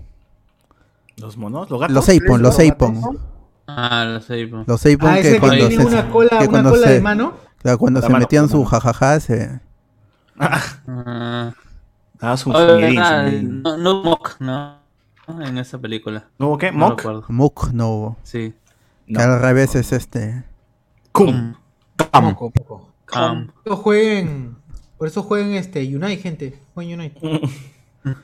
Los 1.17 1.35
monos, 1.35 1.69
los 1.69 1.79
gatos. 1.81 1.95
los 1.95 2.09
Apon, 2.09 2.41
los 2.43 2.59
Apon. 2.59 3.19
Ah. 3.67 4.05
Los 4.67 4.85
Apon 4.85 5.09
Ah, 5.09 5.19
que 5.21 5.39
cuando 5.39 5.67
tiene 5.67 5.83
se, 5.83 5.89
una 5.89 6.09
cola, 6.11 6.29
que 6.29 6.35
una 6.37 6.47
cuando 6.47 6.69
cola 6.69 6.87
se- 6.87 6.93
de 6.93 7.01
mano. 7.01 7.33
claro, 7.59 7.77
cuando 7.79 7.99
La 8.01 8.05
se 8.07 8.11
mano, 8.11 8.23
metían 8.23 8.49
su 8.49 8.63
jajaja 8.65 9.19
se 9.19 9.59
Ah. 10.39 11.53
Ah, 12.21 12.37
su 12.37 12.51
no, 12.51 13.77
no 13.77 14.19
¿no? 14.39 14.82
En 15.27 15.57
esa 15.57 15.79
película. 15.79 16.27
¿No 16.37 16.47
hubo 16.47 16.57
qué? 16.57 16.71
No 16.71 16.77
¿Mock? 16.79 16.97
recuerdo. 16.99 17.25
Muk 17.29 17.71
no 17.71 17.89
hubo. 17.89 18.17
Sí. 18.23 18.53
Que 19.07 19.21
al 19.21 19.41
revés 19.41 19.75
es 19.75 19.91
este. 19.93 20.43
Cum. 21.11 21.53
Poco. 22.11 22.93
Cam. 23.05 23.47
Por 23.47 23.63
eso 23.73 23.77
jueguen. 23.77 24.55
Por 24.97 25.07
eso 25.07 25.23
jueguen 25.23 25.53
este 25.53 25.83
Unite, 25.95 26.17
gente. 26.17 26.59
Jueguen 26.73 26.99
Unite. 26.99 27.19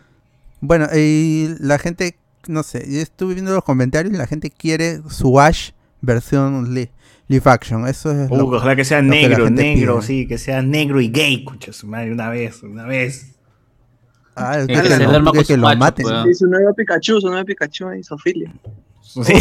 Bueno, 0.62 0.88
y 0.94 1.56
la 1.62 1.80
gente, 1.80 2.18
no 2.48 2.64
sé, 2.64 2.86
yo 2.92 3.00
estuve 3.00 3.34
viendo 3.34 3.54
los 3.54 3.64
comentarios 3.64 4.14
y 4.14 4.18
la 4.18 4.28
gente 4.28 4.50
quiere 4.52 5.00
su 5.10 5.40
Ash 5.40 5.70
versión 6.02 6.74
li- 6.74 6.90
live 7.30 7.44
action. 7.50 7.88
Eso 7.88 8.12
es 8.12 8.30
lo- 8.30 8.46
Uh, 8.46 8.56
ojalá 8.56 8.76
que 8.76 8.84
sea 8.84 9.02
lo 9.02 9.10
que 9.14 9.22
negro, 9.22 9.46
gente 9.46 9.64
negro, 9.64 9.96
pide. 10.00 10.06
sí, 10.08 10.28
que 10.28 10.38
sea 10.38 10.62
negro 10.62 11.00
y 11.00 11.08
gay, 11.10 11.46
cucha 11.46 11.72
su 11.72 11.88
madre, 11.88 12.12
una 12.12 12.28
vez, 12.30 12.62
una 12.64 12.84
vez. 12.86 13.38
Ah, 14.40 14.60
el 14.60 14.68
Que 14.68 14.74
que, 14.82 14.88
se 14.90 15.04
duerma 15.06 15.32
que- 15.32 15.38
con 15.40 15.46
que 15.46 15.54
su 15.54 15.58
lo 15.60 15.68
macho, 15.68 15.80
maten. 15.80 16.06
pues. 16.06 16.24
Sí, 16.26 16.34
su 16.36 16.48
nuevo 16.48 16.74
Pikachu, 16.74 17.22
su 17.22 17.28
nuevo 17.30 17.46
Pikachu 17.46 17.94
y 17.94 18.04
Sofilia. 18.04 18.54
Sí, 19.02 19.34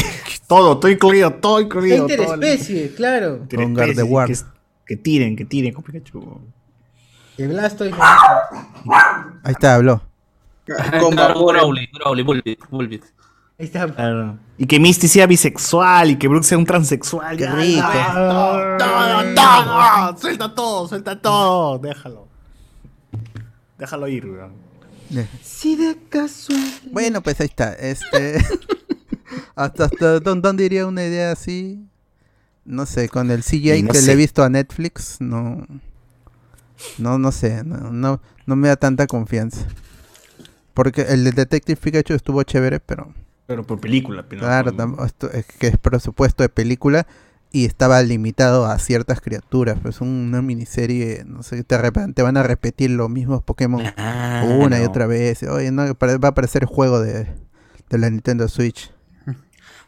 todo, 0.47 0.79
todo 0.79 0.91
incluido, 0.91 1.31
todo 1.35 1.61
incluido. 1.61 2.07
todo 2.07 2.15
el- 2.15 2.21
Interespecie, 2.21 2.95
claro. 2.95 3.37
interespecie, 3.43 3.65
Con 3.65 3.75
Gardevoir. 3.75 4.29
Que, 4.29 4.37
que 4.87 4.97
tiren, 4.97 5.37
que 5.37 5.45
tiren 5.45 5.73
con 5.75 5.85
Pikachu. 5.85 6.41
El 7.37 7.49
Blastoise. 7.49 7.95
Ahí 9.45 9.53
está, 9.53 9.75
habló. 9.77 10.03
Con. 11.01 11.15
Growly, 11.15 11.89
Growly, 11.95 12.23
Bulbit, 12.23 12.61
Bulbit. 12.71 13.05
Ahí 13.59 13.67
está. 13.67 13.87
Claro. 13.93 14.39
Y 14.57 14.67
que 14.67 14.79
Misty 14.81 15.07
sea 15.09 15.27
bisexual 15.27 16.11
y 16.13 16.17
que 16.17 16.29
Brooke 16.29 16.45
sea 16.45 16.59
un 16.59 16.65
transexual. 16.65 17.37
Qué 17.37 17.47
rico. 17.47 17.87
Todo, 18.15 18.77
todo, 18.79 19.35
todo. 19.35 20.17
Suelta 20.19 20.55
todo, 20.55 20.89
suelta 20.89 21.21
todo. 21.21 21.79
Déjalo. 21.79 22.27
Déjalo 23.79 24.09
ir, 24.09 24.27
weón. 24.27 24.53
Si 25.43 25.77
de 25.77 25.97
casual. 26.09 26.61
Bueno, 26.93 27.23
pues 27.23 27.41
ahí 27.41 27.47
está. 27.47 27.73
Este. 27.75 28.39
hasta 29.57 29.85
hasta 29.87 30.21
¿dó- 30.21 30.35
¿dónde 30.35 30.65
iría 30.65 30.87
una 30.87 31.05
idea 31.05 31.33
así? 31.33 31.85
No 32.65 32.85
sé, 32.87 33.09
con 33.09 33.31
el 33.31 33.43
CGI 33.43 33.83
No 33.83 33.93
que 33.93 34.03
le 34.03 34.13
he 34.13 34.17
visto 34.17 34.43
a 34.45 34.49
Netflix, 34.51 35.21
no. 35.21 35.67
No, 36.99 37.19
no 37.19 37.33
sé, 37.33 37.65
no, 37.65 37.91
no, 37.91 38.21
no 38.47 38.57
me 38.57 38.69
da 38.69 38.77
tanta 38.77 39.07
confianza. 39.07 39.67
Porque 40.75 41.03
el 41.03 41.25
de 41.25 41.33
Detective 41.33 41.81
Pikachu 41.81 42.15
estuvo 42.15 42.43
chévere, 42.45 42.79
pero 42.79 43.13
Pero 43.47 43.67
por 43.67 43.81
película. 43.81 44.25
pero 44.29 44.43
claro, 44.43 45.05
esto 45.05 45.31
es 45.33 45.47
que 45.47 45.69
es 45.69 45.79
presupuesto 45.79 46.43
de 46.45 46.49
película 46.51 47.07
y 47.51 47.65
estaba 47.65 48.03
limitado 48.03 48.67
a 48.67 48.79
ciertas 48.79 49.21
criaturas. 49.21 49.79
Pues 49.81 50.01
una 50.01 50.43
miniserie, 50.43 51.25
no 51.27 51.43
sé, 51.43 51.65
te, 51.65 51.77
van 52.23 52.37
a 52.37 52.43
repetir 52.43 52.91
los 52.91 53.09
mismos 53.09 53.43
Pokémon 53.43 53.83
Ah, 53.97 54.45
una 54.59 54.81
y 54.81 54.85
otra 54.85 55.07
vez. 55.07 55.43
Oye, 55.45 55.71
no, 55.71 55.83
va 55.85 56.29
a 56.29 56.31
aparecer 56.31 56.63
el 56.63 56.69
juego 56.69 57.01
de, 57.01 57.27
de 57.89 57.99
la 57.99 58.11
Nintendo 58.11 58.49
Switch. 58.49 58.93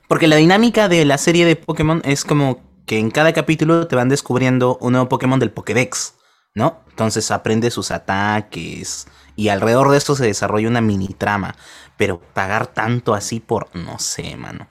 Porque 0.09 0.27
la 0.27 0.37
dinámica 0.37 0.89
de 0.89 1.05
la 1.05 1.19
serie 1.19 1.45
de 1.45 1.57
Pokémon 1.57 2.03
es 2.05 2.25
como 2.25 2.61
que 2.87 2.99
en 2.99 3.11
cada 3.11 3.33
capítulo 3.33 3.87
te 3.87 3.95
van 3.95 4.09
descubriendo 4.09 4.77
un 4.81 4.93
nuevo 4.93 5.09
Pokémon 5.09 5.39
del 5.39 5.53
Pokédex, 5.53 6.15
¿no? 6.55 6.81
Entonces 6.91 7.31
aprendes 7.31 7.75
sus 7.75 7.93
ataques 7.93 9.07
y 9.37 9.49
alrededor 9.49 9.91
de 9.91 9.99
esto 9.99 10.17
se 10.17 10.25
desarrolla 10.25 10.69
una 10.69 10.81
mini 10.81 11.09
trama. 11.09 11.55
Pero 11.97 12.21
pagar 12.21 12.67
tanto 12.67 13.15
así 13.15 13.39
por, 13.39 13.69
no 13.77 13.99
sé, 13.99 14.37
mano. 14.37 14.67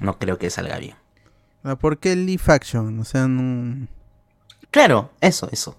No 0.00 0.18
creo 0.18 0.38
que 0.38 0.50
salga 0.50 0.78
bien. 0.78 1.01
Ah, 1.64 1.76
¿Por 1.76 1.98
qué 1.98 2.16
Leaf 2.16 2.48
Action? 2.48 2.98
O 2.98 3.04
sea, 3.04 3.28
no... 3.28 3.86
Claro, 4.70 5.10
eso, 5.20 5.48
eso. 5.52 5.76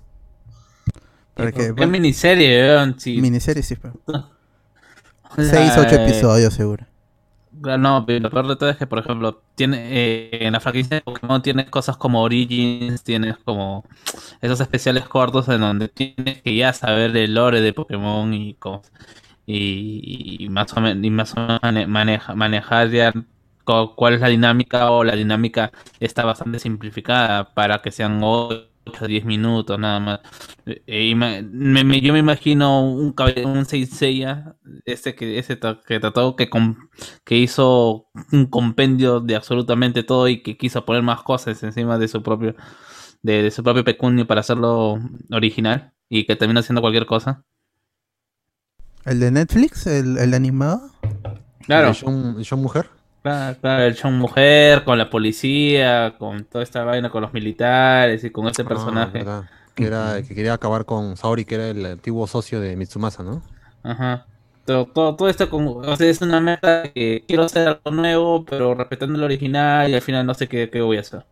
Porque, 1.33 1.51
¿Qué 1.53 1.71
bueno, 1.71 1.91
miniserie, 1.91 2.61
weón? 2.69 2.99
Sí. 2.99 3.19
miniserie 3.19 3.63
sí, 3.63 3.75
pero... 3.75 3.95
O 5.35 5.41
sea, 5.41 5.45
6, 5.45 5.73
8 5.77 5.95
eh, 5.95 6.03
episodios 6.05 6.53
seguro. 6.53 6.85
No, 7.51 8.03
pero 8.05 8.19
lo 8.19 8.31
peor 8.31 8.47
de 8.47 8.55
todo 8.55 8.69
es 8.69 8.77
que, 8.77 8.87
por 8.87 8.99
ejemplo, 8.99 9.41
tiene 9.55 9.77
eh, 9.91 10.47
en 10.47 10.53
la 10.53 10.59
franquicia 10.59 10.97
de 10.97 11.01
Pokémon 11.01 11.41
tienes 11.41 11.69
cosas 11.69 11.97
como 11.97 12.21
Origins, 12.23 13.03
tienes 13.03 13.37
como 13.37 13.85
esos 14.41 14.59
especiales 14.59 15.07
cortos 15.07 15.47
en 15.49 15.61
donde 15.61 15.87
tienes 15.87 16.41
que 16.41 16.55
ya 16.55 16.73
saber 16.73 17.15
el 17.15 17.33
lore 17.35 17.61
de 17.61 17.73
Pokémon 17.73 18.33
y 18.33 18.57
y, 19.45 20.45
y 20.45 20.49
más 20.49 20.73
o 20.75 20.81
menos, 20.81 21.03
y 21.05 21.09
más 21.09 21.33
o 21.35 21.41
menos 21.41 21.59
mane- 21.61 21.87
maneja- 21.87 22.35
manejar 22.35 22.89
ya 22.89 23.13
cuál 23.95 24.13
es 24.15 24.21
la 24.21 24.27
dinámica 24.29 24.91
o 24.91 25.03
la 25.03 25.15
dinámica 25.15 25.71
está 25.99 26.25
bastante 26.25 26.59
simplificada 26.59 27.53
para 27.53 27.81
que 27.81 27.91
sean 27.91 28.19
8 28.23 28.69
o 29.01 29.07
10 29.07 29.25
minutos 29.25 29.79
nada 29.79 29.99
más. 29.99 30.19
Me- 30.65 31.83
me- 31.83 32.01
yo 32.01 32.13
me 32.13 32.19
imagino 32.19 32.81
un, 32.83 33.13
un 33.45 33.65
Seiya, 33.65 34.55
este 34.85 35.15
que, 35.15 35.37
ese 35.39 35.57
que 35.85 35.99
trató 35.99 36.35
que, 36.35 36.49
com- 36.49 36.75
que 37.23 37.37
hizo 37.37 38.07
un 38.31 38.45
compendio 38.47 39.19
de 39.19 39.35
absolutamente 39.35 40.03
todo 40.03 40.27
y 40.27 40.41
que 40.43 40.57
quiso 40.57 40.85
poner 40.85 41.01
más 41.03 41.21
cosas 41.23 41.61
encima 41.63 41.97
de 41.97 42.07
su 42.07 42.21
propio 42.23 42.55
de, 43.21 43.43
de 43.43 43.51
su 43.51 43.63
propio 43.63 43.83
pecunio 43.85 44.27
para 44.27 44.41
hacerlo 44.41 44.99
original 45.31 45.93
y 46.09 46.25
que 46.25 46.35
termina 46.35 46.59
haciendo 46.59 46.81
cualquier 46.81 47.05
cosa. 47.05 47.45
¿El 49.05 49.19
de 49.19 49.31
Netflix? 49.31 49.87
¿El, 49.87 50.17
el 50.17 50.33
animado? 50.33 50.91
Claro, 51.65 51.89
¿El 51.89 51.95
John, 51.95 52.35
el 52.37 52.47
John 52.49 52.61
Mujer? 52.61 52.89
Claro, 53.23 53.59
claro, 53.59 53.83
el 53.85 53.95
show 53.95 54.11
mujer 54.11 54.83
con 54.83 54.97
la 54.99 55.09
policía, 55.09 56.15
con 56.19 56.45
toda 56.45 56.63
esta 56.63 56.83
vaina 56.83 57.09
con 57.09 57.21
los 57.23 57.33
militares 57.33 58.23
y 58.23 58.31
con 58.31 58.47
este 58.47 58.65
Ah, 58.65 58.65
personaje. 58.65 59.31
que, 59.75 59.85
era, 59.85 60.21
que 60.23 60.35
quería 60.35 60.53
acabar 60.53 60.85
con 60.85 61.17
Saori, 61.17 61.45
que 61.45 61.55
era 61.55 61.69
el 61.69 61.85
antiguo 61.85 62.27
socio 62.27 62.59
de 62.61 62.75
Mitsumasa, 62.75 63.23
¿no? 63.23 63.43
Ajá. 63.83 64.27
Todo, 64.65 64.85
todo, 64.87 65.15
todo 65.15 65.29
esto 65.29 65.49
con, 65.49 65.67
o 65.67 65.95
sea, 65.97 66.07
es 66.09 66.21
una 66.21 66.39
meta 66.41 66.91
que 66.93 67.25
quiero 67.27 67.43
hacer 67.43 67.67
algo 67.67 67.91
nuevo, 67.91 68.45
pero 68.45 68.73
respetando 68.75 69.17
el 69.17 69.23
original 69.25 69.89
y 69.91 69.95
al 69.95 70.01
final 70.01 70.25
no 70.25 70.33
sé 70.33 70.47
qué, 70.47 70.69
qué 70.69 70.81
voy 70.81 70.97
a 70.97 71.01
hacer. 71.01 71.25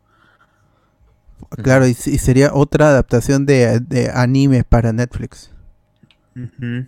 Claro, 1.63 1.87
y, 1.87 1.91
y 1.91 1.93
sería 1.95 2.53
otra 2.53 2.89
adaptación 2.89 3.45
de, 3.45 3.79
de 3.79 4.09
anime 4.13 4.63
para 4.63 4.93
Netflix. 4.93 5.51
Puta. 6.33 6.85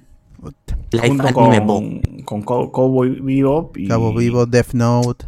Live 0.92 1.08
junto 1.08 1.34
con, 1.34 2.02
con 2.26 2.42
Co- 2.44 2.72
Cowboy 2.72 3.20
Bebop 3.22 3.78
y... 3.78 3.88
Cabo 3.88 4.14
Vivo, 4.14 4.46
Death 4.46 4.74
Note. 4.74 5.26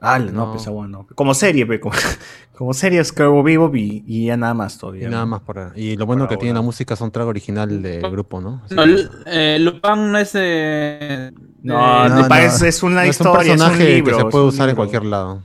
Ah, 0.00 0.18
no, 0.18 0.30
No. 0.32 0.52
pues 0.52 0.66
bueno. 0.68 1.06
Como 1.14 1.32
serie, 1.34 1.66
como, 1.80 1.94
como 2.56 2.74
serie 2.74 3.00
es 3.00 3.12
Cowboy 3.12 3.42
Bebop 3.42 3.74
y, 3.76 4.04
y 4.06 4.26
ya 4.26 4.36
nada 4.36 4.52
más 4.54 4.76
Y 4.76 4.78
todavía. 4.78 5.08
nada 5.08 5.22
¿no? 5.24 5.28
más 5.30 5.40
por 5.40 5.58
ahí. 5.58 5.70
Y 5.92 5.96
lo 5.96 6.04
bueno 6.06 6.24
Por 6.24 6.30
que 6.30 6.36
tiene 6.36 6.54
la 6.54 6.60
música 6.62 6.94
soundtrack 6.94 7.26
original 7.26 7.80
del 7.82 8.02
grupo, 8.10 8.40
¿no? 8.40 8.60
Así 8.66 8.74
No, 8.74 8.84
eh, 9.26 9.58
Lupin 9.58 10.12
no 10.12 10.18
es. 10.18 10.34
No, 10.34 10.40
de- 10.40 11.32
no, 11.62 12.08
Lupin 12.08 12.28
no. 12.28 12.34
Es, 12.36 12.62
es 12.62 12.82
una 12.82 12.94
no, 12.96 13.00
es 13.02 13.20
un 13.20 13.26
historia, 13.26 13.54
es 13.54 13.60
un 13.62 13.78
libro. 13.78 14.16
que 14.18 14.22
se 14.24 14.28
puede 14.28 14.44
usar 14.44 14.68
en 14.68 14.76
cualquier 14.76 15.04
lado. 15.06 15.42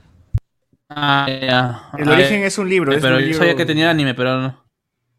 Ah, 0.90 1.26
ya. 1.28 1.88
El 1.98 2.08
Ah, 2.08 2.12
origen 2.12 2.42
eh, 2.42 2.46
es 2.46 2.58
un 2.58 2.68
libro. 2.68 2.92
es 2.92 3.00
Pero 3.00 3.14
un 3.16 3.20
yo 3.22 3.26
libro- 3.26 3.38
sabía 3.38 3.56
que 3.56 3.64
tenía 3.64 3.88
anime, 3.90 4.12
pero 4.14 4.38
no. 4.40 4.62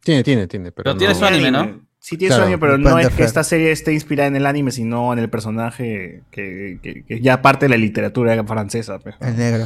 Tiene, 0.03 0.23
tiene, 0.23 0.47
tiene. 0.47 0.71
Pero, 0.71 0.83
Pero 0.83 0.97
tiene 0.97 1.15
su 1.15 1.25
anime, 1.25 1.49
¿no? 1.49 1.79
Sí, 2.05 2.17
tiene 2.17 2.33
su 2.33 2.37
Claro, 2.39 2.47
anime, 2.47 2.57
pero 2.59 2.77
no 2.77 2.99
es 2.99 3.07
que 3.11 3.23
esta 3.23 3.45
serie 3.45 3.71
esté 3.71 3.93
inspirada 3.93 4.27
en 4.27 4.35
el 4.35 4.45
anime, 4.45 4.71
sino 4.71 5.13
en 5.13 5.19
el 5.19 5.29
personaje 5.29 6.21
que, 6.31 6.77
que, 6.83 7.05
que 7.05 7.21
ya 7.21 7.41
parte 7.41 7.63
de 7.65 7.69
la 7.69 7.77
literatura 7.77 8.43
francesa. 8.43 8.99
pe. 8.99 9.13
El 9.21 9.37
negro. 9.37 9.65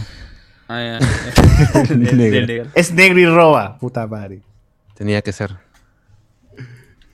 Ah, 0.67 0.99
ya. 1.01 1.81
El 1.89 2.15
negro. 2.15 2.69
Es 2.75 2.93
negro 2.93 3.17
y 3.19 3.25
roba, 3.25 3.79
puta 3.79 4.05
madre. 4.05 4.41
Tenía 4.93 5.23
que 5.23 5.31
ser. 5.31 5.55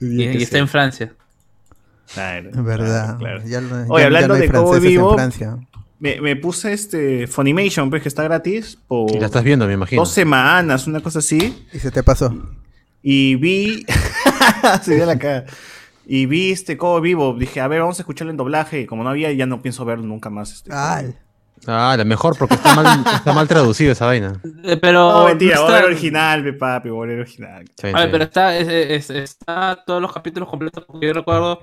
Y, 0.02 0.24
y 0.26 0.44
está 0.44 0.58
en 0.58 0.68
Francia. 0.68 1.14
Claro, 2.14 2.50
Es 2.50 2.62
verdad. 2.64 3.18
claro, 3.18 3.40
claro. 3.40 3.44
Ya, 3.48 3.62
no- 3.62 3.76
Oye, 3.76 3.86
ya- 3.88 4.00
ya 4.02 4.06
hablando 4.08 4.28
no 4.28 4.72
de 4.74 4.80
Bebop, 4.82 5.14
Francia. 5.16 5.58
Me, 6.00 6.20
me 6.20 6.36
puse 6.36 6.74
este 6.74 7.28
Funimation, 7.28 7.90
pues 7.90 8.02
que 8.02 8.10
está 8.10 8.24
gratis 8.24 8.78
por 8.90 9.10
Y 9.10 9.20
la 9.22 9.28
estás 9.28 9.46
viendo, 9.46 9.66
me 9.68 9.74
imagino. 9.74 10.02
dos 10.02 10.12
semanas, 10.12 10.86
una 10.86 11.00
cosa 11.00 11.20
así. 11.20 11.66
Y 11.72 11.80
se 11.80 11.92
te 11.92 12.04
pasó. 12.04 12.36
Y 13.02 13.36
vi. 13.38 13.86
se 14.82 14.96
dio 14.96 15.06
la 15.06 15.18
cara. 15.18 15.46
Y 16.06 16.26
vi 16.26 16.52
este 16.52 16.78
Cobo 16.78 17.00
Vivo. 17.02 17.34
Dije, 17.38 17.62
a 17.62 17.68
ver, 17.68 17.80
vamos 17.82 18.00
a 18.00 18.02
escucharlo 18.02 18.32
en 18.32 18.38
doblaje. 18.38 18.82
Y 18.82 18.86
como 18.86 19.04
no 19.04 19.10
había, 19.10 19.32
ya 19.32 19.46
no 19.46 19.62
pienso 19.62 19.86
verlo 19.86 20.06
nunca 20.06 20.30
más. 20.30 20.52
Este, 20.52 20.72
Ay, 20.74 21.16
Ah, 21.66 21.96
la 21.98 22.04
mejor, 22.04 22.38
porque 22.38 22.56
está 22.56 22.76
mal, 22.76 23.06
está 23.16 23.32
mal 23.32 23.48
traducido 23.48 23.94
esa 23.94 24.06
vaina. 24.06 24.34
Eh, 24.66 24.76
Pero. 24.76 25.10
No, 25.14 25.26
mentira, 25.28 25.62
voy 25.62 25.72
a 25.72 25.76
está- 25.78 25.86
original, 25.88 26.44
pe, 26.44 26.52
papi, 26.54 26.90
voy 26.90 27.06
a 27.08 27.12
ver 27.12 27.20
original. 27.22 27.64
A 27.94 28.00
ver, 28.02 28.12
pero 28.12 28.24
está, 28.26 28.58
es- 28.58 28.68
es- 28.68 29.10
está 29.10 29.82
todos 29.88 30.02
los 30.02 30.12
capítulos 30.12 30.50
completos. 30.50 30.84
Porque 30.86 31.08
yo 31.08 31.14
recuerdo. 31.14 31.62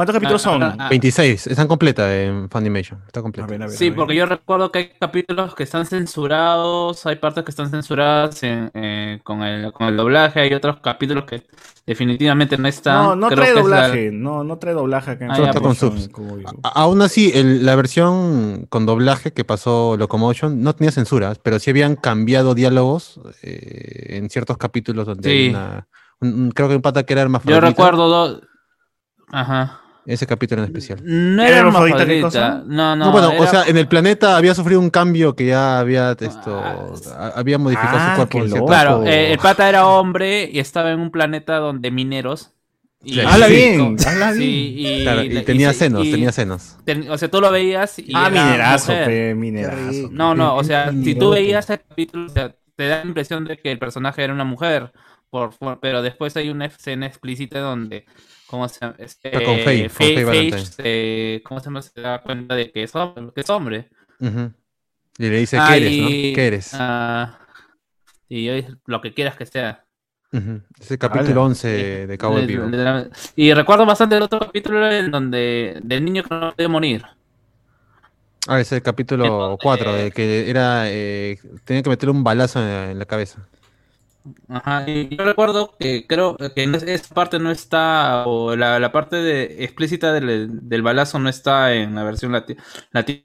¿Cuántos 0.00 0.14
capítulos 0.14 0.40
son? 0.42 0.62
Ah, 0.62 0.76
ah, 0.78 0.88
26, 0.88 1.46
están 1.48 1.68
completa 1.68 2.16
en 2.22 2.48
Funimation. 2.48 3.02
Está 3.06 3.20
A 3.20 3.22
completa. 3.22 3.46
ver, 3.46 3.62
a 3.62 3.66
ver, 3.66 3.74
a 3.74 3.78
Sí, 3.78 3.90
porque 3.90 4.14
yo 4.14 4.24
recuerdo 4.24 4.72
que 4.72 4.78
hay 4.78 4.90
capítulos 4.98 5.54
que 5.54 5.62
están 5.64 5.84
censurados, 5.84 7.04
hay 7.04 7.16
partes 7.16 7.44
que 7.44 7.50
están 7.50 7.68
censuradas 7.70 8.42
en- 8.42 8.70
eh, 8.72 9.20
con, 9.22 9.42
el, 9.42 9.72
con 9.74 9.88
el 9.88 9.96
doblaje, 9.98 10.40
hay 10.40 10.54
otros 10.54 10.80
capítulos 10.80 11.24
que 11.24 11.42
definitivamente 11.86 12.56
no 12.56 12.66
están. 12.68 12.94
No, 13.04 13.16
no 13.16 13.26
Creo 13.28 13.36
trae 13.36 13.52
que 13.54 13.60
es 13.60 13.66
la- 13.66 13.76
doblaje. 13.82 14.10
No, 14.10 14.42
no 14.44 14.56
trae 14.58 14.72
doblaje 14.72 15.10
acá 15.10 15.24
en 15.26 15.30
Ah, 15.32 15.34
Solo 15.34 15.46
ya, 15.46 15.50
está 15.50 15.60
con 15.60 15.76
Funimation, 15.76 16.10
subs. 16.44 16.54
A- 16.64 16.68
aún 16.80 17.02
así, 17.02 17.30
el- 17.34 17.66
la 17.66 17.76
versión 17.76 18.66
con 18.70 18.86
doblaje 18.86 19.32
que 19.34 19.44
pasó 19.44 19.96
Locomotion 19.98 20.62
no 20.62 20.74
tenía 20.74 20.92
censuras, 20.92 21.38
pero 21.42 21.58
sí 21.58 21.68
habían 21.70 21.96
cambiado 21.96 22.54
diálogos 22.54 23.20
eh, 23.42 24.16
en 24.16 24.30
ciertos 24.30 24.56
capítulos 24.56 25.06
donde 25.06 25.30
hay 25.30 25.48
una- 25.50 25.86
un- 26.22 26.34
un- 26.44 26.50
creo 26.52 26.68
que 26.70 26.76
un 26.76 26.82
pata 26.82 27.02
que 27.02 27.12
era 27.12 27.20
Yo 27.20 27.24
hermafrodita. 27.24 27.60
recuerdo 27.60 28.08
dos. 28.08 28.40
Ajá. 29.32 29.79
Ese 30.06 30.26
capítulo 30.26 30.62
en 30.62 30.66
especial. 30.68 31.00
No 31.04 31.42
¿Era 31.42 31.58
hermafrodita? 31.58 32.62
No, 32.66 32.96
no. 32.96 33.06
No, 33.06 33.12
bueno, 33.12 33.28
o 33.28 33.32
era- 33.32 33.46
sea, 33.46 33.64
en 33.66 33.76
el 33.76 33.86
planeta 33.86 34.36
había 34.36 34.54
sufrido 34.54 34.80
un 34.80 34.90
cambio 34.90 35.36
que 35.36 35.46
ya 35.46 35.78
había 35.78 36.12
esto, 36.18 36.58
Ah, 37.14 37.32
había 37.36 37.58
modificado 37.58 37.98
ah, 37.98 38.10
su 38.16 38.28
cuerpo. 38.28 38.56
en. 38.56 38.66
Claro, 38.66 39.04
eh, 39.04 39.32
el 39.32 39.38
pata 39.38 39.68
era 39.68 39.86
hombre 39.86 40.48
y 40.50 40.58
estaba 40.58 40.90
en 40.90 41.00
un 41.00 41.10
planeta 41.10 41.56
donde 41.56 41.90
mineros 41.90 42.52
Y, 43.02 43.18
Habla 43.20 43.46
sí, 43.46 43.52
bien, 43.54 43.96
co- 43.96 44.08
habla 44.10 44.32
sí, 44.34 44.38
bien. 44.38 45.00
y, 45.00 45.02
Claro, 45.04 45.22
y 45.24 45.42
tenía 45.42 45.72
se- 45.72 45.78
senos, 45.78 46.04
y 46.06 46.10
tenía 46.10 46.32
senos. 46.32 46.76
ten- 46.84 47.10
o 47.10 47.16
sea, 47.16 47.30
tú 47.30 47.40
lo 47.40 47.50
veías 47.50 47.98
y 47.98 48.12
Ah, 48.14 48.28
era 48.30 48.44
minerazo, 48.44 48.92
mujer. 48.92 49.06
pe, 49.06 49.34
minerazo. 49.34 50.08
No, 50.10 50.34
no, 50.34 50.56
o 50.56 50.62
sea, 50.64 50.92
si 50.92 51.14
tú 51.14 51.30
veías 51.30 51.70
el 51.70 51.80
capítulo, 51.80 52.26
o 52.26 52.28
sea, 52.28 52.54
te 52.76 52.88
da 52.88 52.98
la 53.02 53.06
impresión 53.06 53.46
de 53.46 53.56
que 53.56 53.72
el 53.72 53.78
personaje 53.78 54.22
era 54.22 54.34
una 54.34 54.44
mujer, 54.44 54.92
por, 55.30 55.56
por- 55.56 55.80
pero 55.80 56.02
después 56.02 56.36
hay 56.36 56.50
una 56.50 56.66
escena 56.66 57.06
explícita 57.06 57.60
donde, 57.60 58.04
¿cómo 58.50 58.68
se 58.68 58.80
llama? 58.80 58.96
Este, 58.98 59.28
Está 59.28 59.44
con 59.44 59.58
Faye, 59.60 59.88
con 59.88 59.92
Faye 60.26 60.58
se- 60.66 61.42
¿cómo 61.44 61.60
se 61.60 61.66
llama? 61.66 61.82
Se 61.82 62.00
da 62.00 62.20
cuenta 62.20 62.54
de 62.56 62.70
que 62.72 62.82
es 62.82 62.94
hombre. 62.94 63.32
Que 63.34 63.40
es 63.40 63.50
hombre. 63.50 63.88
Ujú. 64.20 64.52
Y 65.18 65.28
le 65.28 65.38
dice, 65.38 65.56
Ah, 65.58 65.68
¿qué 65.70 65.76
eres, 65.76 65.92
y- 65.92 66.00
no? 66.00 66.08
¿Qué 66.34 66.46
eres? 66.46 66.70
ah, 66.74 67.38
y 68.28 68.44
yo 68.44 68.52
lo 68.86 69.00
que 69.00 69.14
quieras 69.14 69.36
que 69.36 69.46
sea. 69.46 69.84
Ujú. 70.32 70.60
Es 70.78 70.90
el 70.90 70.98
capítulo 70.98 71.42
11 71.44 72.06
de 72.06 72.18
Cabo 72.18 72.38
Le- 72.38 72.46
Vivo. 72.46 72.66
Y 73.36 73.52
recuerdo 73.52 73.84
bastante 73.86 74.16
el 74.16 74.22
otro 74.22 74.38
capítulo 74.40 74.90
en 74.90 75.10
donde 75.10 75.78
del 75.82 76.04
niño 76.04 76.22
que 76.22 76.34
no 76.34 76.52
puede 76.54 76.68
morir. 76.68 77.02
Ah, 78.46 78.60
es 78.60 78.72
el 78.72 78.82
capítulo 78.82 79.24
Entonces, 79.24 79.58
4, 79.62 79.92
de 79.92 80.10
que 80.12 80.48
era, 80.48 80.84
eh, 80.90 81.38
tenía 81.64 81.82
que 81.82 81.90
meterle 81.90 82.12
un 82.12 82.24
balazo 82.24 82.60
en, 82.62 82.90
en 82.90 82.98
la 82.98 83.04
cabeza. 83.04 83.46
Ajá, 84.48 84.88
y 84.88 85.16
yo 85.16 85.24
recuerdo 85.24 85.76
que 85.78 86.06
creo 86.06 86.36
que 86.36 86.64
esa 86.64 87.14
parte 87.14 87.38
no 87.38 87.50
está, 87.50 88.24
o 88.26 88.54
la, 88.56 88.78
la 88.78 88.92
parte 88.92 89.16
de, 89.16 89.64
explícita 89.64 90.12
del, 90.12 90.68
del 90.68 90.82
balazo 90.82 91.18
no 91.18 91.28
está 91.28 91.74
en 91.74 91.94
la 91.94 92.04
versión 92.04 92.32
lati- 92.32 92.56
latina. 92.92 93.24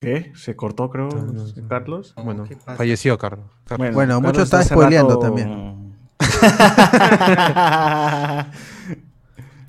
¿Qué? 0.00 0.30
¿Se 0.36 0.54
cortó, 0.54 0.90
creo, 0.90 1.08
Carlos? 1.68 2.14
Bueno, 2.16 2.46
falleció 2.76 3.18
Carlos. 3.18 3.46
Carlos. 3.64 3.92
Bueno, 3.92 4.20
mucho 4.20 4.26
Carlos 4.28 4.44
está 4.44 4.60
hace 4.60 4.68
spoileando 4.70 5.14
rato- 5.14 5.26
también. 5.26 5.78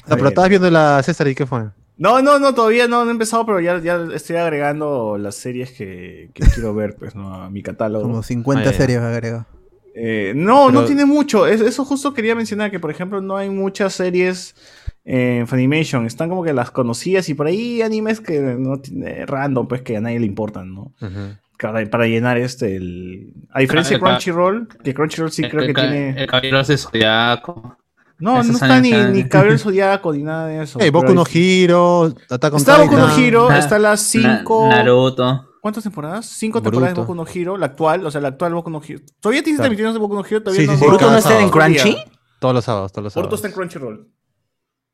No, 0.07 0.17
pero 0.17 0.29
estabas 0.29 0.49
viendo 0.49 0.69
la 0.71 1.03
César 1.03 1.27
y 1.27 1.35
qué 1.35 1.45
fue. 1.45 1.69
No, 1.99 2.21
no, 2.21 2.39
no, 2.39 2.53
todavía 2.55 2.87
no, 2.87 3.03
no 3.03 3.09
he 3.09 3.13
empezado, 3.13 3.45
pero 3.45 3.59
ya, 3.59 3.79
ya 3.79 4.07
estoy 4.15 4.37
agregando 4.37 5.17
las 5.19 5.35
series 5.35 5.71
que, 5.71 6.31
que 6.33 6.43
quiero 6.53 6.73
ver, 6.73 6.95
pues, 6.97 7.13
¿no? 7.13 7.33
A 7.35 7.49
mi 7.49 7.61
catálogo. 7.61 8.03
Como 8.03 8.23
50 8.23 8.61
Ah, 8.61 8.71
ya. 8.71 8.77
series 8.77 8.99
agrega. 8.99 9.45
Eh, 9.93 10.31
no, 10.35 10.71
no 10.71 10.85
tiene 10.85 11.03
mucho. 11.05 11.45
Es- 11.45 11.59
eso 11.61 11.83
justo 11.83 12.13
quería 12.13 12.33
mencionar, 12.35 12.71
que 12.71 12.79
por 12.79 12.89
ejemplo 12.89 13.19
no 13.21 13.35
hay 13.35 13.49
muchas 13.49 13.93
series 13.93 14.55
en 15.03 15.45
Funimation. 15.47 16.05
Están 16.05 16.29
como 16.29 16.43
que 16.43 16.53
las 16.53 16.71
conocidas 16.71 17.27
y 17.27 17.33
por 17.33 17.47
ahí 17.47 17.81
animes 17.81 18.21
que 18.21 18.39
no 18.39 18.79
tiene 18.79 19.25
random, 19.25 19.67
pues 19.67 19.81
que 19.81 19.97
a 19.97 20.01
nadie 20.01 20.19
le 20.21 20.25
importan, 20.25 20.73
¿no? 20.73 20.93
Ujú. 21.01 21.35
Para, 21.61 21.85
para 21.89 22.07
llenar 22.07 22.37
este, 22.37 22.77
el... 22.77 23.33
A 23.51 23.59
diferencia 23.59 23.97
de 23.97 24.01
Crunchyroll, 24.01 24.69
que 24.81 24.93
Crunchyroll 24.93 25.31
sí 25.31 25.41
creo 25.43 25.63
el, 25.63 25.67
que 25.67 25.73
tiene... 25.73 26.09
el 26.11 26.27
caballero 26.27 26.63
de 26.63 26.77
Zodiaco. 26.77 27.77
No, 28.19 28.43
no 28.43 28.53
está 28.53 28.79
ni, 28.81 28.91
ni 28.91 29.21
ah. 29.21 29.29
Cabello 29.29 29.51
del 29.51 29.59
Zodiaco 29.63 30.13
ni 30.13 30.23
nada 30.23 30.47
de 30.47 30.63
eso. 30.63 30.77
Hey, 30.81 30.91
pero 30.91 31.01
Boku 31.01 31.13
no 31.13 31.23
Hero, 31.31 32.13
Attack 32.29 32.53
on 32.53 32.59
Está 32.59 32.77
Boku 32.81 32.95
no. 32.97 33.17
Hero, 33.17 33.49
Na- 33.49 33.59
está 33.59 33.79
las 33.79 34.15
Na- 34.15 34.37
5... 34.39 34.67
Naruto. 34.69 35.45
¿Cuántas 35.61 35.83
temporadas? 35.83 36.25
Cinco 36.25 36.61
temporadas 36.61 36.95
de 36.95 37.01
Boruto. 37.01 37.13
Boku 37.13 37.15
no 37.15 37.41
Hero, 37.41 37.57
la 37.57 37.65
actual, 37.67 38.05
o 38.05 38.11
sea, 38.11 38.21
la 38.21 38.29
actual 38.29 38.53
Boku 38.53 38.69
no 38.69 38.81
Hero. 38.85 39.01
¿Todavía 39.19 39.43
tienes 39.43 39.57
Claro. 39.59 39.69
transmisiones 39.69 39.93
de 39.93 39.99
Boku 39.99 40.15
no 40.15 40.25
Hero? 40.25 40.43
Todavía 40.43 40.61
Sí, 40.61 40.67
no 40.67 40.73
sí, 40.73 40.79
sí, 40.79 40.85
¿Boruto 40.85 41.11
no 41.11 41.17
está 41.17 41.41
en. 41.41 41.49
Crunchy? 41.49 41.97
Todos 42.39 42.55
los 42.55 42.63
sábados, 42.65 42.91
todos 42.91 43.03
los 43.05 43.13
Boruto 43.13 43.35
sábados. 43.37 43.39
está 43.39 43.47
en 43.47 43.53
Crunchyroll. 43.53 44.07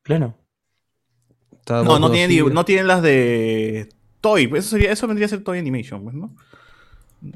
Claro. 0.03 0.37
Está 1.51 1.83
No, 1.83 1.99
no 1.99 2.11
tiene, 2.11 2.33
Hero. 2.35 2.47
ni- 2.49 2.53
no 2.53 2.65
tienen 2.65 2.87
las 2.87 3.01
de 3.01 3.89
Toy. 4.21 4.51
Eso, 4.55 4.69
sería, 4.69 4.91
eso 4.91 5.07
vendría 5.07 5.25
a 5.25 5.29
ser 5.29 5.43
Toy 5.43 5.59
Animation, 5.59 6.03
pues, 6.03 6.15
¿no? 6.15 6.35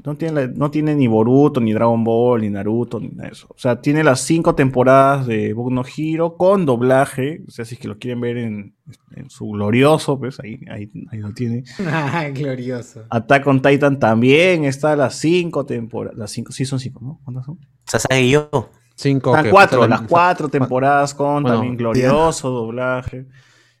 No 0.04 0.14
tiene, 0.16 0.34
la- 0.46 0.52
no 0.54 0.70
tiene 0.70 0.94
ni 0.94 1.06
Boruto, 1.08 1.60
ni 1.60 1.72
Dragon 1.72 2.02
Ball, 2.04 2.40
ni 2.42 2.50
Naruto, 2.50 3.00
ni 3.00 3.08
nada 3.08 3.24
de 3.28 3.32
eso. 3.32 3.46
O 3.50 3.58
sea, 3.58 3.80
tiene 3.80 4.04
las 4.04 4.20
cinco 4.20 4.54
temporadas 4.54 5.26
de 5.26 5.52
Boku 5.52 5.70
no 5.70 5.82
Hero 5.96 6.36
con 6.36 6.64
doblaje. 6.66 7.42
O 7.46 7.50
sea, 7.50 7.64
si 7.64 7.74
es 7.74 7.80
que 7.80 7.88
lo 7.88 7.98
quieren 7.98 8.20
ver 8.20 8.36
en, 8.36 8.74
en 9.16 9.30
su 9.30 9.48
glorioso, 9.50 10.18
pues 10.18 10.38
ahí, 10.40 10.60
ahí, 10.70 10.90
ahí 11.10 11.18
lo 11.18 11.32
tiene. 11.32 11.64
Ah, 11.86 12.28
glorioso. 12.32 13.02
Attack 13.10 13.46
on 13.46 13.60
Titan 13.62 13.98
también 13.98 14.64
está 14.64 14.94
las 14.96 15.14
cinco 15.16 15.66
temporadas. 15.66 16.16
Las 16.18 16.30
cinco, 16.30 16.52
sí 16.52 16.64
son 16.64 16.78
cinco, 16.78 17.00
¿no? 17.02 17.20
¿Cuántas 17.24 17.46
son? 17.46 17.58
Sasage 17.86 18.22
y 18.22 18.30
yo. 18.30 18.48
Cinco. 18.94 19.30
Están 19.30 19.44
que 19.44 19.50
cuatro, 19.50 19.86
las 19.88 20.02
cuatro 20.02 20.48
temporadas 20.48 21.14
con 21.14 21.42
Bueno, 21.42 21.56
también 21.56 21.76
glorioso 21.76 22.50
doblaje. 22.50 23.26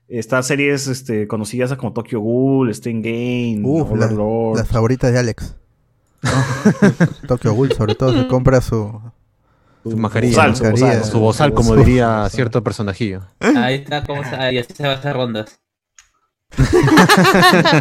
Estas 0.08 0.46
series 0.48 0.88
este, 0.88 1.28
conocidas 1.28 1.72
como 1.76 1.92
Tokyo 1.92 2.18
Ghoul, 2.20 2.74
Stein 2.74 3.00
Game, 3.00 3.60
Uf, 3.62 3.92
la- 3.96 4.10
las 4.56 4.66
favoritas 4.66 5.12
de 5.12 5.18
Alex. 5.20 5.56
Tokyo 7.26 7.54
Ghoul, 7.54 7.72
sobre 7.72 7.94
todo, 7.94 8.12
se 8.12 8.26
compra 8.28 8.60
su. 8.60 9.00
Su 9.82 9.96
mascarilla. 9.96 10.54
su 10.54 10.64
mascarilla. 10.64 10.86
bozal. 10.86 11.04
Su 11.04 11.18
bozal, 11.20 11.54
como 11.54 11.70
Su- 11.70 11.76
diría 11.76 12.28
cierto 12.30 12.62
personajillo. 12.62 13.22
Ahí 13.40 13.76
está, 13.76 14.04
cómo 14.04 14.22
se, 14.24 14.36
ahí 14.36 14.58
así 14.58 14.74
se 14.74 14.82
va 14.86 14.92
a 14.92 14.96
hacer 14.96 15.14
rondas. 15.16 15.58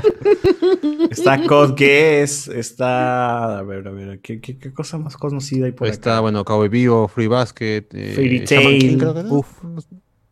Está 1.10 1.42
Code 1.48 1.74
Geass, 1.78 2.48
está. 2.48 3.60
A 3.60 3.64
ver, 3.64 3.88
a 3.88 3.92
ver, 3.92 4.20
¿qué, 4.22 4.40
qué, 4.40 4.58
qué 4.58 4.74
cosa 4.74 4.98
más 4.98 5.18
conocida 5.18 5.66
hay 5.66 5.72
por 5.72 5.88
Ahí 5.88 5.92
está, 5.92 6.14
acá? 6.14 6.20
bueno, 6.22 6.46
Cowboy 6.46 6.70
Vivo, 6.70 7.08
Free 7.08 7.28
Basket. 7.28 7.86
Eh, 7.94 8.14
Fairy 8.16 8.46
Shaman 8.46 8.64
Tail. 8.64 8.80
King, 8.80 8.98
creo 8.98 9.14
que 9.14 9.20
era. 9.22 9.30
Uf. 9.30 9.48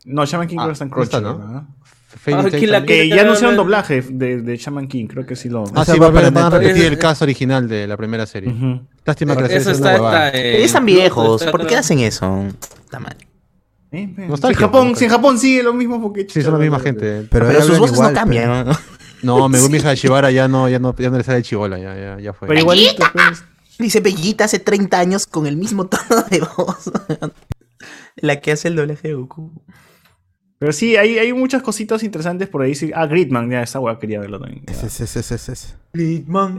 No, 0.05 0.25
Shaman 0.25 0.47
King 0.47 0.57
Ah, 0.59 0.63
creo 0.63 0.67
que 0.67 0.73
está 0.73 0.83
en 0.85 0.89
no 0.91 1.03
está, 1.03 1.19
Crunchyroll, 1.21 1.53
¿no? 1.53 1.76
Fairy 2.17 2.39
Ah, 2.39 2.49
Tail 2.49 2.59
que 2.61 2.67
la. 2.67 2.85
Que 2.85 3.07
ya 3.09 3.21
anunciaron 3.21 3.55
doblaje 3.55 4.01
de, 4.01 4.41
de 4.41 4.57
Shaman 4.57 4.87
King, 4.87 5.07
creo 5.07 5.25
que 5.25 5.35
sí 5.35 5.49
lo. 5.49 5.63
Ah, 5.75 5.85
sí, 5.85 5.97
va 5.99 6.07
a 6.07 6.49
repetir 6.49 6.85
el 6.85 6.97
caso 6.97 7.23
original 7.25 7.67
de 7.67 7.87
la 7.87 7.97
primera 7.97 8.25
serie. 8.25 8.53
Lástima 9.05 9.35
que 9.35 9.41
la 9.43 9.47
serie 9.47 9.61
Eso 9.61 9.71
está, 9.71 9.95
está 9.95 10.29
en 10.29 10.61
Están 10.63 10.85
viejos. 10.85 11.41
está 11.41 11.51
¿Por 11.51 11.65
qué 11.67 11.75
hacen 11.77 11.99
eso? 11.99 12.45
Está 12.83 12.99
mal. 12.99 13.15
Eh, 13.91 14.03
eh, 14.03 14.13
si, 14.15 14.21
Nostalgia, 14.23 14.49
en 14.49 14.61
Japón, 14.67 14.87
nostalgia. 14.89 14.95
si 14.99 15.05
en 15.05 15.11
Japón 15.11 15.39
sigue 15.39 15.63
lo 15.63 15.73
mismo 15.73 16.01
porque 16.01 16.27
Sí, 16.29 16.41
son 16.41 16.53
la 16.53 16.59
misma 16.59 16.79
gente. 16.79 17.25
Pero, 17.31 17.47
Pero 17.47 17.61
sus 17.61 17.79
voces 17.79 17.95
igual, 17.95 18.13
no 18.13 18.19
cambian. 18.19 18.65
¿no? 18.67 18.77
No, 19.23 19.49
Megumi 19.49 19.79
Hashibara 19.79 20.29
ya 20.29 20.47
no, 20.47 20.67
ya 20.69 20.77
no, 20.79 20.95
ya 20.95 21.09
no 21.09 21.17
le 21.17 21.23
sale 21.23 21.41
chivola, 21.41 21.79
ya, 21.79 21.95
ya, 21.95 22.19
ya 22.19 22.33
fue. 22.33 22.47
Pero 22.47 22.59
igualito, 22.59 23.03
pues. 23.13 23.43
Dice 23.79 23.99
Bellita 23.99 24.45
hace 24.45 24.59
30 24.59 24.99
años 24.99 25.27
con 25.27 25.45
el 25.47 25.55
mismo 25.55 25.85
tono 25.87 26.23
de 26.29 26.39
voz. 26.41 26.91
La 28.15 28.41
que 28.41 28.51
hace 28.51 28.67
el 28.69 28.75
doblaje 28.75 29.07
de 29.09 29.13
Goku. 29.13 29.51
Pero 30.59 30.71
sí, 30.71 30.95
hay, 30.97 31.19
hay 31.19 31.33
muchas 31.33 31.61
cositas 31.61 32.01
interesantes 32.03 32.47
por 32.49 32.63
ahí. 32.63 32.73
sí. 32.73 32.91
Ah, 32.95 33.05
Gridman, 33.05 33.49
ya 33.51 33.61
esa 33.61 33.79
weá 33.79 33.99
quería 33.99 34.19
verlo 34.19 34.39
también. 34.39 34.63
Ese, 34.67 34.87
ese, 34.87 35.03
ese, 35.03 35.35
ese, 35.35 35.51
ese. 35.53 35.75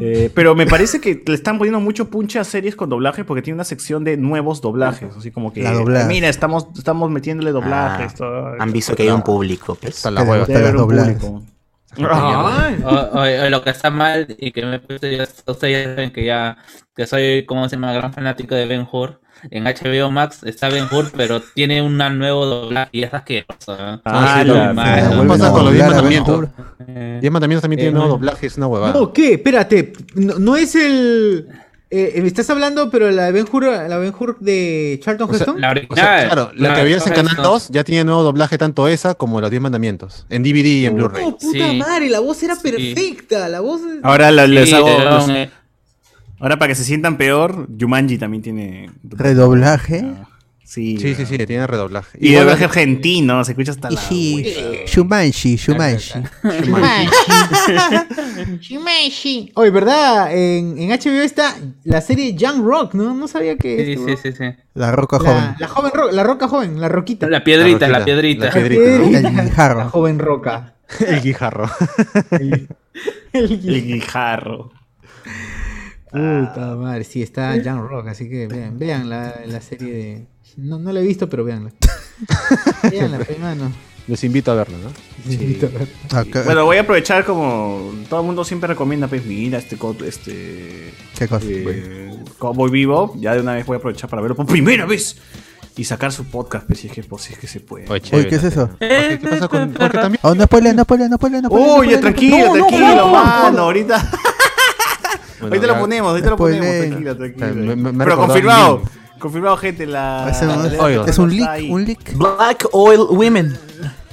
Eh, 0.01 0.31
pero 0.35 0.55
me 0.55 0.67
parece 0.67 1.01
que 1.01 1.23
le 1.27 1.35
están 1.35 1.59
poniendo 1.59 1.81
mucho 1.81 2.09
punche 2.09 2.39
a 2.39 2.45
series 2.45 2.77
con 2.77 2.89
doblaje 2.91 3.25
porque 3.25 3.43
tiene 3.43 3.55
una 3.57 3.65
sección 3.65 4.05
de 4.05 4.17
nuevos 4.17 4.61
doblajes. 4.61 5.17
Así 5.17 5.31
como 5.33 5.53
que, 5.53 5.63
La 5.63 5.73
doblada. 5.73 6.07
mira, 6.07 6.29
estamos, 6.29 6.69
estamos 6.77 7.11
metiéndole 7.11 7.51
doblajes. 7.51 8.13
Ah, 8.13 8.17
todo. 8.17 8.47
Han 8.61 8.73
visto 8.73 8.95
que 8.95 9.03
hay 9.03 9.11
un 9.11 9.23
público. 9.23 9.75
pues. 9.81 9.97
Está 9.97 10.11
la 10.13 10.23
hueva. 10.23 10.45
o- 12.85 13.47
o 13.47 13.51
lo 13.51 13.63
que 13.65 13.71
está 13.71 13.91
mal 13.91 14.27
y 14.39 14.53
que 14.53 14.65
me 14.65 14.77
ustedes 14.77 15.43
ya 15.47 15.55
saben 15.55 16.11
que 16.13 16.25
ya 16.25 16.59
que 16.95 17.07
soy 17.07 17.45
como 17.47 17.69
se 17.69 17.77
llama 17.77 17.93
gran 17.93 18.13
fanático 18.13 18.55
de 18.55 18.67
Ben 18.67 18.87
Hur. 18.91 19.21
En 19.51 19.65
HBO 19.65 20.11
Max 20.11 20.41
está 20.45 20.69
Ben 20.69 20.85
Hur, 20.91 21.11
pero 21.17 21.41
tiene 21.41 21.81
un 21.83 21.97
nuevo 21.97 22.45
doblaje 22.47 22.91
y 22.93 23.03
es 23.03 23.13
asqueroso. 23.15 23.75
¿eh? 23.79 23.99
Ah, 24.05 24.41
Sí, 24.43 24.49
la- 24.49 24.73
mal. 24.73 24.87
la 24.97 24.97
¿Qué 25.03 25.17
vuelven 25.17 25.29
pasa 25.29 25.53
con 25.53 25.65
los 25.65 25.73
diez 25.75 25.87
mandamientos? 25.87 26.49
Diez 27.21 27.33
mandamientos 27.33 27.63
también 27.63 27.79
tiene 27.79 27.91
Eh, 27.91 27.93
nuevo 27.93 28.09
no. 28.09 28.15
doblaje, 28.15 28.47
es 28.47 28.57
una 28.57 28.67
huevada. 28.67 28.93
No, 28.95 29.13
¿qué? 29.13 29.35
Espérate. 29.35 29.93
No, 30.15 30.39
no 30.39 30.57
es 30.57 30.75
el. 30.75 31.49
Eh, 31.91 32.19
¿Me 32.21 32.29
estás 32.29 32.51
hablando, 32.51 32.91
pero 32.91 33.11
la 33.11 33.31
Ben 33.31 33.47
Hur, 33.51 33.65
la 33.65 33.97
Ben 33.97 34.13
Hur 34.19 34.39
de 34.41 35.01
Charlton 35.03 35.31
O 35.31 35.33
sea, 35.33 35.55
la 35.57 35.69
O 35.69 35.71
original. 35.71 35.97
sea, 35.97 36.27
claro, 36.27 36.51
la 36.55 36.75
que 36.75 36.85
veías 36.85 37.07
en 37.07 37.15
Canal 37.15 37.33
esto. 37.35 37.43
2 37.49 37.69
ya 37.71 37.83
tiene 37.83 38.05
nuevo 38.05 38.23
doblaje 38.23 38.59
tanto 38.59 38.89
esa 38.89 39.15
como 39.15 39.41
los 39.41 39.49
10 39.49 39.63
mandamientos. 39.63 40.27
En 40.29 40.43
DVD 40.43 40.67
y 40.67 40.85
en 40.87 40.97
Blu-ray. 40.97 41.25
No, 41.25 41.39
puta 41.39 41.71
Sí. 41.71 41.79
madre, 41.79 42.11
la 42.11 42.21
voz 42.21 42.43
era 42.43 42.57
Sí. 42.57 42.71
perfecta. 42.71 43.49
La 43.49 43.61
voz. 43.61 43.81
Ahora 44.03 44.31
la- 44.31 44.47
les 44.47 44.69
Sí, 44.69 44.75
hago. 44.75 44.87
los- 44.99 45.27
dan, 45.29 45.37
eh, 45.37 45.51
ahora 46.41 46.59
para 46.59 46.69
que 46.69 46.75
se 46.75 46.85
sientan 46.85 47.17
peor, 47.17 47.69
Jumanji 47.79 48.19
también 48.19 48.43
tiene. 48.43 48.91
Redoblaje. 49.05 50.05
Ah, 50.05 50.25
Sí, 50.65 50.99
Sí, 50.99 51.15
sí, 51.15 51.25
sí, 51.25 51.39
tiene 51.47 51.67
redoblaje. 51.67 52.19
Y 52.21 52.29
Igual- 52.29 52.41
doblaje 52.45 52.65
argentino, 52.65 53.43
se 53.43 53.53
escucha 53.53 53.71
hasta 53.71 53.91
la. 53.91 53.99
Y 54.11 54.43
hueva. 54.45 54.85
Shumanshi, 54.85 55.57
Shumanshi. 58.61 59.51
Oye, 59.55 59.71
¿verdad? 59.71 60.31
En, 60.33 60.79
en 60.79 60.91
HBO 60.91 61.23
está 61.23 61.55
la 61.85 62.01
serie 62.01 62.35
Young 62.35 62.63
Rock, 62.65 62.95
¿no? 62.95 63.15
No 63.15 63.29
sabía 63.29 63.57
que. 63.57 63.97
Sí, 63.97 63.97
sí, 63.97 64.17
sí, 64.23 64.33
sí. 64.37 64.45
La 64.75 64.93
roca 64.93 65.19
La, 65.19 65.31
joven. 65.31 65.55
la 65.59 65.69
joven 65.69 65.91
ro- 65.95 66.13
la 66.13 66.23
roca 66.23 66.49
joven, 66.49 66.81
la 66.81 66.89
roquita. 66.89 67.29
La 67.29 67.43
piedrita, 67.45 67.89
la, 67.89 68.01
La 68.01 68.05
piedrita. 68.05 68.47
la 68.47 68.53
piedrita, 68.53 68.83
¿no? 68.83 69.05
El 69.07 69.23
La 69.23 69.31
guijarro. 69.45 69.89
joven 69.91 70.19
roca. 70.19 70.75
El 71.07 71.21
guijarro. 71.23 71.71
El- 72.31 72.69
El 73.33 73.85
guijarro. 73.87 74.73
Puta 76.11 76.75
madre, 76.77 77.05
sí, 77.05 77.23
está 77.23 77.57
Young 77.63 77.81
Rock, 77.89 78.09
así 78.09 78.29
que 78.29 78.47
vean, 78.47 78.79
vean 78.79 79.09
la, 79.09 79.35
la 79.47 79.61
serie 79.61 79.93
de. 79.93 80.27
No, 80.57 80.79
no 80.79 80.93
la 80.93 81.01
he 81.01 81.05
visto, 81.05 81.29
pero 81.29 81.45
veanla. 81.45 81.71
veanla, 82.91 83.19
pe, 83.19 83.37
mano. 83.41 83.71
Les 84.07 84.25
invito 84.25 84.51
a 84.51 84.55
verlo, 84.55 84.77
¿no? 84.79 86.19
Acá- 86.19 86.43
Bueno, 86.45 86.65
voy 86.65 86.79
a 86.79 86.81
aprovechar 86.81 87.27
como 87.27 87.93
todo 88.09 88.21
el 88.21 88.27
mundo 88.27 88.43
siempre 88.43 88.67
recomienda, 88.69 89.07
pues 89.07 89.25
mira 89.27 89.59
este 89.59 89.77
este 90.07 90.95
¿Qué 91.19 91.29
cosa? 91.29 91.45
eh, 91.47 92.17
Cowboy 92.39 92.71
Vivo, 92.71 93.15
ya 93.21 93.35
de 93.35 93.43
una 93.43 93.55
vez 93.55 93.67
voy 93.67 93.75
a 93.75 93.79
aprovechar 93.79 94.09
para 94.09 94.23
verlo 94.23 94.35
por 94.35 94.47
primera 94.47 94.87
vez. 94.87 95.17
y 95.77 95.85
sacar 95.85 96.11
su 96.11 96.25
podcast, 96.25 96.67
pues, 96.67 96.81
si 96.81 96.87
es 96.89 96.93
que, 96.95 97.03
pues, 97.05 97.23
si 97.23 97.35
es 97.35 97.39
que 97.39 97.47
se 97.47 97.61
puede. 97.61 97.85
Oye, 97.89 98.01
chévere, 98.01 98.29
¿qué 98.31 98.35
es 98.37 98.45
eso? 98.45 98.71
¿Qué, 98.81 99.19
qué 99.23 99.29
pasa 99.29 99.47
con 99.47 99.75
Jorge 99.75 99.99
también? 99.99 100.21
Oh, 100.25 100.35
no 100.35 100.43
spoiler, 100.45 100.75
no 100.75 100.83
spoiler, 100.85 101.09
no 101.11 101.17
spoiler, 101.17 101.43
no 101.43 101.49
spoiler, 101.51 101.71
spoiler, 101.71 101.95
no 101.97 102.01
tranquilo, 102.01 102.53
tranquilo, 102.53 102.87
No, 102.89 102.97
no, 102.97 103.13
mano. 103.13 103.51
no. 103.59 103.63
Ahorita, 103.65 104.11
Bueno, 105.41 105.55
ahorita 105.55 105.67
lo 105.75 105.81
ponemos, 105.81 106.11
ahorita 106.11 106.31
lo 106.31 106.37
ponemos. 106.37 106.67
Tranquilo, 106.67 107.17
tranquilo. 107.17 107.47
Me- 107.55 107.77
me- 107.77 107.93
me 107.93 108.03
ha 108.03 108.07
Pero 108.07 108.17
confirmado, 108.19 108.77
bien. 108.79 108.89
confirmado, 109.19 109.57
gente. 109.57 109.87
La, 109.87 110.31
Es 110.31 110.43
un-. 110.43 111.09
Es 111.09 111.19
un 111.19 111.31
leak, 111.37 111.49
ahí. 111.49 111.71
un 111.71 111.85
leak. 111.85 112.15
Black 112.17 112.69
Oil 112.73 113.01
Women. 113.11 113.57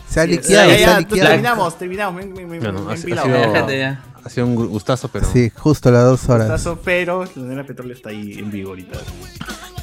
Se 0.10 0.22
ha 0.22 0.24
Sí, 0.24 0.30
liqueado, 0.32 0.70
ya, 0.72 0.78
se 0.78 0.86
ha 0.86 1.00
liqueado. 1.00 1.30
terminamos, 1.30 1.78
terminamos. 1.78 2.16
Me, 2.16 2.26
me, 2.28 2.46
me, 2.46 2.60
Bueno, 2.60 2.82
me 2.84 2.94
ha, 2.94 2.98
sido, 2.98 3.16
Ya, 3.16 3.52
gente, 3.52 3.80
ya. 3.80 4.02
ha 4.24 4.30
sido 4.30 4.46
un 4.48 4.56
gustazo, 4.56 5.10
pero. 5.10 5.26
Sí, 5.32 5.52
justo 5.56 5.92
las 5.92 6.04
dos 6.06 6.30
horas. 6.30 6.48
Gustazo, 6.50 6.80
Pero 6.86 7.26
la 7.36 7.44
nena 7.44 7.64
petróleo 7.66 7.94
está 7.96 8.10
ahí 8.10 8.38
en 8.40 8.50
vivo 8.50 8.70
ahorita. 8.70 9.00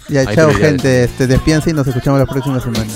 Ya, 0.09 0.27
chao, 0.35 0.53
gente. 0.55 1.05
Este, 1.05 1.27
y 1.71 1.73
nos 1.73 1.87
escuchamos 1.87 2.19
la 2.21 2.27
próxima 2.27 2.61
semana. 2.61 2.87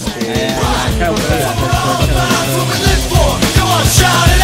Shout 3.86 4.28
it 4.28 4.35